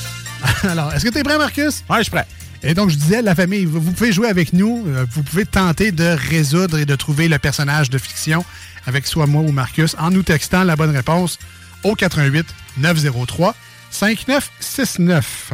Alors, 0.64 0.91
est-ce 0.93 1.04
que 1.06 1.10
tu 1.10 1.20
es 1.20 1.24
prêt, 1.24 1.38
Marcus? 1.38 1.84
Ouais, 1.89 1.97
je 1.97 2.04
suis 2.04 2.12
prêt. 2.12 2.26
Et 2.64 2.74
donc, 2.74 2.89
je 2.89 2.95
disais, 2.95 3.22
la 3.22 3.36
famille, 3.36 3.66
vous 3.66 3.80
vous 3.80 3.91
pouvez 3.93 4.12
jouer 4.12 4.28
avec 4.28 4.51
nous. 4.53 4.84
Euh, 4.88 5.05
Vous 5.12 5.24
pouvez 5.24 5.45
tenter 5.45 5.91
de 5.91 6.16
résoudre 6.30 6.78
et 6.78 6.86
de 6.86 6.95
trouver 6.95 7.28
le 7.30 7.39
personnage 7.39 7.89
de 7.89 7.97
fiction 7.97 8.43
avec 8.86 9.07
soit 9.07 9.28
moi 9.28 9.41
ou 9.41 9.51
Marcus 9.51 9.95
en 9.99 10.12
nous 10.12 10.24
textant 10.24 10.64
la 10.64 10.76
bonne 10.76 10.95
réponse 10.95 11.38
au 11.84 11.95
88 11.95 12.45
903 12.78 13.55
5969. 13.91 15.53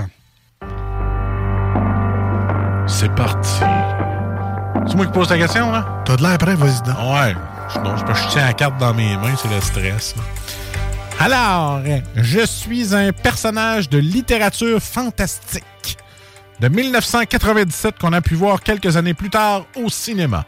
C'est 2.88 3.14
parti. 3.16 3.50
C'est 4.88 4.96
moi 4.96 5.06
qui 5.06 5.12
pose 5.12 5.28
ta 5.28 5.38
question, 5.38 5.72
là? 5.72 6.04
T'as 6.06 6.16
de 6.18 6.22
l'air 6.24 6.38
prêt, 6.38 6.56
vas-y 6.56 6.82
donc. 6.88 6.98
Ouais. 6.98 7.36
Je- 7.74 7.80
Non, 7.80 7.96
que 7.96 8.14
je 8.14 8.28
tiens 8.30 8.46
la 8.46 8.54
carte 8.54 8.78
dans 8.80 8.94
mes 8.94 9.18
mains, 9.18 9.34
c'est 9.42 9.50
le 9.54 9.60
stress. 9.62 10.16
là. 10.16 10.24
Alors, 11.20 11.82
je 12.16 12.46
suis 12.46 12.94
un 12.94 13.12
personnage 13.12 13.90
de 13.90 13.98
littérature 13.98 14.80
fantastique 14.82 15.64
de 16.60 16.68
1997 16.68 18.00
qu'on 18.00 18.14
a 18.14 18.22
pu 18.22 18.36
voir 18.36 18.62
quelques 18.62 18.98
années 18.98 19.14
plus 19.14 19.30
tard 19.30 19.66
au 19.76 19.90
cinéma. 19.90 20.46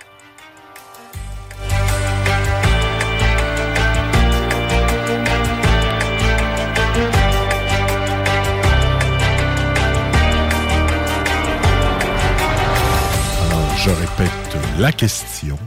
Je 13.78 13.90
répète 13.90 14.58
la 14.80 14.92
question. 14.92 15.58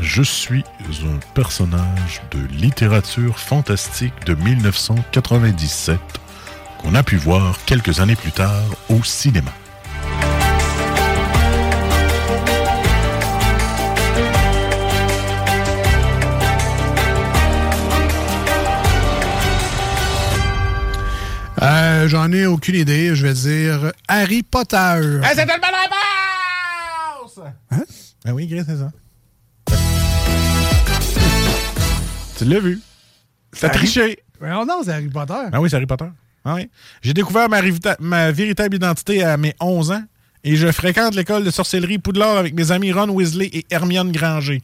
Je 0.00 0.22
suis 0.22 0.62
un 0.80 1.18
personnage 1.34 2.22
de 2.30 2.38
littérature 2.54 3.38
fantastique 3.38 4.12
de 4.26 4.34
1997 4.34 5.98
qu'on 6.78 6.94
a 6.94 7.02
pu 7.02 7.16
voir 7.16 7.58
quelques 7.66 8.00
années 8.00 8.16
plus 8.16 8.32
tard 8.32 8.64
au 8.88 9.02
cinéma. 9.02 9.50
Euh, 21.60 22.06
J'en 22.08 22.30
ai 22.32 22.46
aucune 22.46 22.76
idée. 22.76 23.14
Je 23.14 23.26
vais 23.26 23.34
dire 23.34 23.92
Harry 24.06 24.42
Potter. 24.42 25.20
c'était 25.30 25.42
une 25.42 25.48
bonne 25.60 25.70
réponse! 25.82 27.40
Hein? 27.70 27.82
Ben 28.24 28.32
oui, 28.32 28.46
Gris, 28.46 28.62
c'est 28.66 28.76
ça. 28.76 28.90
Tu 32.38 32.44
l'as 32.44 32.60
vu. 32.60 32.80
T'as 33.58 33.70
triché. 33.70 34.20
Non, 34.40 34.64
non, 34.64 34.82
c'est 34.84 34.92
Harry 34.92 35.08
Potter. 35.08 35.34
Ah 35.52 35.60
oui, 35.60 35.68
c'est 35.68 35.76
Harry 35.76 35.86
Potter. 35.86 36.06
Ah 36.44 36.54
oui. 36.54 36.68
J'ai 37.02 37.14
découvert 37.14 37.48
ma, 38.00 38.32
véritable 38.32 38.76
identité 38.76 39.22
à 39.22 39.36
mes 39.36 39.54
11 39.60 39.92
ans 39.92 40.02
et 40.44 40.56
je 40.56 40.70
fréquente 40.70 41.14
l'école 41.14 41.44
de 41.44 41.50
sorcellerie 41.50 41.98
Poudlard 41.98 42.36
avec 42.36 42.54
mes 42.54 42.70
amis 42.70 42.92
Ron 42.92 43.10
Weasley 43.10 43.50
et 43.52 43.66
Hermione 43.70 44.12
Granger. 44.12 44.62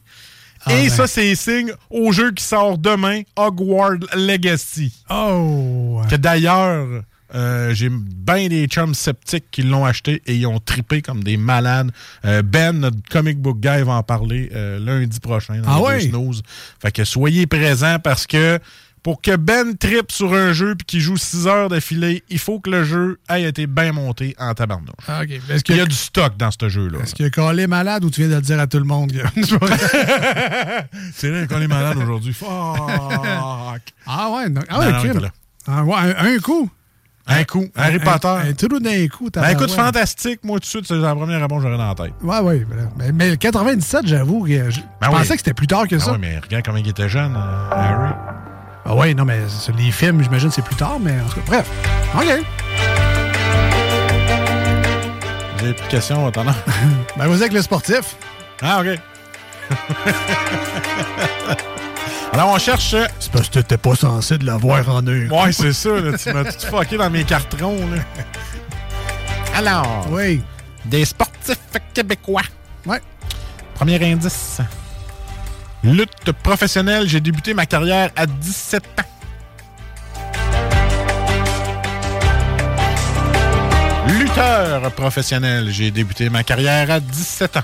Ah 0.65 0.73
et 0.73 0.83
ben. 0.83 0.89
ça, 0.89 1.07
c'est 1.07 1.35
signe 1.35 1.73
au 1.89 2.11
jeu 2.11 2.31
qui 2.31 2.43
sort 2.43 2.77
demain, 2.77 3.21
Hogwarts 3.35 3.99
Legacy. 4.15 4.93
Oh! 5.09 6.01
Que 6.09 6.15
d'ailleurs, 6.15 7.03
euh, 7.33 7.73
j'ai 7.73 7.89
bien 7.89 8.47
des 8.47 8.65
chums 8.67 8.93
sceptiques 8.93 9.45
qui 9.51 9.63
l'ont 9.63 9.83
acheté 9.83 10.21
et 10.25 10.35
ils 10.35 10.47
ont 10.47 10.59
tripé 10.59 11.01
comme 11.01 11.23
des 11.23 11.37
malades. 11.37 11.91
Euh, 12.23 12.41
ben, 12.41 12.71
notre 12.79 12.97
comic 13.09 13.39
book 13.39 13.59
guy, 13.59 13.83
va 13.83 13.93
en 13.93 14.03
parler 14.03 14.49
euh, 14.53 14.79
lundi 14.79 15.19
prochain 15.19 15.59
dans 15.59 15.85
Ah 15.85 15.99
snooze. 15.99 16.41
Fait 16.79 16.91
que 16.91 17.03
soyez 17.03 17.45
présents 17.47 17.99
parce 17.99 18.25
que 18.25 18.59
pour 19.05 19.21
que 19.21 19.35
Ben 19.35 19.77
tripe 19.77 20.11
sur 20.11 20.33
un 20.33 20.51
jeu 20.51 20.73
puis 20.73 20.83
qu'il 20.85 20.99
joue 20.99 21.15
6 21.15 21.45
heures 21.45 21.69
d'affilée, 21.69 22.23
il 22.31 22.39
faut 22.39 22.59
que 22.59 22.71
le 22.71 22.83
jeu 22.83 23.19
ait 23.29 23.43
été 23.43 23.67
bien 23.67 23.91
monté 23.91 24.35
en 24.39 24.51
tabarnouche. 24.55 24.89
Ah. 25.07 25.21
Est-ce 25.23 25.61
Il 25.69 25.77
y 25.77 25.79
a 25.79 25.85
du 25.85 25.95
stock 25.95 26.35
dans 26.37 26.49
ce 26.49 26.69
jeu-là. 26.69 26.97
est-ce 27.03 27.13
que 27.13 27.29
Colin 27.29 27.63
est 27.63 27.67
malade 27.67 28.03
ou 28.03 28.09
tu 28.09 28.21
viens 28.21 28.31
de 28.31 28.35
le 28.35 28.41
dire 28.41 28.59
à 28.59 28.65
tout 28.65 28.79
le 28.79 28.83
monde? 28.85 29.13
C'est 31.13 31.29
vrai 31.29 31.45
qu'on 31.47 31.61
est 31.61 31.67
malade 31.67 31.97
aujourd'hui. 31.97 32.33
Fuck! 32.45 32.49
ah 32.49 33.75
ouais? 34.31 34.49
non- 34.49 34.61
Ah 34.69 34.79
ouais, 34.79 35.13
non, 35.13 35.19
là. 35.19 35.29
Ah 35.67 35.83
ouais, 35.83 35.95
un, 35.95 36.35
un 36.35 36.39
coup. 36.39 36.69
Un 37.27 37.43
coup. 37.43 37.65
Harry 37.75 37.99
Potter. 37.99 38.27
Un, 38.27 38.49
un 38.49 38.53
trou 38.53 38.79
d'un 38.79 39.07
coup. 39.07 39.29
Ben 39.33 39.49
écoute, 39.49 39.71
fantastique, 39.71 40.39
moi 40.43 40.57
tout 40.57 40.61
de 40.61 40.65
suite, 40.65 40.85
c'est 40.87 40.95
la 40.95 41.13
première 41.15 41.41
réponse 41.41 41.63
que 41.63 41.69
j'aurais 41.69 41.77
dans 41.77 41.89
la 41.89 41.95
tête. 41.95 42.13
Ouais, 42.23 42.39
ouais. 42.39 42.65
voilà. 42.67 42.83
Mais, 42.97 43.11
mais 43.11 43.29
le 43.31 43.35
97, 43.35 44.07
j'avoue, 44.07 44.45
je 44.47 44.53
Ben 45.01 45.09
pensais 45.09 45.21
oui. 45.21 45.27
que 45.29 45.37
c'était 45.37 45.53
plus 45.53 45.67
tard 45.67 45.87
que 45.87 45.95
Ah 45.95 45.99
ça. 45.99 46.11
oui, 46.13 46.17
mais 46.21 46.39
regarde 46.39 46.65
comment 46.65 46.77
il 46.77 46.87
était 46.87 47.09
jeune, 47.09 47.35
euh, 47.35 47.69
Harry. 47.71 48.13
Ah 48.85 48.93
ouais, 48.93 49.13
non, 49.15 49.25
mais 49.25 49.39
les 49.77 49.91
films, 49.91 50.21
j'imagine 50.23 50.51
c'est 50.51 50.61
plus 50.61 50.75
tard, 50.75 50.99
mais 50.99 51.19
en 51.19 51.25
tout 51.27 51.39
cas, 51.41 51.45
bref. 51.47 51.67
OK. 52.15 52.45
Vous 55.57 55.63
avez 55.63 55.73
plus 55.73 55.85
de 55.85 55.89
questions, 55.89 56.27
attendant. 56.27 56.53
Ben, 57.17 57.27
vas-y 57.27 57.39
avec 57.41 57.53
le 57.53 57.61
sportif. 57.61 58.15
Ah, 58.61 58.81
OK. 58.81 58.99
Alors, 62.33 62.49
on 62.49 62.57
cherche. 62.59 62.93
euh, 62.93 63.05
C'est 63.19 63.31
parce 63.31 63.47
que 63.47 63.53
t'étais 63.53 63.77
pas 63.77 63.95
censé 63.95 64.37
de 64.37 64.45
l'avoir 64.45 64.87
en 64.89 65.01
eux. 65.03 65.27
Ouais, 65.31 65.51
c'est 65.53 65.71
ça, 65.73 65.89
là, 65.89 66.17
tu 66.17 66.31
m'as 66.33 66.43
tout 66.43 66.67
fucké 66.67 66.97
dans 66.97 67.09
mes 67.09 67.23
cartrons. 67.23 67.79
Là. 67.89 68.01
Alors, 69.55 70.05
Oui. 70.11 70.43
des 70.83 71.05
sportifs 71.05 71.57
québécois. 71.93 72.41
Ouais. 72.85 73.01
Premier 73.75 74.03
indice. 74.11 74.59
Lutte 75.85 76.31
professionnelle, 76.31 77.07
j'ai 77.07 77.21
débuté 77.21 77.53
ma 77.53 77.67
carrière 77.67 78.09
à 78.15 78.25
17 78.25 78.83
ans. 78.99 79.03
Lutteur 84.07 84.91
professionnel, 84.93 85.69
j'ai 85.69 85.91
débuté 85.91 86.31
ma 86.31 86.43
carrière 86.43 86.89
à 86.89 86.99
17 86.99 87.57
ans. 87.57 87.63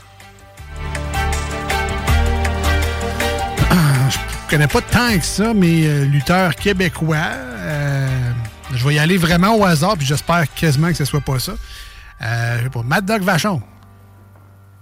Je 4.10 4.18
connais 4.50 4.68
pas 4.68 4.82
tant 4.82 5.18
que 5.18 5.26
ça, 5.26 5.54
mais 5.56 5.88
euh, 5.88 6.06
lutteur 6.06 6.56
québécois. 6.56 7.18
euh, 7.18 8.32
je 8.74 8.88
vais 8.88 8.96
y 8.96 9.00
aller 9.00 9.18
vraiment 9.18 9.56
au 9.56 9.66
hasard, 9.66 9.98
puis 9.98 10.06
j'espère 10.06 10.46
quasiment 10.54 10.90
que 10.90 10.96
ce 10.96 11.06
soit 11.06 11.22
pas 11.22 11.40
ça. 11.40 11.54
Euh, 12.22 12.70
pas, 12.70 12.84
Mad 12.84 13.04
Dog 13.04 13.24
Vachon. 13.24 13.64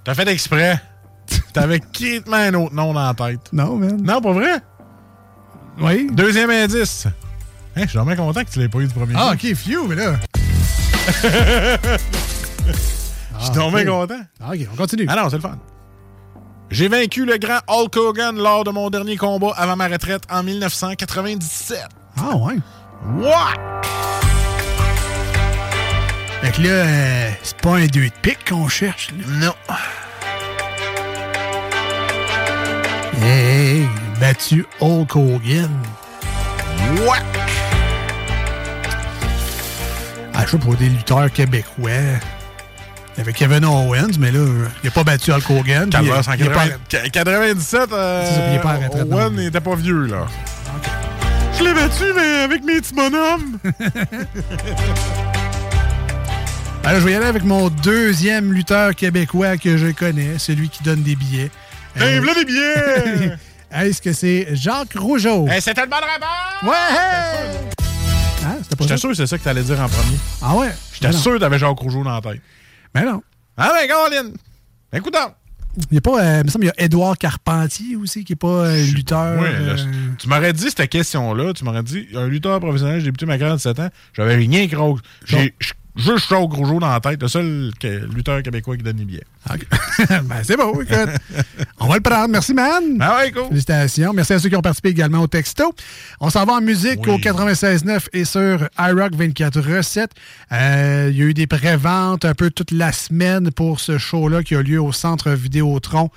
T'as 0.03 0.13
fait 0.13 0.27
exprès. 0.27 0.81
T'avais 1.53 1.79
quittement 1.79 2.37
un 2.37 2.53
autre 2.55 2.73
nom 2.73 2.93
dans 2.93 3.05
la 3.07 3.13
tête. 3.13 3.39
Non, 3.51 3.75
man. 3.75 4.01
Non, 4.01 4.21
pas 4.21 4.31
vrai? 4.33 4.59
Oui. 5.79 6.07
Deuxième 6.11 6.49
indice. 6.49 7.07
Hein, 7.75 7.81
je 7.83 7.87
suis 7.89 7.97
vraiment 7.99 8.15
content 8.27 8.43
que 8.43 8.49
tu 8.49 8.59
l'aies 8.59 8.67
pas 8.69 8.79
eu 8.79 8.87
du 8.87 8.93
premier 8.93 9.13
Ah. 9.17 9.31
OK, 9.33 9.53
few, 9.55 9.87
mais 9.87 9.95
là. 9.95 10.15
Je 13.39 13.45
suis 13.45 13.53
tombé 13.53 13.81
ok. 13.81 13.87
content. 13.87 14.19
Ah, 14.41 14.49
OK, 14.51 14.59
on 14.73 14.75
continue. 14.75 15.05
Ah 15.07 15.15
non, 15.15 15.29
c'est 15.29 15.37
le 15.37 15.41
fun. 15.41 15.57
J'ai 16.69 16.87
vaincu 16.87 17.25
le 17.25 17.37
grand 17.37 17.59
Hulk 17.67 17.95
Hogan 17.95 18.37
lors 18.37 18.63
de 18.63 18.69
mon 18.71 18.89
dernier 18.89 19.17
combat 19.17 19.53
avant 19.55 19.75
ma 19.75 19.87
retraite 19.87 20.23
en 20.29 20.43
1997. 20.43 21.79
Ah, 22.17 22.35
ouais. 22.35 22.55
What? 23.17 23.53
Fait 26.41 26.51
que 26.51 26.61
là, 26.61 26.69
euh, 26.69 27.29
c'est 27.43 27.57
pas 27.57 27.77
un 27.77 27.85
deux 27.87 28.05
de 28.05 28.11
pique 28.21 28.47
qu'on 28.49 28.67
cherche, 28.67 29.09
là. 29.11 29.47
Non. 29.47 29.53
Hey, 33.21 33.87
battu 34.19 34.65
Hulk 34.79 35.15
Hogan. 35.15 35.69
What? 37.05 37.23
Ah, 40.33 40.45
je 40.45 40.51
sais 40.51 40.57
pas, 40.57 40.75
des 40.75 40.89
lutteurs 40.89 41.31
québécois. 41.31 41.89
Il 43.15 43.19
y 43.19 43.21
avait 43.21 43.33
Kevin 43.33 43.65
Owens, 43.65 44.17
mais 44.19 44.31
là, 44.31 44.39
il 44.83 44.85
n'a 44.85 44.91
pas 44.91 45.03
battu 45.03 45.31
Hulk 45.33 45.49
Hogan. 45.49 45.89
puis 45.89 45.91
Calvaire, 45.91 46.21
il- 46.35 46.39
il 46.39 46.45
est 46.45 46.49
pas- 46.49 46.65
197, 46.89 47.11
97, 47.11 47.89
euh, 47.91 49.03
non. 49.05 49.17
Owen 49.17 49.35
n'était 49.35 49.59
pas 49.59 49.75
vieux, 49.75 50.05
là. 50.05 50.25
Je 51.57 51.63
l'ai 51.65 51.73
battu, 51.73 52.05
mais 52.15 52.43
avec 52.43 52.63
mes 52.63 52.79
petits 52.79 52.93
bonhommes. 52.93 53.57
Alors, 56.85 57.01
je 57.01 57.05
vais 57.05 57.11
y 57.11 57.15
aller 57.15 57.25
avec 57.25 57.43
mon 57.43 57.67
deuxième 57.69 58.53
lutteur 58.53 58.95
québécois 58.95 59.57
que 59.57 59.75
je 59.77 59.87
connais, 59.87 60.37
celui 60.39 60.69
qui 60.69 60.81
donne 60.83 61.03
des 61.03 61.15
billets. 61.17 61.51
Hey, 61.99 62.19
voilà 62.19 62.33
des 62.35 62.45
billets! 62.45 63.31
Est-ce 63.71 64.01
que 64.01 64.13
c'est 64.13 64.47
Jacques 64.55 64.93
Rougeau? 64.95 65.47
C'était 65.59 65.81
le 65.81 65.87
bon 65.87 65.95
rabat! 65.97 66.63
Ouais! 66.63 67.49
Hein, 68.45 68.57
c'était 68.63 68.75
pas 68.75 68.83
J'étais 68.83 68.93
ça? 68.93 68.97
sûr 68.97 69.09
que 69.09 69.15
c'est 69.15 69.27
ça 69.27 69.37
que 69.37 69.43
t'allais 69.43 69.63
dire 69.63 69.79
en 69.79 69.87
premier. 69.89 70.17
Ah 70.41 70.55
ouais? 70.55 70.69
J'étais 70.93 71.07
Ben 71.07 71.13
sûr 71.17 71.33
que 71.33 71.37
t'avais 71.39 71.59
Jacques 71.59 71.77
Rougeau 71.77 72.03
dans 72.03 72.13
la 72.13 72.21
tête. 72.21 72.41
Mais 72.95 73.03
non. 73.03 73.21
Ah 73.57 73.71
ben, 73.73 73.87
Caroline! 73.87 74.33
Écoute 74.93 75.13
donc! 75.13 75.33
Il 75.91 75.95
y 75.95 75.97
a 75.97 76.01
pas, 76.01 76.19
euh, 76.23 76.39
il 76.41 76.45
me 76.45 76.49
semble 76.49 76.65
qu'il 76.65 76.73
y 76.77 76.81
a 76.81 76.85
Édouard 76.85 77.17
Carpentier 77.17 77.95
aussi, 77.95 78.23
qui 78.23 78.31
n'est 78.31 78.37
pas 78.37 78.47
euh, 78.47 78.85
lutteur. 78.87 79.39
Ouais, 79.39 79.51
là, 79.51 79.73
euh, 79.73 79.85
Tu 80.17 80.27
m'aurais 80.27 80.51
dit 80.51 80.67
cette 80.75 80.89
question-là, 80.89 81.53
tu 81.53 81.63
m'aurais 81.63 81.83
dit 81.83 82.07
un 82.15 82.27
lutteur 82.27 82.59
professionnel, 82.59 82.99
j'ai 82.99 83.05
débuté 83.05 83.25
ma 83.27 83.37
carrière 83.37 83.53
de 83.55 83.59
17 83.59 83.79
ans, 83.79 83.89
j'avais 84.13 84.35
rien 84.35 84.65
que 84.67 84.71
Jacques- 84.75 84.97
J'ai 85.25 85.53
j- 85.59 85.71
juste 85.99 86.29
Jacques 86.29 86.51
Rougeau 86.51 86.79
dans 86.79 86.89
la 86.89 86.99
tête, 86.99 87.21
le 87.21 87.27
seul 87.27 87.71
lutteur 88.13 88.41
québécois 88.41 88.77
qui 88.77 88.83
donne 88.83 88.97
des 88.97 89.05
billets. 89.05 89.23
ben, 90.09 90.41
c'est 90.43 90.57
beau, 90.57 90.81
écoute. 90.81 91.09
On 91.79 91.87
va 91.87 91.95
le 91.95 92.01
prendre. 92.01 92.29
Merci, 92.29 92.53
man. 92.53 92.97
Ah 92.99 93.17
ouais, 93.17 93.31
cool. 93.31 93.47
Félicitations. 93.49 94.13
Merci 94.13 94.33
à 94.33 94.39
ceux 94.39 94.49
qui 94.49 94.55
ont 94.55 94.61
participé 94.61 94.89
également 94.89 95.19
au 95.21 95.27
texto. 95.27 95.73
On 96.19 96.29
s'en 96.29 96.45
va 96.45 96.53
en 96.53 96.61
musique 96.61 96.99
Oui. 97.05 97.11
au 97.11 97.17
96.9 97.17 98.07
et 98.13 98.25
sur 98.25 98.67
iRock 98.77 99.15
24 99.15 99.59
recettes. 99.61 100.11
Euh, 100.51 101.09
il 101.11 101.17
y 101.17 101.21
a 101.21 101.25
eu 101.25 101.33
des 101.33 101.47
préventes 101.47 102.25
un 102.25 102.33
peu 102.33 102.49
toute 102.51 102.71
la 102.71 102.91
semaine 102.91 103.51
pour 103.51 103.79
ce 103.79 103.97
show-là 103.97 104.43
qui 104.43 104.55
a 104.55 104.61
lieu 104.61 104.81
au 104.81 104.91
Centre 104.91 105.31
Vidéotron. 105.31 106.09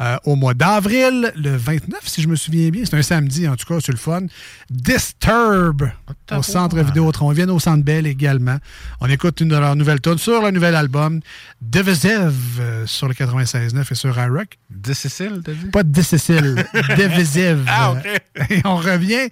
Euh, 0.00 0.16
au 0.24 0.36
mois 0.36 0.54
d'avril, 0.54 1.32
le 1.36 1.56
29, 1.56 2.00
si 2.06 2.22
je 2.22 2.28
me 2.28 2.36
souviens 2.36 2.68
bien. 2.70 2.82
C'est 2.84 2.96
un 2.96 3.02
samedi, 3.02 3.48
en 3.48 3.56
tout 3.56 3.66
cas, 3.66 3.80
c'est 3.84 3.92
le 3.92 3.98
fun. 3.98 4.22
Disturb 4.70 5.90
au 6.32 6.42
Centre 6.42 6.78
Vidéotron. 6.78 7.32
Ils 7.32 7.36
viennent 7.36 7.50
au 7.50 7.58
Centre 7.58 7.82
Bell 7.84 8.06
également. 8.06 8.58
On 9.00 9.08
écoute 9.08 9.40
une 9.40 9.48
de 9.48 9.56
leurs 9.56 9.76
nouvelles 9.76 10.00
tunes 10.00 10.18
sur 10.18 10.42
le 10.42 10.50
nouvel 10.50 10.74
album 10.74 11.20
Divisive 11.60 12.32
euh, 12.60 12.86
sur 12.86 13.08
le 13.08 13.14
96.9 13.14 13.84
et 13.90 13.94
sur 13.94 14.18
iRock. 14.18 14.58
Difficile, 14.70 15.40
t'as 15.44 15.52
dit? 15.52 15.66
Pas 15.66 15.82
de 15.82 15.90
Divisive. 15.90 17.64
Ah, 17.68 17.92
OK. 17.92 18.06
Et 18.50 18.60
on 18.64 18.76
revient. 18.76 19.28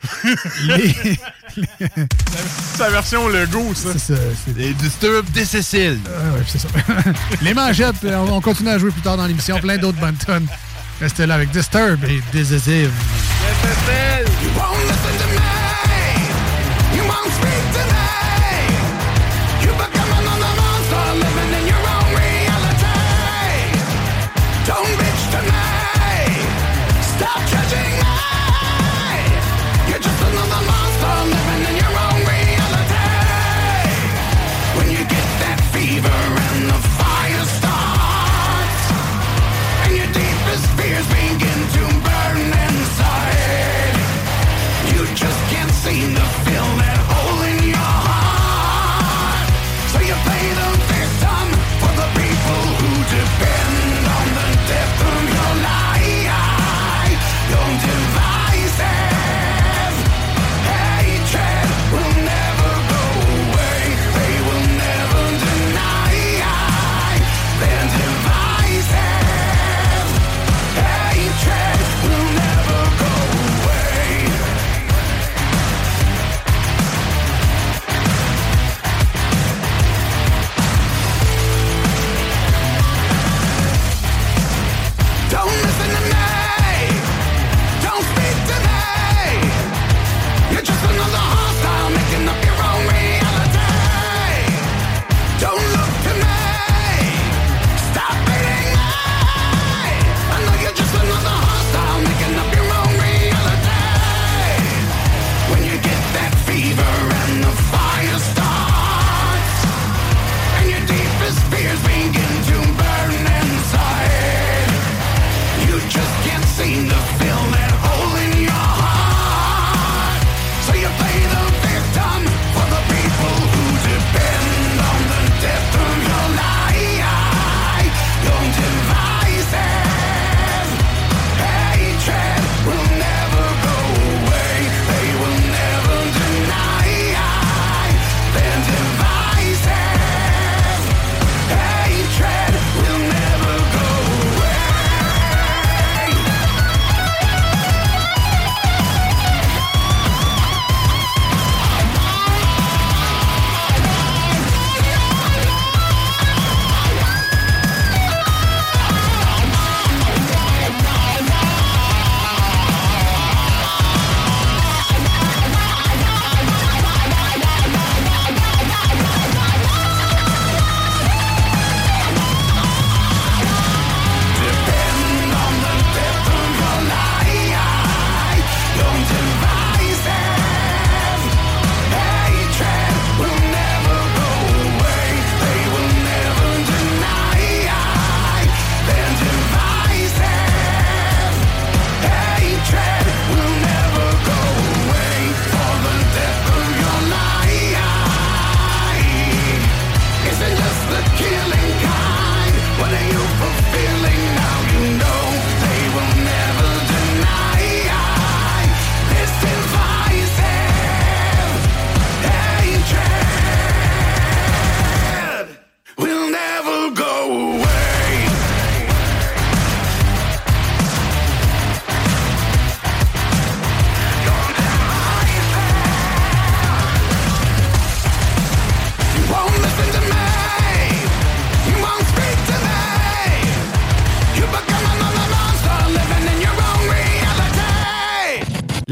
les- 0.67 1.19
C'est 2.75 2.79
la 2.83 2.91
version 2.91 3.29
Lego, 3.29 3.73
ça. 3.75 3.91
C'est 3.97 4.15
ça. 4.15 4.21
Les 4.57 4.73
Disturb 4.75 5.31
des 5.31 5.45
Cécile. 5.45 5.99
Ah 6.09 6.33
ouais, 6.35 6.43
c'est 6.47 6.59
ça. 6.59 6.69
les 7.43 7.55
manchettes, 7.55 8.03
euh, 8.05 8.17
on 8.17 8.35
on 8.35 8.41
continue 8.41 8.71
à 8.71 8.79
jouer 8.79 8.91
plus 8.91 9.01
tard 9.03 9.17
dans 9.17 9.27
l'émission. 9.27 9.59
Plein 9.61 9.79
d'autres 9.79 9.99
bonnes 10.01 10.17
tonnes. 10.17 10.47
Restez 11.01 11.27
là 11.27 11.35
avec 11.35 11.51
Disturb 11.51 12.05
et 12.05 12.21
Divisive. 12.33 12.91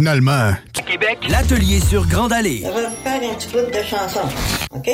Finalement, 0.00 0.52
Québec, 0.86 1.18
l'atelier 1.28 1.78
sur 1.78 2.06
Grande 2.06 2.32
Allée. 2.32 2.62
Ça 2.62 2.70
va 2.70 2.80
faire 3.04 3.30
un 3.30 3.34
petit 3.34 3.48
bout 3.48 3.70
de 3.70 3.82
chanson, 3.84 4.20
OK? 4.74 4.88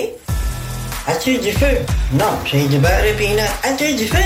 As-tu 1.06 1.38
du 1.38 1.52
feu? 1.52 1.76
Non, 2.14 2.24
j'ai 2.44 2.66
du 2.66 2.78
beurre 2.78 3.04
et 3.04 3.12
peanut. 3.12 3.38
As-tu 3.62 3.94
du 3.94 4.08
feu? 4.08 4.16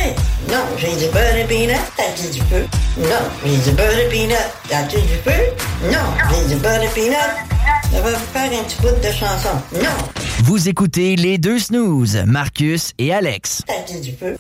Non, 0.49 0.65
j'ai 0.79 0.97
du 0.97 1.13
beurre 1.13 1.37
et 1.37 1.45
peanut. 1.45 1.77
As-tu 1.99 2.33
du 2.33 2.41
feu? 2.47 2.65
Non, 2.97 3.29
j'ai 3.45 3.59
du 3.59 3.77
beurre 3.77 3.99
et 3.99 4.09
peanut. 4.09 4.35
As-tu 4.73 4.97
du 5.03 5.17
feu? 5.23 5.91
Non, 5.93 5.99
j'ai 6.31 6.55
du 6.55 6.61
beurre 6.63 6.83
et 6.83 6.89
peanut. 6.89 7.15
Ça 7.93 8.01
va 8.01 8.13
faire 8.15 8.59
un 8.59 8.65
petit 8.65 8.81
bout 8.81 9.07
de 9.07 9.13
chanson. 9.13 9.51
Non, 9.75 10.09
Vous 10.45 10.67
écoutez 10.71 11.15
les 11.17 11.37
deux 11.37 11.59
snooze, 11.59 12.23
Marcus 12.27 12.93
et 12.99 13.13
Alex. 13.13 13.61
as-tu 13.69 14.01
du 14.01 14.13
feu? 14.17 14.39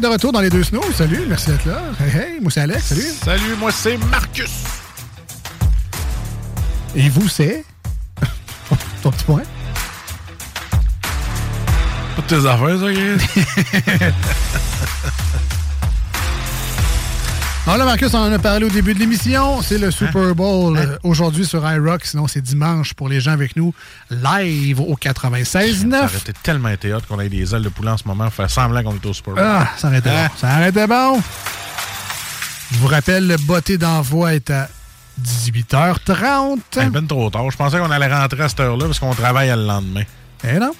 De 0.00 0.08
retour 0.08 0.30
dans 0.30 0.42
les 0.42 0.50
deux 0.50 0.62
snows. 0.62 0.82
Salut, 0.94 1.22
merci 1.26 1.48
d'être 1.48 1.64
là. 1.64 1.80
Hey, 1.98 2.14
hey, 2.14 2.40
moi 2.42 2.50
c'est 2.50 2.60
Alex, 2.60 2.84
salut. 2.84 3.06
Salut, 3.24 3.56
moi 3.58 3.72
c'est 3.72 3.96
Marcus. 3.96 4.50
Et 6.94 7.08
vous, 7.08 7.26
c'est... 7.28 7.64
Ton 9.02 9.10
petit 9.10 9.24
point? 9.24 9.42
Pas 12.14 12.22
de 12.22 12.26
tes 12.26 12.46
affaires, 12.46 12.78
ça? 12.78 12.86
Alors 17.66 17.78
là, 17.78 17.84
Marcus, 17.84 18.14
on 18.14 18.18
en 18.18 18.32
a 18.32 18.38
parlé 18.38 18.64
au 18.64 18.68
début 18.70 18.94
de 18.94 19.00
l'émission. 19.00 19.60
C'est 19.60 19.78
le 19.78 19.90
Super 19.90 20.36
Bowl 20.36 20.78
euh, 20.78 20.96
aujourd'hui 21.02 21.44
sur 21.44 21.68
iRock. 21.68 22.04
Sinon, 22.04 22.28
c'est 22.28 22.40
dimanche 22.40 22.94
pour 22.94 23.08
les 23.08 23.20
gens 23.20 23.32
avec 23.32 23.56
nous, 23.56 23.74
live 24.08 24.80
au 24.80 24.94
96.9. 24.94 25.90
Ça 25.90 26.04
aurait 26.04 26.16
été 26.16 26.32
tellement 26.44 26.68
été 26.68 26.94
hot 26.94 27.00
qu'on 27.08 27.18
ait 27.18 27.28
des 27.28 27.52
ailes 27.56 27.62
de 27.62 27.68
poulet 27.68 27.90
en 27.90 27.96
ce 27.96 28.06
moment, 28.06 28.30
faire 28.30 28.48
semblant 28.48 28.84
qu'on 28.84 28.94
est 28.94 29.04
au 29.06 29.12
Super 29.12 29.34
Bowl. 29.34 29.42
Ah, 29.44 29.66
ça 29.76 29.88
aurait 29.88 29.98
été 29.98 30.10
Hein? 30.10 30.28
bon. 30.28 30.38
Ça 30.38 30.54
aurait 30.56 30.68
été 30.68 30.86
bon. 30.86 31.20
Je 32.72 32.78
vous 32.78 32.86
rappelle, 32.86 33.26
le 33.26 33.36
botté 33.36 33.78
d'envoi 33.78 34.34
est 34.34 34.48
à 34.50 34.68
18h30. 35.20 36.58
C'est 36.70 36.88
ben 36.90 37.04
trop 37.06 37.30
tard. 37.30 37.50
Je 37.50 37.56
pensais 37.56 37.78
qu'on 37.78 37.90
allait 37.90 38.14
rentrer 38.14 38.42
à 38.44 38.48
cette 38.48 38.60
heure-là 38.60 38.86
parce 38.86 39.00
qu'on 39.00 39.14
travaille 39.14 39.48
le 39.50 39.66
lendemain. 39.66 40.02
Eh 40.44 40.58
non. 40.60 40.70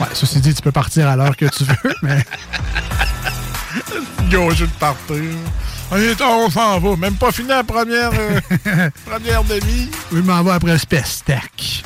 Ouais, 0.00 0.06
ceci 0.14 0.40
dit, 0.40 0.52
tu 0.52 0.62
peux 0.62 0.72
partir 0.72 1.06
à 1.08 1.14
l'heure 1.14 1.36
que 1.36 1.46
tu 1.46 1.62
veux, 1.62 1.94
mais... 2.02 2.24
Gauche 4.30 4.60
de 4.60 4.66
partir. 4.78 5.16
Allez, 5.92 6.14
on 6.22 6.50
s'en 6.50 6.78
va. 6.78 6.96
Même 6.96 7.14
pas 7.16 7.32
fini 7.32 7.48
la 7.48 7.64
première, 7.64 8.10
euh, 8.14 8.40
première 9.06 9.42
demi. 9.44 9.88
Oui, 10.12 10.22
m'en 10.22 10.42
va 10.42 10.54
après 10.54 10.72
le 10.72 10.78
spestac. 10.78 11.82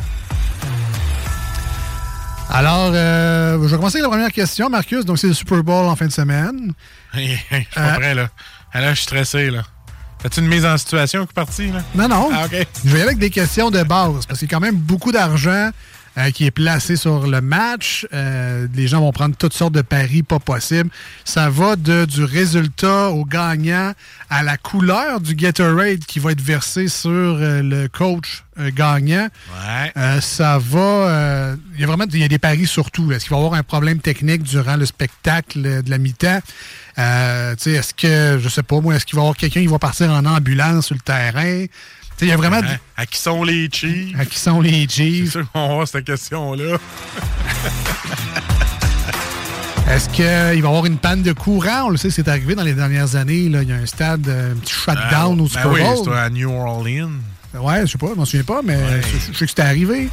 Alors, 2.51 2.93
euh, 2.95 3.59
je 3.63 3.69
vais 3.69 3.77
commencer 3.77 3.97
avec 3.99 4.05
la 4.05 4.09
première 4.17 4.33
question, 4.33 4.69
Marcus. 4.69 5.05
Donc, 5.05 5.19
c'est 5.19 5.27
le 5.27 5.35
Super 5.35 5.63
Bowl 5.65 5.87
en 5.87 5.97
fin 5.97 6.07
de 6.07 6.13
semaine. 6.13 6.73
Je 7.15 7.21
suis 7.21 7.39
pas 7.75 7.81
Euh. 7.81 7.95
prêt, 7.97 8.15
là. 8.15 8.29
Ah, 8.73 8.81
Là, 8.81 8.91
je 8.91 8.95
suis 8.97 9.05
stressé, 9.05 9.51
là. 9.51 9.63
As-tu 10.25 10.41
une 10.41 10.49
mise 10.49 10.65
en 10.65 10.77
situation 10.77 11.25
qui 11.25 11.31
est 11.31 11.35
partie, 11.35 11.71
là? 11.71 11.81
Non, 11.95 12.09
non. 12.09 12.31
Ah, 12.33 12.47
OK. 12.47 12.67
Je 12.85 12.91
vais 12.91 12.99
y 12.99 13.03
aller 13.03 13.03
avec 13.11 13.19
des 13.19 13.31
questions 13.31 13.71
de 13.71 13.83
base, 13.83 14.27
parce 14.27 14.39
qu'il 14.41 14.49
y 14.51 14.53
a 14.55 14.57
quand 14.57 14.61
même 14.61 14.75
beaucoup 14.77 15.13
d'argent 15.13 15.71
euh, 16.19 16.31
qui 16.31 16.47
est 16.47 16.51
placé 16.51 16.97
sur 16.97 17.27
le 17.27 17.41
match. 17.41 18.07
Euh, 18.13 18.67
les 18.75 18.87
gens 18.89 19.01
vont 19.01 19.13
prendre 19.13 19.37
toutes 19.37 19.53
sortes 19.55 19.75
de 19.75 19.83
paris 19.83 20.23
pas 20.23 20.39
possibles. 20.39 20.91
Ça 21.25 21.51
va 21.51 21.77
de, 21.77 22.05
du 22.05 22.25
résultat 22.25 23.11
au 23.11 23.25
gagnant 23.25 23.93
à 24.31 24.43
la 24.43 24.57
couleur 24.57 25.21
du 25.21 25.35
Gatorade 25.35 26.01
qui 26.07 26.19
va 26.19 26.33
être 26.33 26.41
versé 26.41 26.89
sur 26.89 27.11
euh, 27.11 27.63
le 27.63 27.89
coach 27.89 28.45
euh, 28.59 28.71
gagnant. 28.75 29.29
Ouais. 29.51 29.93
Euh, 29.97 30.21
ça 30.21 30.59
va. 30.59 30.79
euh, 30.79 31.57
Il 31.75 31.81
y 31.81 31.85
a 31.85 31.87
vraiment 31.87 32.05
il 32.13 32.19
y 32.19 32.25
a 32.25 32.29
des 32.29 32.39
paris 32.39 32.67
sur 32.67 32.91
tout. 32.91 33.11
Est-ce 33.13 33.25
qu'il 33.25 33.31
va 33.31 33.37
y 33.37 33.45
avoir 33.45 33.59
un 33.59 33.63
problème 33.63 33.99
technique 33.99 34.43
durant 34.43 34.77
le 34.77 34.87
spectacle 34.87 35.61
de 35.83 35.91
la 35.91 35.99
mi-temps? 35.99 36.41
Euh, 36.97 37.57
tu 37.57 37.63
sais, 37.65 37.71
est-ce 37.73 37.93
que, 37.93 38.39
je 38.41 38.49
sais 38.49 38.63
pas 38.63 38.81
moi, 38.81 38.95
est-ce 38.95 39.05
qu'il 39.05 39.17
va 39.17 39.23
y 39.23 39.25
avoir 39.25 39.37
quelqu'un 39.37 39.61
qui 39.61 39.67
va 39.67 39.81
partir 39.81 40.11
en 40.11 40.25
ambulance 40.27 40.87
sur 40.87 40.95
le 40.95 41.01
terrain? 41.01 41.65
Il 42.21 42.29
y 42.29 42.33
a 42.33 42.37
vraiment. 42.37 42.61
À 42.97 43.07
qui 43.07 43.19
sont 43.19 43.43
les 43.45 43.69
Chiefs? 43.71 44.19
À 44.19 44.25
qui 44.25 44.39
sont 44.39 44.61
les 44.61 44.87
C'est 44.89 44.95
Chiefs? 44.95 45.33
sûr 45.33 45.47
qu'on 45.53 45.67
va 45.67 45.73
avoir 45.73 45.89
cette 45.89 46.05
question-là. 46.05 46.79
Est-ce 49.91 50.09
qu'il 50.09 50.25
va 50.25 50.55
y 50.55 50.59
avoir 50.59 50.87
une 50.87 50.97
panne 50.97 51.23
de 51.23 51.33
courant? 51.33 51.87
On 51.87 51.91
le 51.91 51.99
sait, 51.99 52.11
c'est 52.11 52.27
arrivé 52.29 52.55
dans 52.55 52.63
les 52.63 52.73
dernières 52.73 53.17
années. 53.17 53.49
là. 53.51 53.63
Il 53.63 53.69
y 53.69 53.73
a 53.73 53.77
un 53.77 53.87
stade, 53.87 54.27
euh, 54.29 54.53
un 54.53 54.57
petit 54.57 54.73
shutdown 54.73 55.39
au 55.41 55.45
Ben 55.45 55.49
Super 55.49 55.71
oui, 55.73 55.81
Bowl. 55.83 55.97
c'était 55.99 56.17
à 56.17 56.31
New 56.31 56.51
Orleans. 56.51 57.11
Ouais, 57.55 57.83
je 57.87 57.93
sais 57.93 57.99
pas, 57.99 58.09
je 58.15 58.19
m'en 58.19 58.25
souviens 58.25 58.45
pas, 58.45 58.63
mais 58.65 58.79
je, 59.03 59.33
je 59.33 59.39
sais 59.39 59.45
que 59.45 59.51
c'était 59.51 59.63
arrivé. 59.63 60.09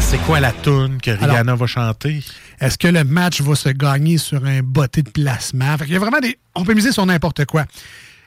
C'est 0.00 0.18
quoi 0.26 0.38
la 0.38 0.52
toune 0.52 1.00
que 1.00 1.10
Alors- 1.12 1.30
Rihanna 1.30 1.54
va 1.56 1.66
chanter? 1.66 2.22
Est-ce 2.60 2.76
que 2.78 2.86
le 2.88 3.02
match 3.04 3.40
va 3.40 3.54
se 3.56 3.70
gagner 3.70 4.18
sur 4.18 4.44
un 4.44 4.60
botté 4.62 5.02
de 5.02 5.10
placement? 5.10 5.76
Fait 5.78 5.86
qu'il 5.86 5.94
y 5.94 5.96
a 5.96 6.00
vraiment 6.00 6.20
des. 6.20 6.38
On 6.54 6.62
peut 6.64 6.74
miser 6.74 6.92
sur 6.92 7.04
n'importe 7.06 7.46
quoi. 7.46 7.64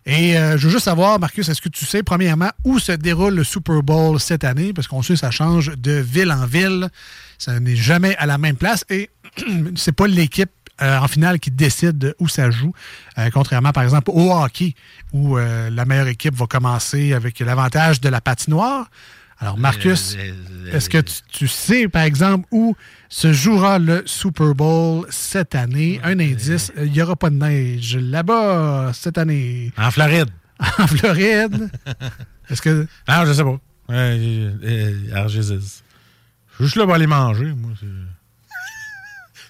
Et 0.08 0.38
euh, 0.38 0.58
je 0.58 0.68
veux 0.68 0.72
juste 0.72 0.86
savoir, 0.86 1.20
Marcus, 1.20 1.50
est-ce 1.50 1.62
que 1.62 1.68
tu 1.68 1.86
sais, 1.86 2.02
premièrement, 2.02 2.50
où 2.64 2.80
se 2.80 2.94
déroule 2.94 3.36
le 3.36 3.44
Super 3.44 3.84
Bowl 3.84 4.22
cette 4.22 4.46
année? 4.46 4.72
Parce 4.72 4.88
qu'on 4.88 5.02
sait 5.02 5.14
que 5.14 5.20
ça 5.20 5.32
change 5.32 5.76
de 5.78 5.92
ville 5.92 6.32
en 6.32 6.46
ville. 6.46 6.88
Ça 7.38 7.60
n'est 7.60 7.76
jamais 7.76 8.16
à 8.16 8.26
la 8.26 8.38
même 8.38 8.56
place. 8.56 8.86
Et 8.90 9.10
c'est 9.76 9.92
pas 9.92 10.08
l'équipe 10.08 10.50
euh, 10.82 10.98
en 10.98 11.10
finale 11.10 11.42
qui 11.42 11.52
décide 11.52 11.98
de 11.98 12.16
où 12.20 12.30
ça 12.30 12.50
joue. 12.50 12.72
Euh, 13.18 13.30
contrairement, 13.34 13.74
par 13.74 13.84
exemple, 13.84 14.10
au 14.14 14.32
hockey, 14.32 14.76
où 15.12 15.36
la 15.36 15.86
meilleure 15.86 16.08
équipe 16.08 16.36
va 16.36 16.48
commencer 16.48 17.12
avec 17.12 17.42
l'avantage 17.42 18.00
de 18.00 18.08
la 18.08 18.22
patinoire. 18.22 18.90
Alors, 19.40 19.58
Marcus, 19.58 20.18
est-ce 20.72 20.90
que 20.90 21.00
tu, 21.00 21.14
tu 21.32 21.48
sais, 21.48 21.88
par 21.88 22.02
exemple, 22.04 22.48
où 22.52 22.76
se 23.08 23.34
jouera 23.34 23.78
le 23.78 24.02
Super 24.06 24.56
Bowl 24.56 25.06
cette 25.10 25.54
année? 25.54 26.00
Un 26.04 26.20
indice, 26.20 26.72
euh, 26.78 26.86
il 26.86 26.92
n'y 26.92 27.02
aura 27.02 27.16
pas 27.16 27.30
de 27.30 27.36
neige 27.36 27.98
là-bas 27.98 28.92
cette 28.94 29.18
année. 29.18 29.72
En 29.78 29.92
Floride. 29.92 30.30
En 30.80 30.88
Floride? 30.88 31.70
Est-ce 32.50 32.64
que. 32.64 32.88
Ah, 33.06 33.26
je 33.28 33.34
sais 33.34 33.44
pas. 33.44 33.60
Euh, 33.92 34.52
euh. 34.64 35.28
Je 35.28 35.42
suis 35.42 35.84
juste 36.60 36.76
là 36.76 36.86
pour 36.86 36.96
aller 36.96 37.06
manger, 37.06 37.54
moi. 37.54 37.72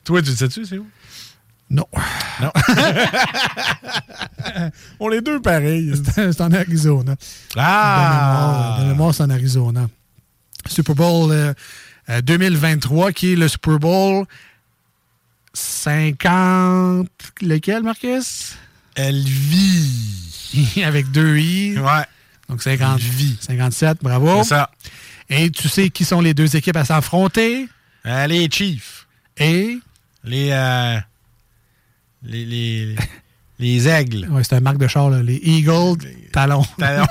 Toi, 0.03 0.21
tu 0.21 0.31
le 0.31 0.35
sais-tu, 0.35 0.65
c'est 0.65 0.77
où? 0.77 0.87
Non. 1.69 1.85
Non. 2.41 2.51
On 4.99 5.11
est 5.11 5.21
deux 5.21 5.41
pareils. 5.41 5.93
C'est 6.15 6.41
en 6.41 6.51
Arizona. 6.51 7.15
Ah! 7.57 8.77
De 8.79 8.85
mémoire, 8.85 9.13
c'est 9.13 9.23
en 9.23 9.29
Arizona. 9.29 9.87
Super 10.65 10.95
Bowl 10.95 11.31
euh, 11.31 11.53
euh, 12.09 12.21
2023, 12.21 13.11
qui 13.11 13.33
est 13.33 13.35
le 13.35 13.47
Super 13.47 13.79
Bowl 13.79 14.25
50. 15.53 17.07
Lequel, 17.41 17.83
Marcus? 17.83 18.55
Elvie. 18.95 20.81
Avec 20.85 21.11
deux 21.11 21.37
I. 21.37 21.77
Ouais. 21.77 22.05
Donc 22.49 22.61
50, 22.61 23.01
57, 23.41 23.97
bravo. 24.01 24.43
C'est 24.43 24.49
ça. 24.49 24.69
Et 25.29 25.51
tu 25.51 25.67
sais 25.67 25.89
qui 25.89 26.05
sont 26.05 26.21
les 26.21 26.33
deux 26.33 26.55
équipes 26.55 26.77
à 26.77 26.85
s'affronter? 26.85 27.67
Euh, 28.05 28.27
les 28.27 28.49
Chiefs. 28.49 29.05
Et? 29.37 29.77
Les, 30.23 30.49
euh, 30.51 30.97
les, 32.23 32.45
les, 32.45 32.95
Les 33.59 33.87
aigles. 33.87 34.27
Ouais, 34.29 34.43
c'est 34.43 34.55
un 34.55 34.59
marque 34.59 34.77
de 34.77 34.87
char, 34.87 35.09
là. 35.09 35.23
Les 35.23 35.39
Eagle 35.43 35.97
Talons. 36.31 36.63
Talons. 36.77 37.07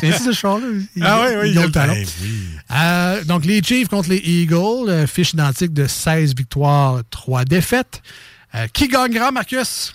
c'est 0.00 0.08
ici 0.08 0.22
ce 0.24 0.32
char-là? 0.32 0.66
Ah 1.02 1.20
oui, 1.24 1.34
oui, 1.42 1.50
Eagle 1.50 1.62
le- 1.66 1.70
Talons. 1.70 1.94
Oui. 1.94 2.30
Euh, 2.72 3.24
donc, 3.24 3.44
les 3.44 3.62
Chiefs 3.62 3.88
contre 3.88 4.08
les 4.08 4.16
Eagles, 4.24 4.88
euh, 4.88 5.06
fiche 5.06 5.32
identique 5.34 5.72
de 5.72 5.86
16 5.86 6.34
victoires, 6.34 7.02
3 7.10 7.44
défaites. 7.44 8.02
Euh, 8.54 8.66
qui 8.72 8.88
gagnera, 8.88 9.30
Marcus? 9.30 9.94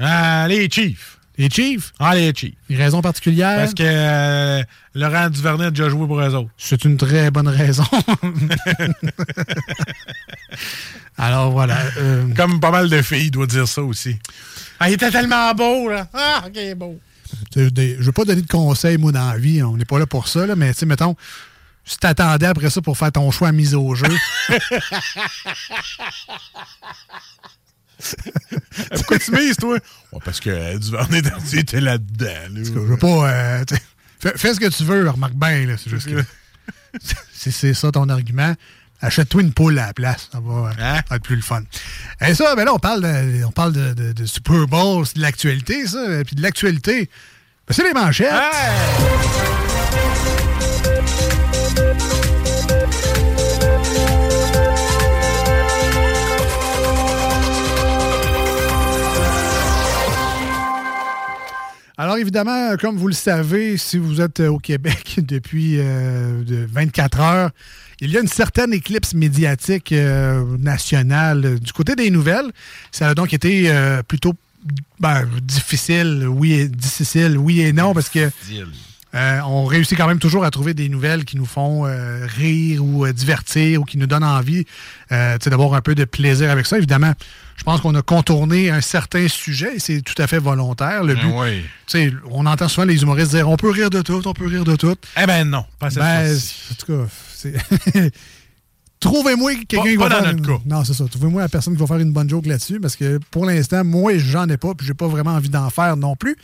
Les 0.00 0.68
Chiefs. 0.70 1.18
Les 1.42 1.50
Chiefs? 1.50 1.92
Ah, 1.98 2.14
les 2.14 2.32
Chiefs. 2.32 2.54
Une 2.70 2.76
raison 2.76 3.02
particulière? 3.02 3.56
Parce 3.58 3.74
que 3.74 3.82
euh, 3.84 4.62
Laurent 4.94 5.28
Duvernay 5.28 5.64
a 5.66 5.70
déjà 5.70 5.88
joué 5.88 6.06
pour 6.06 6.20
eux 6.20 6.34
autres. 6.36 6.50
C'est 6.56 6.84
une 6.84 6.96
très 6.96 7.32
bonne 7.32 7.48
raison. 7.48 7.82
Alors, 11.18 11.50
voilà. 11.50 11.78
euh, 11.98 12.32
Comme 12.36 12.60
pas 12.60 12.70
mal 12.70 12.88
de 12.88 13.02
filles 13.02 13.32
doivent 13.32 13.48
dire 13.48 13.66
ça 13.66 13.82
aussi. 13.82 14.16
Ah, 14.78 14.88
il 14.88 14.92
était 14.94 15.10
tellement 15.10 15.52
beau, 15.54 15.88
là. 15.88 16.06
Ah, 16.14 16.44
ok, 16.46 16.76
beau. 16.76 17.00
Des- 17.56 17.96
Je 17.98 18.04
veux 18.04 18.12
pas 18.12 18.24
donner 18.24 18.42
de 18.42 18.46
conseils, 18.46 18.96
moi, 18.98 19.10
dans 19.10 19.30
la 19.32 19.36
vie. 19.36 19.64
On 19.64 19.76
n'est 19.76 19.84
pas 19.84 19.98
là 19.98 20.06
pour 20.06 20.28
ça, 20.28 20.46
là, 20.46 20.54
mais 20.54 20.72
tu 20.72 20.78
sais, 20.80 20.86
mettons, 20.86 21.16
si 21.84 21.98
t'attendais 21.98 22.46
après 22.46 22.70
ça 22.70 22.80
pour 22.82 22.96
faire 22.96 23.10
ton 23.10 23.28
choix 23.32 23.48
à 23.48 23.52
mise 23.52 23.74
au 23.74 23.96
jeu. 23.96 24.06
Pourquoi 28.94 29.18
tu 29.18 29.30
mises, 29.32 29.56
toi? 29.56 29.78
Ouais, 30.12 30.18
parce 30.24 30.40
que 30.40 30.50
euh, 30.50 30.78
Duvernay 30.78 31.22
Darcy 31.22 31.58
était 31.58 31.80
là-dedans. 31.80 32.26
là. 32.52 32.60
Je 32.64 32.70
veux 32.72 32.96
pas. 32.96 33.30
euh, 33.32 33.64
fais, 34.20 34.32
fais 34.36 34.54
ce 34.54 34.60
que 34.60 34.68
tu 34.68 34.84
veux, 34.84 35.08
remarque 35.08 35.34
bien. 35.34 35.66
C'est 35.78 35.90
juste 35.90 36.08
que. 36.08 36.22
si 37.32 37.52
c'est 37.52 37.74
ça 37.74 37.90
ton 37.92 38.08
argument, 38.08 38.54
achète-toi 39.00 39.42
une 39.42 39.52
poule 39.52 39.78
à 39.78 39.86
la 39.88 39.92
place. 39.94 40.28
Ça 40.32 40.40
va, 40.40 40.70
euh, 40.70 40.72
va 41.08 41.16
être 41.16 41.22
plus 41.22 41.36
le 41.36 41.42
fun. 41.42 41.62
Et 42.26 42.34
ça, 42.34 42.54
ben 42.56 42.64
là, 42.64 42.74
on 42.74 42.78
parle 42.78 43.02
de, 43.02 43.44
on 43.44 43.50
parle 43.52 43.72
de, 43.72 43.92
de- 43.94 44.12
de 44.12 44.26
Super 44.26 44.66
Bowl, 44.66 45.06
c'est 45.06 45.16
de 45.16 45.22
l'actualité, 45.22 45.86
ça. 45.86 46.20
Et 46.20 46.24
puis 46.24 46.34
de 46.36 46.42
l'actualité, 46.42 47.08
ben, 47.68 47.74
c'est 47.74 47.84
les 47.84 47.92
manchettes. 47.94 48.30
Alors 62.02 62.16
évidemment, 62.16 62.76
comme 62.78 62.96
vous 62.96 63.06
le 63.06 63.14
savez, 63.14 63.76
si 63.76 63.96
vous 63.96 64.20
êtes 64.20 64.40
euh, 64.40 64.48
au 64.48 64.58
Québec 64.58 65.14
depuis 65.22 65.76
euh, 65.78 66.42
de 66.42 66.66
24 66.68 67.20
heures, 67.20 67.50
il 68.00 68.10
y 68.10 68.16
a 68.16 68.20
une 68.20 68.26
certaine 68.26 68.72
éclipse 68.72 69.14
médiatique 69.14 69.92
euh, 69.92 70.42
nationale 70.58 71.44
euh, 71.44 71.58
du 71.60 71.72
côté 71.72 71.94
des 71.94 72.10
nouvelles. 72.10 72.50
Ça 72.90 73.10
a 73.10 73.14
donc 73.14 73.32
été 73.32 73.70
euh, 73.70 74.02
plutôt 74.02 74.34
ben, 74.98 75.28
difficile, 75.42 76.26
oui, 76.26 76.68
difficile, 76.68 77.38
oui 77.38 77.60
et 77.60 77.72
non, 77.72 77.94
parce 77.94 78.08
que 78.08 78.28
euh, 79.14 79.40
on 79.46 79.66
réussit 79.66 79.96
quand 79.96 80.06
même 80.06 80.18
toujours 80.18 80.44
à 80.44 80.50
trouver 80.50 80.72
des 80.72 80.88
nouvelles 80.88 81.24
qui 81.24 81.36
nous 81.36 81.44
font 81.44 81.86
euh, 81.86 82.26
rire 82.26 82.82
ou 82.82 83.04
euh, 83.04 83.12
divertir 83.12 83.82
ou 83.82 83.84
qui 83.84 83.98
nous 83.98 84.06
donnent 84.06 84.24
envie 84.24 84.64
d'avoir 85.10 85.74
un 85.74 85.82
peu 85.82 85.94
de 85.94 86.04
plaisir 86.04 86.50
avec 86.50 86.66
ça. 86.66 86.78
Évidemment, 86.78 87.12
je 87.56 87.64
pense 87.64 87.82
qu'on 87.82 87.94
a 87.94 88.02
contourné 88.02 88.70
un 88.70 88.80
certain 88.80 89.28
sujet 89.28 89.76
et 89.76 89.78
c'est 89.78 90.00
tout 90.00 90.20
à 90.20 90.26
fait 90.26 90.38
volontaire. 90.38 91.04
Le 91.04 91.14
Ben 91.14 91.28
but, 91.28 91.62
oui. 91.94 92.14
on 92.30 92.46
entend 92.46 92.68
souvent 92.68 92.86
les 92.86 93.02
humoristes 93.02 93.32
dire 93.32 93.48
on 93.48 93.56
peut 93.56 93.70
rire 93.70 93.90
de 93.90 94.00
tout, 94.00 94.26
on 94.26 94.32
peut 94.32 94.46
rire 94.46 94.64
de 94.64 94.76
tout. 94.76 94.96
Eh 95.20 95.26
ben 95.26 95.44
non, 95.44 95.64
pas 95.78 95.90
cette 95.90 95.98
Ben, 96.02 96.34
en 96.34 96.74
tout 96.74 97.06
cas. 97.06 97.50
Trouvez-moi 99.00 99.54
quelqu'un 99.66 99.82
qui 99.82 99.96
va 99.96 100.08
pas 100.08 100.14
dans 100.14 100.24
faire 100.24 100.34
notre 100.34 100.48
une-. 100.48 100.70
Non, 100.70 100.84
c'est 100.84 100.94
ça. 100.94 101.04
Trouvez-moi 101.10 101.42
la 101.42 101.48
personne 101.48 101.74
qui 101.74 101.80
va 101.80 101.86
faire 101.88 101.98
une 101.98 102.12
bonne 102.12 102.30
joke 102.30 102.46
là-dessus 102.46 102.78
parce 102.78 102.94
que 102.94 103.18
pour 103.30 103.44
l'instant, 103.44 103.84
moi, 103.84 104.16
j'en 104.16 104.48
ai 104.48 104.56
pas 104.56 104.74
puis 104.74 104.86
j'ai 104.86 104.94
pas 104.94 105.08
vraiment 105.08 105.32
envie 105.32 105.48
d'en 105.48 105.68
faire 105.70 105.96
non 105.96 106.14
plus. 106.14 106.36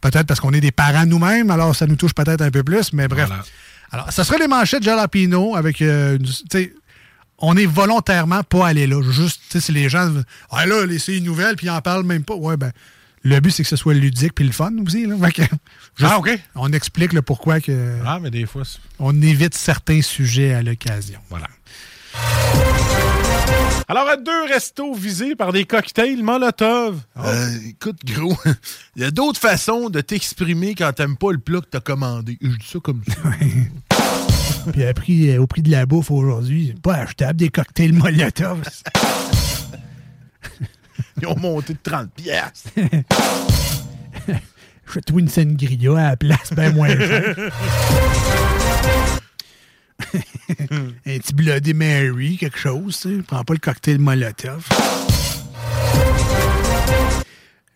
Peut-être 0.00 0.26
parce 0.26 0.40
qu'on 0.40 0.52
est 0.52 0.60
des 0.60 0.70
parents 0.72 1.06
nous-mêmes, 1.06 1.50
alors 1.50 1.74
ça 1.74 1.86
nous 1.86 1.96
touche 1.96 2.14
peut-être 2.14 2.40
un 2.42 2.50
peu 2.50 2.62
plus, 2.62 2.92
mais 2.92 3.08
bref. 3.08 3.28
Alors, 3.90 4.12
ça 4.12 4.22
serait 4.24 4.38
les 4.38 4.48
manchettes 4.48 4.82
Jalapino 4.82 5.56
avec. 5.56 5.80
euh, 5.82 6.16
une- 6.18 6.24
tu 6.26 6.32
sais, 6.52 6.74
on 7.38 7.56
est 7.56 7.66
volontairement 7.66 8.42
pas 8.42 8.66
allé 8.68 8.86
là. 8.86 9.00
Juste, 9.10 9.40
tu 9.48 9.52
sais, 9.58 9.60
si 9.66 9.72
les 9.72 9.88
gens. 9.88 10.12
Ah 10.50 10.66
là, 10.66 10.84
c'est 10.98 11.16
une 11.16 11.24
nouvelle, 11.24 11.56
puis 11.56 11.66
ils 11.68 11.70
en 11.70 11.80
parlent 11.80 12.04
même 12.04 12.22
pas. 12.24 12.34
Ouais, 12.34 12.56
ben. 12.56 12.70
Le 13.24 13.40
but, 13.40 13.50
c'est 13.50 13.64
que 13.64 13.68
ce 13.68 13.74
soit 13.76 13.94
ludique 13.94 14.32
puis 14.34 14.44
le 14.44 14.52
fun 14.52 14.72
aussi. 14.86 15.04
Là. 15.06 15.16
Fait 15.24 15.32
que, 15.32 15.42
juste, 15.42 16.12
Ah, 16.12 16.18
OK. 16.18 16.30
On 16.54 16.72
explique 16.72 17.12
le 17.12 17.20
pourquoi 17.22 17.60
que. 17.60 17.96
Ah, 18.06 18.18
mais 18.22 18.30
des 18.30 18.46
fois, 18.46 18.62
On 19.00 19.20
évite 19.22 19.54
certains 19.54 20.02
sujets 20.02 20.54
à 20.54 20.62
l'occasion. 20.62 21.18
Voilà. 21.28 21.48
Alors, 23.90 24.06
à 24.06 24.18
deux 24.18 24.44
restos 24.44 24.92
visés 24.92 25.34
par 25.34 25.50
des 25.50 25.64
cocktails 25.64 26.22
Molotov. 26.22 27.00
Euh, 27.16 27.48
écoute, 27.70 27.96
gros, 28.04 28.36
il 28.96 29.02
y 29.02 29.04
a 29.06 29.10
d'autres 29.10 29.40
façons 29.40 29.88
de 29.88 30.02
t'exprimer 30.02 30.74
quand 30.74 30.92
t'aimes 30.92 31.16
pas 31.16 31.32
le 31.32 31.38
plat 31.38 31.62
que 31.62 31.68
t'as 31.70 31.80
commandé. 31.80 32.36
Je 32.42 32.48
dis 32.48 32.66
ça 32.66 32.80
comme 32.80 33.00
ça. 33.08 33.14
Puis 34.72 34.84
à 34.84 34.92
prix, 34.92 35.30
euh, 35.30 35.40
au 35.40 35.46
prix 35.46 35.62
de 35.62 35.70
la 35.70 35.86
bouffe 35.86 36.10
aujourd'hui, 36.10 36.74
c'est 36.74 36.82
pas 36.82 36.96
achetable 36.96 37.38
des 37.38 37.48
cocktails 37.48 37.94
Molotov. 37.94 38.60
Ils 41.22 41.26
ont 41.26 41.38
monté 41.38 41.72
de 41.72 41.78
30 41.82 42.10
piastres. 42.10 42.68
Fais-toi 44.84 45.20
une 45.20 45.28
sangria 45.28 45.96
à 45.96 46.10
la 46.10 46.16
place, 46.18 46.52
ben 46.52 46.74
moins 46.74 46.94
cher. 46.94 47.34
Un 50.60 51.18
petit 51.18 51.34
Bloody 51.34 51.74
Mary, 51.74 52.36
quelque 52.38 52.58
chose, 52.58 52.98
tu 53.00 53.16
sais. 53.16 53.22
Prends 53.26 53.44
pas 53.44 53.52
le 53.54 53.58
cocktail 53.58 53.98
Molotov. 53.98 54.66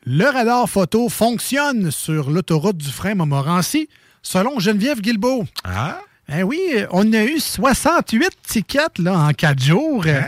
Le 0.04 0.24
radar 0.24 0.68
photo 0.68 1.08
fonctionne 1.08 1.90
sur 1.90 2.30
l'autoroute 2.30 2.76
du 2.76 2.90
frein 2.90 3.14
Montmorency, 3.14 3.88
selon 4.22 4.58
Geneviève 4.58 5.00
Guilbeault. 5.00 5.46
Ah? 5.64 6.00
Eh 6.34 6.42
oui, 6.42 6.58
on 6.90 7.12
a 7.12 7.24
eu 7.24 7.38
68 7.40 8.30
tickets 8.42 8.98
là, 8.98 9.18
en 9.18 9.32
4 9.32 9.62
jours. 9.62 10.04
Euh, 10.06 10.20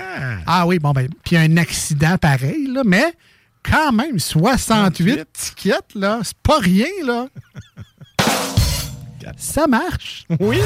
Ah, 0.46 0.66
oui, 0.66 0.78
bon, 0.78 0.92
ben, 0.92 1.08
puis 1.24 1.36
un 1.36 1.56
accident 1.56 2.18
pareil, 2.18 2.66
là, 2.66 2.82
mais 2.84 3.14
quand 3.62 3.92
même, 3.92 4.18
68 4.18 5.26
tickets, 5.32 5.94
là, 5.94 6.20
c'est 6.22 6.36
pas 6.38 6.58
rien, 6.58 6.86
là. 7.04 7.26
Ça 9.38 9.66
marche. 9.66 10.26
Oui. 10.38 10.58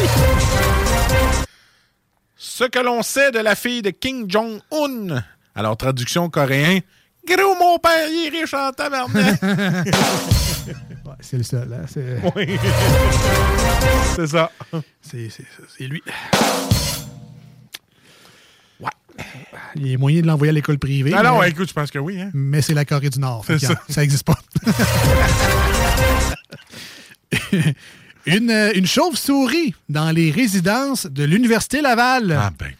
Ce 2.36 2.64
que 2.64 2.78
l'on 2.78 3.02
sait 3.02 3.30
de 3.32 3.38
la 3.40 3.54
fille 3.54 3.82
de 3.82 3.90
Kim 3.90 4.30
Jong-un. 4.30 5.22
Alors, 5.54 5.76
traduction 5.76 6.30
coréen. 6.30 6.80
Gros, 7.26 7.54
mon 7.58 7.78
père, 7.78 8.08
il 8.08 8.26
est 8.26 8.40
riche 8.40 8.54
en 8.54 8.72
tabarnak. 8.72 9.40
Ouais, 10.68 11.14
c'est 11.20 11.38
le 11.38 11.42
seul, 11.44 11.72
hein, 11.72 11.86
c'est... 11.88 12.20
oui. 12.36 12.58
C'est 14.14 14.26
ça. 14.26 14.52
C'est, 15.00 15.30
c'est, 15.30 15.46
c'est 15.78 15.84
lui. 15.84 16.02
Ouais. 18.78 18.90
Il 19.76 19.86
y 19.88 19.94
a 19.94 19.98
moyen 19.98 20.20
de 20.20 20.26
l'envoyer 20.26 20.50
à 20.50 20.52
l'école 20.52 20.78
privée. 20.78 21.14
Ah 21.16 21.22
non, 21.22 21.32
mais, 21.32 21.38
ouais, 21.38 21.50
écoute, 21.50 21.70
je 21.70 21.72
pense 21.72 21.90
que 21.90 21.98
oui. 21.98 22.20
Hein. 22.20 22.30
mais 22.34 22.60
c'est 22.60 22.74
la 22.74 22.84
Corée 22.84 23.08
du 23.08 23.18
Nord. 23.18 23.44
C'est 23.46 23.58
ça. 23.58 23.80
Ça 23.88 24.02
n'existe 24.02 24.26
pas. 24.26 24.38
une, 28.36 28.50
euh, 28.50 28.72
une 28.74 28.86
chauve-souris 28.86 29.74
dans 29.88 30.10
les 30.10 30.30
résidences 30.30 31.06
de 31.06 31.24
l'Université 31.24 31.80
Laval. 31.80 32.32
Ah 32.38 32.50
ben. 32.58 32.72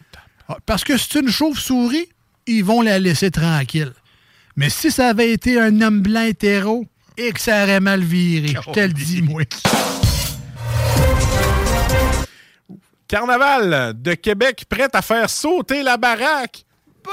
Ah, 0.49 0.57
Parce 0.65 0.85
que 0.85 0.97
c'est 0.97 1.21
une 1.21 1.31
chauve-souris, 1.31 2.09
ils 2.47 2.65
vont 2.65 2.83
la 2.83 2.99
laisser 2.99 3.31
tranquille. 3.31 3.93
Mais 4.57 4.71
si 4.71 4.91
ça 4.91 5.09
avait 5.09 5.31
été 5.31 5.61
un 5.61 5.81
homme 5.83 6.01
blanc 6.01 6.23
hétéro, 6.23 6.87
et 7.17 7.33
que 7.33 7.41
ça 7.41 7.65
aurait 7.65 7.81
mal 7.81 8.01
viré, 8.01 8.49
je 8.49 8.73
te 8.73 8.81
le 8.81 8.93
dis, 8.93 9.23
moi. 9.23 9.43
Carnaval 13.09 13.95
de 14.01 14.15
Québec 14.15 14.65
prête 14.69 14.95
à 14.95 15.03
faire 15.03 15.29
sauter 15.29 15.83
la 15.83 15.97
baraque. 15.97 16.65
Bon, 17.03 17.11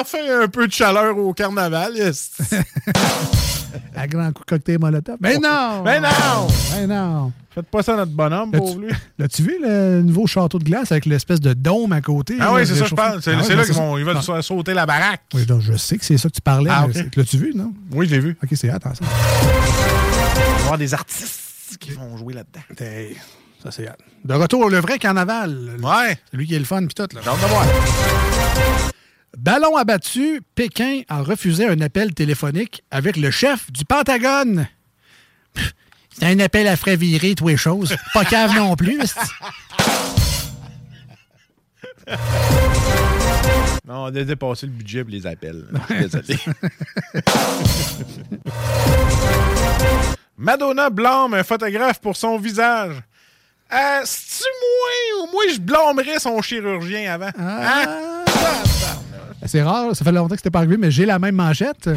enfin 0.00 0.18
un 0.42 0.48
peu 0.48 0.66
de 0.66 0.72
chaleur 0.72 1.16
au 1.16 1.32
carnaval. 1.32 1.94
À 3.96 4.06
grand 4.06 4.32
coup 4.32 4.42
de 4.44 4.50
cocktail 4.50 4.78
molotov. 4.78 5.16
Mais 5.20 5.38
non! 5.38 5.82
Mais 5.84 6.00
non! 6.00 6.08
Mais 6.74 6.86
non! 6.86 7.32
Faites 7.54 7.66
pas 7.66 7.82
ça 7.82 7.96
notre 7.96 8.12
bonhomme, 8.12 8.50
pauvre 8.50 8.80
lui. 8.80 8.88
L'as-tu 9.18 9.42
vu 9.42 9.56
le 9.62 10.00
nouveau 10.02 10.26
château 10.26 10.58
de 10.58 10.64
glace 10.64 10.90
avec 10.90 11.04
l'espèce 11.04 11.40
de 11.40 11.52
dôme 11.52 11.92
à 11.92 12.00
côté? 12.00 12.36
Ah 12.40 12.54
oui, 12.54 12.66
c'est 12.66 12.74
ça, 12.74 12.86
je 12.86 12.94
pense. 12.94 13.20
C'est 13.20 13.32
Ah 13.32 13.36
là 13.54 13.64
qu'ils 13.64 14.04
veulent 14.06 14.16
Ah. 14.28 14.42
sauter 14.42 14.72
la 14.72 14.86
baraque. 14.86 15.20
Oui, 15.34 15.44
donc 15.44 15.60
je 15.60 15.74
sais 15.76 15.98
que 15.98 16.04
c'est 16.04 16.16
ça 16.16 16.28
que 16.30 16.34
tu 16.34 16.40
parlais. 16.40 16.70
Ah, 16.72 16.86
L'as-tu 17.16 17.36
vu, 17.36 17.52
non? 17.54 17.72
Oui, 17.92 18.06
je 18.08 18.12
l'ai 18.14 18.20
vu. 18.20 18.36
OK, 18.42 18.48
c'est 18.54 18.70
hâte, 18.70 18.86
hein, 18.86 18.92
ça. 18.98 19.04
Avoir 20.62 20.78
des 20.78 20.94
artistes 20.94 21.76
qui 21.78 21.90
vont 21.90 22.16
jouer 22.16 22.32
là-dedans. 22.34 22.62
Ça, 23.62 23.70
c'est 23.70 23.86
hâte. 23.86 23.98
De 24.24 24.34
retour, 24.34 24.70
le 24.70 24.78
vrai 24.78 24.98
carnaval. 24.98 25.72
Ouais. 25.82 26.18
C'est 26.30 26.36
lui 26.38 26.46
qui 26.46 26.54
est 26.54 26.58
le 26.58 26.64
fun, 26.64 26.78
puis 26.86 26.94
tout. 26.94 27.06
Là. 27.14 27.20
J'ai 27.22 27.28
hâte 27.30 27.40
de 27.42 27.46
voir. 27.46 27.66
Ballon 29.36 29.76
abattu, 29.76 30.42
Pékin 30.54 31.02
a 31.08 31.22
refusé 31.22 31.66
un 31.66 31.80
appel 31.80 32.14
téléphonique 32.14 32.82
avec 32.90 33.16
le 33.16 33.30
chef 33.30 33.70
du 33.72 33.84
Pentagone. 33.84 34.68
C'est 36.10 36.26
un 36.26 36.38
appel 36.40 36.68
à 36.68 36.76
frais 36.76 36.96
virer, 36.96 37.34
tous 37.34 37.48
les 37.48 37.56
choses. 37.56 37.96
Pas 38.12 38.24
cave 38.24 38.54
non 38.54 38.76
plus. 38.76 39.00
Non, 43.86 44.04
on 44.04 44.06
a 44.06 44.10
dépassé 44.10 44.66
le 44.66 44.72
budget 44.72 45.02
pour 45.02 45.12
les 45.12 45.26
appels. 45.26 45.64
Désolé. 45.88 46.38
Madonna 50.36 50.90
blâme 50.90 51.34
un 51.34 51.42
photographe 51.42 52.00
pour 52.00 52.16
son 52.16 52.38
visage. 52.38 52.94
Euh, 53.72 54.00
C'est-tu 54.04 54.44
moi 54.60 55.24
ou 55.24 55.32
moi 55.32 55.42
je 55.52 55.58
blâmerais 55.60 56.18
son 56.18 56.40
chirurgien 56.42 57.12
avant? 57.12 57.30
Ah. 57.38 57.84
Hein? 57.86 58.11
C'est 59.46 59.62
rare, 59.62 59.94
ça 59.96 60.04
fait 60.04 60.12
longtemps 60.12 60.28
que 60.34 60.36
c'était 60.36 60.50
pas 60.50 60.60
arrivé, 60.60 60.76
mais 60.76 60.90
j'ai 60.90 61.04
la 61.06 61.18
même 61.18 61.34
manchette. 61.34 61.90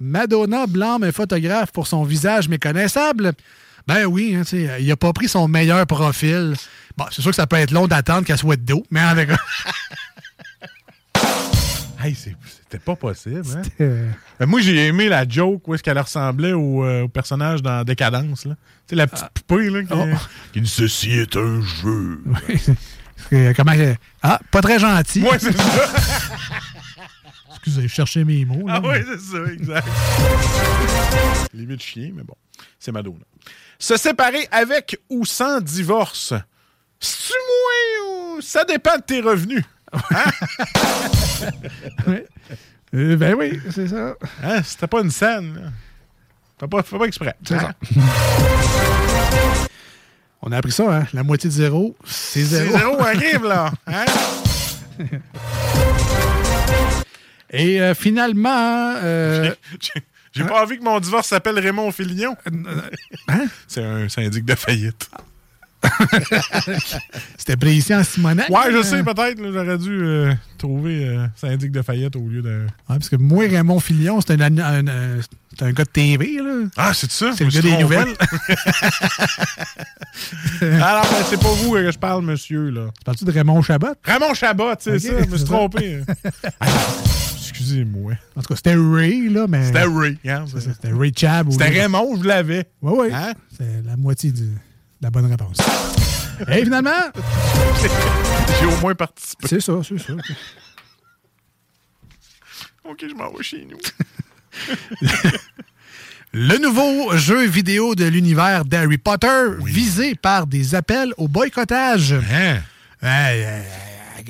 Madonna 0.00 0.66
blâme 0.66 1.04
un 1.04 1.12
photographe 1.12 1.70
pour 1.72 1.86
son 1.86 2.04
visage 2.04 2.48
méconnaissable. 2.48 3.32
Ben 3.86 4.06
oui, 4.06 4.34
hein, 4.36 4.42
il 4.80 4.90
a 4.90 4.96
pas 4.96 5.12
pris 5.12 5.28
son 5.28 5.46
meilleur 5.48 5.86
profil. 5.86 6.54
Bon, 6.96 7.04
c'est 7.10 7.22
sûr 7.22 7.30
que 7.30 7.36
ça 7.36 7.46
peut 7.46 7.56
être 7.56 7.70
long 7.70 7.86
d'attendre 7.86 8.24
qu'elle 8.26 8.38
soit 8.38 8.56
de 8.56 8.62
dos, 8.62 8.84
mais 8.90 9.00
avec. 9.00 9.30
Hey, 12.02 12.14
c'était 12.14 12.78
pas 12.82 12.96
possible. 12.96 13.42
Hein? 13.54 13.62
Euh, 13.82 14.08
Euh, 14.40 14.46
Moi, 14.46 14.62
j'ai 14.62 14.86
aimé 14.86 15.10
la 15.10 15.28
joke 15.28 15.68
où 15.68 15.74
est-ce 15.74 15.82
qu'elle 15.82 15.98
ressemblait 15.98 16.54
au, 16.54 16.82
euh, 16.82 17.02
au 17.02 17.08
personnage 17.08 17.60
dans 17.60 17.84
Décadence. 17.84 18.46
là. 18.46 18.54
Tu 18.54 18.90
sais, 18.90 18.96
la 18.96 19.06
petite 19.06 19.28
poupée 19.34 19.68
là, 19.68 19.82
qui, 19.82 19.88
Oh. 19.92 20.06
qui 20.54 20.62
dit 20.62 20.68
Ceci 20.70 21.10
est 21.12 21.36
un 21.36 21.60
jeu. 21.60 22.22
Comment. 23.56 23.72
Ah, 24.22 24.40
pas 24.50 24.62
très 24.62 24.78
gentil. 24.78 25.22
Ouais, 25.22 25.38
c'est 25.38 25.52
ça. 25.56 25.62
Excusez, 27.50 27.82
je 27.82 27.88
cherchais 27.88 28.24
mes 28.24 28.44
mots. 28.44 28.66
là. 28.66 28.80
Ah 28.82 28.88
oui, 28.88 28.98
c'est 29.06 29.20
ça, 29.20 29.52
exact. 29.52 29.86
Limite 31.52 31.82
chien, 31.82 32.10
mais 32.14 32.22
bon, 32.22 32.34
c'est 32.78 32.90
Madonna. 32.92 33.18
Se 33.78 33.96
séparer 33.96 34.48
avec 34.50 34.98
ou 35.10 35.24
sans 35.26 35.60
divorce. 35.60 36.32
C'est-tu 36.98 37.32
moins 37.32 38.36
ou 38.36 38.40
ça 38.40 38.64
dépend 38.64 38.96
de 38.96 39.02
tes 39.02 39.20
revenus? 39.20 39.64
Ouais. 42.06 42.26
Euh, 42.94 43.16
ben 43.16 43.34
oui, 43.34 43.58
c'est 43.70 43.88
ça. 43.88 44.14
Hein? 44.42 44.62
C'était 44.64 44.86
pas 44.86 45.00
une 45.00 45.10
scène. 45.10 45.72
Fais 46.58 46.68
pas, 46.68 46.82
pas 46.82 47.04
exprès. 47.06 47.34
C'est 47.44 47.58
ça. 47.58 47.72
On 50.42 50.52
a 50.52 50.56
appris 50.58 50.72
ça, 50.72 50.90
hein? 51.00 51.06
La 51.12 51.22
moitié 51.22 51.50
de 51.50 51.54
zéro, 51.54 51.96
c'est 52.04 52.40
C'est 52.40 52.64
zéro. 52.64 52.76
zéro 52.78 53.00
arrive, 53.02 53.44
là. 53.44 53.70
Hein? 53.86 54.04
Et 57.50 57.80
euh, 57.80 57.94
finalement. 57.94 58.94
euh, 59.02 59.52
J'ai- 60.32 60.44
pas 60.44 60.62
envie 60.62 60.78
que 60.78 60.84
mon 60.84 61.00
divorce 61.00 61.28
s'appelle 61.28 61.58
Raymond 61.58 61.90
Filion. 61.90 62.36
C'est 63.66 63.82
un 63.82 64.08
syndic 64.08 64.44
de 64.44 64.54
faillite. 64.54 65.10
C'était 67.38 67.56
précis 67.56 67.94
en 67.94 68.04
Simonac. 68.04 68.48
Ouais, 68.50 68.70
je 68.70 68.76
euh, 68.76 68.82
sais, 68.82 69.02
peut-être. 69.02 69.38
J'aurais 69.52 69.78
dû 69.78 69.90
euh, 70.02 70.34
trouver 70.58 71.06
euh, 71.08 71.26
syndic 71.36 71.72
de 71.72 71.80
faillite 71.82 72.14
au 72.16 72.28
lieu 72.28 72.42
de. 72.42 72.50
Ouais, 72.50 72.96
parce 72.96 73.08
que 73.08 73.16
moi, 73.16 73.44
Raymond 73.48 73.80
Filion, 73.80 74.20
c'est 74.20 74.40
un, 74.40 74.58
un, 74.58 74.86
un- 74.86 75.20
c'est 75.58 75.64
un 75.64 75.72
gars 75.72 75.84
de 75.84 75.88
TV, 75.90 76.36
là. 76.36 76.68
Ah, 76.76 76.92
c'est 76.94 77.10
ça? 77.10 77.32
C'est 77.36 77.44
le 77.44 77.50
gars 77.50 77.60
des 77.62 77.68
trompé. 77.70 77.82
nouvelles. 77.82 78.14
Alors, 80.82 81.02
ben, 81.02 81.24
c'est 81.28 81.40
pas 81.40 81.48
vous 81.52 81.72
que 81.72 81.90
je 81.90 81.98
parle, 81.98 82.24
monsieur, 82.24 82.70
là. 82.70 82.86
Parles-tu 83.04 83.24
de 83.24 83.32
Raymond 83.32 83.62
Chabot? 83.62 83.94
Raymond 84.04 84.34
Chabot, 84.34 84.72
c'est 84.78 84.98
ça. 84.98 85.12
Je 85.24 85.28
me 85.30 85.36
suis 85.36 85.46
trompé. 85.46 86.00
Excusez-moi. 87.38 88.12
En 88.36 88.42
tout 88.42 88.48
cas, 88.48 88.56
c'était 88.56 88.74
Ray, 88.76 89.28
là, 89.28 89.46
mais. 89.48 89.66
C'était 89.66 89.84
Ray. 89.84 90.18
hein, 90.28 90.44
C'était 90.48 90.92
Ray 90.92 91.12
Chab. 91.16 91.50
C'était 91.50 91.68
Raymond, 91.68 92.18
je 92.22 92.28
l'avais. 92.28 92.64
Oui, 92.82 92.92
oui. 92.96 93.08
Hein? 93.12 93.32
C'est 93.56 93.82
la 93.84 93.96
moitié 93.96 94.30
du- 94.32 94.56
la 95.00 95.10
bonne 95.10 95.26
réponse. 95.26 95.56
Et 96.48 96.64
finalement, 96.64 96.90
J'ai 98.60 98.66
au 98.66 98.76
moins 98.78 98.94
participé. 98.94 99.46
c'est 99.48 99.60
ça, 99.60 99.72
c'est 99.86 99.98
ça. 99.98 100.12
Ok, 102.84 103.04
je 103.08 103.14
m'en 103.14 103.30
vais 103.32 103.42
chez 103.42 103.66
nous. 103.66 103.78
Le 106.32 106.58
nouveau 106.58 107.16
jeu 107.16 107.44
vidéo 107.46 107.94
de 107.96 108.04
l'univers 108.04 108.64
d'Harry 108.64 108.98
Potter 108.98 109.48
visé 109.64 110.14
par 110.14 110.46
des 110.46 110.74
appels 110.76 111.12
au 111.16 111.26
boycottage. 111.28 112.12
Hein? 112.12 112.60
Hey, 113.02 113.40
hey, 113.40 113.62
hey. 113.62 114.24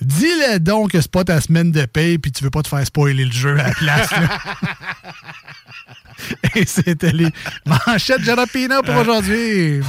Dis-le 0.00 0.60
donc 0.60 0.92
que 0.92 1.00
c'est 1.00 1.10
pas 1.10 1.24
ta 1.24 1.40
semaine 1.40 1.72
de 1.72 1.84
paye 1.84 2.18
puis 2.18 2.32
tu 2.32 2.44
veux 2.44 2.50
pas 2.50 2.62
te 2.62 2.68
faire 2.68 2.86
spoiler 2.86 3.24
le 3.24 3.32
jeu 3.32 3.58
à 3.58 3.68
la 3.68 3.74
place. 3.74 4.10
Et 6.54 6.66
c'était 6.66 7.12
les 7.12 7.28
manchettes 7.64 8.22
Jalapino 8.22 8.82
pour 8.82 8.96
aujourd'hui. 8.96 9.80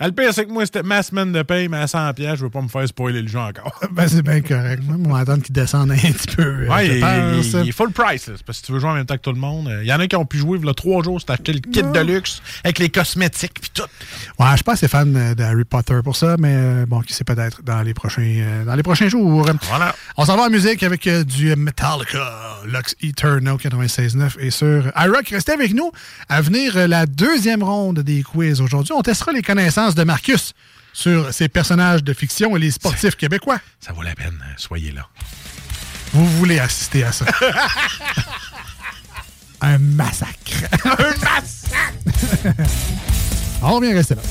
Ah, 0.00 0.06
Le 0.08 0.12
pire, 0.12 0.34
c'est 0.34 0.44
que 0.44 0.50
moi, 0.50 0.64
c'était 0.66 0.82
ma 0.82 1.04
semaine 1.04 1.30
de 1.30 1.42
paye, 1.42 1.68
mais 1.68 1.76
à 1.76 1.86
100 1.86 2.14
pièces, 2.14 2.36
je 2.40 2.44
veux 2.44 2.50
pas 2.50 2.60
me 2.60 2.66
faire 2.66 2.86
spoiler 2.88 3.22
le 3.22 3.28
jeu 3.28 3.38
encore. 3.38 3.78
Ben, 3.92 4.08
c'est 4.08 4.22
bien 4.22 4.40
correct. 4.40 4.82
Moi, 4.84 4.96
on 5.04 5.12
va 5.12 5.20
attendre 5.20 5.40
qu'il 5.44 5.54
descende 5.54 5.92
un 5.92 5.94
petit 5.96 6.34
peu. 6.34 6.42
euh, 6.42 6.68
Ouais, 6.68 6.98
il, 6.98 7.68
est 7.68 7.72
full 7.72 7.92
price. 7.92 8.26
là. 8.26 8.34
Parce 8.44 8.44
que 8.44 8.52
si 8.54 8.62
tu 8.64 8.72
veux 8.72 8.80
jouer 8.80 8.90
en 8.90 8.94
même 8.94 9.06
temps 9.06 9.14
que 9.14 9.20
tout 9.22 9.30
le 9.32 9.38
monde. 9.38 9.70
Il 9.82 9.86
y 9.86 9.92
en 9.92 10.00
a 10.00 10.08
qui 10.08 10.16
ont 10.16 10.26
pu 10.26 10.38
jouer 10.38 10.58
il 10.60 10.66
y 10.66 10.68
a 10.68 10.74
trois 10.74 11.04
jours, 11.04 11.20
c'est 11.20 11.30
acheté 11.32 11.52
le 11.52 11.60
kit 11.60 11.82
de 11.82 12.00
luxe 12.00 12.42
avec 12.64 12.80
les 12.80 12.88
cosmétiques 12.88 13.60
puis 13.60 13.70
tout. 13.72 13.82
Ouais, 14.40 14.46
je 14.50 14.54
suis 14.56 14.64
pas 14.64 14.72
assez 14.72 14.88
fan 14.88 15.14
euh, 15.16 15.34
de 15.36 15.44
Harry 15.44 15.62
Potter 15.64 16.00
pour 16.02 16.16
ça, 16.16 16.34
mais 16.40 16.54
euh, 16.56 16.86
bon, 16.86 17.00
qui 17.02 17.12
sait 17.14 17.22
peut-être 17.22 17.62
dans 17.62 17.82
les 17.82 17.94
prochains 17.94 18.22
euh, 18.24 18.64
dans 18.64 18.74
les 18.74 18.82
prochains 18.82 19.06
jours. 19.08 19.46
Voilà. 19.68 19.94
On 20.16 20.24
s'en 20.24 20.36
va 20.36 20.44
en 20.44 20.50
musique 20.50 20.82
avec 20.82 21.06
euh, 21.06 21.22
du 21.22 21.54
Metallica, 21.54 22.32
Lux 22.66 22.96
Eternal 23.00 23.54
96.9 23.54 24.40
et 24.40 24.50
sur 24.50 24.90
iRock. 24.98 25.28
Restez 25.28 25.52
avec 25.52 25.72
nous. 25.72 25.92
À 26.28 26.40
venir, 26.40 26.76
euh, 26.76 26.88
la 26.88 27.06
deuxième 27.06 27.62
ronde 27.62 28.00
des 28.00 28.24
quiz 28.24 28.60
aujourd'hui. 28.60 28.92
On 28.92 29.02
testera 29.02 29.30
les 29.30 29.42
connaissances 29.42 29.83
de 29.92 30.04
Marcus 30.04 30.54
sur 30.94 31.34
ses 31.34 31.48
personnages 31.48 32.02
de 32.02 32.14
fiction 32.14 32.56
et 32.56 32.60
les 32.60 32.70
sportifs 32.70 33.16
québécois. 33.16 33.58
Ça 33.80 33.92
vaut 33.92 34.02
la 34.02 34.14
peine, 34.14 34.42
hein, 34.42 34.54
soyez 34.56 34.92
là. 34.92 35.06
Vous 36.12 36.26
voulez 36.38 36.58
assister 36.58 37.04
à 37.04 37.12
ça. 37.12 37.26
Un 39.60 39.78
massacre. 39.78 40.64
Un 40.84 41.10
massacre! 41.18 42.54
On 43.62 43.76
revient 43.76 43.92
rester 43.92 44.14
là. 44.14 44.22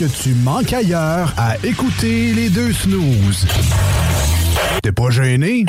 Que 0.00 0.06
tu 0.06 0.34
manques 0.34 0.72
ailleurs 0.72 1.34
à 1.36 1.58
écouter 1.62 2.32
les 2.32 2.48
deux 2.48 2.72
snooze. 2.72 3.46
T'es 4.82 4.92
pas 4.92 5.10
gêné? 5.10 5.66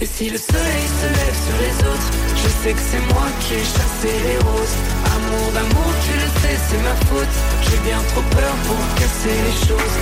Et 0.00 0.06
si 0.06 0.30
le 0.30 0.38
soleil 0.38 0.86
se 0.98 1.06
lève 1.08 1.36
sur 1.44 1.58
les 1.60 1.88
autres, 1.90 2.10
je 2.36 2.48
sais 2.48 2.72
que 2.72 2.80
c'est 2.90 3.12
moi 3.12 3.26
qui 3.40 3.52
ai 3.52 3.58
chassé 3.58 4.12
les 4.24 4.38
roses. 4.48 4.95
Amour 5.26 5.52
d'amour, 5.52 5.92
tu 6.04 6.12
le 6.12 6.28
sais, 6.40 6.56
c'est 6.68 6.82
ma 6.82 6.94
faute. 7.06 7.36
J'ai 7.62 7.78
bien 7.88 7.98
trop 8.12 8.22
peur 8.30 8.54
pour 8.66 8.94
casser 8.94 9.36
les 9.46 9.66
choses. 9.66 9.96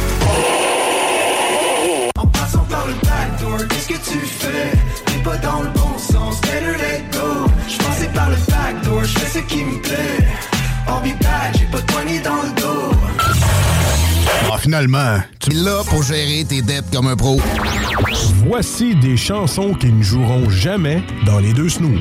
En 2.16 2.26
passant 2.26 2.64
par 2.68 2.86
le 2.86 2.94
backdoor, 2.94 3.68
qu'est-ce 3.68 3.88
que 3.88 4.10
tu 4.10 4.18
fais? 4.18 4.72
T'es 5.06 5.18
pas 5.22 5.36
dans 5.38 5.62
le 5.62 5.68
bon 5.70 5.98
sens, 5.98 6.40
better 6.42 6.76
let 6.78 7.04
go 7.12 7.46
Je 7.68 7.76
passais 7.78 8.08
par 8.14 8.30
le 8.30 8.36
backdoor, 8.48 9.04
je 9.04 9.18
fais 9.18 9.38
ce 9.38 9.44
qui 9.44 9.64
me 9.64 9.80
plaît 9.80 10.28
I'll 10.86 11.00
be 11.02 11.18
back, 11.22 11.56
j'ai 11.58 11.64
pas 11.66 11.80
de 11.80 11.86
poignée 11.86 12.20
dans 12.20 12.42
le 12.42 12.60
dos 12.60 12.92
Ah, 14.52 14.58
finalement, 14.58 15.18
tu 15.40 15.50
es 15.52 15.54
là 15.54 15.82
pour 15.88 16.02
gérer 16.02 16.44
tes 16.44 16.60
dettes 16.62 16.90
comme 16.92 17.06
un 17.08 17.16
pro. 17.16 17.40
Voici 18.46 18.94
des 18.96 19.16
chansons 19.16 19.72
qui 19.74 19.90
ne 19.90 20.02
joueront 20.02 20.50
jamais 20.50 21.02
dans 21.24 21.38
les 21.38 21.54
deux 21.54 21.70
snooze. 21.70 22.00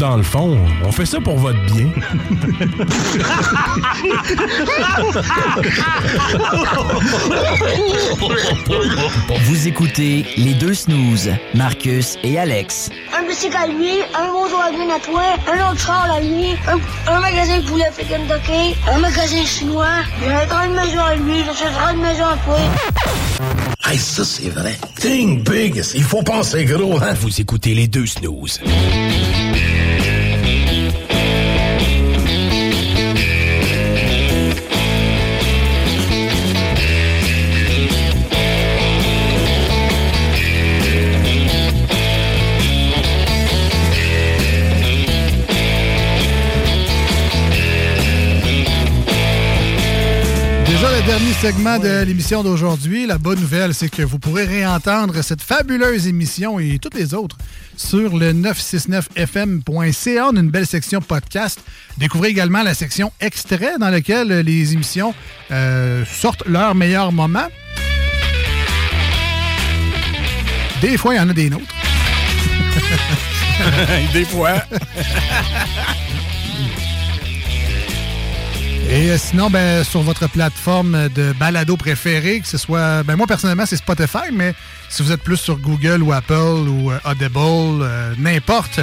Dans 0.00 0.16
le 0.16 0.22
fond, 0.22 0.56
on 0.82 0.90
fait 0.90 1.04
ça 1.04 1.20
pour 1.20 1.36
votre 1.36 1.60
bien. 1.66 1.90
Vous 9.44 9.68
écoutez 9.68 10.24
les 10.38 10.54
deux 10.54 10.72
snooze, 10.72 11.30
Marcus 11.54 12.16
et 12.24 12.38
Alex. 12.38 12.88
Un 13.14 13.28
bicycle 13.28 13.54
à 13.54 13.66
lui, 13.66 14.00
un 14.18 14.32
Volkswagen 14.32 14.90
à 14.90 15.00
toi, 15.00 15.22
un 15.46 15.70
autre 15.70 15.80
char 15.80 16.10
à 16.10 16.20
lui, 16.20 16.52
un, 16.66 16.78
un 17.12 17.20
magasin 17.20 17.58
de 17.58 17.66
poulet 17.66 17.90
fait 17.92 18.04
Kentucky, 18.04 18.74
un 18.90 18.98
magasin 19.00 19.44
chinois, 19.44 19.86
j'ai 20.18 20.32
un 20.32 20.46
grande 20.46 20.74
maison 20.76 21.00
à 21.00 21.14
lui, 21.16 21.44
j'ai 21.58 21.66
une 21.66 21.72
grande 21.74 21.98
maison 21.98 22.24
à 22.24 22.36
toi. 22.46 22.58
Hey, 23.84 23.98
ça, 23.98 24.24
c'est 24.24 24.48
vrai. 24.50 24.78
Think 25.00 25.50
big. 25.50 25.82
Il 25.94 26.04
faut 26.04 26.22
penser 26.22 26.64
gros, 26.64 26.96
hein? 27.02 27.12
Vous 27.20 27.40
écoutez 27.40 27.74
les 27.74 27.88
deux 27.88 28.06
snooze. 28.06 28.60
Segment 51.40 51.78
de 51.78 52.02
l'émission 52.02 52.42
d'aujourd'hui. 52.42 53.06
La 53.06 53.16
bonne 53.16 53.40
nouvelle, 53.40 53.72
c'est 53.72 53.88
que 53.88 54.02
vous 54.02 54.18
pourrez 54.18 54.44
réentendre 54.44 55.22
cette 55.22 55.40
fabuleuse 55.40 56.06
émission 56.06 56.58
et 56.58 56.78
toutes 56.78 56.92
les 56.94 57.14
autres 57.14 57.38
sur 57.78 58.14
le 58.18 58.34
969fm.ca. 58.34 60.26
On 60.30 60.36
a 60.36 60.40
une 60.40 60.50
belle 60.50 60.66
section 60.66 61.00
podcast. 61.00 61.58
Découvrez 61.96 62.28
également 62.28 62.62
la 62.62 62.74
section 62.74 63.10
extrait 63.20 63.78
dans 63.78 63.88
laquelle 63.88 64.28
les 64.28 64.74
émissions 64.74 65.14
euh, 65.50 66.04
sortent 66.04 66.46
leur 66.46 66.74
meilleur 66.74 67.10
moment. 67.10 67.48
Des 70.82 70.98
fois, 70.98 71.14
il 71.14 71.16
y 71.16 71.20
en 71.20 71.30
a 71.30 71.32
des 71.32 71.48
nôtres. 71.48 71.74
Des 74.12 74.26
fois. 74.26 74.62
Et 78.92 79.10
euh, 79.10 79.18
sinon, 79.18 79.50
ben, 79.50 79.84
sur 79.84 80.02
votre 80.02 80.28
plateforme 80.28 81.08
de 81.14 81.32
balado 81.38 81.76
préférée, 81.76 82.40
que 82.40 82.48
ce 82.48 82.58
soit. 82.58 83.04
Ben, 83.04 83.14
moi, 83.14 83.28
personnellement, 83.28 83.64
c'est 83.64 83.76
Spotify, 83.76 84.32
mais 84.32 84.52
si 84.88 85.04
vous 85.04 85.12
êtes 85.12 85.22
plus 85.22 85.36
sur 85.36 85.58
Google 85.58 86.02
ou 86.02 86.12
Apple 86.12 86.66
ou 86.68 86.90
euh, 86.90 86.98
Audible, 87.04 87.84
euh, 87.84 88.14
n'importe, 88.18 88.80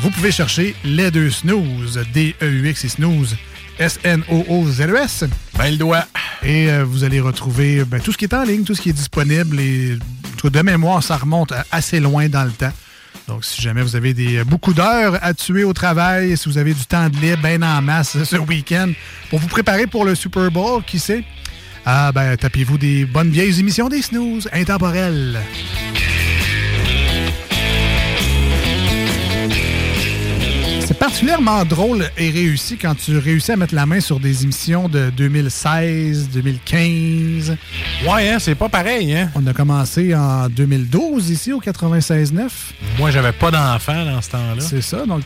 vous 0.00 0.10
pouvez 0.10 0.30
chercher 0.30 0.76
les 0.84 1.10
deux 1.10 1.30
snooze. 1.30 2.00
D-E-U-X 2.14 2.84
et 2.84 2.88
snooze. 2.88 3.36
S-N-O-O-Z-E-S. 3.80 5.24
Ben, 5.56 5.70
le 5.72 5.76
doigt. 5.76 6.04
Et 6.44 6.70
euh, 6.70 6.84
vous 6.84 7.02
allez 7.02 7.18
retrouver 7.18 7.84
ben, 7.84 8.00
tout 8.00 8.12
ce 8.12 8.18
qui 8.18 8.26
est 8.26 8.34
en 8.34 8.44
ligne, 8.44 8.62
tout 8.62 8.76
ce 8.76 8.80
qui 8.80 8.90
est 8.90 8.92
disponible. 8.94 9.58
Et 9.58 9.98
de 10.44 10.62
mémoire, 10.62 11.02
ça 11.02 11.16
remonte 11.16 11.52
assez 11.72 11.98
loin 11.98 12.28
dans 12.28 12.44
le 12.44 12.52
temps. 12.52 12.72
Donc, 13.28 13.44
si 13.44 13.60
jamais 13.60 13.82
vous 13.82 13.94
avez 13.94 14.14
des, 14.14 14.42
beaucoup 14.42 14.72
d'heures 14.72 15.18
à 15.20 15.34
tuer 15.34 15.62
au 15.62 15.74
travail, 15.74 16.34
si 16.38 16.48
vous 16.48 16.56
avez 16.56 16.72
du 16.72 16.86
temps 16.86 17.10
de 17.10 17.16
libre, 17.18 17.42
bien 17.42 17.60
en 17.60 17.82
masse 17.82 18.22
ce 18.24 18.36
week-end, 18.36 18.90
pour 19.28 19.38
vous 19.38 19.48
préparer 19.48 19.86
pour 19.86 20.06
le 20.06 20.14
Super 20.14 20.50
Bowl, 20.50 20.82
qui 20.82 20.98
sait, 20.98 21.22
ah 21.84 22.10
ben, 22.10 22.36
tapez-vous 22.38 22.78
des 22.78 23.04
bonnes 23.04 23.30
vieilles 23.30 23.60
émissions 23.60 23.90
des 23.90 24.00
snooze 24.00 24.48
intemporelles. 24.52 25.38
Particulièrement 31.08 31.64
drôle 31.64 32.04
et 32.18 32.28
réussi 32.30 32.76
quand 32.76 32.94
tu 32.94 33.16
réussis 33.16 33.52
à 33.52 33.56
mettre 33.56 33.74
la 33.74 33.86
main 33.86 33.98
sur 33.98 34.20
des 34.20 34.42
émissions 34.42 34.90
de 34.90 35.08
2016, 35.16 36.28
2015. 36.34 37.56
Ouais, 38.06 38.28
hein, 38.28 38.36
c'est 38.38 38.54
pas 38.54 38.68
pareil, 38.68 39.14
hein? 39.16 39.30
On 39.34 39.46
a 39.46 39.54
commencé 39.54 40.14
en 40.14 40.50
2012 40.50 41.30
ici 41.30 41.50
au 41.54 41.62
96.9. 41.62 42.50
Moi, 42.98 43.10
j'avais 43.10 43.32
pas 43.32 43.50
d'enfant 43.50 44.04
dans 44.04 44.20
ce 44.20 44.30
temps-là. 44.32 44.60
C'est 44.60 44.82
ça. 44.82 45.06
Donc, 45.06 45.22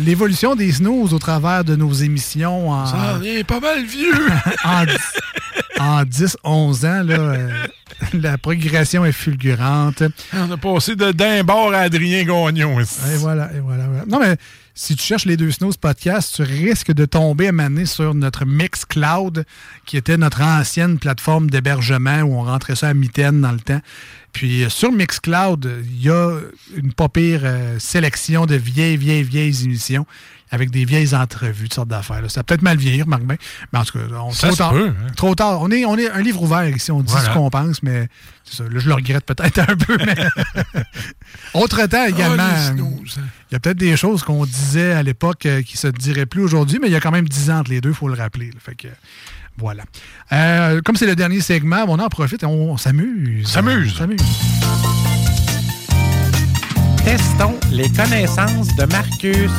l'évolution 0.00 0.54
des 0.54 0.72
snooze 0.72 1.12
au 1.12 1.18
travers 1.18 1.62
de 1.62 1.76
nos 1.76 1.92
émissions 1.92 2.70
en, 2.70 2.86
Ça 2.86 3.20
est 3.22 3.44
pas 3.44 3.60
mal 3.60 3.84
vieux. 3.84 4.14
en, 4.64 4.84
dix- 4.86 5.78
en 5.78 6.04
10, 6.04 6.36
11 6.42 6.84
ans, 6.86 7.02
là, 7.04 7.14
euh, 7.18 7.48
la 8.14 8.38
progression 8.38 9.04
est 9.04 9.12
fulgurante. 9.12 10.02
On 10.34 10.50
a 10.50 10.56
passé 10.56 10.96
de 10.96 11.12
d'un 11.12 11.44
bord 11.44 11.74
à 11.74 11.80
Adrien 11.80 12.24
Gagnon. 12.24 12.80
ici. 12.80 12.98
Et 13.12 13.16
voilà, 13.18 13.50
et 13.54 13.60
voilà, 13.60 13.84
voilà. 13.88 14.04
Non, 14.08 14.18
mais 14.20 14.36
si 14.80 14.94
tu 14.94 15.02
cherches 15.02 15.24
les 15.24 15.36
deux 15.36 15.50
Snooze 15.50 15.76
podcast, 15.76 16.34
tu 16.36 16.42
risques 16.42 16.92
de 16.92 17.04
tomber 17.04 17.48
à 17.48 17.52
maner 17.52 17.84
sur 17.84 18.14
notre 18.14 18.46
Mixcloud, 18.46 19.44
qui 19.84 19.96
était 19.96 20.16
notre 20.16 20.40
ancienne 20.40 21.00
plateforme 21.00 21.50
d'hébergement 21.50 22.20
où 22.20 22.34
on 22.34 22.44
rentrait 22.44 22.76
ça 22.76 22.86
à 22.86 22.94
mitaine 22.94 23.40
dans 23.40 23.50
le 23.50 23.58
temps. 23.58 23.80
Puis 24.32 24.62
euh, 24.62 24.68
sur 24.68 24.92
Mixcloud, 24.92 25.82
il 25.84 26.02
y 26.04 26.10
a 26.10 26.38
une 26.76 26.92
pas 26.92 27.08
pire 27.08 27.40
euh, 27.42 27.80
sélection 27.80 28.46
de 28.46 28.54
vieilles, 28.54 28.96
vieilles, 28.96 29.24
vieilles 29.24 29.64
émissions 29.64 30.06
avec 30.50 30.70
des 30.70 30.84
vieilles 30.84 31.14
entrevues, 31.14 31.64
toutes 31.64 31.74
sortes 31.74 31.88
d'affaires. 31.88 32.22
Ça 32.30 32.42
peut 32.42 32.54
être 32.54 32.62
mal 32.62 32.76
vieillir, 32.78 33.06
Marc 33.06 33.22
Ben, 33.22 33.36
mais 33.72 33.78
en 33.78 33.84
tout 33.84 33.98
cas, 33.98 34.04
on, 34.20 34.30
Ça 34.30 34.48
trop, 34.48 34.52
se 34.54 34.58
tard, 34.58 34.72
peut, 34.72 34.88
hein. 34.88 35.06
trop 35.16 35.34
tard. 35.34 35.60
On 35.60 35.70
est, 35.70 35.84
on 35.84 35.96
est 35.98 36.10
un 36.10 36.20
livre 36.20 36.42
ouvert 36.42 36.68
ici, 36.68 36.90
on 36.90 37.00
dit 37.00 37.12
Voilà. 37.12 37.28
ce 37.28 37.32
qu'on 37.34 37.50
pense, 37.50 37.82
mais 37.82 38.08
c'est 38.44 38.56
ça. 38.56 38.64
Là, 38.64 38.78
je 38.78 38.88
le 38.88 38.94
regrette 38.94 39.24
peut-être 39.26 39.58
un 39.68 39.76
peu, 39.76 39.96
mais... 40.04 40.14
Autre-temps 41.54 42.06
également... 42.06 42.42
Ah, 42.50 42.70
les 42.72 42.76
snooze. 42.78 43.18
Il 43.50 43.54
y 43.54 43.56
a 43.56 43.60
peut-être 43.60 43.78
des 43.78 43.96
choses 43.96 44.22
qu'on 44.22 44.44
disait 44.44 44.92
à 44.92 45.02
l'époque 45.02 45.46
euh, 45.46 45.62
qui 45.62 45.76
se 45.76 45.88
diraient 45.88 46.26
plus 46.26 46.42
aujourd'hui, 46.42 46.78
mais 46.80 46.88
il 46.88 46.92
y 46.92 46.96
a 46.96 47.00
quand 47.00 47.10
même 47.10 47.28
10 47.28 47.50
ans 47.50 47.58
entre 47.60 47.70
les 47.70 47.80
deux, 47.80 47.90
il 47.90 47.94
faut 47.94 48.08
le 48.08 48.14
rappeler. 48.14 48.46
là. 48.46 48.58
Fait 48.64 48.74
que, 48.74 48.88
voilà. 49.56 49.84
Euh, 50.32 50.80
comme 50.82 50.96
c'est 50.96 51.06
le 51.06 51.16
dernier 51.16 51.40
segment, 51.40 51.84
on 51.88 51.98
en 51.98 52.08
profite 52.08 52.42
et 52.42 52.46
on, 52.46 52.72
on 52.72 52.76
s'amuse. 52.76 53.48
S'amuse. 53.48 53.92
On 53.94 53.98
s'amuse. 53.98 54.20
Testons 57.04 57.58
les 57.70 57.90
connaissances 57.90 58.74
de 58.76 58.84
Marcus. 58.84 59.50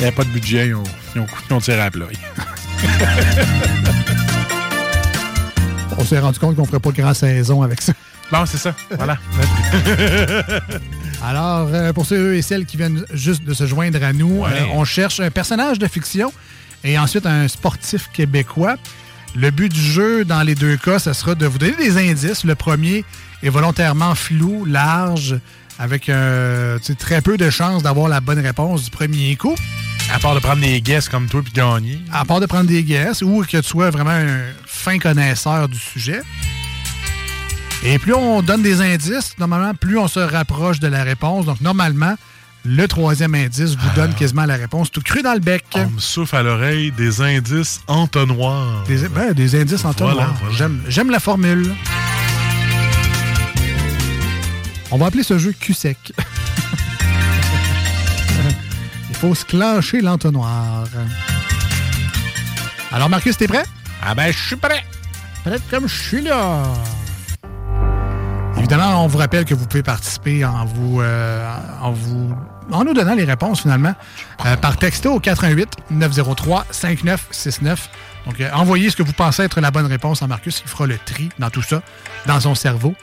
Il 0.00 0.04
n'y 0.04 0.06
avait 0.08 0.16
pas 0.16 0.24
de 0.24 0.30
budget, 0.30 0.68
ils 0.68 0.74
ont, 0.74 0.82
ils 1.14 1.20
ont, 1.20 1.26
ils 1.50 1.52
ont 1.54 1.60
tiré 1.60 1.80
à 1.80 1.90
plat. 1.90 2.06
On 5.98 6.04
s'est 6.04 6.18
rendu 6.18 6.38
compte 6.38 6.56
qu'on 6.56 6.64
ferait 6.64 6.80
pas 6.80 6.90
de 6.90 6.96
grande 7.02 7.14
saison 7.14 7.62
avec 7.62 7.82
ça. 7.82 7.92
Bon, 8.32 8.46
c'est 8.46 8.56
ça. 8.58 8.74
Voilà. 8.96 9.18
Alors, 11.22 11.68
euh, 11.72 11.92
pour 11.92 12.06
ceux 12.06 12.36
et 12.36 12.42
celles 12.42 12.64
qui 12.64 12.76
viennent 12.78 13.04
juste 13.12 13.44
de 13.44 13.52
se 13.52 13.66
joindre 13.66 14.02
à 14.02 14.12
nous, 14.14 14.40
Ouais. 14.44 14.50
euh, 14.52 14.64
on 14.72 14.84
cherche 14.84 15.20
un 15.20 15.30
personnage 15.30 15.78
de 15.78 15.86
fiction 15.86 16.32
et 16.84 16.98
ensuite 16.98 17.26
un 17.26 17.46
sportif 17.48 18.08
québécois. 18.12 18.76
Le 19.36 19.50
but 19.50 19.68
du 19.70 19.80
jeu, 19.82 20.24
dans 20.24 20.42
les 20.42 20.54
deux 20.54 20.76
cas, 20.78 20.98
ce 20.98 21.12
sera 21.12 21.34
de 21.34 21.44
vous 21.46 21.58
donner 21.58 21.76
des 21.76 21.98
indices. 21.98 22.44
Le 22.44 22.54
premier 22.54 23.04
est 23.42 23.50
volontairement 23.50 24.14
flou, 24.14 24.64
large, 24.64 25.38
avec 25.80 26.08
euh, 26.10 26.78
très 26.98 27.22
peu 27.22 27.36
de 27.36 27.48
chances 27.50 27.82
d'avoir 27.82 28.08
la 28.08 28.20
bonne 28.20 28.38
réponse 28.38 28.84
du 28.84 28.90
premier 28.90 29.34
coup. 29.36 29.54
À 30.12 30.18
part 30.18 30.34
de 30.34 30.40
prendre 30.40 30.60
des 30.60 30.80
guesses 30.82 31.08
comme 31.08 31.26
toi 31.26 31.40
puis 31.42 31.52
gagner. 31.52 31.98
À 32.12 32.24
part 32.24 32.40
de 32.40 32.46
prendre 32.46 32.66
des 32.66 32.82
guesses 32.84 33.22
ou 33.22 33.42
que 33.50 33.56
tu 33.56 33.62
sois 33.62 33.90
vraiment 33.90 34.10
un 34.10 34.40
fin 34.66 34.98
connaisseur 34.98 35.68
du 35.68 35.78
sujet. 35.78 36.20
Et 37.82 37.98
plus 37.98 38.12
on 38.12 38.42
donne 38.42 38.62
des 38.62 38.80
indices, 38.82 39.34
normalement, 39.38 39.72
plus 39.74 39.96
on 39.98 40.06
se 40.08 40.20
rapproche 40.20 40.80
de 40.80 40.88
la 40.88 41.02
réponse. 41.02 41.46
Donc, 41.46 41.60
normalement, 41.62 42.14
le 42.66 42.86
troisième 42.86 43.34
indice 43.34 43.74
vous 43.74 43.88
donne 43.96 44.12
quasiment 44.14 44.44
la 44.44 44.56
réponse 44.56 44.90
tout 44.90 45.00
cru 45.00 45.22
dans 45.22 45.32
le 45.32 45.38
bec. 45.40 45.64
On 45.74 45.86
me 45.88 45.98
souffle 45.98 46.36
à 46.36 46.42
l'oreille 46.42 46.90
des 46.92 47.22
indices 47.22 47.80
entonnoirs. 47.86 48.84
Des, 48.86 49.08
ben, 49.08 49.32
des 49.32 49.58
indices 49.58 49.84
en 49.86 49.92
Voilà, 49.92 50.12
tonnoir. 50.14 50.34
voilà. 50.42 50.56
J'aime- 50.56 50.82
J'aime 50.88 51.10
la 51.10 51.20
formule. 51.20 51.72
On 54.92 54.98
va 54.98 55.06
appeler 55.06 55.22
ce 55.22 55.38
jeu 55.38 55.52
cul-sec. 55.52 56.12
Il 59.08 59.16
faut 59.16 59.34
se 59.34 59.44
clencher 59.44 60.00
l'entonnoir. 60.00 60.84
Alors, 62.90 63.08
Marcus, 63.08 63.36
t'es 63.36 63.46
prêt? 63.46 63.64
Ah 64.02 64.14
ben, 64.14 64.32
je 64.32 64.38
suis 64.38 64.56
prêt. 64.56 64.82
Prêt 65.44 65.58
comme 65.70 65.86
je 65.86 66.02
suis 66.02 66.22
là. 66.22 66.62
Évidemment, 68.58 69.04
on 69.04 69.06
vous 69.06 69.18
rappelle 69.18 69.44
que 69.44 69.54
vous 69.54 69.66
pouvez 69.66 69.82
participer 69.82 70.44
en 70.44 70.64
vous, 70.64 71.00
euh, 71.00 71.56
en 71.80 71.92
vous, 71.92 72.34
en 72.70 72.84
nous 72.84 72.92
donnant 72.92 73.14
les 73.14 73.24
réponses 73.24 73.62
finalement 73.62 73.94
euh, 74.44 74.56
par 74.56 74.76
texto 74.76 75.14
au 75.14 75.20
88 75.20 75.68
903 75.90 76.66
5969. 76.70 77.90
Donc, 78.26 78.40
euh, 78.40 78.50
envoyez 78.52 78.90
ce 78.90 78.96
que 78.96 79.02
vous 79.02 79.12
pensez 79.12 79.42
être 79.44 79.60
la 79.60 79.70
bonne 79.70 79.86
réponse 79.86 80.22
à 80.22 80.26
Marcus. 80.26 80.62
Il 80.64 80.68
fera 80.68 80.86
le 80.86 80.98
tri 80.98 81.30
dans 81.38 81.50
tout 81.50 81.62
ça, 81.62 81.82
dans 82.26 82.40
son 82.40 82.54
cerveau. 82.54 82.94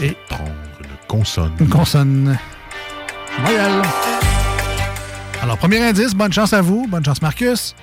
Et 0.00 0.16
consonne. 1.08 1.52
une 1.60 1.68
consonne 1.68 2.38
voyelle. 3.40 3.82
Alors, 5.42 5.58
premier 5.58 5.82
indice, 5.82 6.14
bonne 6.14 6.32
chance 6.32 6.52
à 6.52 6.60
vous, 6.60 6.86
bonne 6.88 7.04
chance 7.04 7.22
Marcus. 7.22 7.74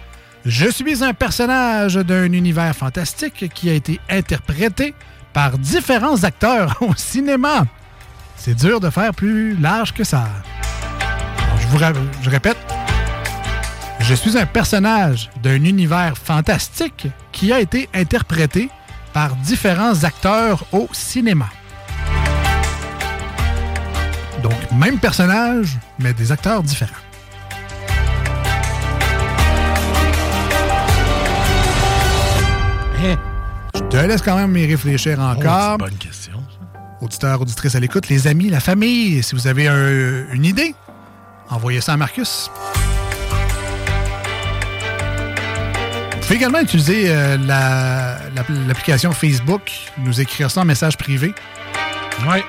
Je 0.46 0.70
suis 0.70 1.04
un 1.04 1.14
personnage 1.14 1.96
d'un 1.96 2.32
univers 2.32 2.76
fantastique 2.76 3.50
qui 3.54 3.70
a 3.70 3.74
été 3.74 4.00
interprété 4.10 4.94
par 5.34 5.58
différents 5.58 6.24
acteurs 6.24 6.78
au 6.82 6.94
cinéma. 6.96 7.66
C'est 8.38 8.54
dur 8.56 8.80
de 8.80 8.90
faire 8.90 9.14
plus 9.14 9.56
large 9.58 9.94
que 9.94 10.04
ça. 10.04 10.28
Alors, 11.48 11.58
je 11.60 11.68
vous 11.68 11.78
ra- 11.78 11.92
je 12.22 12.30
répète. 12.30 12.58
Je 14.02 14.14
suis 14.14 14.38
un 14.38 14.46
personnage 14.46 15.30
d'un 15.42 15.64
univers 15.64 16.18
fantastique 16.18 17.08
qui 17.32 17.52
a 17.52 17.60
été 17.60 17.90
interprété 17.94 18.70
par 19.14 19.36
différents 19.38 20.04
acteurs 20.04 20.64
au 20.74 20.88
cinéma. 20.92 21.48
Donc, 24.46 24.72
même 24.78 25.00
personnage, 25.00 25.76
mais 25.98 26.14
des 26.14 26.32
acteurs 26.32 26.62
différents. 26.62 26.94
Je 33.76 33.80
te 33.90 33.98
laisse 33.98 34.22
quand 34.22 34.36
même 34.38 34.56
y 34.58 34.66
réfléchir 34.66 35.20
encore. 35.20 35.78
bonne 35.78 35.96
question. 35.98 36.42
Auditeurs, 37.02 37.42
auditrices 37.42 37.76
à 37.76 37.80
l'écoute, 37.80 38.08
les 38.10 38.28
amis, 38.28 38.50
la 38.50 38.60
famille, 38.60 39.22
si 39.22 39.36
vous 39.36 39.48
avez 39.48 39.68
un- 39.68 40.26
une 40.34 40.46
idée, 40.46 40.74
envoyez 41.50 41.82
ça 41.82 41.94
à 41.94 41.98
Marcus. 41.98 42.50
Vous 46.14 46.20
pouvez 46.22 46.36
également 46.36 46.60
utiliser 46.62 47.06
euh, 47.10 47.38
la- 47.46 48.18
la- 48.36 48.46
l'application 48.68 49.12
Facebook, 49.12 49.62
nous 50.00 50.20
écrire 50.22 50.50
ça 50.50 50.62
en 50.62 50.66
message 50.66 50.98
privé. 50.98 51.36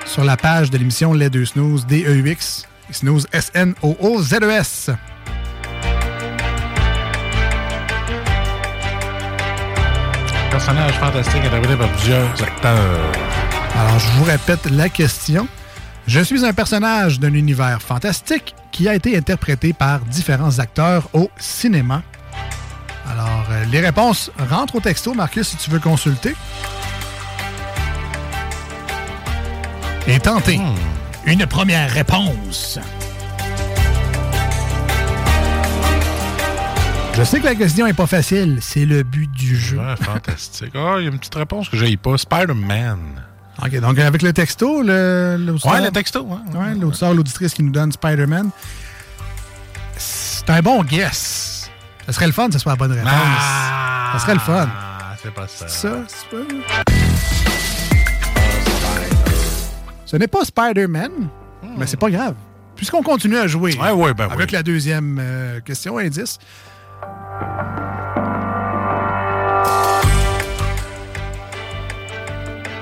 Sur 0.05 0.23
la 0.23 0.37
page 0.37 0.71
de 0.71 0.77
l'émission 0.77 1.13
Les 1.13 1.29
Deux 1.29 1.45
Snooze, 1.45 1.85
D-E-U-X, 1.85 2.65
Snooze, 2.89 3.27
S-N-O-O-Z-E-S. 3.31 4.89
Personnage 10.49 10.93
fantastique 10.93 11.45
interprété 11.45 11.75
par 11.75 11.91
plusieurs 11.91 12.43
acteurs. 12.43 13.11
Alors, 13.75 13.99
je 13.99 14.09
vous 14.17 14.23
répète 14.23 14.65
la 14.71 14.89
question. 14.89 15.47
Je 16.07 16.21
suis 16.21 16.45
un 16.45 16.53
personnage 16.53 17.19
d'un 17.19 17.33
univers 17.33 17.81
fantastique 17.81 18.55
qui 18.71 18.87
a 18.87 18.95
été 18.95 19.15
interprété 19.15 19.73
par 19.73 19.99
différents 19.99 20.59
acteurs 20.59 21.09
au 21.13 21.29
cinéma. 21.37 22.01
Alors, 23.11 23.45
euh, 23.51 23.65
les 23.65 23.81
réponses 23.81 24.31
rentrent 24.49 24.75
au 24.75 24.79
texto, 24.79 25.13
Marcus, 25.13 25.49
si 25.49 25.57
tu 25.57 25.69
veux 25.69 25.79
consulter. 25.79 26.35
Et 30.07 30.19
tentez 30.19 30.59
une 31.25 31.45
première 31.45 31.89
réponse. 31.91 32.79
Je 37.15 37.23
sais 37.23 37.39
que 37.39 37.45
la 37.45 37.55
question 37.55 37.87
est 37.87 37.93
pas 37.93 38.05
facile, 38.05 38.59
c'est 38.61 38.85
le 38.85 39.01
but 39.03 39.29
du 39.31 39.55
jeu. 39.57 39.77
Ouais, 39.79 39.95
fantastique. 39.99 40.71
Ah, 40.75 40.95
il 40.99 41.03
y 41.05 41.07
a 41.07 41.11
une 41.11 41.17
petite 41.17 41.33
réponse 41.35 41.67
que 41.67 41.75
j'ai 41.75 41.97
pas. 41.97 42.15
Spider-Man. 42.17 42.99
OK, 43.63 43.79
donc 43.79 43.97
avec 43.97 44.21
le 44.21 44.31
texto, 44.33 44.83
le, 44.83 45.35
l'auditeur- 45.39 45.73
Ouais, 45.73 45.81
le 45.81 45.89
texto, 45.89 46.21
ouais. 46.21 46.37
Ouais, 46.59 46.75
l'auditeur, 46.75 47.13
l'auditrice 47.15 47.55
qui 47.55 47.63
nous 47.63 47.71
donne 47.71 47.91
Spider-Man. 47.91 48.51
C'est 49.97 50.47
un 50.51 50.61
bon 50.61 50.83
guess. 50.83 51.71
Ça 52.05 52.13
serait 52.13 52.27
le 52.27 52.33
fun 52.33 52.47
que 52.47 52.53
ce 52.53 52.59
soit 52.59 52.73
la 52.73 52.77
bonne 52.77 52.91
réponse. 52.91 53.09
ça 53.09 54.19
serait 54.19 54.35
le 54.35 54.39
fun. 54.39 54.69
Ah, 54.69 55.15
c'est 55.21 55.33
pas 55.33 55.47
ça. 55.47 55.67
Ça, 55.67 55.89
c'est 56.07 56.29
pas... 56.29 57.06
Ce 60.07 60.15
n'est 60.15 60.27
pas 60.27 60.45
Spider-Man, 60.45 61.11
mais 61.77 61.85
c'est 61.85 61.99
pas 61.99 62.09
grave. 62.09 62.35
Puisqu'on 62.77 63.03
continue 63.03 63.35
à 63.35 63.45
jouer 63.45 63.75
Ouais, 63.77 63.91
ouais, 63.91 64.13
ben 64.13 64.29
avec 64.31 64.51
la 64.51 64.63
deuxième 64.63 65.19
euh, 65.19 65.59
question, 65.59 65.97
indice. 65.97 66.39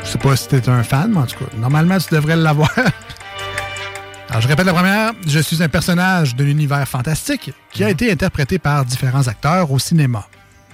Je 0.03 0.09
sais 0.11 0.17
pas 0.19 0.35
si 0.35 0.47
t'es 0.49 0.69
un 0.69 0.83
fan, 0.83 1.11
mais 1.11 1.21
en 1.21 1.25
tout 1.25 1.39
cas, 1.39 1.49
normalement, 1.57 1.97
tu 1.97 2.13
devrais 2.13 2.35
l'avoir. 2.35 2.71
Alors, 4.29 4.41
je 4.41 4.47
répète 4.47 4.67
la 4.67 4.73
première. 4.73 5.13
Je 5.25 5.39
suis 5.39 5.63
un 5.63 5.69
personnage 5.69 6.35
de 6.35 6.43
l'univers 6.43 6.87
fantastique 6.87 7.53
qui 7.71 7.83
a 7.83 7.89
été 7.89 8.11
interprété 8.11 8.59
par 8.59 8.85
différents 8.85 9.27
acteurs 9.27 9.71
au 9.71 9.79
cinéma. 9.79 10.27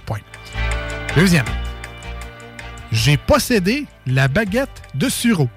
Point. 0.06 0.20
Deuxième. 1.16 1.46
J'ai 2.92 3.16
possédé 3.16 3.86
la 4.06 4.28
baguette 4.28 4.82
de 4.96 5.08
Suro. 5.08 5.48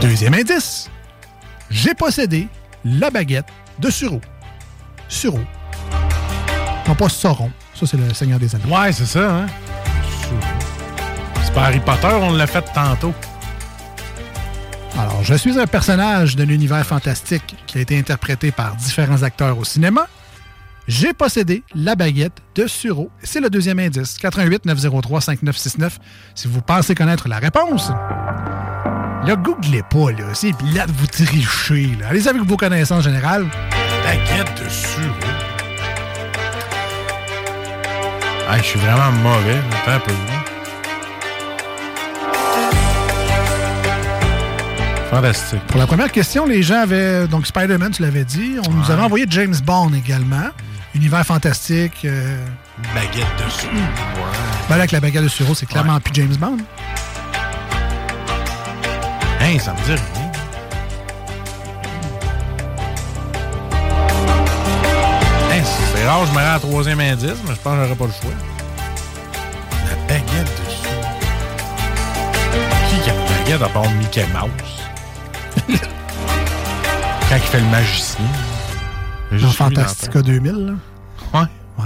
Deuxième 0.00 0.32
indice. 0.32 0.88
J'ai 1.68 1.94
possédé 1.94 2.48
la 2.84 3.10
baguette 3.10 3.48
de 3.78 3.90
Suro. 3.90 4.20
Suro. 5.08 5.40
Non, 6.88 6.94
pas 6.94 7.08
Sauron. 7.08 7.50
Ça, 7.74 7.86
c'est 7.86 7.96
le 7.96 8.12
Seigneur 8.14 8.38
des 8.38 8.54
Anneaux. 8.54 8.74
Ouais, 8.74 8.92
c'est 8.92 9.04
ça, 9.04 9.30
hein? 9.30 9.46
C'est 11.44 11.52
pas 11.52 11.64
Harry 11.64 11.80
Potter, 11.80 12.08
on 12.08 12.32
l'a 12.32 12.46
fait 12.46 12.64
tantôt. 12.72 13.12
Alors, 14.98 15.22
je 15.22 15.34
suis 15.34 15.58
un 15.58 15.66
personnage 15.66 16.34
d'un 16.34 16.48
univers 16.48 16.84
fantastique 16.86 17.56
qui 17.66 17.78
a 17.78 17.80
été 17.82 17.98
interprété 17.98 18.50
par 18.52 18.76
différents 18.76 19.22
acteurs 19.22 19.58
au 19.58 19.64
cinéma. 19.64 20.06
J'ai 20.88 21.12
possédé 21.12 21.62
la 21.74 21.94
baguette 21.94 22.38
de 22.54 22.66
Suro. 22.66 23.10
C'est 23.22 23.40
le 23.40 23.50
deuxième 23.50 23.78
indice. 23.78 24.18
88 24.18 24.64
903 24.64 25.20
5969. 25.20 25.98
Si 26.34 26.48
vous 26.48 26.62
pensez 26.62 26.94
connaître 26.94 27.28
la 27.28 27.38
réponse. 27.38 27.92
Là, 29.26 29.36
googlez 29.36 29.82
pas, 29.82 30.10
là. 30.12 30.32
C'est 30.32 30.52
là 30.74 30.86
de 30.86 30.92
vous 30.92 31.06
tricher, 31.06 31.96
là. 32.00 32.06
Allez 32.08 32.26
avec 32.26 32.42
vos 32.42 32.56
connaissances 32.56 33.04
générales. 33.04 33.46
Baguette 34.04 34.62
de 34.64 34.68
Suro. 34.68 35.14
Ah, 38.48 38.56
je 38.58 38.62
suis 38.62 38.78
vraiment 38.80 39.12
mauvais. 39.22 39.58
Attends 39.82 39.92
un 39.92 40.00
peu. 40.00 40.12
Fantastique. 45.10 45.60
Pour 45.66 45.78
la 45.80 45.86
première 45.86 46.10
question, 46.10 46.46
les 46.46 46.62
gens 46.62 46.80
avaient. 46.82 47.26
Donc, 47.26 47.46
Spider-Man, 47.46 47.90
tu 47.92 48.02
l'avais 48.02 48.24
dit. 48.24 48.56
On 48.68 48.72
nous 48.72 48.90
avait 48.90 49.02
envoyé 49.02 49.26
James 49.28 49.54
Bond 49.64 49.90
également. 49.92 50.48
Univers 50.94 51.24
fantastique. 51.26 52.04
euh, 52.04 52.36
Baguette 52.94 53.26
de 53.44 53.50
Suro. 53.50 53.72
Ouais. 53.74 53.80
Ben 54.68 54.76
là, 54.76 54.82
avec 54.82 54.92
la 54.92 55.00
baguette 55.00 55.24
de 55.24 55.28
Suro, 55.28 55.54
c'est 55.54 55.66
clairement 55.66 56.00
plus 56.00 56.12
James 56.14 56.34
Bond. 56.38 56.56
Hein, 59.40 59.58
ça 59.58 59.72
me 59.72 59.78
dit 59.84 59.92
rien. 59.92 60.32
Hein, 65.52 65.62
c'est 65.94 66.06
rare, 66.06 66.26
je 66.26 66.32
me 66.32 66.36
rends 66.38 66.54
à 66.54 66.60
troisième 66.60 67.00
indice, 67.00 67.38
mais 67.46 67.54
je 67.54 67.60
pense 67.60 67.74
que 67.74 67.82
j'aurais 67.82 67.94
pas 67.96 68.06
le 68.06 68.12
choix. 68.12 68.30
La 69.88 69.96
baguette 70.06 70.46
de 70.46 70.70
chou. 70.70 70.88
Qui 72.88 73.10
a 73.10 73.14
une 73.14 73.20
baguette 73.28 73.62
à 73.62 73.68
part 73.68 73.90
Mickey 73.92 74.26
Mouse? 74.26 75.68
Quand 77.28 77.36
il 77.36 77.42
fait 77.42 77.60
le 77.60 77.66
magicien. 77.66 78.24
Dans 79.32 79.50
Fantastica 79.50 80.22
2000, 80.22 80.52
là? 80.52 80.72
Ouais. 81.32 81.46
Ouais. 81.78 81.84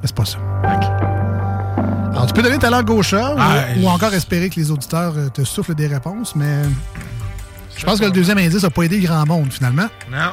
Mais 0.00 0.04
c'est 0.04 0.14
pas 0.14 0.24
ça. 0.24 0.38
Okay 0.64 1.15
peux 2.36 2.42
donner 2.42 2.58
ta 2.58 2.68
langue 2.68 2.90
au 2.90 3.02
chat 3.02 3.34
ou- 3.80 3.86
encore 3.88 4.12
espérer 4.12 4.50
que 4.50 4.56
les 4.56 4.70
auditeurs 4.70 5.14
euh, 5.16 5.28
te 5.30 5.42
soufflent 5.42 5.74
des 5.74 5.86
réponses, 5.86 6.36
mais 6.36 6.64
je 7.76 7.84
pense 7.86 7.98
que 7.98 8.04
le 8.04 8.10
deuxième 8.10 8.36
indice 8.38 8.62
n'a 8.62 8.70
pas 8.70 8.82
aidé 8.82 9.00
le 9.00 9.06
grand 9.06 9.24
monde, 9.26 9.50
finalement. 9.50 9.88
Non. 10.10 10.32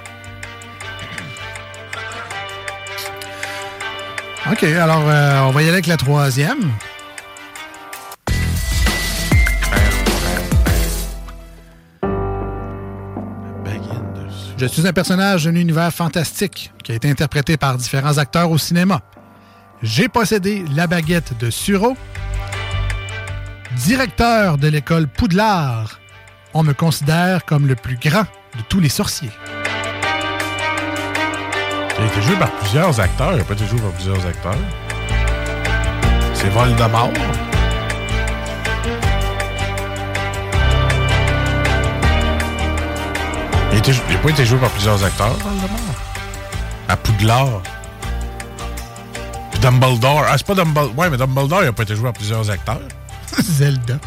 OK, 4.52 4.64
alors 4.64 5.04
euh, 5.08 5.42
on 5.48 5.52
va 5.52 5.62
y 5.62 5.66
aller 5.66 5.74
avec 5.74 5.88
la 5.88 5.96
troisième. 5.96 6.72
Je 14.58 14.66
suis 14.68 14.88
un 14.88 14.94
personnage 14.94 15.46
d'un 15.46 15.56
univers 15.56 15.92
fantastique 15.94 16.72
qui 16.84 16.92
a 16.92 16.96
été 16.96 17.10
interprété 17.10 17.58
par 17.58 17.78
différents 17.78 18.18
acteurs 18.18 18.50
au 18.52 18.58
cinéma. 18.58 19.02
J'ai 19.84 20.08
possédé 20.08 20.64
la 20.74 20.88
baguette 20.88 21.38
de 21.38 21.50
Suro. 21.50 21.98
Directeur 23.76 24.58
de 24.58 24.70
l'école 24.70 25.10
Poudlard, 25.10 26.00
on 26.54 26.64
me 26.64 26.72
considère 26.72 27.44
comme 27.44 27.68
le 27.68 27.76
plus 27.76 27.98
grand 27.98 28.22
de 28.56 28.62
tous 28.70 28.80
les 28.80 28.88
sorciers. 28.88 29.32
Il 31.98 32.04
a 32.04 32.08
été 32.08 32.22
joué 32.22 32.38
par 32.38 32.50
plusieurs 32.54 32.98
acteurs. 32.98 33.34
Il 33.34 33.40
n'a 33.40 33.44
pas 33.44 33.54
été 33.56 33.68
joué 33.68 33.82
par 33.82 33.92
plusieurs 33.92 34.26
acteurs. 34.26 34.56
C'est 36.34 36.48
Voldemort. 36.48 37.12
Il 43.74 43.76
n'a 43.76 44.18
pas 44.22 44.30
été 44.30 44.46
joué 44.46 44.60
par 44.60 44.70
plusieurs 44.70 45.04
acteurs, 45.04 45.34
Voldemort. 45.34 45.80
À 46.88 46.96
Poudlard. 46.96 47.62
Dumbledore. 49.64 50.26
Ah, 50.30 50.36
c'est 50.38 50.46
pas 50.46 50.56
Dumbledore. 50.56 50.98
Ouais, 50.98 51.10
mais 51.10 51.18
Dumbledore, 51.18 51.62
il 51.62 51.66
n'a 51.66 51.74
pas 51.74 51.84
été 51.84 51.96
joué 51.96 52.04
par 52.04 52.14
plusieurs 52.14 52.50
acteurs. 52.50 52.82
Zelda. 53.42 54.00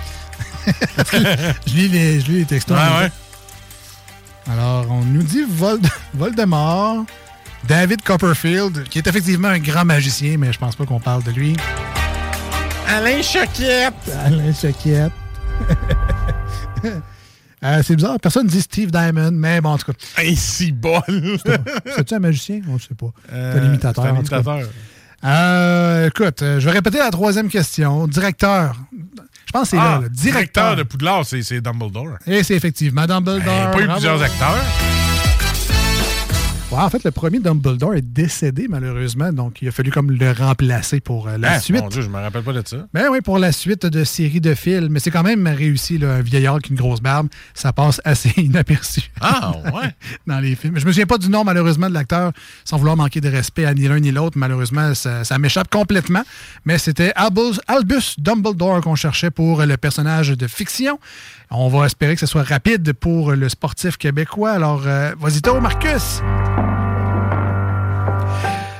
je, 1.12 1.74
lis 1.74 1.88
les, 1.88 2.20
je 2.20 2.26
lis 2.26 2.38
les 2.40 2.44
textos. 2.44 2.76
Ouais. 2.76 3.10
Alors, 4.50 4.86
on 4.90 5.02
nous 5.04 5.22
dit 5.22 5.42
Vold- 5.48 5.88
Voldemort, 6.14 7.04
David 7.66 8.02
Copperfield, 8.02 8.84
qui 8.88 8.98
est 8.98 9.06
effectivement 9.06 9.48
un 9.48 9.58
grand 9.58 9.84
magicien, 9.84 10.36
mais 10.38 10.52
je 10.52 10.58
pense 10.58 10.76
pas 10.76 10.84
qu'on 10.86 11.00
parle 11.00 11.22
de 11.24 11.30
lui. 11.32 11.56
Alain 12.88 13.22
Choquette. 13.22 13.94
Alain 14.24 14.52
Choquette. 14.52 15.12
Euh, 17.64 17.82
c'est 17.82 17.96
bizarre, 17.96 18.20
personne 18.20 18.46
dit 18.46 18.60
Steve 18.60 18.90
Diamond, 18.90 19.30
mais 19.32 19.62
bon, 19.62 19.70
en 19.70 19.78
tout 19.78 19.90
cas. 19.90 20.22
Hey, 20.22 20.36
si 20.36 20.72
bol! 20.72 21.00
C'est-tu 21.96 22.14
un 22.14 22.18
magicien? 22.18 22.60
On 22.68 22.74
ne 22.74 22.78
sait 22.78 22.94
pas. 22.94 23.06
c'est 23.28 23.34
Euh, 23.34 23.60
un 23.62 23.64
imitateur. 23.66 24.04
c'est 24.04 24.10
un 24.10 24.14
en 24.14 24.22
tout 24.22 24.28
cas. 24.28 24.60
Euh, 25.24 26.08
écoute, 26.08 26.42
euh, 26.42 26.60
je 26.60 26.66
vais 26.66 26.72
répéter 26.72 26.98
la 26.98 27.10
troisième 27.10 27.48
question. 27.48 28.06
Directeur. 28.06 28.74
Je 28.92 29.52
pense 29.52 29.62
que 29.70 29.76
c'est 29.76 29.78
Ah, 29.78 29.96
là, 29.96 30.00
là. 30.02 30.08
directeur 30.08 30.76
de 30.76 30.82
Poudlard, 30.82 31.24
c'est 31.24 31.42
c'est 31.42 31.60
Dumbledore. 31.60 32.16
Et 32.26 32.42
c'est 32.42 32.54
effectivement 32.54 33.06
Dumbledore. 33.06 33.40
Il 33.40 33.44
n'y 33.44 33.50
a 33.50 33.66
pas 33.68 33.80
eu 33.80 33.84
Bravo. 33.86 33.92
plusieurs 34.00 34.22
acteurs. 34.22 34.56
En 36.78 36.90
fait, 36.90 37.04
le 37.04 37.10
premier 37.10 37.38
Dumbledore 37.38 37.94
est 37.94 38.02
décédé, 38.02 38.66
malheureusement, 38.68 39.32
donc 39.32 39.62
il 39.62 39.68
a 39.68 39.72
fallu 39.72 39.90
comme 39.90 40.10
le 40.10 40.32
remplacer 40.32 41.00
pour 41.00 41.26
euh, 41.26 41.38
la 41.38 41.52
Ah, 41.52 41.60
suite. 41.60 41.80
Mon 41.80 41.88
Dieu, 41.88 42.02
je 42.02 42.08
me 42.08 42.18
rappelle 42.18 42.42
pas 42.42 42.52
de 42.52 42.62
ça. 42.66 42.76
Ben 42.92 43.06
oui, 43.10 43.20
pour 43.22 43.38
la 43.38 43.50
suite 43.50 43.86
de 43.86 44.04
séries 44.04 44.40
de 44.42 44.54
films. 44.54 44.88
Mais 44.90 45.00
c'est 45.00 45.10
quand 45.10 45.22
même 45.22 45.46
réussi, 45.46 45.96
là, 45.96 46.14
un 46.16 46.20
vieillard 46.20 46.54
avec 46.54 46.68
une 46.68 46.76
grosse 46.76 47.00
barbe. 47.00 47.28
Ça 47.54 47.72
passe 47.72 48.00
assez 48.04 48.30
inaperçu. 48.36 49.10
Ah, 49.22 49.52
ouais. 49.72 49.94
dans 50.26 50.38
les 50.38 50.54
films. 50.54 50.78
Je 50.78 50.84
me 50.84 50.92
souviens 50.92 51.06
pas 51.06 51.16
du 51.18 51.30
nom, 51.30 51.44
malheureusement, 51.44 51.88
de 51.88 51.94
l'acteur, 51.94 52.32
sans 52.64 52.76
vouloir 52.76 52.96
manquer 52.96 53.20
de 53.22 53.28
respect 53.30 53.64
à 53.64 53.72
ni 53.72 53.88
l'un 53.88 53.98
ni 53.98 54.10
l'autre. 54.12 54.36
Malheureusement, 54.36 54.92
ça, 54.94 55.24
ça 55.24 55.38
m'échappe 55.38 55.70
complètement. 55.70 56.22
Mais 56.66 56.76
c'était 56.78 57.12
Albus, 57.16 57.58
Albus 57.68 58.16
Dumbledore 58.18 58.82
qu'on 58.82 58.96
cherchait 58.96 59.30
pour 59.30 59.62
le 59.64 59.76
personnage 59.78 60.28
de 60.28 60.46
fiction. 60.46 60.98
On 61.50 61.68
va 61.68 61.86
espérer 61.86 62.14
que 62.14 62.20
ce 62.20 62.26
soit 62.26 62.42
rapide 62.42 62.92
pour 62.92 63.32
le 63.32 63.48
sportif 63.48 63.96
québécois. 63.96 64.50
Alors, 64.50 64.82
euh, 64.86 65.14
vas-y, 65.18 65.40
toi, 65.40 65.60
Marcus. 65.60 66.20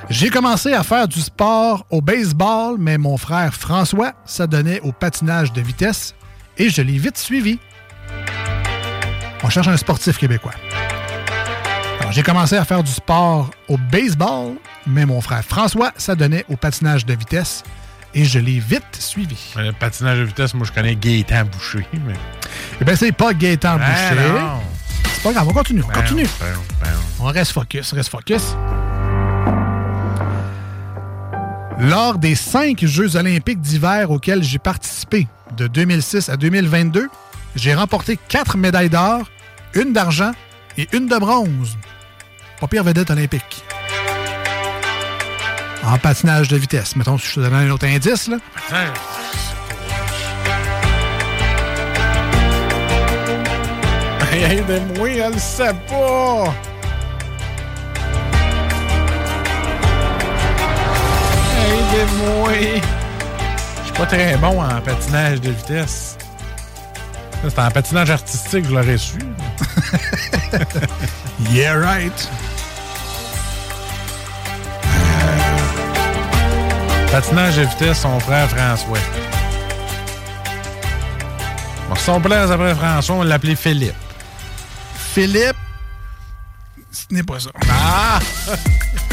J'ai 0.09 0.29
commencé 0.29 0.73
à 0.73 0.83
faire 0.83 1.07
du 1.07 1.19
sport 1.19 1.85
au 1.89 2.01
baseball, 2.01 2.77
mais 2.79 2.97
mon 2.97 3.17
frère 3.17 3.53
François 3.53 4.13
s'adonnait 4.25 4.79
au 4.81 4.91
patinage 4.93 5.51
de 5.51 5.61
vitesse 5.61 6.15
et 6.57 6.69
je 6.69 6.81
l'ai 6.81 6.97
vite 6.97 7.17
suivi. 7.17 7.59
On 9.43 9.49
cherche 9.49 9.67
un 9.67 9.75
sportif 9.77 10.17
québécois. 10.17 10.53
Alors, 11.99 12.11
j'ai 12.13 12.23
commencé 12.23 12.55
à 12.55 12.63
faire 12.63 12.83
du 12.83 12.91
sport 12.91 13.51
au 13.67 13.77
baseball, 13.91 14.53
mais 14.85 15.05
mon 15.05 15.19
frère 15.19 15.43
François 15.43 15.91
s'adonnait 15.97 16.45
au 16.49 16.55
patinage 16.55 17.05
de 17.05 17.13
vitesse 17.13 17.63
et 18.13 18.23
je 18.23 18.39
l'ai 18.39 18.59
vite 18.59 18.83
suivi. 18.97 19.37
Le 19.57 19.71
patinage 19.73 20.19
de 20.19 20.23
vitesse, 20.23 20.53
moi, 20.53 20.65
je 20.65 20.71
connais 20.71 20.95
Gaétan 20.95 21.43
Boucher. 21.51 21.85
Mais... 22.05 22.13
Eh 22.79 22.85
bien, 22.85 22.95
c'est 22.95 23.11
pas 23.11 23.33
Gaétan 23.33 23.77
Ah, 23.81 23.89
Boucher. 23.89 24.29
non. 24.29 24.59
C'est 25.13 25.23
pas 25.23 25.33
grave, 25.33 25.47
on 25.49 25.53
continue, 25.53 25.83
on 25.83 25.91
continue. 25.91 26.27
Ben, 26.39 26.45
ben. 26.81 26.89
On 27.19 27.25
reste 27.25 27.51
focus, 27.51 27.91
reste 27.91 28.09
focus. 28.09 28.55
Lors 31.79 32.17
des 32.17 32.33
cinq 32.33 32.83
Jeux 32.85 33.15
olympiques 33.15 33.61
d'hiver 33.61 34.09
auxquels 34.09 34.43
j'ai 34.43 34.57
participé, 34.57 35.27
de 35.55 35.67
2006 35.67 36.29
à 36.29 36.35
2022, 36.35 37.07
j'ai 37.55 37.75
remporté 37.75 38.17
quatre 38.27 38.57
médailles 38.57 38.89
d'or, 38.89 39.29
une 39.75 39.93
d'argent 39.93 40.31
et 40.77 40.87
une 40.91 41.07
de 41.07 41.17
bronze. 41.17 41.77
Pas 42.59 42.67
pire 42.67 42.83
vedette 42.83 43.11
olympique. 43.11 43.63
En 45.83 45.97
patinage 45.99 46.47
de 46.47 46.57
vitesse. 46.57 46.95
Mettons, 46.95 47.17
si 47.17 47.27
je 47.27 47.35
te 47.35 47.39
donne 47.41 47.53
un 47.53 47.69
autre 47.69 47.85
indice, 47.85 48.27
là. 48.27 48.37
Hey, 54.31 54.57
Aidez-moi, 54.57 55.09
elle 55.09 55.33
le 55.33 55.39
sait 55.39 55.73
pas! 55.87 56.53
Je 61.91 63.83
suis 63.83 63.93
pas 63.93 64.05
très 64.05 64.37
bon 64.37 64.61
en 64.61 64.81
patinage 64.81 65.41
de 65.41 65.49
vitesse. 65.51 66.17
C'était 67.43 67.61
en 67.61 67.71
patinage 67.71 68.09
artistique, 68.09 68.65
je 68.65 68.71
l'aurais 68.71 68.97
su. 68.97 69.19
yeah, 71.51 71.75
right. 71.75 72.29
Patinage 77.11 77.57
de 77.57 77.63
vitesse, 77.63 78.01
son 78.01 78.19
frère 78.19 78.49
François. 78.49 78.97
Bon, 81.89 81.95
son 81.95 82.21
frère 82.21 82.51
après 82.51 82.75
François, 82.75 83.15
on 83.15 83.23
l'appelait 83.23 83.55
Philippe. 83.55 83.95
Philippe, 85.13 85.55
ce 86.91 87.05
n'est 87.11 87.23
pas 87.23 87.39
ça. 87.39 87.49
Ah! 87.69 88.19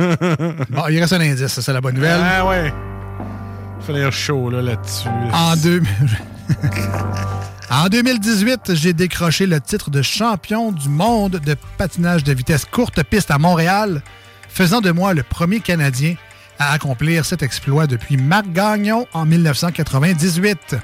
Bon, 0.70 0.82
il 0.88 1.00
reste 1.00 1.12
un 1.12 1.20
indice, 1.20 1.46
ça, 1.46 1.62
c'est 1.62 1.72
la 1.72 1.80
bonne 1.80 1.94
nouvelle. 1.94 2.20
Ah 2.22 2.46
ouais. 2.46 2.72
Il 3.80 3.86
fallait 3.86 4.00
être 4.00 4.12
chaud 4.12 4.50
là, 4.50 4.62
là-dessus. 4.62 5.08
En, 5.32 5.56
deux... 5.56 5.82
en 7.70 7.88
2018, 7.88 8.74
j'ai 8.74 8.92
décroché 8.92 9.46
le 9.46 9.60
titre 9.60 9.90
de 9.90 10.02
champion 10.02 10.72
du 10.72 10.88
monde 10.88 11.40
de 11.44 11.56
patinage 11.78 12.24
de 12.24 12.32
vitesse 12.32 12.64
courte 12.64 13.02
piste 13.04 13.30
à 13.30 13.38
Montréal, 13.38 14.02
faisant 14.48 14.80
de 14.80 14.90
moi 14.90 15.14
le 15.14 15.22
premier 15.22 15.60
Canadien 15.60 16.14
à 16.58 16.72
accomplir 16.72 17.24
cet 17.24 17.42
exploit 17.42 17.86
depuis 17.86 18.16
Marc 18.18 18.52
Gagnon 18.52 19.06
en 19.14 19.24
1998. 19.24 20.76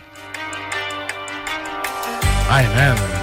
Hey, 2.51 2.67
man. 2.75 3.16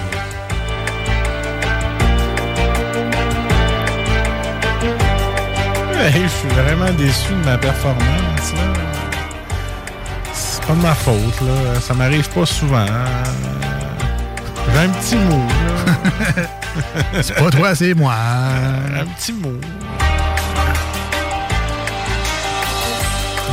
Je 6.04 6.28
suis 6.28 6.48
vraiment 6.48 6.90
déçu 6.92 7.30
de 7.32 7.44
ma 7.44 7.56
performance. 7.58 8.52
C'est 10.32 10.62
pas 10.64 10.72
de 10.74 10.80
ma 10.80 10.94
faute. 10.94 11.40
là. 11.40 11.80
Ça 11.80 11.94
m'arrive 11.94 12.28
pas 12.30 12.46
souvent. 12.46 12.86
J'ai 14.72 14.78
un 14.80 14.88
petit 14.88 15.16
mot. 15.16 15.46
là. 15.48 16.42
C'est 17.22 17.34
pas 17.34 17.50
toi, 17.50 17.74
c'est 17.76 17.94
moi. 17.94 18.14
Un 18.14 19.04
petit 19.14 19.32
mot. 19.32 19.60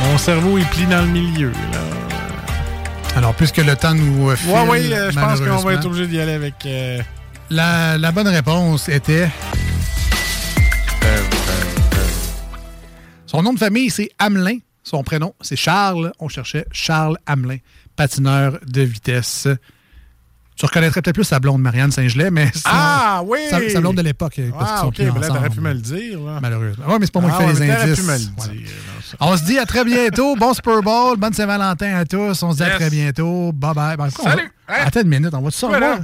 Mon 0.04 0.18
cerveau 0.18 0.58
est 0.58 0.68
pli 0.70 0.84
dans 0.86 1.02
le 1.02 1.06
milieu. 1.06 1.50
Là. 1.50 1.78
Alors, 3.16 3.34
puisque 3.34 3.58
le 3.58 3.76
temps 3.76 3.94
nous 3.94 4.34
file, 4.34 4.50
Ouais, 4.50 4.60
oui, 4.68 4.92
euh, 4.92 5.10
je 5.12 5.18
pense 5.20 5.40
qu'on 5.40 5.56
va 5.58 5.74
être 5.74 5.86
obligé 5.86 6.06
d'y 6.08 6.20
aller 6.20 6.32
avec. 6.32 6.54
euh, 6.66 6.98
La, 7.50 7.96
la 7.98 8.10
bonne 8.10 8.26
réponse 8.28 8.88
était... 8.88 9.28
Son 13.32 13.42
nom 13.42 13.52
de 13.54 13.58
famille, 13.58 13.88
c'est 13.90 14.10
Hamelin. 14.18 14.58
Son 14.84 15.02
prénom, 15.02 15.34
c'est 15.40 15.56
Charles. 15.56 16.12
On 16.20 16.28
cherchait 16.28 16.66
Charles 16.70 17.16
Hamelin, 17.26 17.56
patineur 17.96 18.58
de 18.66 18.82
vitesse. 18.82 19.48
Tu 20.54 20.66
reconnaîtrais 20.66 21.00
peut-être 21.00 21.14
plus 21.14 21.24
sa 21.24 21.40
blonde, 21.40 21.62
Marianne 21.62 21.90
Saint-Gelais, 21.90 22.30
mais 22.30 22.46
sinon, 22.52 22.62
Ah, 22.66 23.22
oui! 23.24 23.38
Sa, 23.48 23.58
sa 23.70 23.80
blonde 23.80 23.96
de 23.96 24.02
l'époque. 24.02 24.38
parce 24.50 24.70
Ah, 24.70 24.74
qu'ils 24.92 25.06
sont 25.06 25.12
ok, 25.14 25.20
ben 25.20 25.26
t'aurais 25.28 25.48
pu 25.48 25.60
me 25.60 25.72
le 25.72 25.80
dire. 25.80 26.20
Là. 26.20 26.38
Malheureusement. 26.42 26.84
Oui, 26.88 26.94
mais 27.00 27.06
c'est 27.06 27.12
pas 27.12 27.20
moi 27.20 27.30
Ah, 27.32 27.38
qui 27.38 27.44
ouais, 27.48 27.54
fais 27.54 27.64
les 27.64 27.70
indices. 27.72 28.00
pu 28.00 28.06
me 28.06 28.12
le 28.18 28.24
Voilà. 28.36 28.52
dire. 28.52 28.68
non, 29.20 29.26
On 29.28 29.36
se 29.38 29.44
dit 29.44 29.58
à 29.58 29.64
très 29.64 29.84
bientôt. 29.84 30.36
Bon 30.36 30.52
Super 30.52 30.82
Bowl. 30.82 31.16
Bonne 31.16 31.32
Saint-Valentin 31.32 31.94
à 31.96 32.04
tous. 32.04 32.42
On 32.42 32.52
se 32.52 32.56
dit 32.58 32.62
à 32.64 32.70
très 32.76 32.90
bientôt. 32.90 33.52
Bye 33.52 33.74
bye. 33.74 33.96
Ben, 33.96 34.08
va- 34.08 34.10
Salut. 34.10 34.52
Hein? 34.68 34.74
Attends 34.84 35.00
une 35.00 35.08
minute. 35.08 35.32
On 35.32 35.40
va 35.40 35.50
se 35.50 35.64
Voilà. 35.64 36.00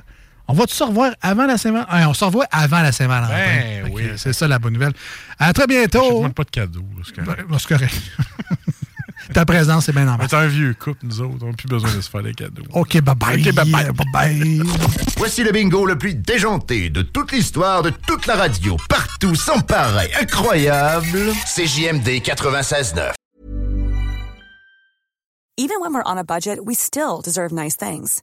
On 0.50 0.54
va 0.54 0.64
se 0.66 0.82
revoir 0.82 1.12
avant 1.20 1.44
la 1.46 1.58
Saint-Valentin. 1.58 1.90
Hein, 1.92 2.08
on 2.08 2.14
se 2.14 2.24
revoit 2.24 2.46
avant 2.50 2.80
la 2.80 2.90
Saint-Valentin. 2.90 3.34
Ben 3.34 3.90
oui. 3.92 4.04
C'est 4.16 4.32
ça 4.32 4.48
la 4.48 4.58
bonne 4.58 4.72
nouvelle. 4.72 4.94
À 5.38 5.52
très 5.52 5.64
Je 5.64 5.66
te 5.66 5.72
bientôt. 5.98 6.18
demande 6.18 6.34
pas 6.34 6.44
de 6.44 6.50
cadeau. 6.50 6.82
c'est 7.04 7.14
correct. 7.22 7.44
Ben, 7.48 7.58
c'est 7.58 7.68
correct. 7.68 7.94
Ta 9.34 9.44
présence 9.44 9.86
est 9.90 9.92
bien 9.92 10.08
en 10.08 10.14
On 10.14 10.16
bas. 10.16 10.24
est 10.24 10.32
un 10.34 10.46
vieux 10.46 10.72
couple, 10.72 11.00
nous 11.02 11.20
autres. 11.20 11.36
On 11.42 11.48
n'a 11.48 11.52
plus 11.52 11.68
besoin 11.68 11.92
de 11.94 12.00
se 12.00 12.08
faire 12.08 12.22
des 12.22 12.32
cadeaux. 12.32 12.62
OK, 12.72 12.98
bye 13.02 13.14
bye. 13.14 13.38
OK, 13.46 13.54
bye 13.54 13.70
bye. 13.70 13.90
Bye 13.92 14.06
bye. 14.12 14.62
Voici 15.18 15.44
le 15.44 15.52
bingo 15.52 15.84
le 15.84 15.98
plus 15.98 16.14
déjanté 16.14 16.88
de 16.88 17.02
toute 17.02 17.32
l'histoire 17.32 17.82
de 17.82 17.90
toute 17.90 18.26
la 18.26 18.36
radio, 18.36 18.78
partout, 18.88 19.34
sans 19.34 19.60
pareil, 19.60 20.08
incroyable. 20.18 21.32
CJMD 21.44 22.08
96.9. 22.22 23.12
Even 25.58 25.76
when 25.80 25.92
we're 25.92 26.02
on 26.06 26.16
a 26.16 26.24
budget, 26.24 26.64
we 26.64 26.74
still 26.74 27.20
deserve 27.22 27.52
nice 27.52 27.76
things. 27.76 28.22